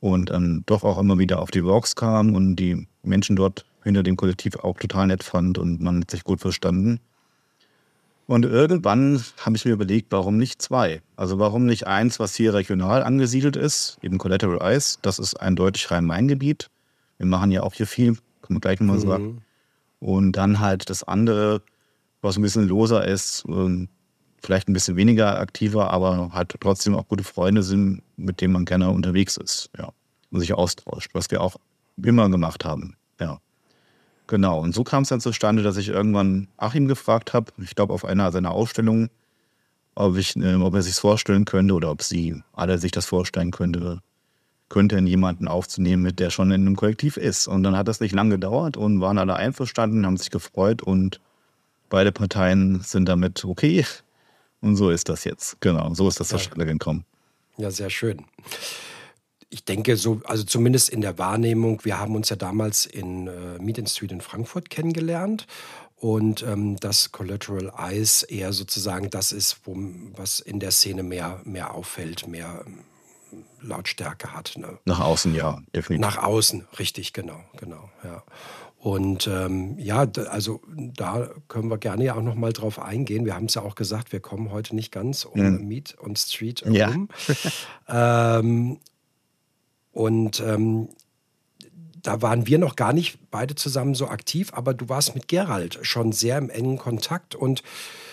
Und 0.00 0.30
dann 0.30 0.64
doch 0.66 0.82
auch 0.82 0.98
immer 0.98 1.18
wieder 1.18 1.40
auf 1.40 1.50
die 1.50 1.64
Walks 1.64 1.94
kam 1.94 2.34
und 2.34 2.56
die 2.56 2.88
Menschen 3.02 3.36
dort 3.36 3.66
hinter 3.84 4.02
dem 4.02 4.16
Kollektiv 4.16 4.56
auch 4.56 4.78
total 4.78 5.06
nett 5.06 5.22
fand 5.22 5.58
und 5.58 5.80
man 5.80 6.00
hat 6.00 6.10
sich 6.10 6.24
gut 6.24 6.40
verstanden. 6.40 7.00
Und 8.26 8.44
irgendwann 8.44 9.22
habe 9.40 9.56
ich 9.56 9.64
mir 9.64 9.72
überlegt, 9.72 10.12
warum 10.12 10.38
nicht 10.38 10.62
zwei? 10.62 11.02
Also 11.16 11.38
warum 11.38 11.66
nicht 11.66 11.86
eins, 11.86 12.20
was 12.20 12.34
hier 12.34 12.54
regional 12.54 13.02
angesiedelt 13.02 13.56
ist, 13.56 13.98
eben 14.02 14.18
Collateral 14.18 14.74
Ice, 14.74 14.98
das 15.02 15.18
ist 15.18 15.34
eindeutig 15.34 15.90
Rhein-Main-Gebiet. 15.90 16.70
Wir 17.18 17.26
machen 17.26 17.50
ja 17.50 17.62
auch 17.62 17.74
hier 17.74 17.86
viel 17.86 18.16
kann 18.50 18.54
man 18.54 18.60
gleich 18.60 18.80
nochmal 18.80 18.96
mhm. 18.96 19.08
sagen. 19.08 19.42
Und 20.00 20.32
dann 20.32 20.60
halt 20.60 20.90
das 20.90 21.04
andere, 21.04 21.62
was 22.20 22.36
ein 22.36 22.42
bisschen 22.42 22.66
loser 22.66 23.06
ist, 23.06 23.44
vielleicht 24.42 24.68
ein 24.68 24.72
bisschen 24.72 24.96
weniger 24.96 25.38
aktiver, 25.38 25.90
aber 25.90 26.30
halt 26.32 26.54
trotzdem 26.60 26.96
auch 26.96 27.06
gute 27.06 27.24
Freunde 27.24 27.62
sind, 27.62 28.02
mit 28.16 28.40
denen 28.40 28.52
man 28.52 28.64
gerne 28.64 28.90
unterwegs 28.90 29.36
ist, 29.36 29.70
ja. 29.78 29.90
Und 30.30 30.40
sich 30.40 30.54
austauscht, 30.54 31.10
was 31.12 31.30
wir 31.30 31.40
auch 31.40 31.56
immer 32.02 32.28
gemacht 32.28 32.64
haben, 32.64 32.96
ja. 33.20 33.40
Genau, 34.26 34.60
und 34.60 34.74
so 34.74 34.84
kam 34.84 35.02
es 35.02 35.08
dann 35.08 35.20
zustande, 35.20 35.62
dass 35.62 35.76
ich 35.76 35.88
irgendwann 35.88 36.48
Achim 36.56 36.86
gefragt 36.86 37.34
habe, 37.34 37.52
ich 37.58 37.74
glaube 37.74 37.92
auf 37.92 38.04
einer 38.04 38.30
seiner 38.30 38.52
Ausstellungen, 38.52 39.10
ob, 39.94 40.16
ich, 40.16 40.36
äh, 40.36 40.54
ob 40.54 40.74
er 40.74 40.82
sich 40.82 40.94
vorstellen 40.94 41.44
könnte 41.44 41.74
oder 41.74 41.90
ob 41.90 42.02
sie 42.02 42.42
alle 42.52 42.78
sich 42.78 42.92
das 42.92 43.06
vorstellen 43.06 43.50
könnte, 43.50 44.00
könnte 44.70 44.98
jemanden 45.00 45.48
aufzunehmen, 45.48 46.02
mit 46.02 46.18
der 46.18 46.30
schon 46.30 46.50
in 46.50 46.62
einem 46.62 46.76
Kollektiv 46.76 47.18
ist. 47.18 47.46
Und 47.46 47.62
dann 47.64 47.76
hat 47.76 47.88
das 47.88 48.00
nicht 48.00 48.14
lange 48.14 48.36
gedauert 48.36 48.78
und 48.78 49.00
waren 49.02 49.18
alle 49.18 49.34
einverstanden, 49.36 50.06
haben 50.06 50.16
sich 50.16 50.30
gefreut 50.30 50.80
und 50.80 51.20
beide 51.90 52.12
Parteien 52.12 52.80
sind 52.80 53.06
damit 53.06 53.44
okay. 53.44 53.84
Und 54.62 54.76
so 54.76 54.90
ist 54.90 55.08
das 55.10 55.24
jetzt. 55.24 55.60
Genau, 55.60 55.92
so 55.92 56.08
ist 56.08 56.20
das 56.20 56.28
zustande 56.28 56.64
ja. 56.64 56.72
gekommen. 56.72 57.04
Ja, 57.58 57.70
sehr 57.70 57.90
schön. 57.90 58.24
Ich 59.50 59.64
denke, 59.64 59.96
so, 59.96 60.20
also 60.24 60.44
zumindest 60.44 60.88
in 60.88 61.00
der 61.00 61.18
Wahrnehmung, 61.18 61.84
wir 61.84 61.98
haben 61.98 62.14
uns 62.14 62.28
ja 62.28 62.36
damals 62.36 62.86
in 62.86 63.26
äh, 63.26 63.58
Meet 63.58 63.90
Street 63.90 64.12
in 64.12 64.20
Frankfurt 64.20 64.70
kennengelernt 64.70 65.48
und 65.96 66.44
ähm, 66.44 66.76
das 66.76 67.10
Collateral 67.10 67.72
Eyes 67.76 68.22
eher 68.22 68.52
sozusagen 68.52 69.10
das 69.10 69.32
ist, 69.32 69.60
wo, 69.64 69.76
was 70.14 70.38
in 70.38 70.60
der 70.60 70.70
Szene 70.70 71.02
mehr, 71.02 71.40
mehr 71.44 71.74
auffällt, 71.74 72.28
mehr 72.28 72.64
Lautstärke 73.60 74.32
hat. 74.32 74.54
Ne? 74.56 74.78
Nach 74.84 75.00
außen, 75.00 75.34
ja, 75.34 75.60
definitiv. 75.74 76.00
Nach 76.00 76.22
außen, 76.22 76.66
richtig, 76.78 77.12
genau, 77.12 77.40
genau, 77.56 77.90
ja. 78.04 78.22
Und 78.78 79.26
ähm, 79.26 79.78
ja, 79.78 80.06
also 80.30 80.62
da 80.74 81.28
können 81.48 81.68
wir 81.68 81.76
gerne 81.76 82.02
ja 82.02 82.14
auch 82.14 82.22
noch 82.22 82.34
mal 82.34 82.54
drauf 82.54 82.78
eingehen. 82.78 83.26
Wir 83.26 83.34
haben 83.34 83.44
es 83.44 83.54
ja 83.54 83.60
auch 83.60 83.74
gesagt, 83.74 84.10
wir 84.10 84.20
kommen 84.20 84.50
heute 84.50 84.74
nicht 84.74 84.90
ganz 84.90 85.26
um 85.26 85.38
mhm. 85.38 85.68
Meet 85.68 85.98
und 86.00 86.18
Street 86.18 86.62
herum. 86.62 87.10
Ja. 87.86 88.38
ähm, 88.38 88.78
und 89.92 90.40
ähm, 90.40 90.88
da 92.02 92.22
waren 92.22 92.46
wir 92.46 92.58
noch 92.58 92.76
gar 92.76 92.92
nicht 92.92 93.18
beide 93.30 93.54
zusammen 93.54 93.94
so 93.94 94.08
aktiv, 94.08 94.52
aber 94.52 94.74
du 94.74 94.88
warst 94.88 95.14
mit 95.14 95.28
Gerald 95.28 95.78
schon 95.82 96.12
sehr 96.12 96.38
im 96.38 96.50
engen 96.50 96.78
Kontakt 96.78 97.34
und 97.34 97.62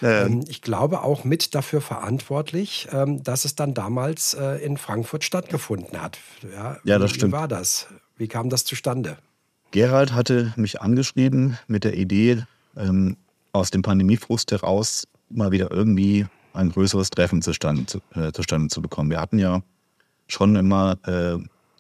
ähm, 0.02 0.44
ich 0.48 0.62
glaube 0.62 1.02
auch 1.02 1.24
mit 1.24 1.56
dafür 1.56 1.82
verantwortlich, 1.82 2.88
ähm, 2.92 3.24
dass 3.24 3.46
es 3.46 3.56
dann 3.56 3.74
damals 3.74 4.34
äh, 4.34 4.64
in 4.64 4.78
Frankfurt 4.78 5.24
stattgefunden 5.24 6.02
hat. 6.02 6.20
Ja, 6.54 6.78
ja 6.84 7.00
das 7.00 7.12
wie, 7.12 7.16
stimmt. 7.16 7.34
Wie 7.34 7.38
war 7.38 7.48
das? 7.48 7.88
Wie 8.18 8.28
kam 8.28 8.50
das 8.50 8.66
zustande? 8.66 9.18
Gerald 9.72 10.14
hatte 10.14 10.54
mich 10.56 10.82
angeschrieben 10.82 11.58
mit 11.68 11.84
der 11.84 11.96
Idee, 11.98 12.44
ähm, 12.76 13.18
aus 13.52 13.72
dem 13.72 13.82
Pandemiefrust 13.82 14.52
heraus 14.52 15.08
mal 15.30 15.52
wieder 15.52 15.72
irgendwie 15.72 16.26
ein 16.54 16.70
größeres 16.72 17.10
Treffen 17.10 17.42
zustande, 17.42 18.02
äh, 18.16 18.32
zustande 18.32 18.70
zu 18.70 18.82
bekommen. 18.82 19.10
Wir 19.10 19.20
hatten 19.20 19.40
ja 19.40 19.62
schon 20.28 20.56
immer 20.56 20.98
äh, 21.06 21.38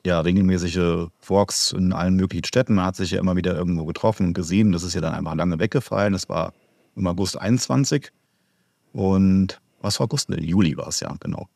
ja 0.07 0.21
regelmäßige 0.21 1.09
Walks 1.27 1.73
in 1.73 1.93
allen 1.93 2.15
möglichen 2.15 2.45
Städten. 2.45 2.75
Man 2.75 2.85
hat 2.85 2.95
sich 2.95 3.11
ja 3.11 3.19
immer 3.19 3.35
wieder 3.35 3.55
irgendwo 3.55 3.85
getroffen 3.85 4.27
und 4.27 4.33
gesehen. 4.33 4.71
Das 4.71 4.83
ist 4.83 4.95
ja 4.95 5.01
dann 5.01 5.13
einfach 5.13 5.35
lange 5.35 5.59
weggefallen. 5.59 6.13
Das 6.13 6.27
war 6.29 6.53
im 6.95 7.05
August 7.05 7.39
21. 7.39 8.11
Und 8.93 9.61
was 9.81 9.99
war 9.99 10.05
August? 10.05 10.29
Nee, 10.29 10.43
Juli 10.43 10.75
war 10.75 10.87
es 10.87 10.99
ja, 11.01 11.13
genau. 11.19 11.47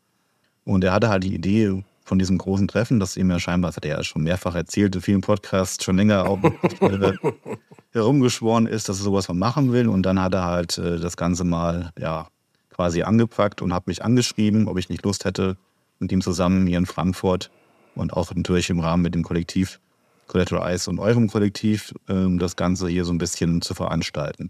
Und 0.63 0.83
er 0.83 0.93
hatte 0.93 1.09
halt 1.09 1.23
die 1.23 1.33
Idee 1.33 1.83
von 2.03 2.19
diesem 2.19 2.37
großen 2.37 2.67
Treffen, 2.67 2.99
das 2.99 3.17
ihm 3.17 3.31
ja 3.31 3.39
scheinbar, 3.39 3.69
das 3.69 3.77
hat 3.77 3.85
er 3.85 3.97
ja 3.97 4.03
schon 4.03 4.23
mehrfach 4.23 4.53
erzählt, 4.53 4.95
in 4.95 5.01
vielen 5.01 5.21
Podcasts 5.21 5.83
schon 5.83 5.97
länger 5.97 6.27
auch, 6.27 6.39
herumgeschworen 7.91 8.67
ist, 8.67 8.89
dass 8.89 8.99
er 8.99 9.03
sowas 9.03 9.27
mal 9.27 9.33
machen 9.33 9.71
will. 9.71 9.87
Und 9.87 10.03
dann 10.03 10.21
hat 10.21 10.33
er 10.33 10.45
halt 10.45 10.77
äh, 10.77 10.99
das 10.99 11.17
Ganze 11.17 11.43
mal 11.43 11.91
ja 11.97 12.27
quasi 12.69 13.03
angepackt 13.03 13.61
und 13.61 13.73
hat 13.73 13.87
mich 13.87 14.03
angeschrieben, 14.03 14.67
ob 14.67 14.77
ich 14.77 14.89
nicht 14.89 15.03
Lust 15.03 15.25
hätte, 15.25 15.57
mit 15.99 16.11
ihm 16.11 16.21
zusammen 16.21 16.67
hier 16.67 16.77
in 16.77 16.85
Frankfurt 16.85 17.49
und 17.95 18.13
auch 18.13 18.33
natürlich 18.33 18.69
im 18.69 18.79
Rahmen 18.79 19.03
mit 19.03 19.15
dem 19.15 19.23
Kollektiv 19.23 19.79
Collateral 20.27 20.73
Ice 20.73 20.89
und 20.89 20.99
eurem 20.99 21.27
Kollektiv 21.27 21.93
ähm, 22.07 22.39
das 22.39 22.55
Ganze 22.55 22.87
hier 22.87 23.03
so 23.03 23.11
ein 23.11 23.17
bisschen 23.17 23.61
zu 23.61 23.73
veranstalten. 23.73 24.49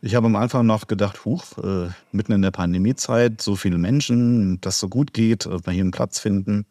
Ich 0.00 0.16
habe 0.16 0.26
am 0.26 0.34
Anfang 0.34 0.66
noch 0.66 0.88
gedacht, 0.88 1.24
huch, 1.24 1.56
äh, 1.58 1.88
mitten 2.10 2.32
in 2.32 2.42
der 2.42 2.50
Pandemiezeit, 2.50 3.40
so 3.40 3.54
viele 3.54 3.78
Menschen, 3.78 4.60
dass 4.60 4.80
so 4.80 4.88
gut 4.88 5.14
geht, 5.14 5.46
dass 5.46 5.64
wir 5.64 5.72
hier 5.72 5.82
einen 5.82 5.92
Platz 5.92 6.18
finden. 6.18 6.66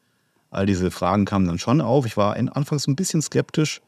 All 0.50 0.66
diese 0.66 0.92
Fragen 0.92 1.24
kamen 1.24 1.48
dann 1.48 1.58
schon 1.58 1.80
auf. 1.80 2.06
Ich 2.06 2.18
war 2.18 2.36
anfangs 2.36 2.88
ein 2.88 2.98
bisschen 2.98 3.22
skeptisch. 3.22 3.80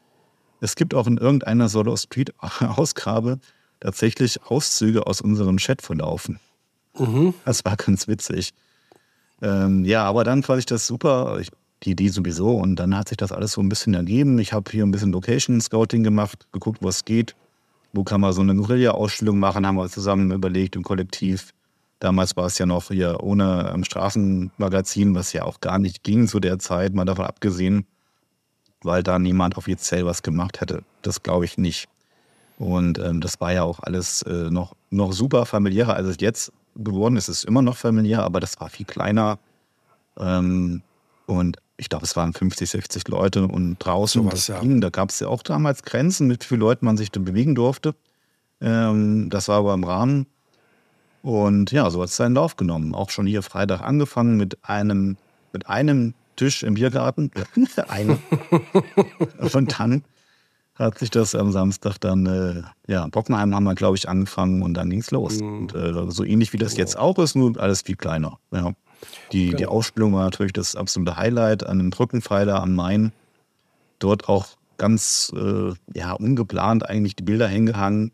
Es 0.62 0.76
gibt 0.76 0.94
auch 0.94 1.06
in 1.06 1.18
irgendeiner 1.18 1.68
Solo 1.68 1.94
Street 1.94 2.32
Ausgabe 2.40 3.38
tatsächlich 3.80 4.40
Auszüge 4.44 5.06
aus 5.06 5.20
unserem 5.20 5.58
Chat 5.58 5.82
verlaufen. 5.82 6.40
Mhm. 6.98 7.34
Das 7.44 7.62
war 7.66 7.76
ganz 7.76 8.08
witzig. 8.08 8.54
Ähm, 9.42 9.84
ja, 9.84 10.04
aber 10.04 10.24
dann 10.24 10.42
fand 10.42 10.60
ich 10.60 10.66
das 10.66 10.86
super. 10.86 11.38
Ich 11.38 11.50
die 11.84 11.92
Idee 11.92 12.08
sowieso. 12.08 12.56
Und 12.56 12.76
dann 12.76 12.96
hat 12.96 13.08
sich 13.08 13.16
das 13.16 13.32
alles 13.32 13.52
so 13.52 13.60
ein 13.60 13.68
bisschen 13.68 13.94
ergeben. 13.94 14.38
Ich 14.38 14.52
habe 14.52 14.70
hier 14.70 14.84
ein 14.84 14.90
bisschen 14.90 15.12
Location 15.12 15.60
Scouting 15.60 16.02
gemacht, 16.02 16.46
geguckt, 16.52 16.78
was 16.82 17.04
geht. 17.04 17.34
Wo 17.92 18.02
kann 18.02 18.20
man 18.20 18.32
so 18.32 18.40
eine 18.40 18.54
Guerilla-Ausstellung 18.56 19.38
machen, 19.38 19.66
haben 19.66 19.76
wir 19.76 19.88
zusammen 19.88 20.32
überlegt 20.32 20.74
im 20.74 20.82
Kollektiv. 20.82 21.52
Damals 22.00 22.36
war 22.36 22.46
es 22.46 22.58
ja 22.58 22.66
noch 22.66 22.88
hier 22.88 23.22
ohne 23.22 23.70
ähm, 23.72 23.84
Straßenmagazin, 23.84 25.14
was 25.14 25.32
ja 25.32 25.44
auch 25.44 25.60
gar 25.60 25.78
nicht 25.78 26.02
ging 26.02 26.26
zu 26.26 26.40
der 26.40 26.58
Zeit, 26.58 26.92
mal 26.92 27.04
davon 27.04 27.24
abgesehen, 27.24 27.86
weil 28.82 29.02
da 29.02 29.18
niemand 29.18 29.56
offiziell 29.56 30.04
was 30.04 30.22
gemacht 30.22 30.60
hätte. 30.60 30.82
Das 31.02 31.22
glaube 31.22 31.44
ich 31.44 31.56
nicht. 31.56 31.88
Und 32.58 32.98
ähm, 32.98 33.20
das 33.20 33.40
war 33.40 33.52
ja 33.52 33.62
auch 33.62 33.80
alles 33.80 34.22
äh, 34.22 34.50
noch, 34.50 34.74
noch 34.90 35.12
super 35.12 35.46
familiärer, 35.46 35.94
als 35.94 36.08
es 36.08 36.16
jetzt 36.20 36.52
geworden 36.76 37.16
ist. 37.16 37.28
Es 37.28 37.38
ist 37.38 37.44
immer 37.44 37.62
noch 37.62 37.76
familiär, 37.76 38.22
aber 38.22 38.40
das 38.40 38.60
war 38.60 38.68
viel 38.68 38.86
kleiner. 38.86 39.38
Ähm, 40.18 40.82
und 41.26 41.56
ich 41.76 41.88
glaube, 41.88 42.04
es 42.04 42.16
waren 42.16 42.32
50, 42.32 42.70
60 42.70 43.08
Leute 43.08 43.46
und 43.46 43.78
draußen 43.78 44.22
so 44.22 44.32
was, 44.32 44.46
ja. 44.46 44.60
ging. 44.60 44.80
Da 44.80 44.90
gab 44.90 45.10
es 45.10 45.20
ja 45.20 45.28
auch 45.28 45.42
damals 45.42 45.82
Grenzen, 45.82 46.28
mit 46.28 46.44
wie 46.44 46.48
vielen 46.48 46.60
Leuten 46.60 46.86
man 46.86 46.96
sich 46.96 47.10
da 47.10 47.20
bewegen 47.20 47.54
durfte. 47.54 47.94
Ähm, 48.60 49.28
das 49.30 49.48
war 49.48 49.58
aber 49.58 49.74
im 49.74 49.84
Rahmen. 49.84 50.26
Und 51.22 51.72
ja, 51.72 51.90
so 51.90 52.02
hat 52.02 52.10
es 52.10 52.16
seinen 52.16 52.34
Lauf 52.34 52.56
genommen. 52.56 52.94
Auch 52.94 53.10
schon 53.10 53.26
hier 53.26 53.42
Freitag 53.42 53.80
angefangen 53.80 54.36
mit 54.36 54.58
einem, 54.62 55.16
mit 55.52 55.68
einem 55.68 56.14
Tisch 56.36 56.62
im 56.62 56.74
Biergarten. 56.74 57.30
Und 59.54 59.78
dann 59.78 60.04
hat 60.74 60.98
sich 60.98 61.10
das 61.10 61.34
am 61.34 61.52
Samstag 61.52 61.98
dann, 61.98 62.26
äh, 62.26 62.62
ja, 62.92 63.06
Bockenheim 63.06 63.54
haben 63.54 63.64
wir, 63.64 63.74
glaube 63.74 63.96
ich, 63.96 64.08
angefangen 64.08 64.62
und 64.62 64.74
dann 64.74 64.90
ging 64.90 65.00
es 65.00 65.12
los. 65.12 65.40
Mhm. 65.40 65.58
Und 65.58 65.74
äh, 65.74 66.10
so 66.10 66.24
ähnlich 66.24 66.52
wie 66.52 66.56
das 66.56 66.76
jetzt 66.76 66.98
auch 66.98 67.18
ist, 67.18 67.36
nur 67.36 67.58
alles 67.60 67.82
viel 67.82 67.96
kleiner. 67.96 68.38
Ja. 68.52 68.72
Die, 69.32 69.46
genau. 69.46 69.58
die 69.58 69.66
Ausstellung 69.66 70.12
war 70.14 70.24
natürlich 70.24 70.52
das 70.52 70.76
absolute 70.76 71.16
Highlight 71.16 71.66
an 71.66 71.78
dem 71.78 71.90
Brückenpfeiler 71.90 72.62
am 72.62 72.74
Main. 72.74 73.12
Dort 73.98 74.28
auch 74.28 74.46
ganz 74.76 75.32
äh, 75.36 75.72
ja, 75.94 76.12
ungeplant 76.12 76.88
eigentlich 76.88 77.16
die 77.16 77.22
Bilder 77.22 77.48
hingehangen. 77.48 78.12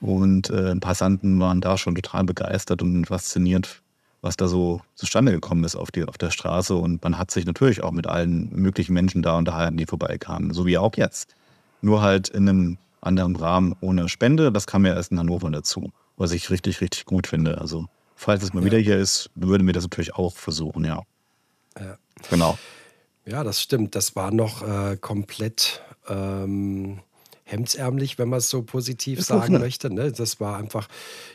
Und 0.00 0.50
äh, 0.50 0.76
Passanten 0.76 1.40
waren 1.40 1.60
da 1.60 1.76
schon 1.76 1.94
total 1.94 2.24
begeistert 2.24 2.82
und 2.82 3.06
fasziniert, 3.06 3.82
was 4.22 4.36
da 4.36 4.46
so 4.46 4.80
zustande 4.94 5.32
gekommen 5.32 5.64
ist 5.64 5.74
auf, 5.74 5.90
die, 5.90 6.04
auf 6.04 6.18
der 6.18 6.30
Straße. 6.30 6.74
Und 6.74 7.02
man 7.02 7.18
hat 7.18 7.30
sich 7.30 7.46
natürlich 7.46 7.82
auch 7.82 7.90
mit 7.90 8.06
allen 8.06 8.48
möglichen 8.54 8.92
Menschen 8.92 9.22
da 9.22 9.36
unterhalten, 9.36 9.76
die 9.76 9.86
vorbeikamen, 9.86 10.52
so 10.52 10.66
wie 10.66 10.78
auch 10.78 10.96
jetzt. 10.96 11.34
Nur 11.82 12.02
halt 12.02 12.28
in 12.28 12.48
einem 12.48 12.78
anderen 13.00 13.36
Rahmen 13.36 13.74
ohne 13.80 14.08
Spende. 14.08 14.52
Das 14.52 14.66
kam 14.66 14.86
ja 14.86 14.94
erst 14.94 15.12
in 15.12 15.18
Hannover 15.18 15.50
dazu, 15.50 15.90
was 16.16 16.32
ich 16.32 16.50
richtig, 16.50 16.80
richtig 16.80 17.04
gut 17.04 17.26
finde. 17.26 17.60
Also, 17.60 17.86
falls 18.18 18.42
es 18.42 18.52
mal 18.52 18.60
ja. 18.60 18.66
wieder 18.66 18.78
hier 18.78 18.98
ist, 18.98 19.30
würden 19.34 19.66
wir 19.66 19.72
das 19.72 19.84
natürlich 19.84 20.14
auch 20.14 20.36
versuchen, 20.36 20.84
ja. 20.84 21.02
ja. 21.78 21.96
Genau. 22.30 22.58
Ja, 23.24 23.44
das 23.44 23.62
stimmt. 23.62 23.94
Das 23.94 24.16
war 24.16 24.32
noch 24.32 24.62
äh, 24.62 24.96
komplett 24.96 25.82
ähm, 26.08 26.98
hemdsärmlich, 27.44 28.18
wenn 28.18 28.28
man 28.28 28.38
es 28.38 28.50
so 28.50 28.62
positiv 28.62 29.20
sagen 29.22 29.58
möchte. 29.60 29.92
Ne? 29.92 30.10
Das 30.10 30.40
war 30.40 30.56
einfach, 30.56 30.88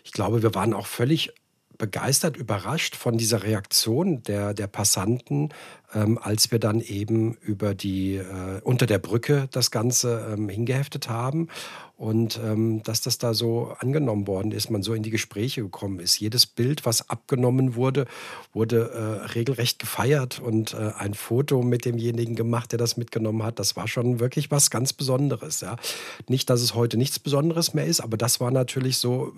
ich 0.03 0.11
glaube, 0.11 0.43
wir 0.43 0.53
waren 0.55 0.73
auch 0.73 0.87
völlig 0.87 1.31
begeistert, 1.77 2.37
überrascht 2.37 2.95
von 2.95 3.17
dieser 3.17 3.43
Reaktion 3.43 4.21
der, 4.23 4.53
der 4.53 4.67
Passanten, 4.67 5.49
ähm, 5.93 6.19
als 6.21 6.51
wir 6.51 6.59
dann 6.59 6.81
eben 6.81 7.35
über 7.35 7.73
die, 7.73 8.15
äh, 8.15 8.61
unter 8.63 8.85
der 8.85 8.99
Brücke 8.99 9.47
das 9.51 9.71
Ganze 9.71 10.33
ähm, 10.33 10.49
hingeheftet 10.49 11.09
haben 11.09 11.47
und 12.03 12.37
ähm, 12.43 12.83
dass 12.83 12.99
das 12.99 13.17
da 13.17 13.33
so 13.33 13.77
angenommen 13.79 14.27
worden 14.27 14.51
ist, 14.51 14.69
man 14.69 14.83
so 14.83 14.93
in 14.93 15.03
die 15.03 15.09
Gespräche 15.09 15.61
gekommen 15.61 16.01
ist. 16.01 16.19
Jedes 16.19 16.45
Bild, 16.45 16.85
was 16.85 17.09
abgenommen 17.09 17.75
wurde, 17.75 18.07
wurde 18.51 18.89
äh, 18.91 19.25
regelrecht 19.27 19.79
gefeiert 19.79 20.41
und 20.41 20.73
äh, 20.73 20.91
ein 20.97 21.13
Foto 21.13 21.61
mit 21.61 21.85
demjenigen 21.85 22.35
gemacht, 22.35 22.73
der 22.73 22.77
das 22.77 22.97
mitgenommen 22.97 23.41
hat. 23.43 23.57
Das 23.57 23.77
war 23.77 23.87
schon 23.87 24.19
wirklich 24.19 24.51
was 24.51 24.69
ganz 24.69 24.91
Besonderes. 24.91 25.61
Ja. 25.61 25.77
Nicht, 26.27 26.49
dass 26.49 26.59
es 26.61 26.75
heute 26.75 26.97
nichts 26.97 27.19
Besonderes 27.19 27.73
mehr 27.73 27.85
ist, 27.85 28.01
aber 28.01 28.17
das 28.17 28.41
war 28.41 28.51
natürlich 28.51 28.97
so, 28.97 29.31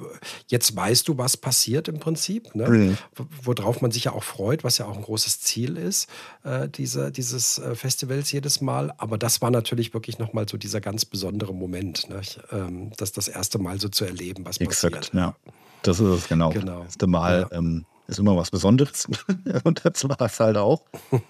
jetzt 0.47 0.75
weißt 0.75 1.07
du, 1.07 1.19
was 1.19 1.37
passiert 1.37 1.87
im 1.87 1.99
Prinzip, 1.99 2.55
ne? 2.55 2.67
Mhm. 2.67 2.97
worauf 3.43 3.81
man 3.81 3.91
sich 3.91 4.05
ja 4.05 4.13
auch 4.13 4.23
freut, 4.23 4.63
was 4.63 4.79
ja 4.79 4.87
auch 4.87 4.97
ein 4.97 5.03
großes 5.03 5.39
Ziel 5.39 5.77
ist, 5.77 6.09
äh, 6.43 6.67
diese, 6.67 7.11
dieses 7.11 7.59
äh, 7.59 7.75
Festivals 7.75 8.31
jedes 8.31 8.59
Mal. 8.59 8.91
Aber 8.97 9.19
das 9.19 9.43
war 9.43 9.51
natürlich 9.51 9.93
wirklich 9.93 10.17
nochmal 10.17 10.49
so 10.49 10.57
dieser 10.57 10.81
ganz 10.81 11.05
besondere 11.05 11.53
Moment. 11.53 12.09
Ne? 12.09 12.21
Ähm, 12.55 12.91
das 12.97 13.11
das 13.11 13.27
erste 13.27 13.59
Mal 13.59 13.79
so 13.79 13.89
zu 13.89 14.05
erleben, 14.05 14.45
was 14.45 14.57
Exakt, 14.57 14.95
passiert. 14.95 15.13
ja. 15.13 15.35
Das 15.83 15.99
ist 15.99 16.07
es 16.07 16.27
genau. 16.27 16.49
genau. 16.49 16.79
Das 16.79 16.85
erste 16.85 17.07
Mal 17.07 17.47
ja. 17.51 17.57
ähm, 17.57 17.85
ist 18.07 18.19
immer 18.19 18.35
was 18.35 18.51
Besonderes. 18.51 19.07
und 19.63 19.81
das 19.83 20.07
war 20.07 20.21
es 20.21 20.39
halt 20.39 20.57
auch 20.57 20.81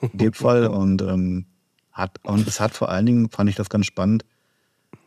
in 0.01 0.17
dem 0.17 0.33
Fall. 0.33 0.67
Und, 0.67 1.01
ähm, 1.01 1.45
hat, 1.91 2.19
und 2.23 2.47
es 2.47 2.59
hat 2.59 2.73
vor 2.73 2.89
allen 2.89 3.05
Dingen, 3.05 3.29
fand 3.29 3.49
ich 3.49 3.55
das 3.55 3.69
ganz 3.69 3.85
spannend, 3.85 4.25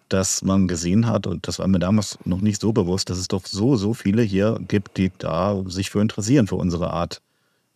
dass 0.08 0.42
man 0.42 0.68
gesehen 0.68 1.06
hat, 1.06 1.26
und 1.26 1.46
das 1.46 1.58
war 1.58 1.68
mir 1.68 1.78
damals 1.78 2.18
noch 2.24 2.40
nicht 2.40 2.60
so 2.60 2.72
bewusst, 2.72 3.10
dass 3.10 3.18
es 3.18 3.28
doch 3.28 3.44
so, 3.46 3.76
so 3.76 3.92
viele 3.92 4.22
hier 4.22 4.58
gibt, 4.66 4.96
die 4.96 5.12
da 5.18 5.62
sich 5.66 5.90
für 5.90 6.00
interessieren, 6.00 6.46
für 6.46 6.56
unsere 6.56 6.90
Art 6.90 7.20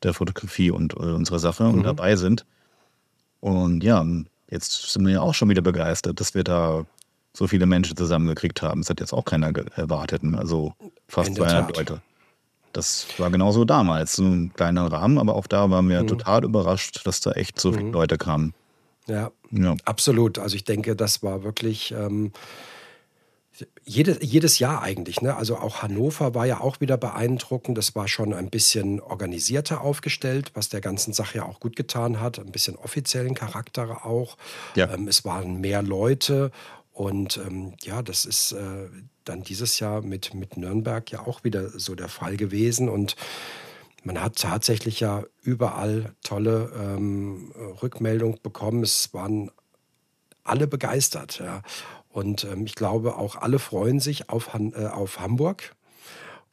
der 0.03 0.15
Fotografie 0.15 0.71
und 0.71 0.95
äh, 0.95 0.97
unsere 0.97 1.39
Sache 1.39 1.65
mhm. 1.65 1.75
und 1.75 1.83
dabei 1.85 2.17
sind. 2.17 2.47
Und 3.41 3.85
ja, 3.85 4.05
jetzt 4.51 4.93
sind 4.93 5.07
wir 5.07 5.13
ja 5.15 5.21
auch 5.21 5.35
schon 5.35 5.51
wieder 5.51 5.63
begeistert, 5.63 6.21
dass 6.21 6.35
wir 6.35 6.45
da 6.45 6.87
so 7.33 7.47
viele 7.47 7.67
Menschen 7.67 7.97
zusammengekriegt 7.97 8.63
haben. 8.63 8.83
Das 8.83 8.91
hat 8.91 9.01
jetzt 9.01 9.13
auch 9.13 9.25
keiner 9.25 9.53
erwartet. 9.77 10.23
Ne? 10.23 10.39
Also 10.39 10.75
fast 11.09 11.35
200 11.35 11.77
Leute. 11.77 12.03
Das 12.73 13.07
war 13.19 13.31
genauso 13.31 13.65
damals. 13.65 14.15
So 14.15 14.25
ein 14.25 14.53
kleiner 14.55 14.91
Rahmen, 14.91 15.19
aber 15.19 15.35
auch 15.35 15.47
da 15.47 15.71
waren 15.71 15.89
wir 15.89 16.03
mhm. 16.03 16.09
total 16.09 16.45
überrascht, 16.45 17.07
dass 17.07 17.21
da 17.21 17.33
echt 17.33 17.61
so 17.61 17.73
viele 17.73 17.85
mhm. 17.85 17.93
Leute 17.93 18.19
kamen. 18.19 18.55
Ja, 19.07 19.31
ja, 19.51 19.77
absolut. 19.85 20.39
Also 20.39 20.57
ich 20.57 20.65
denke, 20.65 20.95
das 20.95 21.23
war 21.23 21.43
wirklich 21.43 21.93
ähm, 21.93 22.33
jede, 23.85 24.23
jedes 24.25 24.59
Jahr 24.59 24.83
eigentlich. 24.83 25.21
Ne? 25.21 25.37
Also 25.37 25.57
auch 25.57 25.83
Hannover 25.83 26.35
war 26.35 26.47
ja 26.47 26.61
auch 26.61 26.81
wieder 26.81 26.97
beeindruckend. 26.97 27.77
Das 27.77 27.95
war 27.95 28.09
schon 28.09 28.33
ein 28.33 28.49
bisschen 28.49 29.01
organisierter 29.01 29.81
aufgestellt, 29.81 30.53
was 30.55 30.69
der 30.69 30.81
ganzen 30.81 31.13
Sache 31.13 31.39
ja 31.39 31.45
auch 31.45 31.61
gut 31.61 31.77
getan 31.77 32.21
hat. 32.21 32.39
Ein 32.39 32.53
bisschen 32.53 32.77
offiziellen 32.77 33.35
Charakter 33.35 34.07
auch. 34.07 34.37
Ja. 34.77 34.93
Ähm, 34.93 35.09
es 35.09 35.25
waren 35.25 35.61
mehr 35.61 35.83
Leute 35.83 36.51
und 36.93 37.39
ähm, 37.39 37.75
ja, 37.83 38.03
das 38.03 38.25
ist 38.25 38.53
äh, 38.53 38.89
dann 39.25 39.43
dieses 39.43 39.79
Jahr 39.79 40.03
mit, 40.03 40.35
mit 40.35 40.57
Nürnberg 40.57 41.11
ja 41.11 41.27
auch 41.27 41.43
wieder 41.43 41.69
so 41.79 41.95
der 41.95 42.09
Fall 42.09 42.37
gewesen. 42.37 42.89
Und 42.89 43.17
man 44.05 44.21
hat 44.21 44.37
tatsächlich 44.37 45.01
ja 45.01 45.25
überall 45.43 46.15
tolle 46.23 46.71
ähm, 46.77 47.53
Rückmeldungen 47.83 48.39
bekommen. 48.43 48.83
Es 48.83 49.15
waren 49.15 49.51
alle 50.45 50.67
begeistert. 50.67 51.39
Ja. 51.39 51.63
Und 52.11 52.45
ähm, 52.45 52.67
ich 52.67 52.75
glaube, 52.75 53.17
auch 53.17 53.37
alle 53.37 53.59
freuen 53.59 54.01
sich 54.01 54.29
auf, 54.29 54.53
Han 54.53 54.75
äh, 54.75 54.87
auf 54.87 55.19
Hamburg. 55.19 55.75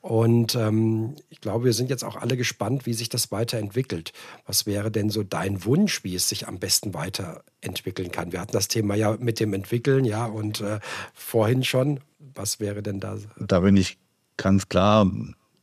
Und 0.02 0.56
ähm, 0.56 1.16
ich 1.30 1.41
glaube, 1.41 1.66
wir 1.66 1.74
sind 1.74 1.89
jetzt 1.89 2.06
auch 2.06 2.16
alle 2.16 2.38
gespannt, 2.38 2.86
wie 2.86 2.93
sich 2.93 3.10
das 3.10 3.32
weiterentwickelt. 3.32 4.14
Was 4.45 4.66
wäre 4.66 4.91
denn 4.91 5.10
so 5.10 5.24
dein 5.24 5.66
Wunsch, 5.66 6.04
wie 6.06 6.16
es 6.16 6.30
sich 6.30 6.47
am 6.47 6.58
besten 6.58 6.93
weiterentwickeln 6.93 8.12
kann? 8.12 8.32
Wir 8.32 8.39
hatten 8.39 8.54
das 8.54 8.70
Thema 8.70 8.95
ja 8.95 9.18
mit 9.20 9.41
dem 9.41 9.54
Entwickeln, 9.54 10.06
ja, 10.06 10.26
und 10.26 10.62
äh, 10.62 10.80
vorhin 11.14 11.64
schon. 11.64 12.00
Was 12.34 12.62
wäre 12.62 12.82
denn 12.82 13.02
da? 13.02 13.18
Da 13.38 13.60
bin 13.60 13.76
ich 13.76 13.97
ganz 14.38 14.70
klar 14.70 15.10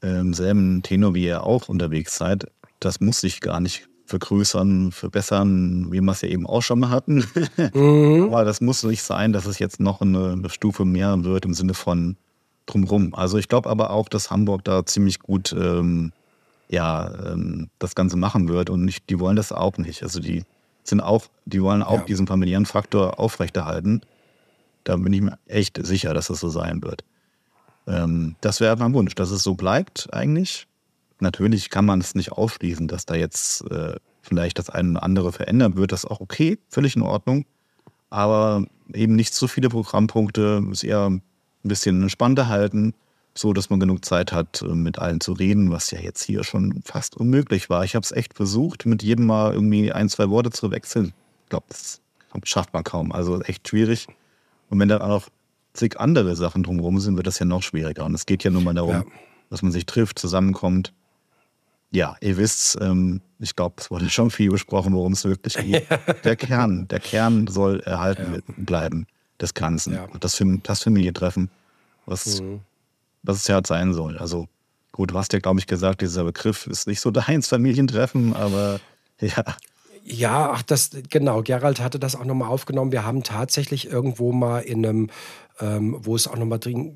im 0.03 0.35
selben 0.35 0.83
Tenor 0.83 1.15
wie 1.15 1.25
ihr 1.25 1.43
auch 1.43 1.69
unterwegs 1.69 2.17
seid. 2.17 2.47
Das 2.81 3.01
muss 3.01 3.21
sich 3.21 3.41
gar 3.41 3.61
nicht 3.61 3.89
vergrößern, 4.05 4.93
verbessern, 4.93 5.89
wie 5.91 6.01
wir 6.01 6.13
es 6.13 6.21
ja 6.21 6.29
eben 6.29 6.47
auch 6.47 6.63
schon 6.63 6.81
mal 6.81 6.91
hatten. 6.91 7.25
Mhm. 7.75 8.25
Aber 8.25 8.45
das 8.45 8.61
muss 8.61 8.83
nicht 8.85 9.03
sein, 9.03 9.33
dass 9.33 9.47
es 9.47 9.59
jetzt 9.59 9.81
noch 9.81 10.01
eine, 10.01 10.33
eine 10.33 10.51
Stufe 10.51 10.85
mehr 10.85 11.25
wird 11.25 11.45
im 11.45 11.55
Sinne 11.55 11.75
von 11.75 12.17
drumherum. 12.67 13.15
Also 13.15 13.39
ich 13.39 13.49
glaube 13.49 13.71
aber 13.71 13.91
auch, 13.91 14.09
dass 14.09 14.31
Hamburg 14.31 14.65
da 14.65 14.85
ziemlich 14.85 15.21
gut 15.21 15.53
ähm, 15.53 16.13
ja, 16.69 17.33
ähm, 17.33 17.71
das 17.79 17.95
Ganze 17.95 18.17
machen 18.17 18.49
wird 18.49 18.71
und 18.71 18.85
nicht, 18.85 19.09
die 19.09 19.21
wollen 19.21 19.37
das 19.37 19.53
auch 19.53 19.79
nicht. 19.79 20.03
Also 20.03 20.21
die 20.21 20.45
sind 20.83 21.01
auch, 21.01 21.27
die 21.45 21.63
wollen 21.63 21.83
auch 21.83 22.01
ja. 22.01 22.05
diesen 22.05 22.27
familiären 22.27 22.67
Faktor 22.67 23.19
aufrechterhalten. 23.19 24.03
Da 24.85 24.97
bin 24.97 25.13
ich 25.13 25.21
mir 25.21 25.39
echt 25.47 25.85
sicher, 25.85 26.15
dass 26.15 26.29
das 26.29 26.41
so 26.41 26.49
sein 26.49 26.83
wird. 26.83 27.05
Ähm, 27.87 28.37
das 28.41 28.61
wäre 28.61 28.77
mein 28.77 28.95
Wunsch, 28.95 29.15
dass 29.15 29.31
es 29.31 29.43
so 29.43 29.55
bleibt 29.55 30.13
eigentlich. 30.13 30.67
Natürlich 31.19 31.71
kann 31.71 31.87
man 31.87 32.01
es 32.01 32.15
nicht 32.15 32.33
ausschließen, 32.33 32.89
dass 32.89 33.07
da 33.07 33.15
jetzt 33.15 33.63
äh, 33.71 33.97
vielleicht 34.23 34.59
das 34.59 34.71
eine 34.71 34.91
oder 34.91 35.03
andere 35.03 35.33
verändern 35.33 35.77
wird. 35.77 35.93
Das 35.93 36.05
ist 36.05 36.11
auch 36.11 36.21
okay, 36.21 36.59
völlig 36.69 36.97
in 36.97 37.03
Ordnung. 37.03 37.47
Aber 38.11 38.65
eben 38.93 39.17
nicht 39.17 39.35
so 39.35 39.49
viele 39.49 39.69
Programmpunkte, 39.69 40.63
ist 40.71 40.85
eher 40.85 41.21
ein 41.67 41.69
bisschen 41.69 42.03
entspannter 42.03 42.49
halten, 42.49 42.95
so 43.35 43.53
dass 43.53 43.69
man 43.69 43.81
genug 43.81 44.05
Zeit 44.05 44.33
hat, 44.33 44.63
äh, 44.63 44.75
mit 44.75 44.99
allen 44.99 45.21
zu 45.21 45.33
reden, 45.33 45.71
was 45.71 45.91
ja 45.91 46.01
jetzt 46.01 46.23
hier 46.23 46.45
schon 46.45 46.81
fast 46.85 47.17
unmöglich 47.17 47.69
war. 47.69 47.85
Ich 47.85 47.95
habe 47.95 48.05
es 48.05 48.13
echt 48.13 48.35
versucht, 48.35 48.87
mit 48.87 49.03
jedem 49.03 49.27
Mal 49.27 49.53
irgendwie 49.53 49.93
ein, 49.93 50.09
zwei 50.09 50.31
Worte 50.31 50.51
zu 50.51 50.71
wechseln. 50.71 51.13
Ich 51.45 51.51
glaube, 51.51 51.67
das 51.69 52.01
schafft 52.45 52.73
man 52.73 52.85
kaum. 52.85 53.13
Also 53.13 53.43
echt 53.43 53.69
schwierig. 53.69 54.07
Und 54.71 54.81
wenn 54.81 54.89
dann 54.89 55.03
auch 55.03 55.09
noch 55.09 55.29
zig 55.75 56.01
andere 56.01 56.35
Sachen 56.37 56.63
drumherum 56.63 56.99
sind, 56.99 57.17
wird 57.17 57.27
das 57.27 57.39
ja 57.39 57.47
noch 57.47 57.63
schwieriger. 57.63 58.05
Und 58.05 58.15
es 58.15 58.27
geht 58.27 58.45
ja 58.45 58.51
nur 58.51 58.63
mal 58.63 58.75
darum, 58.75 58.91
ja. 58.91 59.05
dass 59.51 59.63
man 59.63 59.73
sich 59.73 59.87
trifft, 59.87 60.19
zusammenkommt. 60.19 60.93
Ja, 61.93 62.17
ihr 62.21 62.37
wisst, 62.37 62.79
ähm, 62.81 63.21
ich 63.39 63.55
glaube, 63.55 63.77
es 63.79 63.91
wurde 63.91 64.09
schon 64.11 64.31
viel 64.31 64.51
besprochen, 64.51 64.93
worum 64.95 65.13
es 65.13 65.25
wirklich 65.25 65.55
geht. 65.55 65.87
der 66.25 66.37
Kern, 66.37 66.89
der 66.89 67.01
Kern 67.01 67.47
soll 67.47 67.81
erhalten 67.81 68.35
ja. 68.35 68.55
bleiben 68.57 69.07
des 69.41 69.55
Ganzen. 69.55 69.95
Ja. 69.95 70.07
Das, 70.21 70.43
das 70.63 70.83
Familientreffen, 70.83 71.51
was, 72.07 72.41
mhm. 72.41 72.61
was 73.23 73.39
es 73.39 73.47
ja 73.49 73.57
halt 73.57 73.67
sein 73.67 73.93
soll. 73.93 74.19
Also 74.19 74.49
gut, 74.93 75.11
du 75.11 75.19
hast 75.19 75.33
ja, 75.33 75.39
glaube 75.39 75.61
ich, 75.61 75.67
gesagt, 75.67 76.01
dieser 76.01 76.25
Begriff 76.25 76.67
ist 76.67 76.87
nicht 76.87 77.01
so 77.01 77.11
deins 77.13 77.49
Familientreffen, 77.49 78.35
aber 78.35 78.81
ja. 79.21 79.45
Ja, 80.09 80.53
ach, 80.53 80.63
das, 80.63 80.91
genau, 81.11 81.43
Gerald 81.43 81.81
hatte 81.81 81.99
das 81.99 82.15
auch 82.15 82.25
nochmal 82.25 82.49
aufgenommen. 82.49 82.93
Wir 82.93 83.05
haben 83.05 83.25
tatsächlich 83.25 83.91
irgendwo 83.91 84.31
mal 84.31 84.61
in 84.61 84.87
einem, 84.87 85.11
ähm, 85.61 85.97
wo 86.01 86.15
es 86.15 86.29
auch 86.29 86.37
nochmal 86.37 86.61
drin, 86.61 86.95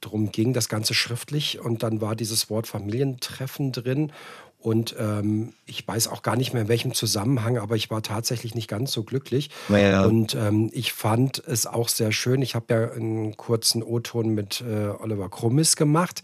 drum 0.00 0.32
ging, 0.32 0.54
das 0.54 0.68
Ganze 0.68 0.94
schriftlich 0.94 1.58
und 1.58 1.82
dann 1.82 2.00
war 2.00 2.16
dieses 2.16 2.48
Wort 2.48 2.66
Familientreffen 2.66 3.72
drin 3.72 4.12
und 4.60 4.96
ähm, 4.98 5.52
ich 5.66 5.86
weiß 5.86 6.08
auch 6.08 6.22
gar 6.22 6.34
nicht 6.34 6.52
mehr 6.52 6.62
in 6.62 6.68
welchem 6.68 6.92
Zusammenhang, 6.92 7.58
aber 7.58 7.76
ich 7.76 7.90
war 7.90 8.02
tatsächlich 8.02 8.56
nicht 8.56 8.68
ganz 8.68 8.90
so 8.90 9.04
glücklich. 9.04 9.50
Ja. 9.68 10.04
Und 10.04 10.34
ähm, 10.34 10.70
ich 10.72 10.92
fand 10.92 11.38
es 11.46 11.66
auch 11.66 11.88
sehr 11.88 12.10
schön. 12.10 12.42
Ich 12.42 12.56
habe 12.56 12.74
ja 12.74 12.90
einen 12.90 13.36
kurzen 13.36 13.84
O-Ton 13.84 14.30
mit 14.30 14.60
äh, 14.60 14.88
Oliver 14.88 15.28
Krummis 15.28 15.76
gemacht, 15.76 16.22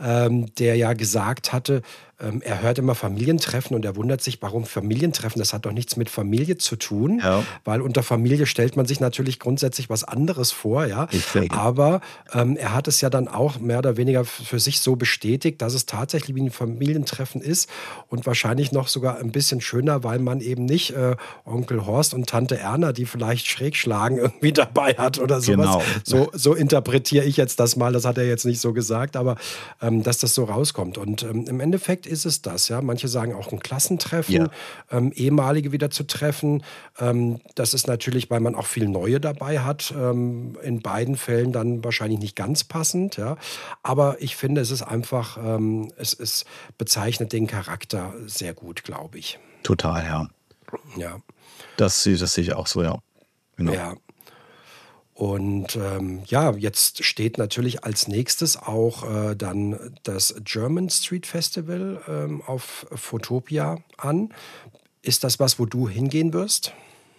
ähm, 0.00 0.54
der 0.54 0.76
ja 0.76 0.92
gesagt 0.92 1.52
hatte, 1.52 1.82
ähm, 2.22 2.42
er 2.42 2.62
hört 2.62 2.78
immer 2.78 2.94
Familientreffen 2.94 3.74
und 3.74 3.84
er 3.84 3.96
wundert 3.96 4.22
sich, 4.22 4.40
warum 4.40 4.64
Familientreffen, 4.64 5.38
das 5.38 5.52
hat 5.52 5.66
doch 5.66 5.72
nichts 5.72 5.96
mit 5.96 6.08
Familie 6.08 6.56
zu 6.56 6.76
tun, 6.76 7.20
ja. 7.22 7.42
weil 7.64 7.80
unter 7.80 8.02
Familie 8.02 8.46
stellt 8.46 8.76
man 8.76 8.86
sich 8.86 9.00
natürlich 9.00 9.38
grundsätzlich 9.38 9.90
was 9.90 10.04
anderes 10.04 10.52
vor, 10.52 10.86
ja. 10.86 11.08
Aber 11.50 12.00
ähm, 12.32 12.56
er 12.56 12.74
hat 12.74 12.88
es 12.88 13.00
ja 13.00 13.10
dann 13.10 13.28
auch 13.28 13.58
mehr 13.58 13.78
oder 13.78 13.96
weniger 13.96 14.24
für 14.24 14.60
sich 14.60 14.80
so 14.80 14.96
bestätigt, 14.96 15.60
dass 15.60 15.74
es 15.74 15.86
tatsächlich 15.86 16.36
wie 16.36 16.42
ein 16.42 16.50
Familientreffen 16.50 17.40
ist 17.40 17.68
und 18.08 18.26
wahrscheinlich 18.26 18.72
noch 18.72 18.88
sogar 18.88 19.18
ein 19.18 19.32
bisschen 19.32 19.60
schöner, 19.60 20.04
weil 20.04 20.18
man 20.18 20.40
eben 20.40 20.64
nicht 20.64 20.90
äh, 20.90 21.16
Onkel 21.44 21.86
Horst 21.86 22.14
und 22.14 22.28
Tante 22.28 22.58
Erna, 22.58 22.92
die 22.92 23.06
vielleicht 23.06 23.46
schräg 23.46 23.76
schlagen, 23.76 24.18
irgendwie 24.18 24.52
dabei 24.52 24.94
hat 24.94 25.18
oder 25.18 25.40
sowas. 25.40 25.66
Genau. 25.66 25.82
So, 26.04 26.30
so 26.32 26.54
interpretiere 26.54 27.24
ich 27.24 27.36
jetzt 27.36 27.58
das 27.58 27.76
mal, 27.76 27.92
das 27.92 28.04
hat 28.04 28.18
er 28.18 28.26
jetzt 28.26 28.44
nicht 28.44 28.60
so 28.60 28.72
gesagt, 28.72 29.16
aber 29.16 29.36
ähm, 29.80 30.02
dass 30.02 30.18
das 30.18 30.34
so 30.34 30.44
rauskommt. 30.44 30.98
Und 30.98 31.22
ähm, 31.22 31.46
im 31.48 31.60
Endeffekt 31.60 32.06
ist 32.12 32.24
es 32.26 32.42
das, 32.42 32.68
ja. 32.68 32.80
Manche 32.80 33.08
sagen 33.08 33.34
auch 33.34 33.50
ein 33.50 33.60
Klassentreffen, 33.60 34.34
ja. 34.34 34.50
ähm, 34.90 35.12
ehemalige 35.12 35.72
wieder 35.72 35.90
zu 35.90 36.04
treffen. 36.04 36.62
Ähm, 36.98 37.40
das 37.54 37.74
ist 37.74 37.88
natürlich, 37.88 38.30
weil 38.30 38.40
man 38.40 38.54
auch 38.54 38.66
viel 38.66 38.88
Neue 38.88 39.20
dabei 39.20 39.60
hat, 39.60 39.92
ähm, 39.96 40.56
in 40.62 40.80
beiden 40.80 41.16
Fällen 41.16 41.52
dann 41.52 41.82
wahrscheinlich 41.82 42.20
nicht 42.20 42.36
ganz 42.36 42.64
passend, 42.64 43.16
ja. 43.16 43.36
Aber 43.82 44.16
ich 44.20 44.36
finde, 44.36 44.60
es 44.60 44.70
ist 44.70 44.82
einfach, 44.82 45.38
ähm, 45.38 45.92
es, 45.96 46.14
es 46.14 46.44
bezeichnet 46.78 47.32
den 47.32 47.46
Charakter 47.46 48.14
sehr 48.26 48.54
gut, 48.54 48.84
glaube 48.84 49.18
ich. 49.18 49.38
Total, 49.62 50.04
ja. 50.04 50.28
Ja. 50.96 51.20
Das, 51.76 52.04
das 52.04 52.34
sehe 52.34 52.44
ich 52.44 52.52
auch 52.52 52.66
so, 52.66 52.82
ja. 52.82 52.98
Genau. 53.56 53.72
Ja. 53.72 53.94
Und 55.22 55.76
ähm, 55.76 56.22
ja, 56.26 56.50
jetzt 56.50 57.04
steht 57.04 57.38
natürlich 57.38 57.84
als 57.84 58.08
nächstes 58.08 58.56
auch 58.56 59.08
äh, 59.08 59.36
dann 59.36 59.94
das 60.02 60.34
German 60.42 60.90
Street 60.90 61.26
Festival 61.28 62.00
ähm, 62.08 62.42
auf 62.44 62.88
Photopia 62.92 63.78
an. 63.96 64.30
Ist 65.00 65.22
das 65.22 65.38
was, 65.38 65.60
wo 65.60 65.64
du 65.64 65.88
hingehen 65.88 66.32
wirst? 66.32 66.72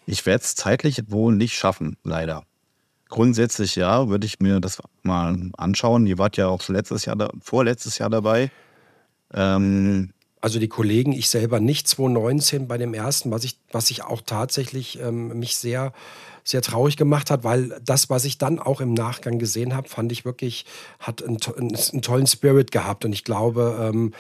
Ich 0.06 0.26
werde 0.26 0.44
es 0.44 0.54
zeitlich 0.56 1.12
wohl 1.12 1.34
nicht 1.34 1.54
schaffen, 1.54 1.96
leider. 2.04 2.44
Grundsätzlich 3.08 3.78
ja, 3.78 4.10
würde 4.10 4.26
ich 4.26 4.42
mir 4.42 4.60
das 4.60 4.80
mal 5.04 5.52
anschauen. 5.56 6.06
Ihr 6.06 6.18
wart 6.18 6.36
ja 6.36 6.50
auch 6.50 6.68
letztes 6.68 7.06
Jahr, 7.06 7.32
vorletztes 7.40 8.00
Jahr 8.00 8.10
dabei. 8.10 8.52
Ähm, 9.34 10.12
also 10.42 10.60
die 10.60 10.68
Kollegen, 10.68 11.14
ich 11.14 11.30
selber 11.30 11.62
nicht 11.62 11.88
2019 11.88 12.68
bei 12.68 12.78
dem 12.78 12.94
ersten, 12.94 13.32
was 13.32 13.46
ich, 13.46 13.58
was 13.72 13.90
ich 13.92 14.04
auch 14.04 14.20
tatsächlich 14.26 15.00
ähm, 15.00 15.40
mich 15.40 15.56
sehr 15.56 15.94
sehr 16.44 16.62
traurig 16.62 16.98
gemacht 16.98 17.32
hat, 17.32 17.44
weil 17.44 17.80
das, 17.84 18.10
was 18.10 18.26
ich 18.26 18.38
dann 18.38 18.60
auch 18.60 18.82
im 18.82 18.94
Nachgang 18.94 19.40
gesehen 19.40 19.76
habe, 19.76 19.88
fand 19.90 20.12
ich 20.12 20.26
wirklich, 20.26 20.66
hat 21.00 21.24
einen, 21.24 21.38
einen 21.58 22.02
tollen 22.02 22.28
Spirit 22.28 22.72
gehabt. 22.72 23.06
Und 23.06 23.14
ich 23.14 23.24
glaube, 23.24 23.92
ähm, 23.94 24.14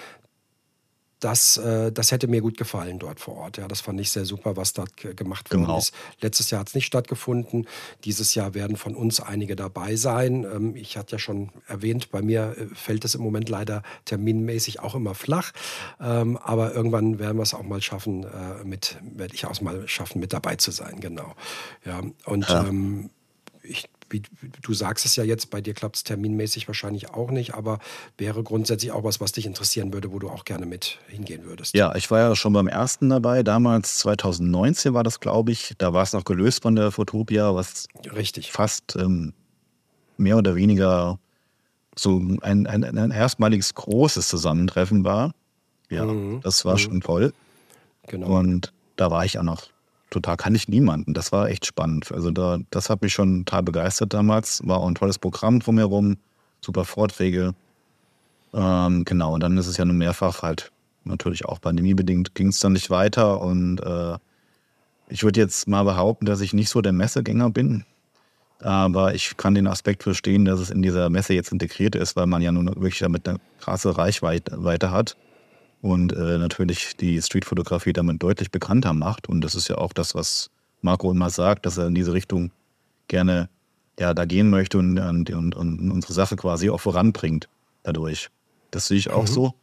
das, 1.23 1.57
äh, 1.57 1.91
das 1.91 2.11
hätte 2.11 2.27
mir 2.27 2.41
gut 2.41 2.57
gefallen 2.57 2.99
dort 2.99 3.19
vor 3.19 3.37
Ort. 3.37 3.57
Ja, 3.57 3.67
das 3.67 3.81
fand 3.81 3.99
ich 4.01 4.11
sehr 4.11 4.25
super, 4.25 4.57
was 4.57 4.73
dort 4.73 4.95
gemacht 4.97 5.51
worden 5.51 5.63
genau. 5.63 5.77
ist. 5.77 5.93
Letztes 6.19 6.51
Jahr 6.51 6.59
hat 6.59 6.67
es 6.67 6.75
nicht 6.75 6.85
stattgefunden. 6.85 7.67
Dieses 8.03 8.35
Jahr 8.35 8.53
werden 8.53 8.75
von 8.75 8.95
uns 8.95 9.19
einige 9.19 9.55
dabei 9.55 9.95
sein. 9.95 10.43
Ähm, 10.43 10.75
ich 10.75 10.97
hatte 10.97 11.13
ja 11.13 11.19
schon 11.19 11.51
erwähnt, 11.67 12.11
bei 12.11 12.21
mir 12.21 12.55
äh, 12.57 12.75
fällt 12.75 13.05
es 13.05 13.15
im 13.15 13.21
Moment 13.21 13.47
leider 13.47 13.83
terminmäßig 14.05 14.81
auch 14.81 14.95
immer 14.95 15.15
flach. 15.15 15.51
Ähm, 16.01 16.37
aber 16.37 16.73
irgendwann 16.73 17.19
werden 17.19 17.37
wir 17.37 17.43
es 17.43 17.53
auch 17.53 17.63
mal 17.63 17.81
schaffen, 17.81 18.23
äh, 18.23 18.63
mit, 18.65 18.97
werde 19.01 19.33
ich 19.33 19.45
auch 19.45 19.61
mal 19.61 19.87
schaffen, 19.87 20.19
mit 20.19 20.33
dabei 20.33 20.55
zu 20.55 20.71
sein. 20.71 20.99
Genau. 20.99 21.33
Ja, 21.85 22.01
und 22.25 22.49
ja. 22.49 22.67
Ähm, 22.67 23.09
ich 23.63 23.89
wie, 24.13 24.21
du 24.61 24.73
sagst 24.73 25.05
es 25.05 25.15
ja 25.15 25.23
jetzt, 25.23 25.49
bei 25.49 25.59
dir 25.59 25.73
klappt 25.73 25.97
es 25.97 26.03
terminmäßig 26.03 26.67
wahrscheinlich 26.67 27.09
auch 27.09 27.31
nicht, 27.31 27.55
aber 27.55 27.79
wäre 28.17 28.43
grundsätzlich 28.43 28.91
auch 28.91 29.03
was, 29.03 29.19
was 29.19 29.31
dich 29.33 29.45
interessieren 29.45 29.91
würde, 29.91 30.11
wo 30.11 30.19
du 30.19 30.29
auch 30.29 30.45
gerne 30.45 30.65
mit 30.65 30.99
hingehen 31.07 31.43
würdest. 31.45 31.75
Ja, 31.75 31.95
ich 31.95 32.09
war 32.11 32.19
ja 32.19 32.35
schon 32.35 32.53
beim 32.53 32.67
ersten 32.67 33.09
dabei, 33.09 33.43
damals 33.43 33.97
2019 33.97 34.93
war 34.93 35.03
das, 35.03 35.19
glaube 35.19 35.51
ich. 35.51 35.73
Da 35.79 35.93
war 35.93 36.03
es 36.03 36.13
noch 36.13 36.23
gelöst 36.23 36.61
von 36.61 36.75
der 36.75 36.91
Fotopia, 36.91 37.55
was 37.55 37.87
Richtig. 38.15 38.51
fast 38.51 38.95
ähm, 38.95 39.33
mehr 40.17 40.37
oder 40.37 40.55
weniger 40.55 41.19
so 41.95 42.17
ein, 42.17 42.67
ein, 42.67 42.83
ein 42.83 43.11
erstmaliges 43.11 43.73
großes 43.73 44.27
Zusammentreffen 44.27 45.03
war. 45.03 45.33
Ja, 45.89 46.05
mhm. 46.05 46.41
das 46.41 46.65
war 46.65 46.73
mhm. 46.73 46.79
schon 46.79 47.01
toll. 47.01 47.33
Genau. 48.07 48.39
Und 48.39 48.73
da 48.95 49.11
war 49.11 49.25
ich 49.25 49.39
auch 49.39 49.43
noch 49.43 49.72
total 50.13 50.37
kann 50.37 50.55
ich 50.55 50.67
niemanden. 50.67 51.13
Das 51.13 51.31
war 51.31 51.49
echt 51.49 51.65
spannend. 51.65 52.11
Also 52.11 52.31
da, 52.31 52.59
das 52.69 52.89
hat 52.89 53.01
mich 53.01 53.13
schon 53.13 53.45
total 53.45 53.63
begeistert 53.63 54.13
damals. 54.13 54.61
War 54.65 54.77
auch 54.79 54.87
ein 54.87 54.95
tolles 54.95 55.19
Programm 55.19 55.59
drumherum, 55.59 56.17
super 56.61 56.85
Vorträge. 56.85 57.53
Ähm, 58.53 59.03
genau, 59.05 59.33
und 59.33 59.41
dann 59.41 59.57
ist 59.57 59.67
es 59.67 59.77
ja 59.77 59.85
nun 59.85 59.97
mehrfach 59.97 60.43
halt 60.43 60.71
natürlich 61.05 61.43
auch 61.43 61.59
pandemiebedingt 61.59 62.33
ging 62.33 62.47
es 62.47 62.59
dann 62.59 62.73
nicht 62.73 62.89
weiter. 62.89 63.41
Und 63.41 63.79
äh, 63.81 64.17
ich 65.09 65.23
würde 65.23 65.39
jetzt 65.39 65.67
mal 65.67 65.83
behaupten, 65.83 66.25
dass 66.25 66.41
ich 66.41 66.53
nicht 66.53 66.69
so 66.69 66.81
der 66.81 66.93
Messegänger 66.93 67.49
bin. 67.49 67.83
Aber 68.59 69.13
ich 69.13 69.35
kann 69.35 69.55
den 69.55 69.67
Aspekt 69.67 70.03
verstehen, 70.03 70.45
dass 70.45 70.61
es 70.61 70.69
in 70.69 70.81
dieser 70.81 71.09
Messe 71.09 71.33
jetzt 71.33 71.51
integriert 71.51 71.95
ist, 71.95 72.15
weil 72.15 72.27
man 72.27 72.41
ja 72.41 72.51
nun 72.53 72.67
wirklich 72.67 72.99
damit 72.99 73.27
eine 73.27 73.39
krasse 73.59 73.97
Reichweite 73.97 74.91
hat 74.91 75.17
und 75.83 76.13
äh, 76.13 76.37
natürlich 76.37 76.95
die 76.95 77.21
Streetfotografie 77.21 77.91
damit 77.91 78.23
deutlich 78.23 78.51
bekannter 78.51 78.93
macht. 78.93 79.27
Und 79.27 79.41
das 79.41 79.53
ist 79.53 79.67
ja 79.67 79.77
auch 79.77 79.91
das, 79.91 80.15
was 80.15 80.49
Marco 80.81 81.11
immer 81.11 81.29
sagt, 81.29 81.65
dass 81.65 81.77
er 81.77 81.87
in 81.87 81.93
diese 81.93 82.13
Richtung 82.13 82.51
gerne 83.09 83.49
ja, 83.99 84.13
da 84.13 84.23
gehen 84.23 84.49
möchte 84.49 84.77
und, 84.77 84.97
und, 84.97 85.29
und, 85.29 85.53
und 85.53 85.91
unsere 85.91 86.13
Sache 86.13 86.37
quasi 86.37 86.69
auch 86.69 86.79
voranbringt 86.79 87.49
dadurch. 87.83 88.29
Das 88.71 88.87
sehe 88.87 88.97
ich 88.97 89.09
auch 89.09 89.23
mhm. 89.23 89.27
so. 89.27 89.53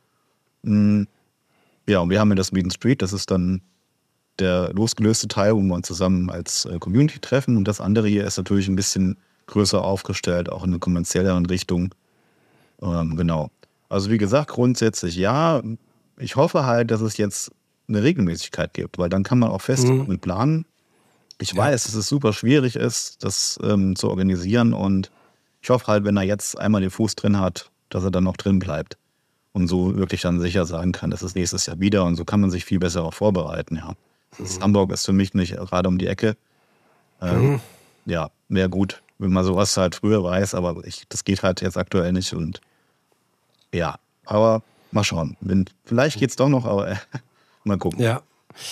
Mm, 0.63 1.03
ja, 1.89 2.01
und 2.01 2.11
wir 2.11 2.21
haben 2.21 2.29
ja 2.29 2.35
das 2.35 2.53
Meet 2.53 2.75
Street, 2.75 3.01
das 3.01 3.15
ist 3.15 3.31
dann 3.31 3.63
der 4.39 4.75
losgelöste 4.75 5.27
Teil, 5.27 5.57
wo 5.57 5.61
wir 5.63 5.75
uns 5.75 5.87
zusammen 5.87 6.29
als 6.29 6.67
äh, 6.67 6.79
Community 6.79 7.19
treffen. 7.21 7.57
Und 7.57 7.67
das 7.67 7.81
andere 7.81 8.09
hier 8.09 8.27
ist 8.27 8.37
natürlich 8.37 8.69
ein 8.69 8.77
bisschen 8.77 9.17
größer 9.47 9.83
aufgestellt, 9.83 10.53
auch 10.53 10.65
in 10.65 10.71
einer 10.71 10.81
kommerzielleren 10.81 11.47
Richtung. 11.47 11.95
Ähm, 12.83 13.17
genau. 13.17 13.51
Also 13.89 14.11
wie 14.11 14.19
gesagt, 14.19 14.51
grundsätzlich 14.51 15.17
ja, 15.17 15.63
ich 16.21 16.37
hoffe 16.37 16.65
halt, 16.65 16.91
dass 16.91 17.01
es 17.01 17.17
jetzt 17.17 17.51
eine 17.89 18.03
Regelmäßigkeit 18.03 18.73
gibt, 18.75 18.99
weil 18.99 19.09
dann 19.09 19.23
kann 19.23 19.39
man 19.39 19.51
auch 19.51 19.63
fest 19.63 19.87
mhm. 19.87 20.07
mit 20.07 20.21
planen. 20.21 20.65
Ich 21.41 21.53
ja. 21.53 21.59
weiß, 21.59 21.85
dass 21.85 21.95
es 21.95 22.07
super 22.07 22.33
schwierig 22.33 22.77
ist, 22.77 23.25
das 23.25 23.59
ähm, 23.63 23.97
zu 23.97 24.09
organisieren 24.09 24.73
und 24.73 25.11
ich 25.63 25.71
hoffe 25.71 25.87
halt, 25.89 26.05
wenn 26.05 26.17
er 26.17 26.23
jetzt 26.23 26.59
einmal 26.59 26.81
den 26.81 26.91
Fuß 26.91 27.17
drin 27.17 27.39
hat, 27.39 27.71
dass 27.89 28.05
er 28.05 28.11
dann 28.11 28.25
noch 28.25 28.37
drin 28.37 28.59
bleibt 28.59 28.97
und 29.53 29.67
so 29.67 29.97
wirklich 29.97 30.21
dann 30.21 30.41
sicher 30.41 30.65
sagen 30.67 30.93
kann, 30.93 31.11
dass 31.11 31.23
es 31.23 31.35
nächstes 31.35 31.67
Jahr 31.67 31.81
wieder 31.81 32.05
und 32.05 32.17
so 32.17 32.25
kann 32.25 32.41
man 32.41 32.51
sich 32.51 32.65
viel 32.65 32.79
besser 32.79 33.03
auch 33.05 33.15
vorbereiten. 33.15 33.77
Ja. 33.77 33.95
Mhm. 34.39 34.63
Hamburg 34.63 34.93
ist 34.93 35.07
für 35.07 35.13
mich 35.13 35.35
nicht 35.35 35.57
gerade 35.57 35.89
um 35.89 35.99
die 35.99 36.07
Ecke. 36.07 36.37
Ähm, 37.21 37.53
mhm. 37.53 37.61
Ja, 38.07 38.31
wäre 38.49 38.69
gut, 38.69 39.03
wenn 39.19 39.33
man 39.33 39.45
sowas 39.45 39.77
halt 39.77 39.97
früher 39.97 40.23
weiß, 40.23 40.55
aber 40.55 40.85
ich, 40.85 41.05
das 41.09 41.25
geht 41.25 41.43
halt 41.43 41.61
jetzt 41.61 41.77
aktuell 41.77 42.13
nicht 42.13 42.33
und 42.33 42.61
ja, 43.73 43.97
aber 44.25 44.63
Mal 44.93 45.05
schauen. 45.05 45.37
Wenn, 45.41 45.67
vielleicht 45.85 46.19
geht 46.19 46.31
es 46.31 46.37
doch 46.37 46.49
noch, 46.49 46.67
aber 46.67 46.91
äh, 46.91 46.97
mal 47.65 47.79
gucken. 47.79 48.01
Ja. 48.01 48.23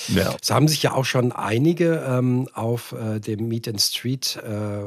ja. 0.08 0.34
Es 0.40 0.50
haben 0.50 0.68
sich 0.68 0.82
ja 0.82 0.92
auch 0.92 1.04
schon 1.04 1.32
einige 1.32 2.04
ähm, 2.06 2.48
auf 2.54 2.92
äh, 2.92 3.20
dem 3.20 3.48
Meet 3.48 3.68
and 3.68 3.80
Street 3.80 4.36
äh, 4.36 4.82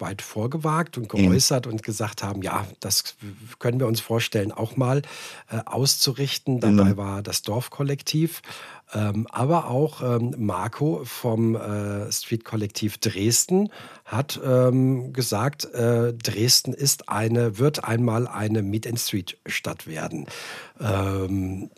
weit 0.00 0.22
vorgewagt 0.22 0.98
und 0.98 1.08
geäußert 1.08 1.66
mhm. 1.66 1.72
und 1.72 1.82
gesagt 1.82 2.22
haben, 2.22 2.42
ja, 2.42 2.66
das 2.80 3.16
können 3.58 3.80
wir 3.80 3.86
uns 3.86 4.00
vorstellen, 4.00 4.52
auch 4.52 4.76
mal 4.76 5.02
äh, 5.50 5.58
auszurichten. 5.64 6.60
Dabei 6.60 6.90
mhm. 6.92 6.96
war 6.96 7.22
das 7.22 7.42
Dorfkollektiv, 7.42 8.42
ähm, 8.92 9.26
aber 9.30 9.68
auch 9.68 10.02
ähm, 10.02 10.34
Marco 10.38 11.02
vom 11.04 11.54
äh, 11.54 12.10
Street-Kollektiv 12.10 12.98
Dresden 12.98 13.70
hat 14.04 14.40
ähm, 14.44 15.12
gesagt, 15.12 15.66
äh, 15.66 16.12
Dresden 16.12 16.72
ist 16.72 17.08
eine, 17.08 17.58
wird 17.58 17.84
einmal 17.84 18.26
eine 18.26 18.62
Meet-and-Street-Stadt 18.62 19.86
werden. 19.86 20.26
Ähm, 20.80 21.70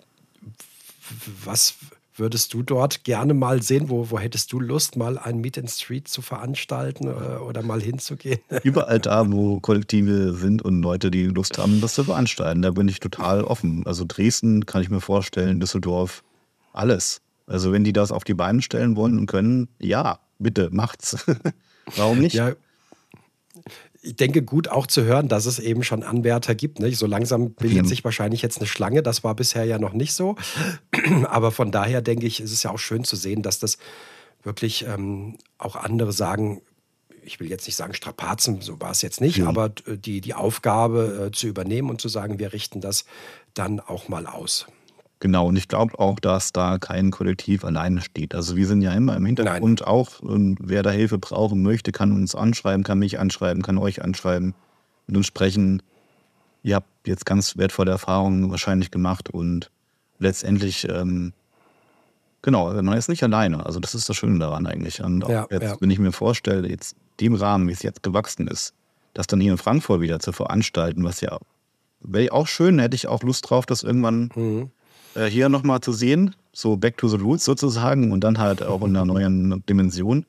was 1.44 1.74
würdest 2.14 2.54
du 2.54 2.62
dort 2.62 3.04
gerne 3.04 3.34
mal 3.34 3.62
sehen? 3.62 3.88
Wo, 3.88 4.10
wo 4.10 4.18
hättest 4.18 4.52
du 4.52 4.60
Lust, 4.60 4.96
mal 4.96 5.18
ein 5.18 5.38
Meet 5.38 5.58
and 5.58 5.70
Street 5.70 6.08
zu 6.08 6.22
veranstalten 6.22 7.08
oder, 7.08 7.36
äh, 7.36 7.38
oder 7.38 7.62
mal 7.62 7.80
hinzugehen? 7.80 8.40
Überall 8.62 9.00
da, 9.00 9.30
wo 9.30 9.60
Kollektive 9.60 10.34
sind 10.34 10.62
und 10.62 10.82
Leute, 10.82 11.10
die 11.10 11.24
Lust 11.24 11.58
haben, 11.58 11.80
das 11.80 11.94
zu 11.94 12.04
veranstalten. 12.04 12.62
Da 12.62 12.70
bin 12.70 12.88
ich 12.88 13.00
total 13.00 13.44
offen. 13.44 13.86
Also 13.86 14.04
Dresden 14.06 14.66
kann 14.66 14.82
ich 14.82 14.90
mir 14.90 15.00
vorstellen, 15.00 15.60
Düsseldorf, 15.60 16.22
alles. 16.72 17.20
Also 17.46 17.72
wenn 17.72 17.84
die 17.84 17.92
das 17.92 18.12
auf 18.12 18.24
die 18.24 18.34
Beine 18.34 18.62
stellen 18.62 18.96
wollen 18.96 19.18
und 19.18 19.26
können, 19.26 19.68
ja, 19.78 20.20
bitte, 20.38 20.70
macht's. 20.72 21.26
Warum 21.96 22.18
nicht? 22.18 22.34
Ja, 22.34 22.52
ich 24.02 24.16
denke, 24.16 24.42
gut 24.42 24.68
auch 24.68 24.88
zu 24.88 25.04
hören, 25.04 25.28
dass 25.28 25.46
es 25.46 25.60
eben 25.60 25.84
schon 25.84 26.02
Anwärter 26.02 26.56
gibt. 26.56 26.80
Nicht? 26.80 26.98
So 26.98 27.06
langsam 27.06 27.52
bildet 27.54 27.86
sich 27.86 28.02
wahrscheinlich 28.02 28.42
jetzt 28.42 28.58
eine 28.58 28.66
Schlange. 28.66 29.02
Das 29.02 29.22
war 29.22 29.34
bisher 29.36 29.64
ja 29.64 29.78
noch 29.78 29.92
nicht 29.92 30.12
so. 30.12 30.34
Aber 31.28 31.52
von 31.52 31.70
daher 31.70 32.02
denke 32.02 32.26
ich, 32.26 32.40
ist 32.40 32.52
es 32.52 32.64
ja 32.64 32.72
auch 32.72 32.78
schön 32.78 33.04
zu 33.04 33.14
sehen, 33.14 33.42
dass 33.42 33.60
das 33.60 33.78
wirklich 34.42 34.84
ähm, 34.86 35.38
auch 35.56 35.76
andere 35.76 36.12
sagen, 36.12 36.62
ich 37.24 37.38
will 37.38 37.48
jetzt 37.48 37.66
nicht 37.66 37.76
sagen 37.76 37.94
Strapazen, 37.94 38.60
so 38.60 38.80
war 38.80 38.90
es 38.90 39.02
jetzt 39.02 39.20
nicht, 39.20 39.38
ja. 39.38 39.46
aber 39.46 39.68
die, 39.68 40.20
die 40.20 40.34
Aufgabe 40.34 41.28
äh, 41.28 41.30
zu 41.30 41.46
übernehmen 41.46 41.88
und 41.88 42.00
zu 42.00 42.08
sagen, 42.08 42.40
wir 42.40 42.52
richten 42.52 42.80
das 42.80 43.04
dann 43.54 43.78
auch 43.78 44.08
mal 44.08 44.26
aus. 44.26 44.66
Genau, 45.22 45.46
und 45.46 45.54
ich 45.54 45.68
glaube 45.68 46.00
auch, 46.00 46.18
dass 46.18 46.52
da 46.52 46.78
kein 46.78 47.12
Kollektiv 47.12 47.64
alleine 47.64 48.00
steht. 48.00 48.34
Also 48.34 48.56
wir 48.56 48.66
sind 48.66 48.82
ja 48.82 48.92
immer 48.92 49.14
im 49.14 49.24
Hintergrund 49.24 49.78
Nein. 49.78 49.88
auch 49.88 50.18
und 50.18 50.58
wer 50.60 50.82
da 50.82 50.90
Hilfe 50.90 51.16
brauchen 51.16 51.62
möchte, 51.62 51.92
kann 51.92 52.10
uns 52.10 52.34
anschreiben, 52.34 52.82
kann 52.82 52.98
mich 52.98 53.20
anschreiben, 53.20 53.62
kann 53.62 53.78
euch 53.78 54.02
anschreiben, 54.02 54.52
mit 55.06 55.16
uns 55.16 55.28
sprechen. 55.28 55.80
Ihr 56.64 56.74
habt 56.74 56.88
jetzt 57.06 57.24
ganz 57.24 57.56
wertvolle 57.56 57.92
Erfahrungen 57.92 58.50
wahrscheinlich 58.50 58.90
gemacht 58.90 59.30
und 59.30 59.70
letztendlich, 60.18 60.88
ähm, 60.88 61.34
genau, 62.42 62.72
man 62.82 62.98
ist 62.98 63.08
nicht 63.08 63.22
alleine. 63.22 63.64
Also 63.64 63.78
das 63.78 63.94
ist 63.94 64.08
das 64.08 64.16
Schöne 64.16 64.40
daran 64.40 64.66
eigentlich. 64.66 65.04
Und 65.04 65.24
ja, 65.28 65.46
jetzt, 65.52 65.62
ja. 65.62 65.76
wenn 65.78 65.90
ich 65.92 66.00
mir 66.00 66.10
vorstelle, 66.10 66.68
jetzt 66.68 66.96
dem 67.20 67.34
Rahmen, 67.36 67.68
wie 67.68 67.72
es 67.72 67.84
jetzt 67.84 68.02
gewachsen 68.02 68.48
ist, 68.48 68.74
das 69.14 69.28
dann 69.28 69.40
hier 69.40 69.52
in 69.52 69.58
Frankfurt 69.58 70.00
wieder 70.00 70.18
zu 70.18 70.32
veranstalten, 70.32 71.04
was 71.04 71.20
ja 71.20 71.38
wäre 72.00 72.32
auch 72.32 72.48
schön, 72.48 72.80
hätte 72.80 72.96
ich 72.96 73.06
auch 73.06 73.22
Lust 73.22 73.48
drauf, 73.48 73.66
das 73.66 73.84
irgendwann 73.84 74.32
mhm 74.34 74.72
äh, 75.14 75.26
hier 75.26 75.48
nochmal 75.48 75.80
zu 75.80 75.92
sehen, 75.92 76.34
so 76.52 76.76
back 76.76 76.96
to 76.96 77.08
the 77.08 77.16
roots 77.16 77.44
sozusagen 77.44 78.12
und 78.12 78.22
dann 78.22 78.38
halt 78.38 78.62
auch 78.62 78.82
in 78.82 78.96
einer 78.96 79.04
neuen 79.04 79.64
Dimension. 79.66 80.26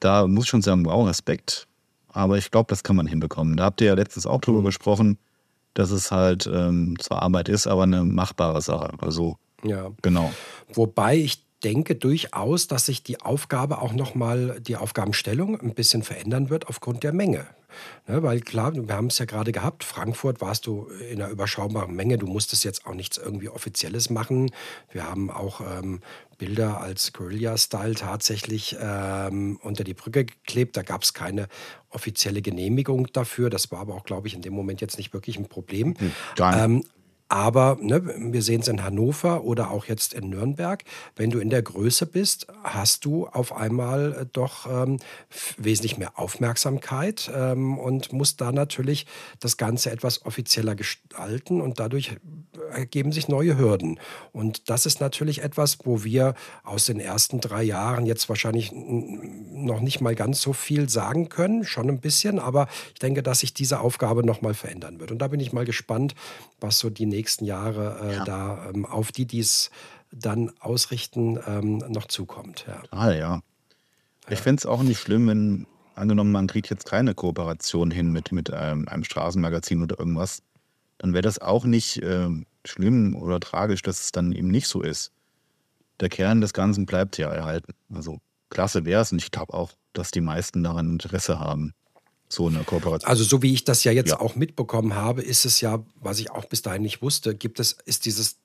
Da 0.00 0.26
muss 0.26 0.44
ich 0.44 0.50
schon 0.50 0.62
sagen, 0.62 0.84
wow, 0.84 1.06
Respekt. 1.06 1.66
Aber 2.08 2.38
ich 2.38 2.50
glaube, 2.50 2.68
das 2.68 2.82
kann 2.82 2.96
man 2.96 3.06
hinbekommen. 3.06 3.56
Da 3.56 3.64
habt 3.64 3.80
ihr 3.80 3.88
ja 3.88 3.94
letztens 3.94 4.26
auch 4.26 4.40
drüber 4.40 4.60
mhm. 4.60 4.66
gesprochen, 4.66 5.18
dass 5.74 5.90
es 5.90 6.10
halt 6.10 6.46
ähm, 6.46 6.96
zwar 7.00 7.22
Arbeit 7.22 7.48
ist, 7.48 7.66
aber 7.66 7.82
eine 7.82 8.04
machbare 8.04 8.62
Sache. 8.62 8.90
Also, 9.00 9.36
ja. 9.64 9.90
genau. 10.02 10.32
Wobei 10.72 11.16
ich 11.16 11.42
denke 11.64 11.96
durchaus, 11.96 12.68
dass 12.68 12.86
sich 12.86 13.02
die 13.02 13.20
Aufgabe 13.20 13.80
auch 13.80 13.92
nochmal, 13.92 14.60
die 14.60 14.76
Aufgabenstellung 14.76 15.60
ein 15.60 15.74
bisschen 15.74 16.02
verändern 16.02 16.50
wird 16.50 16.68
aufgrund 16.68 17.02
der 17.02 17.12
Menge. 17.12 17.46
Ne, 18.06 18.22
weil 18.22 18.40
klar, 18.40 18.74
wir 18.74 18.94
haben 18.94 19.06
es 19.06 19.18
ja 19.18 19.24
gerade 19.24 19.52
gehabt, 19.52 19.84
Frankfurt 19.84 20.40
warst 20.40 20.66
du 20.66 20.88
in 21.10 21.20
einer 21.20 21.30
überschaubaren 21.30 21.94
Menge, 21.94 22.18
du 22.18 22.26
musstest 22.26 22.64
jetzt 22.64 22.86
auch 22.86 22.94
nichts 22.94 23.16
irgendwie 23.16 23.48
Offizielles 23.48 24.10
machen. 24.10 24.50
Wir 24.92 25.08
haben 25.08 25.30
auch 25.30 25.60
ähm, 25.60 26.00
Bilder 26.38 26.80
als 26.80 27.12
Guerilla-Style 27.12 27.94
tatsächlich 27.94 28.76
ähm, 28.80 29.58
unter 29.62 29.84
die 29.84 29.94
Brücke 29.94 30.24
geklebt. 30.24 30.76
Da 30.76 30.82
gab 30.82 31.02
es 31.02 31.14
keine 31.14 31.48
offizielle 31.90 32.42
Genehmigung 32.42 33.08
dafür. 33.12 33.50
Das 33.50 33.70
war 33.70 33.80
aber 33.80 33.94
auch, 33.94 34.04
glaube 34.04 34.28
ich, 34.28 34.34
in 34.34 34.42
dem 34.42 34.52
Moment 34.52 34.80
jetzt 34.80 34.98
nicht 34.98 35.12
wirklich 35.12 35.38
ein 35.38 35.48
Problem. 35.48 35.94
Hm, 35.98 36.12
ähm, 36.40 36.84
aber 37.34 37.78
ne, 37.80 38.00
wir 38.16 38.42
sehen 38.42 38.60
es 38.60 38.68
in 38.68 38.84
Hannover 38.84 39.42
oder 39.42 39.72
auch 39.72 39.86
jetzt 39.86 40.14
in 40.14 40.30
Nürnberg. 40.30 40.84
Wenn 41.16 41.30
du 41.30 41.40
in 41.40 41.50
der 41.50 41.62
Größe 41.62 42.06
bist, 42.06 42.46
hast 42.62 43.04
du 43.04 43.26
auf 43.26 43.56
einmal 43.56 44.12
äh, 44.12 44.26
doch 44.32 44.68
ähm, 44.70 45.00
wesentlich 45.56 45.98
mehr 45.98 46.16
Aufmerksamkeit 46.16 47.28
ähm, 47.34 47.76
und 47.76 48.12
musst 48.12 48.40
da 48.40 48.52
natürlich 48.52 49.06
das 49.40 49.56
Ganze 49.56 49.90
etwas 49.90 50.24
offizieller 50.24 50.76
gestalten 50.76 51.60
und 51.60 51.80
dadurch 51.80 52.18
ergeben 52.70 53.10
sich 53.10 53.26
neue 53.26 53.58
Hürden. 53.58 53.98
Und 54.30 54.70
das 54.70 54.86
ist 54.86 55.00
natürlich 55.00 55.42
etwas, 55.42 55.78
wo 55.82 56.04
wir 56.04 56.34
aus 56.62 56.86
den 56.86 57.00
ersten 57.00 57.40
drei 57.40 57.64
Jahren 57.64 58.06
jetzt 58.06 58.28
wahrscheinlich 58.28 58.70
noch 58.72 59.80
nicht 59.80 60.00
mal 60.00 60.14
ganz 60.14 60.40
so 60.40 60.52
viel 60.52 60.88
sagen 60.88 61.28
können, 61.28 61.64
schon 61.64 61.88
ein 61.88 61.98
bisschen, 61.98 62.38
aber 62.38 62.68
ich 62.92 63.00
denke, 63.00 63.24
dass 63.24 63.40
sich 63.40 63.54
diese 63.54 63.80
Aufgabe 63.80 64.24
noch 64.24 64.40
mal 64.40 64.54
verändern 64.54 65.00
wird. 65.00 65.10
Und 65.10 65.18
da 65.18 65.26
bin 65.26 65.40
ich 65.40 65.52
mal 65.52 65.64
gespannt, 65.64 66.14
was 66.60 66.78
so 66.78 66.90
die 66.90 67.06
nächsten 67.06 67.23
Jahre 67.40 67.98
äh, 68.02 68.14
ja. 68.16 68.24
da 68.24 68.70
ähm, 68.72 68.86
auf 68.86 69.12
die, 69.12 69.26
die 69.26 69.40
es 69.40 69.70
dann 70.12 70.52
ausrichten, 70.60 71.38
ähm, 71.46 71.78
noch 71.88 72.06
zukommt. 72.06 72.66
Ja, 72.68 72.82
ah, 72.90 73.10
ja. 73.12 73.40
Ich 74.28 74.40
fände 74.40 74.60
es 74.60 74.66
auch 74.66 74.82
nicht 74.82 75.00
schlimm, 75.00 75.28
wenn 75.28 75.66
angenommen, 75.94 76.32
man 76.32 76.46
kriegt 76.46 76.70
jetzt 76.70 76.86
keine 76.86 77.14
Kooperation 77.14 77.90
hin 77.90 78.10
mit, 78.10 78.32
mit 78.32 78.52
einem, 78.52 78.82
ähm, 78.82 78.88
einem 78.88 79.04
Straßenmagazin 79.04 79.82
oder 79.82 79.98
irgendwas, 79.98 80.42
dann 80.98 81.12
wäre 81.12 81.22
das 81.22 81.38
auch 81.38 81.64
nicht 81.64 82.02
äh, 82.02 82.28
schlimm 82.64 83.16
oder 83.16 83.40
tragisch, 83.40 83.82
dass 83.82 84.00
es 84.00 84.12
dann 84.12 84.32
eben 84.32 84.48
nicht 84.48 84.68
so 84.68 84.82
ist. 84.82 85.12
Der 86.00 86.08
Kern 86.08 86.40
des 86.40 86.52
Ganzen 86.52 86.86
bleibt 86.86 87.18
ja 87.18 87.30
erhalten. 87.30 87.72
Also 87.92 88.18
klasse 88.50 88.84
wäre 88.84 89.02
es 89.02 89.12
und 89.12 89.18
ich 89.18 89.30
glaube 89.30 89.54
auch, 89.54 89.72
dass 89.92 90.10
die 90.10 90.20
meisten 90.20 90.62
daran 90.62 90.92
Interesse 90.92 91.38
haben 91.38 91.72
so 92.34 92.48
eine 92.48 92.64
Kooperation. 92.64 93.08
Also 93.08 93.24
so 93.24 93.42
wie 93.42 93.52
ich 93.52 93.64
das 93.64 93.84
ja 93.84 93.92
jetzt 93.92 94.10
ja. 94.10 94.20
auch 94.20 94.36
mitbekommen 94.36 94.94
habe, 94.94 95.22
ist 95.22 95.44
es 95.44 95.60
ja, 95.60 95.84
was 96.00 96.18
ich 96.18 96.30
auch 96.30 96.46
bis 96.46 96.62
dahin 96.62 96.82
nicht 96.82 97.02
wusste, 97.02 97.34
gibt 97.34 97.60
es, 97.60 97.76
ist 97.84 98.04
dieses 98.04 98.36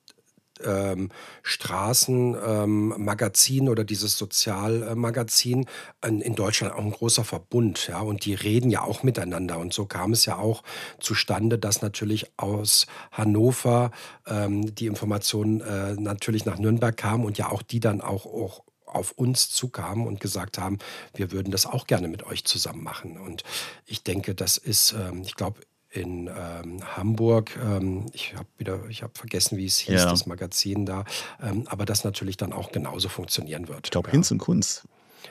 ähm, 0.64 1.10
Straßenmagazin 1.44 3.64
ähm, 3.64 3.70
oder 3.70 3.84
dieses 3.84 4.18
Sozialmagazin 4.18 5.66
in, 6.06 6.22
in, 6.22 6.36
Deutschland 6.36 6.74
auch 6.74 6.84
ein 6.84 6.92
großer 6.92 7.24
Verbund, 7.24 7.88
ja, 7.88 8.02
und 8.02 8.26
die 8.26 8.34
reden 8.34 8.70
ja 8.70 8.84
auch 8.84 9.04
miteinander. 9.04 9.58
Und 9.58 9.74
so 9.74 9.86
kam 9.86 10.12
es 10.12 10.26
ja 10.26 10.38
auch 10.38 10.64
zustande, 11.00 11.58
dass 11.58 11.82
natürlich 11.82 12.28
aus 12.38 12.88
Hannover 13.12 13.92
ähm, 14.28 14.76
die 14.76 14.88
Informationen 14.88 15.62
äh, 15.62 15.94
natürlich 15.94 16.46
nach 16.46 16.60
Nürnberg 16.60 16.98
kamen 16.98 17.24
und 17.26 17.38
ja 17.38 17.50
auch 17.50 17.62
die 17.62 17.80
dann 17.80 18.02
auch, 18.02 18.26
auch 18.26 18.64
auf 18.90 19.12
uns 19.12 19.50
zukamen 19.50 20.08
und 20.08 20.20
gesagt 20.20 20.58
haben, 20.58 20.80
wir 21.14 21.32
würden 21.32 21.52
das 21.52 21.66
auch 21.66 21.88
gerne 21.88 22.08
mit 22.08 22.24
euch 22.24 22.46
zusammen 22.46 22.84
machen. 22.84 23.18
Und 23.18 23.44
ich 23.86 24.04
denke, 24.04 24.36
das 24.36 24.58
ist, 24.58 24.94
ähm, 24.94 25.22
ich 25.22 25.36
glaube, 25.36 25.62
in 25.92 26.28
ähm, 26.28 26.82
Hamburg, 26.96 27.58
ähm, 27.64 28.06
ich 28.14 28.36
habe 28.36 28.48
wieder, 28.58 28.86
ich 28.90 29.02
habe 29.02 29.14
vergessen, 29.16 29.58
wie 29.58 29.66
es 29.66 29.80
hieß, 29.80 30.02
ja. 30.02 30.10
das 30.10 30.28
Magazin 30.28 30.86
da, 30.86 31.04
ähm, 31.42 31.66
aber 31.68 31.86
das 31.86 32.04
natürlich 32.04 32.38
dann 32.38 32.54
auch 32.54 32.72
genauso 32.72 33.10
funktionieren 33.10 33.68
wird. 33.68 33.88
Ich 33.88 33.92
glaube, 33.92 34.10
ja. 34.10 34.12
Hinz 34.12 34.30
und 34.30 34.38
Kunz. 34.38 34.88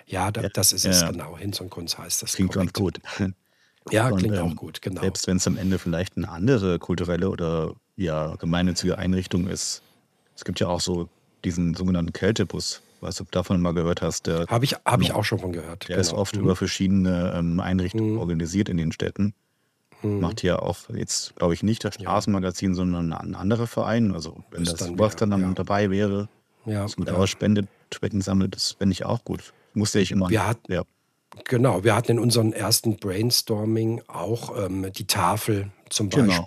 Ja, 0.07 0.31
da, 0.31 0.49
das 0.49 0.73
ist 0.73 0.85
ja. 0.85 0.91
es 0.91 1.07
genau. 1.07 1.39
Hinz 1.39 1.61
und 1.61 1.71
Kunz 1.71 1.97
heißt 1.97 2.23
das. 2.23 2.33
Klingt 2.35 2.53
ganz 2.53 2.73
gut. 2.73 3.01
Ja, 3.91 4.09
und, 4.09 4.19
klingt 4.19 4.37
auch 4.37 4.51
ähm, 4.51 4.57
gut, 4.57 4.83
genau. 4.83 5.01
Selbst 5.01 5.27
wenn 5.27 5.39
es 5.39 5.47
am 5.47 5.57
Ende 5.57 5.79
vielleicht 5.79 6.17
eine 6.17 6.29
andere 6.29 6.79
kulturelle 6.79 7.31
oder 7.31 7.75
ja, 7.97 8.35
gemeinnützige 8.37 8.99
Einrichtung 8.99 9.47
ist. 9.47 9.83
Es 10.35 10.45
gibt 10.45 10.61
ja 10.61 10.69
auch 10.69 10.81
so 10.81 11.09
diesen 11.45 11.75
sogenannten 11.75 12.13
Kältebus, 12.13 12.83
Weißt 13.01 13.21
du, 13.21 13.23
ob 13.23 13.31
du 13.31 13.39
davon 13.39 13.61
mal 13.61 13.75
gehört 13.75 14.03
hast? 14.03 14.29
Habe 14.29 14.65
ich, 14.65 14.75
hab 14.85 15.01
ich 15.01 15.13
auch 15.13 15.25
schon 15.25 15.39
von 15.39 15.53
gehört. 15.53 15.89
Der 15.89 15.97
genau. 15.97 16.01
ist 16.01 16.13
oft 16.13 16.37
mhm. 16.37 16.43
über 16.43 16.57
verschiedene 16.57 17.35
ähm, 17.37 17.61
Einrichtungen 17.61 18.15
mhm. 18.15 18.19
organisiert 18.19 18.69
in 18.69 18.77
den 18.77 18.93
Städten. 18.93 19.35
Mhm. 20.03 20.21
Macht 20.21 20.43
ja 20.43 20.59
auch 20.59 20.77
jetzt, 20.95 21.37
glaube 21.37 21.55
ich, 21.55 21.63
nicht 21.63 21.85
das 21.85 21.95
Straßenmagazin, 21.95 22.71
ja. 22.71 22.75
sondern 22.75 23.13
ein 23.13 23.35
anderer 23.35 23.67
Verein. 23.67 24.13
Also, 24.13 24.43
wenn 24.51 24.63
ist 24.63 24.73
das 24.73 24.81
dann 24.81 24.99
was 24.99 25.17
dann, 25.17 25.31
dann 25.31 25.43
ja. 25.43 25.53
dabei 25.55 25.91
wäre, 25.91 26.29
ja. 26.67 26.85
was 26.85 26.99
mit 26.99 27.09
ja. 27.09 27.27
spendet, 27.27 27.69
Spenden 27.93 28.21
sammelt, 28.21 28.55
das 28.55 28.73
fände 28.73 28.93
ich 28.93 29.05
auch 29.05 29.25
gut. 29.25 29.53
Musste 29.75 30.01
ich 30.01 30.11
immer. 30.11 30.29
Wir, 30.29 30.47
hat, 30.47 30.59
ja. 30.69 30.83
Genau, 31.45 31.85
wir 31.85 31.95
hatten 31.95 32.13
in 32.13 32.19
unserem 32.19 32.53
ersten 32.53 32.97
Brainstorming 32.97 34.03
auch 34.09 34.57
ähm, 34.65 34.91
die 34.93 35.07
Tafel 35.07 35.71
zum 35.89 36.11
genau. 36.11 36.45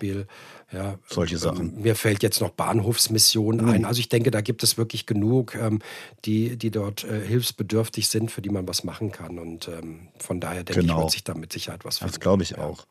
Ja, 0.72 0.98
solche 1.06 1.34
ähm, 1.34 1.40
Sachen. 1.40 1.82
Mir 1.82 1.94
fällt 1.94 2.22
jetzt 2.22 2.40
noch 2.40 2.50
Bahnhofsmission 2.50 3.58
mhm. 3.58 3.68
ein. 3.68 3.84
Also 3.84 4.00
ich 4.00 4.08
denke, 4.08 4.30
da 4.30 4.40
gibt 4.40 4.62
es 4.62 4.78
wirklich 4.78 5.06
genug, 5.06 5.54
ähm, 5.54 5.80
die, 6.24 6.56
die 6.56 6.70
dort 6.70 7.04
äh, 7.04 7.20
hilfsbedürftig 7.26 8.08
sind, 8.08 8.30
für 8.30 8.42
die 8.42 8.50
man 8.50 8.66
was 8.66 8.84
machen 8.84 9.12
kann. 9.12 9.38
Und 9.38 9.68
ähm, 9.68 10.08
von 10.18 10.40
daher 10.40 10.64
denke 10.64 10.80
genau. 10.80 10.94
ich, 10.94 11.00
wird 11.00 11.10
sich 11.10 11.24
da 11.24 11.34
mit 11.34 11.52
Sicherheit 11.52 11.84
was 11.84 11.98
finden. 11.98 12.12
Das 12.12 12.20
glaube 12.20 12.42
ich 12.42 12.50
ja. 12.50 12.58
auch. 12.58 12.86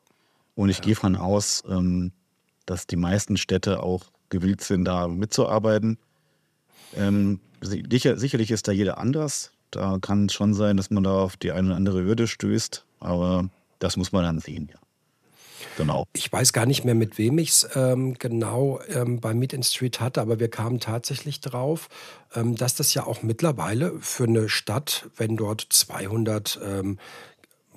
Und 0.54 0.68
ich 0.68 0.78
ja. 0.78 0.84
gehe 0.84 0.96
von 0.96 1.16
aus, 1.16 1.62
ähm, 1.68 2.12
dass 2.66 2.86
die 2.86 2.96
meisten 2.96 3.36
Städte 3.36 3.82
auch 3.82 4.04
gewillt 4.28 4.62
sind, 4.62 4.84
da 4.84 5.08
mitzuarbeiten. 5.08 5.98
Ähm, 6.96 7.40
sicher, 7.60 8.16
sicherlich 8.16 8.50
ist 8.50 8.68
da 8.68 8.72
jeder 8.72 8.98
anders. 8.98 9.52
Da 9.70 9.98
kann 10.00 10.26
es 10.26 10.34
schon 10.34 10.54
sein, 10.54 10.76
dass 10.76 10.90
man 10.90 11.02
da 11.02 11.22
auf 11.22 11.36
die 11.36 11.52
eine 11.52 11.68
oder 11.68 11.76
andere 11.76 12.04
Hürde 12.04 12.28
stößt, 12.28 12.84
aber 13.00 13.48
das 13.78 13.96
muss 13.96 14.12
man 14.12 14.22
dann 14.22 14.38
sehen, 14.38 14.68
ja. 14.70 14.78
Genau. 15.76 16.06
Ich 16.12 16.32
weiß 16.32 16.52
gar 16.52 16.66
nicht 16.66 16.84
mehr, 16.84 16.94
mit 16.94 17.18
wem 17.18 17.38
ich 17.38 17.50
es 17.50 17.68
ähm, 17.74 18.14
genau 18.14 18.80
ähm, 18.88 19.20
bei 19.20 19.34
Meet 19.34 19.52
in 19.52 19.62
Street 19.62 20.00
hatte, 20.00 20.20
aber 20.20 20.40
wir 20.40 20.48
kamen 20.48 20.80
tatsächlich 20.80 21.40
drauf, 21.40 21.88
ähm, 22.34 22.56
dass 22.56 22.74
das 22.74 22.94
ja 22.94 23.06
auch 23.06 23.22
mittlerweile 23.22 23.92
für 24.00 24.24
eine 24.24 24.48
Stadt, 24.48 25.08
wenn 25.16 25.36
dort 25.36 25.66
200 25.68 26.60
ähm, 26.64 26.98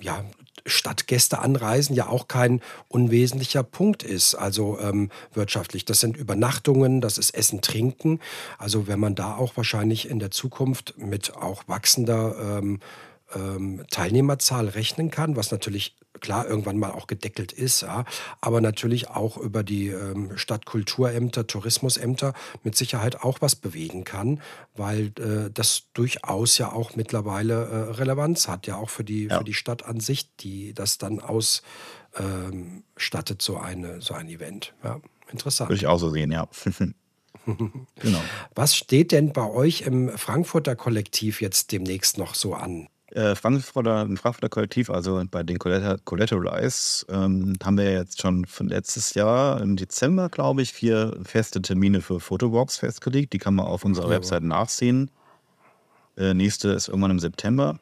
ja, 0.00 0.24
Stadtgäste 0.66 1.38
anreisen, 1.38 1.94
ja 1.94 2.08
auch 2.08 2.28
kein 2.28 2.60
unwesentlicher 2.88 3.62
Punkt 3.62 4.02
ist, 4.02 4.34
also 4.34 4.78
ähm, 4.80 5.10
wirtschaftlich. 5.32 5.84
Das 5.84 6.00
sind 6.00 6.16
Übernachtungen, 6.16 7.00
das 7.00 7.18
ist 7.18 7.30
Essen, 7.30 7.60
Trinken. 7.60 8.20
Also 8.58 8.86
wenn 8.86 8.98
man 8.98 9.14
da 9.14 9.36
auch 9.36 9.56
wahrscheinlich 9.56 10.10
in 10.10 10.18
der 10.18 10.30
Zukunft 10.30 10.94
mit 10.98 11.36
auch 11.36 11.64
wachsender 11.66 12.58
ähm, 12.58 12.80
ähm, 13.34 13.84
Teilnehmerzahl 13.90 14.68
rechnen 14.68 15.10
kann, 15.10 15.36
was 15.36 15.50
natürlich 15.50 15.96
klar 16.20 16.46
irgendwann 16.46 16.78
mal 16.78 16.92
auch 16.92 17.06
gedeckelt 17.06 17.52
ist, 17.52 17.82
ja, 17.82 18.04
aber 18.40 18.60
natürlich 18.60 19.08
auch 19.08 19.36
über 19.36 19.62
die 19.62 19.88
ähm, 19.88 20.36
Stadtkulturämter, 20.36 21.46
Tourismusämter 21.46 22.32
mit 22.62 22.76
Sicherheit 22.76 23.22
auch 23.22 23.40
was 23.40 23.56
bewegen 23.56 24.04
kann, 24.04 24.40
weil 24.74 25.12
äh, 25.18 25.50
das 25.52 25.84
durchaus 25.94 26.58
ja 26.58 26.72
auch 26.72 26.96
mittlerweile 26.96 27.66
äh, 27.66 27.92
Relevanz 27.92 28.48
hat, 28.48 28.66
ja 28.66 28.76
auch 28.76 28.90
für 28.90 29.04
die, 29.04 29.24
ja. 29.24 29.38
für 29.38 29.44
die 29.44 29.54
Stadt 29.54 29.84
an 29.84 30.00
sich, 30.00 30.34
die 30.36 30.72
das 30.74 30.98
dann 30.98 31.20
ausstattet, 31.20 31.62
ähm, 32.20 33.38
so, 33.38 33.58
eine, 33.58 34.00
so 34.00 34.14
ein 34.14 34.28
Event. 34.28 34.74
Ja, 34.82 35.00
interessant. 35.30 35.68
Würde 35.70 35.78
ich 35.78 35.86
auch 35.86 35.98
so 35.98 36.10
sehen, 36.10 36.32
ja. 36.32 36.48
genau. 37.46 38.20
Was 38.54 38.76
steht 38.76 39.12
denn 39.12 39.32
bei 39.32 39.48
euch 39.48 39.82
im 39.82 40.08
Frankfurter 40.16 40.74
Kollektiv 40.74 41.40
jetzt 41.40 41.72
demnächst 41.72 42.18
noch 42.18 42.34
so 42.34 42.54
an? 42.54 42.88
Äh, 43.16 43.34
Frankfurter, 43.34 44.02
ein 44.02 44.18
Frankfurter 44.18 44.50
Kollektiv, 44.50 44.90
also 44.90 45.22
bei 45.30 45.42
den 45.42 45.58
Collateral 45.58 46.60
Eyes, 46.60 47.06
ähm, 47.08 47.54
haben 47.64 47.78
wir 47.78 47.90
jetzt 47.90 48.20
schon 48.20 48.44
von 48.44 48.68
letztes 48.68 49.14
Jahr 49.14 49.58
im 49.62 49.76
Dezember, 49.76 50.28
glaube 50.28 50.60
ich, 50.60 50.74
vier 50.74 51.18
feste 51.24 51.62
Termine 51.62 52.02
für 52.02 52.20
Photowalks 52.20 52.76
festgelegt. 52.76 53.32
Die 53.32 53.38
kann 53.38 53.54
man 53.54 53.64
auf 53.64 53.86
unserer 53.86 54.08
ja. 54.08 54.16
Website 54.16 54.42
nachsehen. 54.42 55.10
Äh, 56.18 56.34
nächste 56.34 56.68
ist 56.68 56.88
irgendwann 56.88 57.12
im 57.12 57.18
September. 57.18 57.78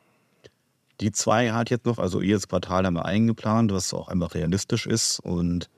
Die 1.01 1.11
zwei 1.11 1.51
hat 1.51 1.68
jetzt 1.68 1.85
noch, 1.85 1.99
also 1.99 2.22
jedes 2.22 2.47
Quartal 2.47 2.87
haben 2.87 2.95
wir 2.95 3.05
eingeplant, 3.05 3.72
was 3.72 3.93
auch 3.93 4.07
einfach 4.07 4.37
realistisch 4.37 4.87
ist. 4.87 5.18
Und 5.18 5.68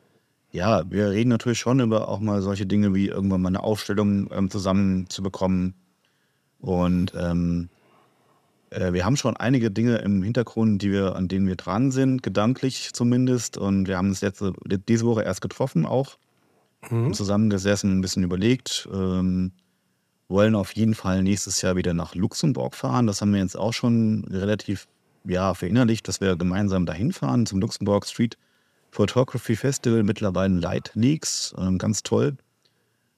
ja, 0.52 0.82
wir 0.90 1.12
reden 1.12 1.30
natürlich 1.30 1.60
schon 1.60 1.80
über 1.80 2.08
auch 2.08 2.20
mal 2.20 2.42
solche 2.42 2.66
Dinge 2.66 2.92
wie 2.92 3.06
irgendwann 3.06 3.40
mal 3.40 3.48
eine 3.48 3.64
Aufstellung 3.64 4.28
ähm, 4.32 4.50
zusammenzubekommen. 4.50 5.72
Und 6.58 7.14
ähm, 7.18 7.70
äh, 8.70 8.92
wir 8.92 9.04
haben 9.04 9.16
schon 9.16 9.36
einige 9.36 9.70
Dinge 9.70 9.98
im 9.98 10.22
Hintergrund, 10.22 10.82
die 10.82 10.92
wir, 10.92 11.16
an 11.16 11.28
denen 11.28 11.46
wir 11.46 11.56
dran 11.56 11.90
sind, 11.90 12.22
gedanklich 12.22 12.90
zumindest. 12.92 13.56
Und 13.56 13.88
wir 13.88 13.96
haben 13.96 14.08
uns 14.08 14.20
jetzt 14.20 14.42
diese 14.88 15.06
Woche 15.06 15.22
erst 15.22 15.40
getroffen 15.40 15.86
auch. 15.86 16.18
Mhm. 16.90 17.12
Zusammengesessen, 17.14 17.90
ein 17.90 18.00
bisschen 18.00 18.22
überlegt. 18.22 18.88
Ähm, 18.92 19.52
wollen 20.28 20.54
auf 20.54 20.72
jeden 20.72 20.94
Fall 20.94 21.22
nächstes 21.22 21.62
Jahr 21.62 21.76
wieder 21.76 21.94
nach 21.94 22.14
Luxemburg 22.14 22.74
fahren. 22.74 23.06
Das 23.06 23.20
haben 23.20 23.32
wir 23.32 23.40
jetzt 23.40 23.56
auch 23.56 23.72
schon 23.72 24.24
relativ 24.30 24.86
ja, 25.24 25.54
verinnerlicht, 25.54 26.06
dass 26.08 26.20
wir 26.20 26.36
gemeinsam 26.36 26.86
dahin 26.86 27.12
fahren 27.12 27.46
zum 27.46 27.60
Luxemburg 27.60 28.06
Street 28.06 28.36
Photography 28.90 29.56
Festival, 29.56 30.02
mittlerweile 30.02 30.54
Light 30.54 30.90
Leaks, 30.94 31.54
ähm, 31.58 31.78
ganz 31.78 32.02
toll. 32.02 32.36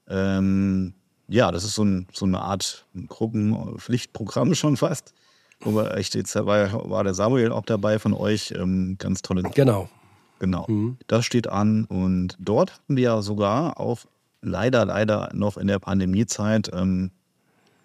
Ähm, 0.08 0.94
ja, 1.28 1.52
das 1.52 1.64
ist 1.64 1.74
so, 1.74 1.84
ein, 1.84 2.08
so 2.12 2.24
eine 2.24 2.40
Art 2.40 2.86
Gruppenpflichtprogramm 3.06 4.54
schon 4.54 4.76
fast. 4.76 5.14
Wobei 5.60 5.88
echt, 5.92 6.14
jetzt 6.14 6.34
war, 6.34 6.90
war 6.90 7.04
der 7.04 7.14
Samuel 7.14 7.52
auch 7.52 7.64
dabei 7.64 7.98
von 7.98 8.14
euch. 8.14 8.52
Ähm, 8.56 8.96
ganz 8.98 9.22
tolle. 9.22 9.42
Genau. 9.54 9.88
Genau. 10.38 10.66
Mhm. 10.68 10.98
Das 11.06 11.24
steht 11.24 11.48
an. 11.48 11.84
Und 11.84 12.36
dort 12.38 12.74
hatten 12.74 12.96
wir 12.96 13.02
ja 13.02 13.22
sogar 13.22 13.80
auch 13.80 14.00
leider, 14.40 14.84
leider 14.84 15.30
noch 15.32 15.56
in 15.56 15.66
der 15.66 15.78
Pandemiezeit, 15.78 16.70
ähm, 16.72 17.10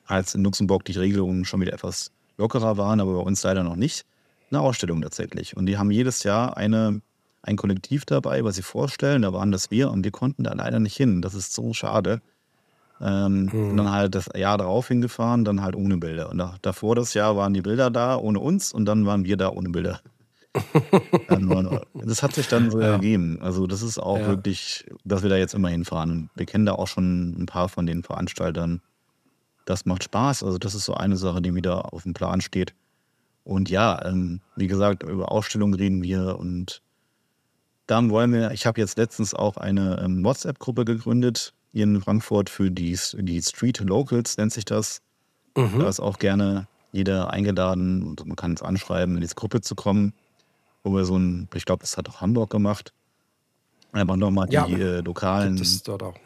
als 0.05 0.35
in 0.35 0.43
Luxemburg 0.43 0.85
die 0.85 0.91
Regelungen 0.93 1.45
schon 1.45 1.61
wieder 1.61 1.73
etwas 1.73 2.11
lockerer 2.37 2.77
waren, 2.77 2.99
aber 2.99 3.13
bei 3.13 3.21
uns 3.21 3.43
leider 3.43 3.63
noch 3.63 3.75
nicht, 3.75 4.05
eine 4.51 4.61
Ausstellung 4.61 5.01
tatsächlich. 5.01 5.55
Und 5.55 5.65
die 5.65 5.77
haben 5.77 5.91
jedes 5.91 6.23
Jahr 6.23 6.57
eine, 6.57 7.01
ein 7.41 7.55
Kollektiv 7.55 8.05
dabei, 8.05 8.43
was 8.43 8.55
sie 8.55 8.61
vorstellen. 8.61 9.21
Da 9.21 9.33
waren 9.33 9.51
das 9.51 9.71
wir 9.71 9.89
und 9.91 10.03
wir 10.03 10.11
konnten 10.11 10.43
da 10.43 10.53
leider 10.53 10.79
nicht 10.79 10.95
hin. 10.95 11.21
Das 11.21 11.33
ist 11.33 11.53
so 11.53 11.73
schade. 11.73 12.21
Ähm, 13.01 13.49
mhm. 13.51 13.77
dann 13.77 13.91
halt 13.91 14.15
das 14.15 14.29
Jahr 14.35 14.57
darauf 14.57 14.87
hingefahren, 14.87 15.43
dann 15.43 15.61
halt 15.61 15.75
ohne 15.75 15.97
Bilder. 15.97 16.29
Und 16.29 16.37
da, 16.37 16.55
davor 16.61 16.95
das 16.95 17.13
Jahr 17.13 17.35
waren 17.35 17.53
die 17.53 17.61
Bilder 17.61 17.89
da 17.89 18.15
ohne 18.17 18.39
uns 18.39 18.71
und 18.71 18.85
dann 18.85 19.05
waren 19.05 19.25
wir 19.25 19.35
da 19.35 19.49
ohne 19.49 19.69
Bilder. 19.69 19.99
das 22.05 22.23
hat 22.23 22.33
sich 22.33 22.47
dann 22.47 22.69
so 22.69 22.79
ja. 22.79 22.93
ergeben. 22.93 23.39
Also 23.41 23.65
das 23.67 23.81
ist 23.81 23.97
auch 23.97 24.19
ja. 24.19 24.27
wirklich, 24.27 24.85
dass 25.03 25.23
wir 25.23 25.29
da 25.29 25.37
jetzt 25.37 25.55
immer 25.55 25.69
hinfahren. 25.69 26.29
Wir 26.35 26.45
kennen 26.45 26.65
da 26.65 26.73
auch 26.73 26.87
schon 26.87 27.41
ein 27.41 27.45
paar 27.45 27.69
von 27.69 27.85
den 27.85 28.03
Veranstaltern. 28.03 28.81
Das 29.65 29.85
macht 29.85 30.03
Spaß. 30.03 30.43
Also 30.43 30.57
das 30.57 30.75
ist 30.75 30.85
so 30.85 30.93
eine 30.93 31.17
Sache, 31.17 31.41
die 31.41 31.55
wieder 31.55 31.93
auf 31.93 32.03
dem 32.03 32.13
Plan 32.13 32.41
steht. 32.41 32.73
Und 33.43 33.69
ja, 33.69 34.05
ähm, 34.05 34.41
wie 34.55 34.67
gesagt, 34.67 35.03
über 35.03 35.31
Ausstellungen 35.31 35.73
reden 35.73 36.03
wir 36.03 36.37
und 36.39 36.81
dann 37.87 38.09
wollen 38.09 38.31
wir, 38.31 38.51
ich 38.51 38.65
habe 38.65 38.79
jetzt 38.79 38.97
letztens 38.97 39.33
auch 39.33 39.57
eine 39.57 40.01
ähm, 40.01 40.23
WhatsApp-Gruppe 40.23 40.85
gegründet, 40.85 41.53
hier 41.73 41.83
in 41.83 42.01
Frankfurt 42.01 42.49
für 42.49 42.71
die, 42.71 42.97
die 43.13 43.41
Street 43.41 43.79
Locals, 43.79 44.37
nennt 44.37 44.53
sich 44.53 44.65
das. 44.65 45.01
Mhm. 45.57 45.79
Da 45.79 45.89
ist 45.89 45.99
auch 45.99 46.19
gerne 46.19 46.67
jeder 46.91 47.31
eingeladen 47.31 48.03
und 48.03 48.25
man 48.25 48.35
kann 48.35 48.53
es 48.53 48.61
anschreiben, 48.61 49.15
in 49.15 49.21
diese 49.21 49.35
Gruppe 49.35 49.61
zu 49.61 49.75
kommen. 49.75 50.13
Wo 50.83 50.93
wir 50.93 51.05
so 51.05 51.17
ein, 51.17 51.47
ich 51.55 51.65
glaube, 51.65 51.81
das 51.81 51.97
hat 51.97 52.09
auch 52.09 52.21
Hamburg 52.21 52.49
gemacht. 52.49 52.93
Einfach 53.93 54.15
nochmal 54.15 54.47
die 54.47 54.55
ja, 54.55 54.67
äh, 54.67 54.99
lokalen 54.99 55.59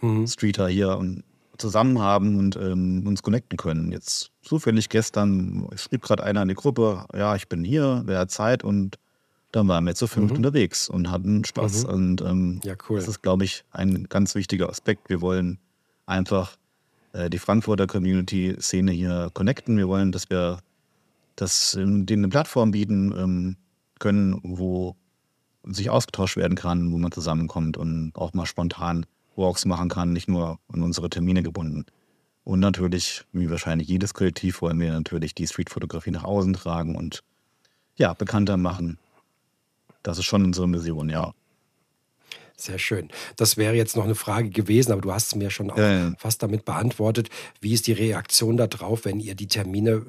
mhm. 0.01 0.27
Streeter 0.27 0.67
hier 0.67 0.97
und 0.97 1.23
zusammen 1.57 1.99
haben 1.99 2.37
und 2.37 2.55
ähm, 2.55 3.05
uns 3.05 3.23
connecten 3.23 3.57
können. 3.57 3.91
Jetzt 3.91 4.31
zufällig 4.41 4.89
gestern 4.89 5.67
schrieb 5.75 6.01
gerade 6.01 6.23
einer 6.23 6.41
in 6.41 6.47
die 6.49 6.53
Gruppe, 6.55 7.05
ja, 7.15 7.35
ich 7.35 7.47
bin 7.47 7.63
hier, 7.63 8.03
wer 8.05 8.19
hat 8.19 8.31
Zeit 8.31 8.63
und 8.63 8.97
dann 9.51 9.67
waren 9.67 9.85
wir 9.85 9.95
zu 9.95 10.07
fünft 10.07 10.31
mhm. 10.31 10.37
unterwegs 10.37 10.89
und 10.89 11.09
hatten 11.09 11.45
Spaß. 11.45 11.83
Mhm. 11.83 11.89
Und 11.89 12.21
ähm, 12.21 12.59
ja, 12.63 12.75
cool. 12.89 12.97
das 12.99 13.07
ist, 13.07 13.21
glaube 13.21 13.45
ich, 13.45 13.63
ein 13.71 14.07
ganz 14.09 14.35
wichtiger 14.35 14.69
Aspekt. 14.69 15.09
Wir 15.09 15.21
wollen 15.21 15.59
einfach 16.05 16.57
äh, 17.13 17.29
die 17.29 17.39
Frankfurter 17.39 17.87
Community-Szene 17.87 18.91
hier 18.91 19.29
connecten. 19.33 19.77
Wir 19.77 19.87
wollen, 19.87 20.11
dass 20.11 20.29
wir 20.29 20.59
das, 21.35 21.71
denen 21.73 22.09
eine 22.09 22.29
Plattform 22.29 22.71
bieten 22.71 23.13
ähm, 23.17 23.55
können, 23.99 24.39
wo 24.43 24.95
sich 25.63 25.89
ausgetauscht 25.89 26.37
werden 26.37 26.55
kann, 26.55 26.91
wo 26.91 26.97
man 26.97 27.11
zusammenkommt 27.11 27.77
und 27.77 28.11
auch 28.15 28.33
mal 28.33 28.45
spontan 28.45 29.05
Walks 29.35 29.65
machen 29.65 29.89
kann, 29.89 30.13
nicht 30.13 30.27
nur 30.27 30.59
an 30.67 30.81
unsere 30.81 31.09
Termine 31.09 31.43
gebunden. 31.43 31.85
Und 32.43 32.59
natürlich, 32.59 33.25
wie 33.33 33.49
wahrscheinlich 33.49 33.87
jedes 33.87 34.13
Kollektiv, 34.13 34.61
wollen 34.61 34.79
wir 34.79 34.91
natürlich 34.93 35.35
die 35.35 35.47
Streetfotografie 35.47 36.11
nach 36.11 36.23
außen 36.23 36.53
tragen 36.53 36.95
und 36.95 37.23
ja, 37.97 38.13
bekannter 38.13 38.57
machen 38.57 38.97
das 40.07 40.19
ist 40.19 40.25
schon 40.25 40.45
unsere 40.45 40.69
Mission, 40.69 41.09
ja. 41.09 41.33
Sehr 42.55 42.79
schön. 42.79 43.09
Das 43.35 43.57
wäre 43.57 43.75
jetzt 43.75 43.97
noch 43.97 44.05
eine 44.05 44.15
Frage 44.15 44.49
gewesen, 44.49 44.93
aber 44.93 45.01
du 45.01 45.11
hast 45.11 45.27
es 45.27 45.35
mir 45.35 45.49
schon 45.51 45.69
auch 45.69 45.77
ja, 45.77 45.99
ja. 45.99 46.13
fast 46.17 46.41
damit 46.41 46.63
beantwortet. 46.63 47.29
Wie 47.59 47.73
ist 47.73 47.87
die 47.87 47.91
Reaktion 47.91 48.55
darauf, 48.55 49.03
wenn 49.03 49.19
ihr 49.19 49.35
die 49.35 49.47
Termine 49.47 50.03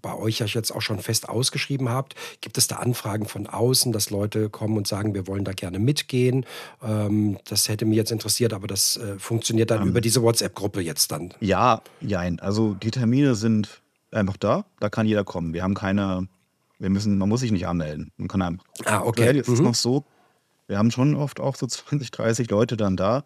bei 0.00 0.14
euch 0.14 0.38
ja 0.38 0.46
jetzt 0.46 0.70
auch 0.70 0.80
schon 0.80 1.00
fest 1.00 1.28
ausgeschrieben 1.28 1.88
habt? 1.88 2.14
Gibt 2.40 2.56
es 2.56 2.68
da 2.68 2.76
Anfragen 2.76 3.26
von 3.26 3.48
außen, 3.48 3.92
dass 3.92 4.10
Leute 4.10 4.48
kommen 4.48 4.76
und 4.76 4.86
sagen, 4.86 5.12
wir 5.12 5.26
wollen 5.26 5.44
da 5.44 5.52
gerne 5.52 5.80
mitgehen? 5.80 6.46
Ähm, 6.80 7.36
das 7.44 7.68
hätte 7.68 7.84
mich 7.84 7.96
jetzt 7.96 8.12
interessiert, 8.12 8.54
aber 8.54 8.68
das 8.68 8.96
äh, 8.96 9.18
funktioniert 9.18 9.72
dann 9.72 9.82
ähm, 9.82 9.88
über 9.88 10.00
diese 10.00 10.22
WhatsApp-Gruppe 10.22 10.80
jetzt 10.80 11.10
dann. 11.10 11.34
Ja, 11.40 11.82
nein. 12.00 12.38
Also 12.38 12.74
die 12.74 12.92
Termine 12.92 13.34
sind 13.34 13.82
einfach 14.12 14.36
da. 14.36 14.64
Da 14.78 14.88
kann 14.88 15.06
jeder 15.06 15.24
kommen. 15.24 15.52
Wir 15.52 15.64
haben 15.64 15.74
keine 15.74 16.28
wir 16.82 16.90
müssen, 16.90 17.16
man 17.16 17.28
muss 17.28 17.40
sich 17.40 17.52
nicht 17.52 17.68
anmelden. 17.68 18.10
Man 18.16 18.26
kann 18.26 18.42
einfach. 18.42 18.64
Ah, 18.84 19.02
okay. 19.02 19.36
Jetzt 19.36 19.46
mhm. 19.46 19.54
ist 19.54 19.60
noch 19.60 19.76
so, 19.76 20.04
wir 20.66 20.78
haben 20.78 20.90
schon 20.90 21.14
oft 21.14 21.38
auch 21.38 21.54
so 21.54 21.66
20, 21.68 22.10
30 22.10 22.50
Leute 22.50 22.76
dann 22.76 22.96
da. 22.96 23.24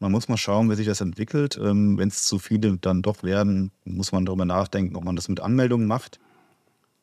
Man 0.00 0.10
muss 0.10 0.28
mal 0.28 0.36
schauen, 0.36 0.68
wie 0.68 0.74
sich 0.74 0.86
das 0.86 1.00
entwickelt. 1.00 1.58
Ähm, 1.62 1.96
Wenn 1.96 2.08
es 2.08 2.24
zu 2.24 2.40
viele 2.40 2.76
dann 2.78 3.02
doch 3.02 3.22
werden, 3.22 3.70
muss 3.84 4.10
man 4.10 4.26
darüber 4.26 4.44
nachdenken, 4.44 4.96
ob 4.96 5.04
man 5.04 5.14
das 5.14 5.28
mit 5.28 5.40
Anmeldungen 5.40 5.86
macht. 5.86 6.18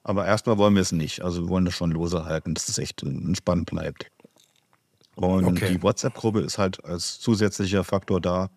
Aber 0.03 0.25
erstmal 0.25 0.57
wollen 0.57 0.75
wir 0.75 0.81
es 0.81 0.91
nicht. 0.91 1.23
Also 1.23 1.43
wir 1.43 1.49
wollen 1.49 1.65
das 1.65 1.73
schon 1.73 1.91
lose 1.91 2.25
halten, 2.25 2.53
dass 2.53 2.67
es 2.67 2.77
echt 2.77 3.01
entspannt 3.01 3.71
bleibt. 3.71 4.11
Und 5.15 5.45
okay. 5.45 5.73
die 5.73 5.81
WhatsApp-Gruppe 5.81 6.41
ist 6.41 6.57
halt 6.57 6.83
als 6.83 7.19
zusätzlicher 7.19 7.85
Faktor 7.85 8.19
da, 8.19 8.49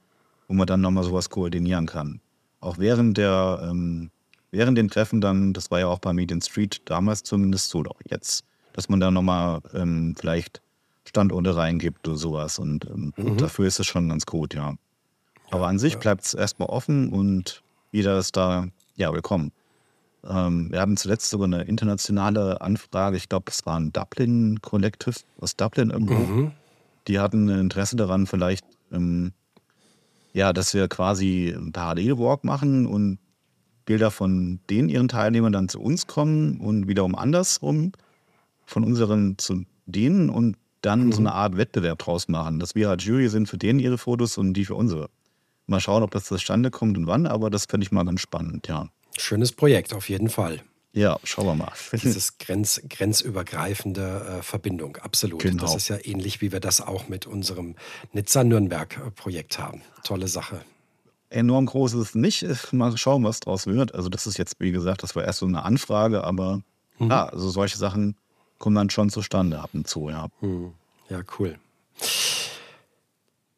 wo 0.49 0.55
man 0.55 0.67
dann 0.67 0.81
nochmal 0.81 1.05
sowas 1.05 1.31
koordinieren 1.31 1.87
kann. 1.87 2.21
Auch 2.61 2.79
während 2.79 3.17
der 3.17 3.61
ähm, 3.71 4.11
während 4.51 4.79
den 4.79 4.89
Treffen 4.89 5.21
dann, 5.21 5.53
das 5.53 5.71
war 5.71 5.81
ja 5.81 5.87
auch 5.87 5.99
bei 5.99 6.13
Median 6.13 6.41
Street 6.41 6.81
damals 6.85 7.23
zumindest 7.23 7.71
so, 7.71 7.83
doch 7.83 8.01
jetzt, 8.09 8.45
dass 8.73 8.89
man 8.89 9.01
da 9.01 9.11
nochmal 9.11 9.61
ähm, 9.75 10.15
vielleicht 10.19 10.63
Standorte 11.05 11.57
reingibt 11.57 12.07
oder 12.07 12.17
sowas. 12.17 12.59
Und 12.59 12.87
ähm, 12.87 13.13
mhm. 13.17 13.37
dafür 13.39 13.67
ist 13.67 13.81
es 13.81 13.87
schon 13.87 14.09
ganz 14.09 14.27
gut, 14.27 14.55
ja. 14.55 14.75
Aber 15.51 15.67
an 15.67 15.79
sich 15.79 15.99
bleibt 15.99 16.25
es 16.25 16.35
erstmal 16.35 16.69
offen 16.69 17.11
und 17.11 17.63
jeder 17.91 18.19
ist 18.19 18.37
da, 18.37 18.69
ja, 18.97 19.13
willkommen. 19.13 19.53
Ähm, 20.29 20.71
wir 20.71 20.81
haben 20.81 20.97
zuletzt 20.97 21.31
sogar 21.31 21.47
eine 21.47 21.63
internationale 21.63 22.61
Anfrage, 22.61 23.17
ich 23.17 23.29
glaube, 23.29 23.51
es 23.51 23.65
war 23.65 23.79
ein 23.79 23.93
Dublin 23.93 24.61
Collective 24.61 25.21
aus 25.41 25.57
Dublin 25.57 25.91
irgendwo. 25.91 26.15
Mhm. 26.15 26.53
Die 27.07 27.19
hatten 27.19 27.49
ein 27.49 27.61
Interesse 27.61 27.97
daran, 27.97 28.27
vielleicht, 28.27 28.67
ähm, 28.93 29.33
ja, 30.35 30.53
dass 30.53 30.75
wir 30.75 30.89
quasi 30.89 31.55
einen 31.57 31.73
Parallelwalk 31.73 32.45
machen 32.45 32.87
und 32.87 33.19
Bilder 33.89 34.11
von 34.11 34.61
den 34.69 34.91
ihren 34.91 35.09
Teilnehmern 35.09 35.51
dann 35.51 35.71
zu 35.71 35.81
uns 35.81 36.07
kommen 36.07 36.61
und 36.61 36.89
wiederum 36.89 37.15
andersrum 37.15 37.93
von 38.67 38.85
unseren 38.85 39.39
zu 39.39 39.65
denen 39.87 40.29
und 40.29 40.59
dann 40.83 41.07
mhm. 41.07 41.13
so 41.13 41.21
eine 41.21 41.33
Art 41.33 41.57
Wettbewerb 41.57 41.99
draus 41.99 42.29
machen, 42.29 42.61
dass 42.61 42.75
wir 42.75 42.91
als 42.91 43.03
Jury 43.07 43.31
sind 43.31 43.49
für 43.49 43.57
denen 43.57 43.79
ihre 43.79 43.97
Fotos 43.97 44.37
und 44.37 44.53
die 44.53 44.67
für 44.67 44.75
unsere. 44.75 45.09
Mal 45.67 45.81
schauen, 45.81 46.03
ob 46.03 46.11
das 46.11 46.27
zustande 46.27 46.71
kommt 46.71 46.99
und 46.99 47.07
wann, 47.07 47.27
aber 47.27 47.49
das 47.49 47.65
fände 47.65 47.85
ich 47.85 47.91
mal 47.91 48.05
ganz 48.05 48.21
spannend, 48.21 48.69
ja. 48.69 48.91
Schönes 49.17 49.53
Projekt, 49.53 49.95
auf 49.95 50.11
jeden 50.11 50.29
Fall. 50.29 50.61
Ja, 50.93 51.19
schauen 51.25 51.47
wir 51.47 51.55
mal. 51.55 51.73
Dieses 51.93 52.37
grenz, 52.37 52.83
grenzübergreifende 52.91 54.39
äh, 54.39 54.43
Verbindung, 54.43 54.99
absolut. 54.99 55.41
Genau. 55.41 55.63
Das 55.63 55.77
ist 55.77 55.89
ja 55.89 55.97
ähnlich, 56.03 56.43
wie 56.43 56.53
wir 56.53 56.61
das 56.61 56.83
auch 56.83 57.09
mit 57.09 57.27
unserem 57.27 57.75
Nizza-Nürnberg-Projekt 58.13 59.59
haben. 59.59 59.81
Tolle 60.05 60.29
Sache 60.29 60.61
enorm 61.31 61.67
groß 61.67 61.95
ist 61.95 62.01
es 62.01 62.15
nicht. 62.15 62.73
Mal 62.73 62.97
schauen, 62.97 63.25
was 63.25 63.41
draus 63.41 63.67
wird. 63.67 63.95
Also, 63.95 64.09
das 64.09 64.27
ist 64.27 64.39
jetzt, 64.39 64.57
wie 64.59 64.73
gesagt, 64.73 65.03
das 65.03 65.17
war 65.17 65.25
erst 65.25 65.41
so 65.41 65.47
eine 65.47 65.65
Anfrage, 65.65 66.25
aber 66.25 66.63
mhm. 66.99 67.11
ja, 67.11 67.27
also 67.27 67.51
solche 67.51 67.79
Sachen 67.79 68.17
kommen 68.59 68.77
dann 68.77 68.91
schon 68.91 69.11
zustande 69.11 69.61
ab 69.61 69.71
und 69.73 69.87
zu, 69.87 70.09
ja. 70.09 70.29
Mhm. 70.41 70.73
Ja, 71.09 71.21
cool. 71.39 71.59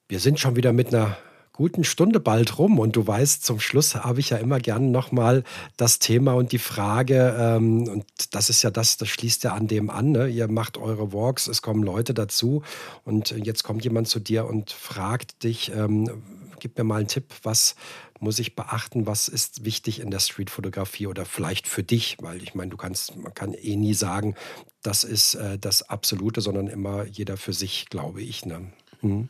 Wir 0.09 0.21
sind 0.21 0.41
schon 0.41 0.57
wieder 0.57 0.73
mit 0.73 0.95
einer 0.95 1.17
guten 1.53 1.85
Stunde 1.85 2.21
bald 2.21 2.59
rum 2.59 2.79
und 2.79 2.97
du 2.97 3.07
weißt, 3.07 3.45
zum 3.45 3.61
Schluss 3.61 3.95
habe 3.95 4.21
ich 4.21 4.31
ja 4.31 4.39
immer 4.39 4.61
gerne 4.61 4.87
nochmal 4.87 5.45
das 5.77 5.99
Thema 5.99 6.33
und 6.33 6.53
die 6.53 6.59
Frage, 6.59 7.37
ähm, 7.39 7.87
und 7.87 8.05
das 8.31 8.49
ist 8.49 8.63
ja 8.63 8.71
das, 8.71 8.97
das 8.97 9.09
schließt 9.09 9.45
ja 9.45 9.53
an 9.53 9.67
dem 9.67 9.91
an, 9.91 10.13
ne? 10.13 10.27
ihr 10.27 10.49
macht 10.49 10.79
eure 10.79 11.13
Walks, 11.13 11.49
es 11.49 11.61
kommen 11.61 11.83
Leute 11.83 12.15
dazu 12.15 12.63
und 13.05 13.33
jetzt 13.33 13.63
kommt 13.63 13.85
jemand 13.85 14.09
zu 14.09 14.21
dir 14.21 14.47
und 14.47 14.71
fragt 14.71 15.43
dich, 15.43 15.71
ähm, 15.75 16.23
gib 16.61 16.79
mir 16.79 16.85
mal 16.85 16.99
einen 16.99 17.09
Tipp, 17.09 17.35
was 17.43 17.75
muss 18.21 18.39
ich 18.39 18.55
beachten, 18.55 19.07
was 19.07 19.29
ist 19.29 19.65
wichtig 19.65 20.01
in 20.01 20.11
der 20.11 20.21
Streetfotografie 20.21 21.07
oder 21.07 21.25
vielleicht 21.25 21.67
für 21.67 21.83
dich, 21.83 22.19
weil 22.21 22.43
ich 22.43 22.55
meine, 22.55 22.71
du 22.71 22.77
kannst, 22.77 23.17
man 23.17 23.35
kann 23.35 23.55
eh 23.55 23.77
nie 23.77 23.95
sagen, 23.95 24.35
das 24.83 25.05
ist 25.05 25.35
äh, 25.35 25.59
das 25.59 25.83
Absolute, 25.83 26.41
sondern 26.41 26.69
immer 26.69 27.05
jeder 27.05 27.37
für 27.37 27.53
sich, 27.53 27.87
glaube 27.87 28.23
ich. 28.23 28.45
Ne? 28.47 28.73
Hm. 29.01 29.29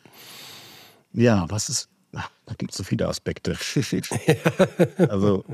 Ja, 1.12 1.46
was 1.48 1.68
ist, 1.68 1.88
da 2.12 2.54
gibt 2.58 2.72
es 2.72 2.76
so 2.76 2.84
viele 2.84 3.08
Aspekte. 3.08 3.56
also 4.98 5.44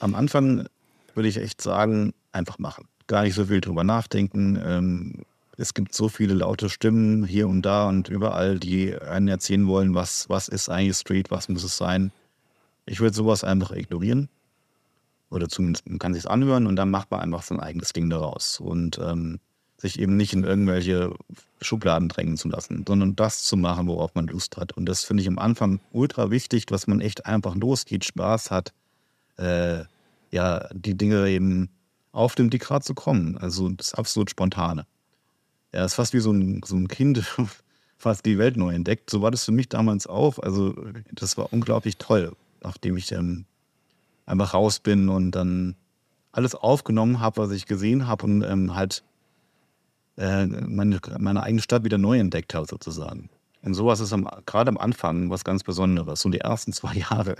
am 0.00 0.14
Anfang 0.14 0.68
würde 1.14 1.28
ich 1.28 1.36
echt 1.36 1.60
sagen, 1.60 2.12
einfach 2.32 2.58
machen. 2.58 2.88
Gar 3.06 3.24
nicht 3.24 3.34
so 3.34 3.46
viel 3.46 3.60
drüber 3.60 3.84
nachdenken. 3.84 4.60
Ähm, 4.64 5.24
es 5.60 5.74
gibt 5.74 5.94
so 5.94 6.08
viele 6.08 6.32
laute 6.32 6.70
Stimmen 6.70 7.24
hier 7.24 7.46
und 7.46 7.62
da 7.62 7.86
und 7.86 8.08
überall, 8.08 8.58
die 8.58 8.96
einen 8.96 9.28
erzählen 9.28 9.66
wollen, 9.66 9.94
was, 9.94 10.28
was 10.30 10.48
ist 10.48 10.70
eigentlich 10.70 10.96
Street, 10.96 11.30
was 11.30 11.50
muss 11.50 11.64
es 11.64 11.76
sein. 11.76 12.12
Ich 12.86 13.00
würde 13.00 13.14
sowas 13.14 13.44
einfach 13.44 13.70
ignorieren. 13.72 14.30
Oder 15.30 15.48
zumindest 15.48 15.86
man 15.88 15.98
kann 15.98 16.14
sich 16.14 16.28
anhören 16.28 16.66
und 16.66 16.76
dann 16.76 16.90
macht 16.90 17.10
man 17.10 17.20
einfach 17.20 17.42
sein 17.42 17.60
eigenes 17.60 17.92
Ding 17.92 18.08
daraus. 18.08 18.58
Und 18.58 18.98
ähm, 18.98 19.38
sich 19.76 19.98
eben 19.98 20.16
nicht 20.16 20.32
in 20.32 20.44
irgendwelche 20.44 21.14
Schubladen 21.60 22.08
drängen 22.08 22.38
zu 22.38 22.48
lassen, 22.48 22.84
sondern 22.86 23.14
das 23.14 23.42
zu 23.42 23.56
machen, 23.56 23.86
worauf 23.86 24.14
man 24.14 24.26
Lust 24.26 24.56
hat. 24.56 24.72
Und 24.72 24.86
das 24.86 25.04
finde 25.04 25.22
ich 25.22 25.28
am 25.28 25.38
Anfang 25.38 25.80
ultra 25.92 26.30
wichtig, 26.30 26.66
dass 26.66 26.86
man 26.86 27.02
echt 27.02 27.26
einfach 27.26 27.54
losgeht, 27.54 28.04
Spaß 28.06 28.50
hat, 28.50 28.72
äh, 29.36 29.84
ja, 30.30 30.68
die 30.72 30.96
Dinge 30.96 31.28
eben 31.28 31.68
auf 32.12 32.34
dem 32.34 32.48
Dekrat 32.48 32.82
zu 32.82 32.94
kommen. 32.94 33.36
Also 33.36 33.68
das 33.68 33.94
absolut 33.94 34.30
Spontane. 34.30 34.86
Er 35.72 35.84
ist 35.84 35.94
fast 35.94 36.14
wie 36.14 36.20
so 36.20 36.32
ein, 36.32 36.62
so 36.64 36.76
ein 36.76 36.88
Kind, 36.88 37.24
fast 37.96 38.26
die 38.26 38.38
Welt 38.38 38.56
neu 38.56 38.74
entdeckt. 38.74 39.10
So 39.10 39.22
war 39.22 39.30
das 39.30 39.44
für 39.44 39.52
mich 39.52 39.68
damals 39.68 40.06
auch. 40.06 40.38
Also 40.38 40.74
das 41.12 41.36
war 41.36 41.52
unglaublich 41.52 41.96
toll, 41.98 42.32
nachdem 42.62 42.96
ich 42.96 43.12
ähm, 43.12 43.44
einfach 44.26 44.54
raus 44.54 44.80
bin 44.80 45.08
und 45.08 45.32
dann 45.32 45.76
alles 46.32 46.54
aufgenommen 46.54 47.20
habe, 47.20 47.42
was 47.42 47.50
ich 47.50 47.66
gesehen 47.66 48.06
habe 48.06 48.24
und 48.24 48.42
ähm, 48.42 48.74
halt 48.74 49.02
äh, 50.16 50.46
meine, 50.46 51.00
meine 51.18 51.42
eigene 51.42 51.62
Stadt 51.62 51.84
wieder 51.84 51.98
neu 51.98 52.18
entdeckt 52.18 52.54
habe, 52.54 52.66
sozusagen. 52.66 53.30
Und 53.62 53.74
sowas 53.74 54.00
ist 54.00 54.14
gerade 54.46 54.70
am 54.70 54.78
Anfang 54.78 55.28
was 55.28 55.44
ganz 55.44 55.62
Besonderes, 55.64 56.20
so 56.20 56.28
die 56.28 56.40
ersten 56.40 56.72
zwei 56.74 56.94
Jahre. 56.94 57.36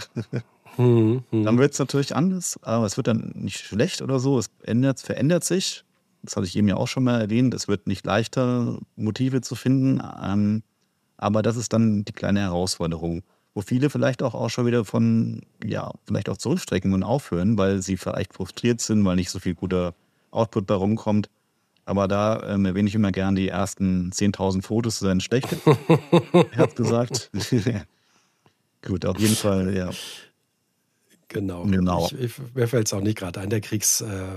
Hm, 0.76 1.24
hm. 1.30 1.44
Dann 1.44 1.58
wird 1.58 1.72
es 1.72 1.78
natürlich 1.78 2.14
anders, 2.14 2.58
aber 2.62 2.86
es 2.86 2.96
wird 2.96 3.06
dann 3.06 3.32
nicht 3.34 3.58
schlecht 3.58 4.02
oder 4.02 4.18
so. 4.18 4.38
Es 4.38 4.50
ändert, 4.62 5.00
verändert 5.00 5.44
sich. 5.44 5.84
Das 6.22 6.36
hatte 6.36 6.46
ich 6.46 6.56
eben 6.56 6.68
ja 6.68 6.76
auch 6.76 6.88
schon 6.88 7.04
mal 7.04 7.20
erwähnt. 7.20 7.54
Es 7.54 7.68
wird 7.68 7.86
nicht 7.86 8.04
leichter, 8.04 8.78
Motive 8.96 9.40
zu 9.40 9.54
finden. 9.54 10.02
Ähm, 10.22 10.62
aber 11.16 11.42
das 11.42 11.56
ist 11.56 11.72
dann 11.72 12.04
die 12.04 12.12
kleine 12.12 12.40
Herausforderung, 12.40 13.22
wo 13.54 13.60
viele 13.62 13.90
vielleicht 13.90 14.22
auch, 14.22 14.34
auch 14.34 14.48
schon 14.48 14.66
wieder 14.66 14.84
von, 14.84 15.42
ja, 15.64 15.92
vielleicht 16.04 16.28
auch 16.28 16.36
zurückstrecken 16.36 16.92
und 16.92 17.02
aufhören, 17.02 17.58
weil 17.58 17.82
sie 17.82 17.96
vielleicht 17.96 18.34
frustriert 18.34 18.80
sind, 18.80 19.04
weil 19.04 19.16
nicht 19.16 19.30
so 19.30 19.38
viel 19.38 19.54
guter 19.54 19.94
Output 20.30 20.66
bei 20.66 20.74
rumkommt. 20.74 21.28
Aber 21.84 22.06
da 22.06 22.54
ähm, 22.54 22.66
erwähne 22.66 22.88
ich 22.88 22.94
immer 22.94 23.12
gern 23.12 23.34
die 23.34 23.48
ersten 23.48 24.10
10.000 24.10 24.62
Fotos 24.62 25.00
sind 25.00 25.22
schlecht. 25.22 25.48
er 26.32 26.56
hat 26.56 26.76
gesagt. 26.76 27.30
Gut, 28.86 29.04
auf 29.04 29.18
jeden 29.18 29.34
Fall, 29.34 29.74
ja. 29.74 29.90
Genau. 31.32 31.62
genau. 31.62 32.08
Ich, 32.12 32.20
ich, 32.20 32.32
mir 32.54 32.66
fällt 32.66 32.88
es 32.88 32.92
auch 32.92 33.00
nicht 33.00 33.16
gerade 33.16 33.40
ein, 33.40 33.50
der 33.50 33.60
Kriegs. 33.60 34.00
Äh, 34.00 34.06
äh 34.06 34.28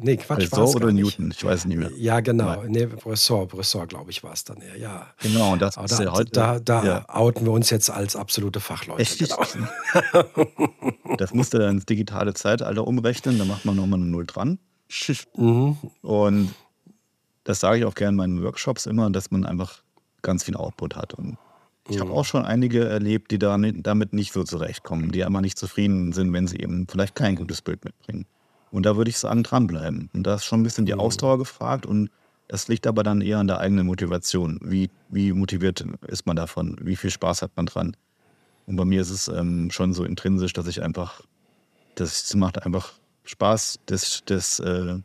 nee, 0.00 0.16
Quatsch. 0.16 0.50
Bresson 0.50 0.74
oder 0.74 0.92
Newton, 0.92 1.30
ich 1.30 1.44
weiß 1.44 1.64
nicht 1.66 1.76
mehr. 1.76 1.90
Ja, 1.96 2.18
genau. 2.20 2.62
Nein. 2.62 2.72
Nee, 2.72 2.86
Bresson, 2.86 3.46
Bresson, 3.46 3.86
glaube 3.86 4.10
ich, 4.10 4.24
war 4.24 4.32
es 4.32 4.42
dann 4.42 4.60
eher, 4.60 4.76
ja. 4.76 5.06
Genau, 5.20 5.52
und 5.52 5.62
das 5.62 5.78
Aber 5.78 5.86
ist 5.86 5.98
da, 5.98 6.02
ja 6.02 6.12
heute. 6.12 6.32
Da, 6.32 6.58
da 6.58 6.84
ja. 6.84 7.04
outen 7.08 7.46
wir 7.46 7.52
uns 7.52 7.70
jetzt 7.70 7.88
als 7.88 8.16
absolute 8.16 8.58
Fachleute. 8.58 9.00
Echt? 9.00 9.20
Genau. 9.20 9.44
das 11.18 11.32
musste 11.32 11.60
dann 11.60 11.76
ins 11.76 11.86
digitale 11.86 12.34
Zeitalter 12.34 12.84
umrechnen, 12.84 13.38
da 13.38 13.44
macht 13.44 13.64
man 13.64 13.76
nochmal 13.76 14.00
eine 14.00 14.08
Null 14.08 14.26
dran. 14.26 14.58
Mhm. 15.36 15.76
Und 16.02 16.54
das 17.44 17.60
sage 17.60 17.78
ich 17.78 17.84
auch 17.84 17.94
gerne 17.94 18.10
in 18.10 18.16
meinen 18.16 18.42
Workshops 18.42 18.86
immer, 18.86 19.10
dass 19.10 19.30
man 19.30 19.44
einfach 19.44 19.82
ganz 20.22 20.44
viel 20.44 20.56
Output 20.56 20.96
hat. 20.96 21.14
Und 21.14 21.36
ich 21.88 22.00
habe 22.00 22.12
auch 22.12 22.24
schon 22.24 22.44
einige 22.44 22.86
erlebt, 22.86 23.30
die 23.30 23.38
da 23.38 23.58
damit 23.58 24.12
nicht 24.12 24.32
so 24.32 24.42
zurechtkommen, 24.42 25.12
die 25.12 25.24
einmal 25.24 25.42
nicht 25.42 25.58
zufrieden 25.58 26.12
sind, 26.12 26.32
wenn 26.32 26.46
sie 26.46 26.58
eben 26.58 26.86
vielleicht 26.88 27.14
kein 27.14 27.36
gutes 27.36 27.60
Bild 27.60 27.84
mitbringen. 27.84 28.26
Und 28.70 28.86
da 28.86 28.96
würde 28.96 29.10
ich 29.10 29.18
sagen, 29.18 29.42
dranbleiben. 29.42 30.08
Und 30.14 30.26
da 30.26 30.34
ist 30.34 30.44
schon 30.44 30.60
ein 30.60 30.62
bisschen 30.62 30.86
die 30.86 30.94
mhm. 30.94 31.00
Ausdauer 31.00 31.38
gefragt 31.38 31.86
und 31.86 32.10
das 32.48 32.68
liegt 32.68 32.86
aber 32.86 33.02
dann 33.02 33.20
eher 33.20 33.38
an 33.38 33.46
der 33.46 33.58
eigenen 33.58 33.86
Motivation. 33.86 34.58
Wie, 34.62 34.90
wie 35.08 35.32
motiviert 35.32 35.84
ist 36.06 36.26
man 36.26 36.36
davon? 36.36 36.76
Wie 36.80 36.96
viel 36.96 37.10
Spaß 37.10 37.42
hat 37.42 37.52
man 37.56 37.66
dran? 37.66 37.96
Und 38.66 38.76
bei 38.76 38.84
mir 38.84 39.00
ist 39.00 39.10
es 39.10 39.28
ähm, 39.28 39.70
schon 39.70 39.92
so 39.92 40.04
intrinsisch, 40.04 40.52
dass 40.52 40.66
ich 40.66 40.82
einfach, 40.82 41.20
das 41.94 42.34
macht 42.34 42.64
einfach 42.64 42.92
Spaß, 43.24 43.80
das, 43.86 44.22
das, 44.26 44.58
äh, 44.58 44.98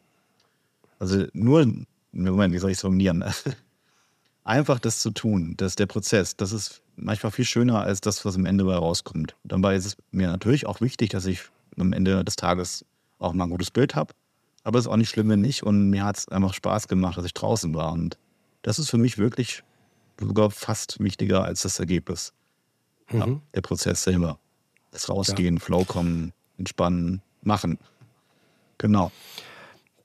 also 0.97 1.25
nur 1.33 1.65
Moment, 2.11 2.53
wie 2.53 2.57
soll 2.57 2.71
ich 2.71 2.77
es 2.77 2.81
formulieren? 2.81 3.23
Einfach 4.49 4.79
das 4.79 4.99
zu 4.99 5.11
tun, 5.11 5.53
das 5.57 5.75
der 5.75 5.85
Prozess, 5.85 6.35
das 6.35 6.53
ist 6.53 6.81
manchmal 6.95 7.31
viel 7.31 7.45
schöner 7.45 7.81
als 7.81 8.01
das, 8.01 8.25
was 8.25 8.35
am 8.35 8.47
Ende 8.47 8.63
dabei 8.63 8.77
rauskommt. 8.77 9.35
Dabei 9.43 9.75
ist 9.75 9.85
es 9.85 9.97
mir 10.09 10.27
natürlich 10.27 10.65
auch 10.65 10.81
wichtig, 10.81 11.11
dass 11.11 11.27
ich 11.27 11.41
am 11.77 11.93
Ende 11.93 12.25
des 12.25 12.35
Tages 12.35 12.83
auch 13.19 13.33
mal 13.33 13.43
ein 13.43 13.51
gutes 13.51 13.69
Bild 13.69 13.93
habe. 13.93 14.15
Aber 14.63 14.79
es 14.79 14.85
ist 14.85 14.91
auch 14.91 14.97
nicht 14.97 15.09
schlimm, 15.09 15.29
wenn 15.29 15.41
nicht. 15.41 15.61
Und 15.61 15.91
mir 15.91 16.03
hat 16.03 16.17
es 16.17 16.27
einfach 16.29 16.55
Spaß 16.55 16.87
gemacht, 16.87 17.15
dass 17.15 17.25
ich 17.25 17.33
draußen 17.35 17.75
war. 17.75 17.91
Und 17.91 18.17
das 18.63 18.79
ist 18.79 18.89
für 18.89 18.97
mich 18.97 19.19
wirklich 19.19 19.63
sogar 20.19 20.49
fast 20.49 20.99
wichtiger 20.99 21.43
als 21.43 21.61
das 21.61 21.79
Ergebnis. 21.79 22.33
Mhm. 23.11 23.19
Ja, 23.19 23.27
der 23.53 23.61
Prozess 23.61 24.01
selber. 24.01 24.39
Das 24.89 25.09
Rausgehen, 25.09 25.57
ja. 25.57 25.61
Flow 25.61 25.85
kommen, 25.85 26.33
entspannen, 26.57 27.21
machen. 27.43 27.77
Genau. 28.79 29.11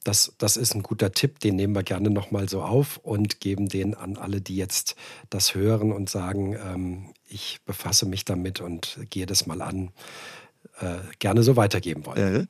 Das, 0.04 0.34
das 0.38 0.56
ist 0.56 0.74
ein 0.74 0.82
guter 0.82 1.12
Tipp, 1.12 1.40
den 1.40 1.56
nehmen 1.56 1.74
wir 1.74 1.82
gerne 1.82 2.10
nochmal 2.10 2.48
so 2.48 2.62
auf 2.62 2.98
und 2.98 3.40
geben 3.40 3.68
den 3.68 3.94
an 3.94 4.16
alle, 4.16 4.40
die 4.40 4.56
jetzt 4.56 4.96
das 5.30 5.54
hören 5.54 5.92
und 5.92 6.10
sagen, 6.10 6.54
ähm, 6.54 7.14
ich 7.26 7.60
befasse 7.64 8.06
mich 8.06 8.24
damit 8.24 8.60
und 8.60 8.98
gehe 9.10 9.26
das 9.26 9.46
mal 9.46 9.62
an, 9.62 9.90
äh, 10.80 10.98
gerne 11.18 11.42
so 11.42 11.56
weitergeben 11.56 12.04
wollen. 12.06 12.42
Äh. 12.42 12.46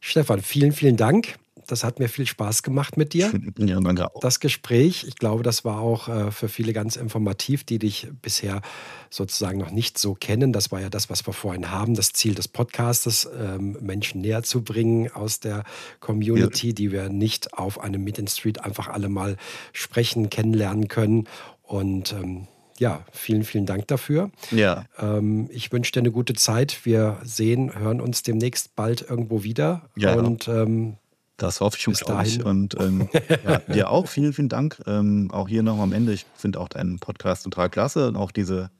Stefan, 0.00 0.40
vielen, 0.40 0.72
vielen 0.72 0.96
Dank. 0.96 1.36
Das 1.66 1.84
hat 1.84 1.98
mir 1.98 2.08
viel 2.08 2.26
Spaß 2.26 2.62
gemacht 2.62 2.96
mit 2.96 3.12
dir. 3.12 3.32
Ja, 3.58 3.80
danke 3.80 4.14
auch. 4.14 4.20
Das 4.20 4.40
Gespräch, 4.40 5.04
ich 5.06 5.16
glaube, 5.16 5.42
das 5.42 5.64
war 5.64 5.80
auch 5.80 6.08
äh, 6.08 6.30
für 6.30 6.48
viele 6.48 6.72
ganz 6.72 6.96
informativ, 6.96 7.64
die 7.64 7.78
dich 7.78 8.08
bisher 8.22 8.62
sozusagen 9.10 9.58
noch 9.58 9.70
nicht 9.70 9.98
so 9.98 10.14
kennen. 10.14 10.52
Das 10.52 10.70
war 10.70 10.80
ja 10.80 10.88
das, 10.88 11.10
was 11.10 11.26
wir 11.26 11.32
vorhin 11.32 11.70
haben, 11.70 11.94
das 11.94 12.12
Ziel 12.12 12.34
des 12.34 12.46
Podcastes, 12.46 13.28
ähm, 13.38 13.76
Menschen 13.80 14.20
näher 14.20 14.42
zu 14.42 14.62
bringen 14.62 15.10
aus 15.10 15.40
der 15.40 15.64
Community, 16.00 16.68
ja. 16.68 16.72
die 16.72 16.92
wir 16.92 17.08
nicht 17.08 17.54
auf 17.54 17.80
einem 17.80 18.04
Meet 18.04 18.18
in 18.18 18.28
Street 18.28 18.64
einfach 18.64 18.88
alle 18.88 19.08
mal 19.08 19.36
sprechen, 19.72 20.30
kennenlernen 20.30 20.88
können. 20.88 21.28
Und 21.62 22.12
ähm, 22.12 22.46
ja, 22.78 23.04
vielen, 23.12 23.44
vielen 23.44 23.66
Dank 23.66 23.88
dafür. 23.88 24.30
Ja. 24.50 24.84
Ähm, 24.98 25.48
ich 25.52 25.72
wünsche 25.72 25.92
dir 25.92 26.00
eine 26.00 26.12
gute 26.12 26.34
Zeit. 26.34 26.84
Wir 26.84 27.18
sehen, 27.24 27.76
hören 27.78 28.00
uns 28.00 28.22
demnächst 28.22 28.76
bald 28.76 29.02
irgendwo 29.02 29.42
wieder. 29.42 29.88
Ja. 29.96 30.14
Und 30.14 30.48
ähm, 30.48 30.96
das 31.38 31.60
hoffe 31.60 31.78
ich 31.78 31.98
glaube 32.00 32.26
ich. 32.26 32.44
Und 32.44 32.78
ähm, 32.80 33.08
ja, 33.44 33.58
dir 33.60 33.90
auch 33.90 34.08
vielen, 34.08 34.32
vielen 34.32 34.48
Dank. 34.48 34.82
Ähm, 34.86 35.30
auch 35.32 35.48
hier 35.48 35.62
noch 35.62 35.78
am 35.78 35.92
Ende. 35.92 36.12
Ich 36.12 36.26
finde 36.34 36.60
auch 36.60 36.68
deinen 36.68 36.98
Podcast 36.98 37.44
total 37.44 37.70
klasse 37.70 38.08
und 38.08 38.16
auch 38.16 38.32
diese 38.32 38.70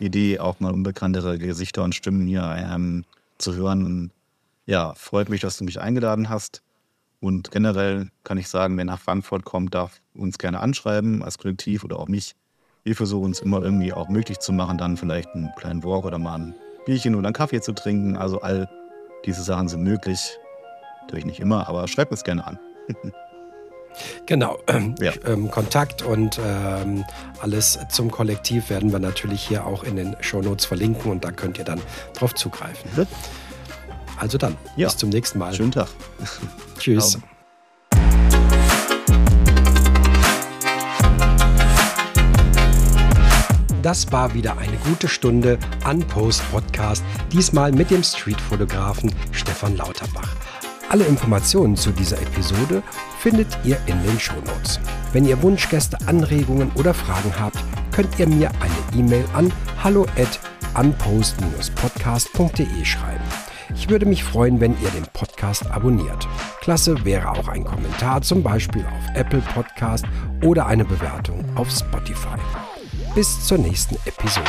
Idee, 0.00 0.38
auch 0.40 0.60
mal 0.60 0.72
unbekanntere 0.72 1.38
Gesichter 1.38 1.84
und 1.84 1.94
Stimmen 1.94 2.26
hier 2.26 2.42
ähm, 2.58 3.04
zu 3.38 3.54
hören. 3.54 3.84
Und 3.84 4.10
ja, 4.66 4.94
freut 4.94 5.28
mich, 5.28 5.40
dass 5.40 5.56
du 5.58 5.64
mich 5.64 5.80
eingeladen 5.80 6.28
hast. 6.28 6.62
Und 7.20 7.50
generell 7.50 8.10
kann 8.24 8.36
ich 8.36 8.48
sagen, 8.48 8.76
wer 8.76 8.84
nach 8.84 9.00
Frankfurt 9.00 9.44
kommt, 9.44 9.74
darf 9.74 10.00
uns 10.14 10.38
gerne 10.38 10.60
anschreiben 10.60 11.22
als 11.22 11.38
Kollektiv 11.38 11.84
oder 11.84 11.98
auch 11.98 12.08
mich. 12.08 12.34
Wir 12.82 12.96
versuchen 12.96 13.30
es 13.30 13.40
immer 13.40 13.62
irgendwie 13.62 13.92
auch 13.92 14.08
möglich 14.08 14.38
zu 14.40 14.52
machen, 14.52 14.78
dann 14.78 14.96
vielleicht 14.96 15.34
einen 15.34 15.50
kleinen 15.56 15.84
Walk 15.84 16.04
oder 16.04 16.18
mal 16.18 16.36
ein 16.36 16.54
Bierchen 16.84 17.14
oder 17.14 17.28
einen 17.28 17.34
Kaffee 17.34 17.60
zu 17.60 17.72
trinken. 17.72 18.16
Also 18.16 18.40
all 18.40 18.68
diese 19.24 19.42
Sachen 19.42 19.68
sind 19.68 19.82
möglich. 19.82 20.38
Natürlich 21.08 21.24
nicht 21.24 21.40
immer, 21.40 21.66
aber 21.70 21.88
schreibt 21.88 22.12
es 22.12 22.22
gerne 22.22 22.46
an. 22.46 22.58
Genau, 24.26 24.58
ja. 25.00 25.12
ähm, 25.24 25.50
Kontakt 25.50 26.02
und 26.02 26.38
ähm, 26.46 27.02
alles 27.40 27.78
zum 27.88 28.10
Kollektiv 28.10 28.68
werden 28.68 28.92
wir 28.92 28.98
natürlich 28.98 29.42
hier 29.42 29.66
auch 29.66 29.84
in 29.84 29.96
den 29.96 30.14
Shownotes 30.20 30.66
verlinken 30.66 31.10
und 31.10 31.24
da 31.24 31.32
könnt 31.32 31.58
ihr 31.58 31.64
dann 31.64 31.80
drauf 32.12 32.34
zugreifen. 32.34 32.90
Also 34.18 34.36
dann, 34.36 34.54
ja. 34.76 34.88
bis 34.88 34.98
zum 34.98 35.08
nächsten 35.08 35.38
Mal. 35.38 35.54
Schönen 35.54 35.72
Tag. 35.72 35.88
Tschüss. 36.78 37.12
Ciao. 37.12 37.22
Das 43.82 44.12
war 44.12 44.34
wieder 44.34 44.58
eine 44.58 44.76
gute 44.76 45.08
Stunde 45.08 45.58
an 45.84 46.00
Post 46.00 46.42
Podcast, 46.50 47.02
diesmal 47.32 47.72
mit 47.72 47.90
dem 47.90 48.02
Streetfotografen 48.02 49.10
Stefan 49.32 49.78
Lauterbach. 49.78 50.36
Alle 50.90 51.04
Informationen 51.04 51.76
zu 51.76 51.90
dieser 51.90 52.16
Episode 52.22 52.82
findet 53.18 53.58
ihr 53.62 53.76
in 53.86 54.02
den 54.02 54.18
Shownotes. 54.18 54.80
Wenn 55.12 55.26
ihr 55.26 55.42
Wunschgäste, 55.42 55.98
Anregungen 56.06 56.72
oder 56.76 56.94
Fragen 56.94 57.30
habt, 57.38 57.58
könnt 57.92 58.18
ihr 58.18 58.26
mir 58.26 58.50
eine 58.60 58.72
E-Mail 58.98 59.26
an 59.34 59.52
hallo 59.84 60.06
at 60.16 60.40
unpost-podcast.de 60.74 62.84
schreiben. 62.84 63.24
Ich 63.74 63.90
würde 63.90 64.06
mich 64.06 64.24
freuen, 64.24 64.60
wenn 64.60 64.80
ihr 64.80 64.88
den 64.90 65.04
Podcast 65.12 65.70
abonniert. 65.70 66.26
Klasse 66.62 67.04
wäre 67.04 67.32
auch 67.32 67.48
ein 67.48 67.64
Kommentar, 67.64 68.22
zum 68.22 68.42
Beispiel 68.42 68.86
auf 68.86 69.14
Apple 69.14 69.42
Podcast 69.54 70.06
oder 70.42 70.64
eine 70.66 70.86
Bewertung 70.86 71.44
auf 71.54 71.70
Spotify. 71.70 72.38
Bis 73.14 73.46
zur 73.46 73.58
nächsten 73.58 73.96
Episode. 74.06 74.48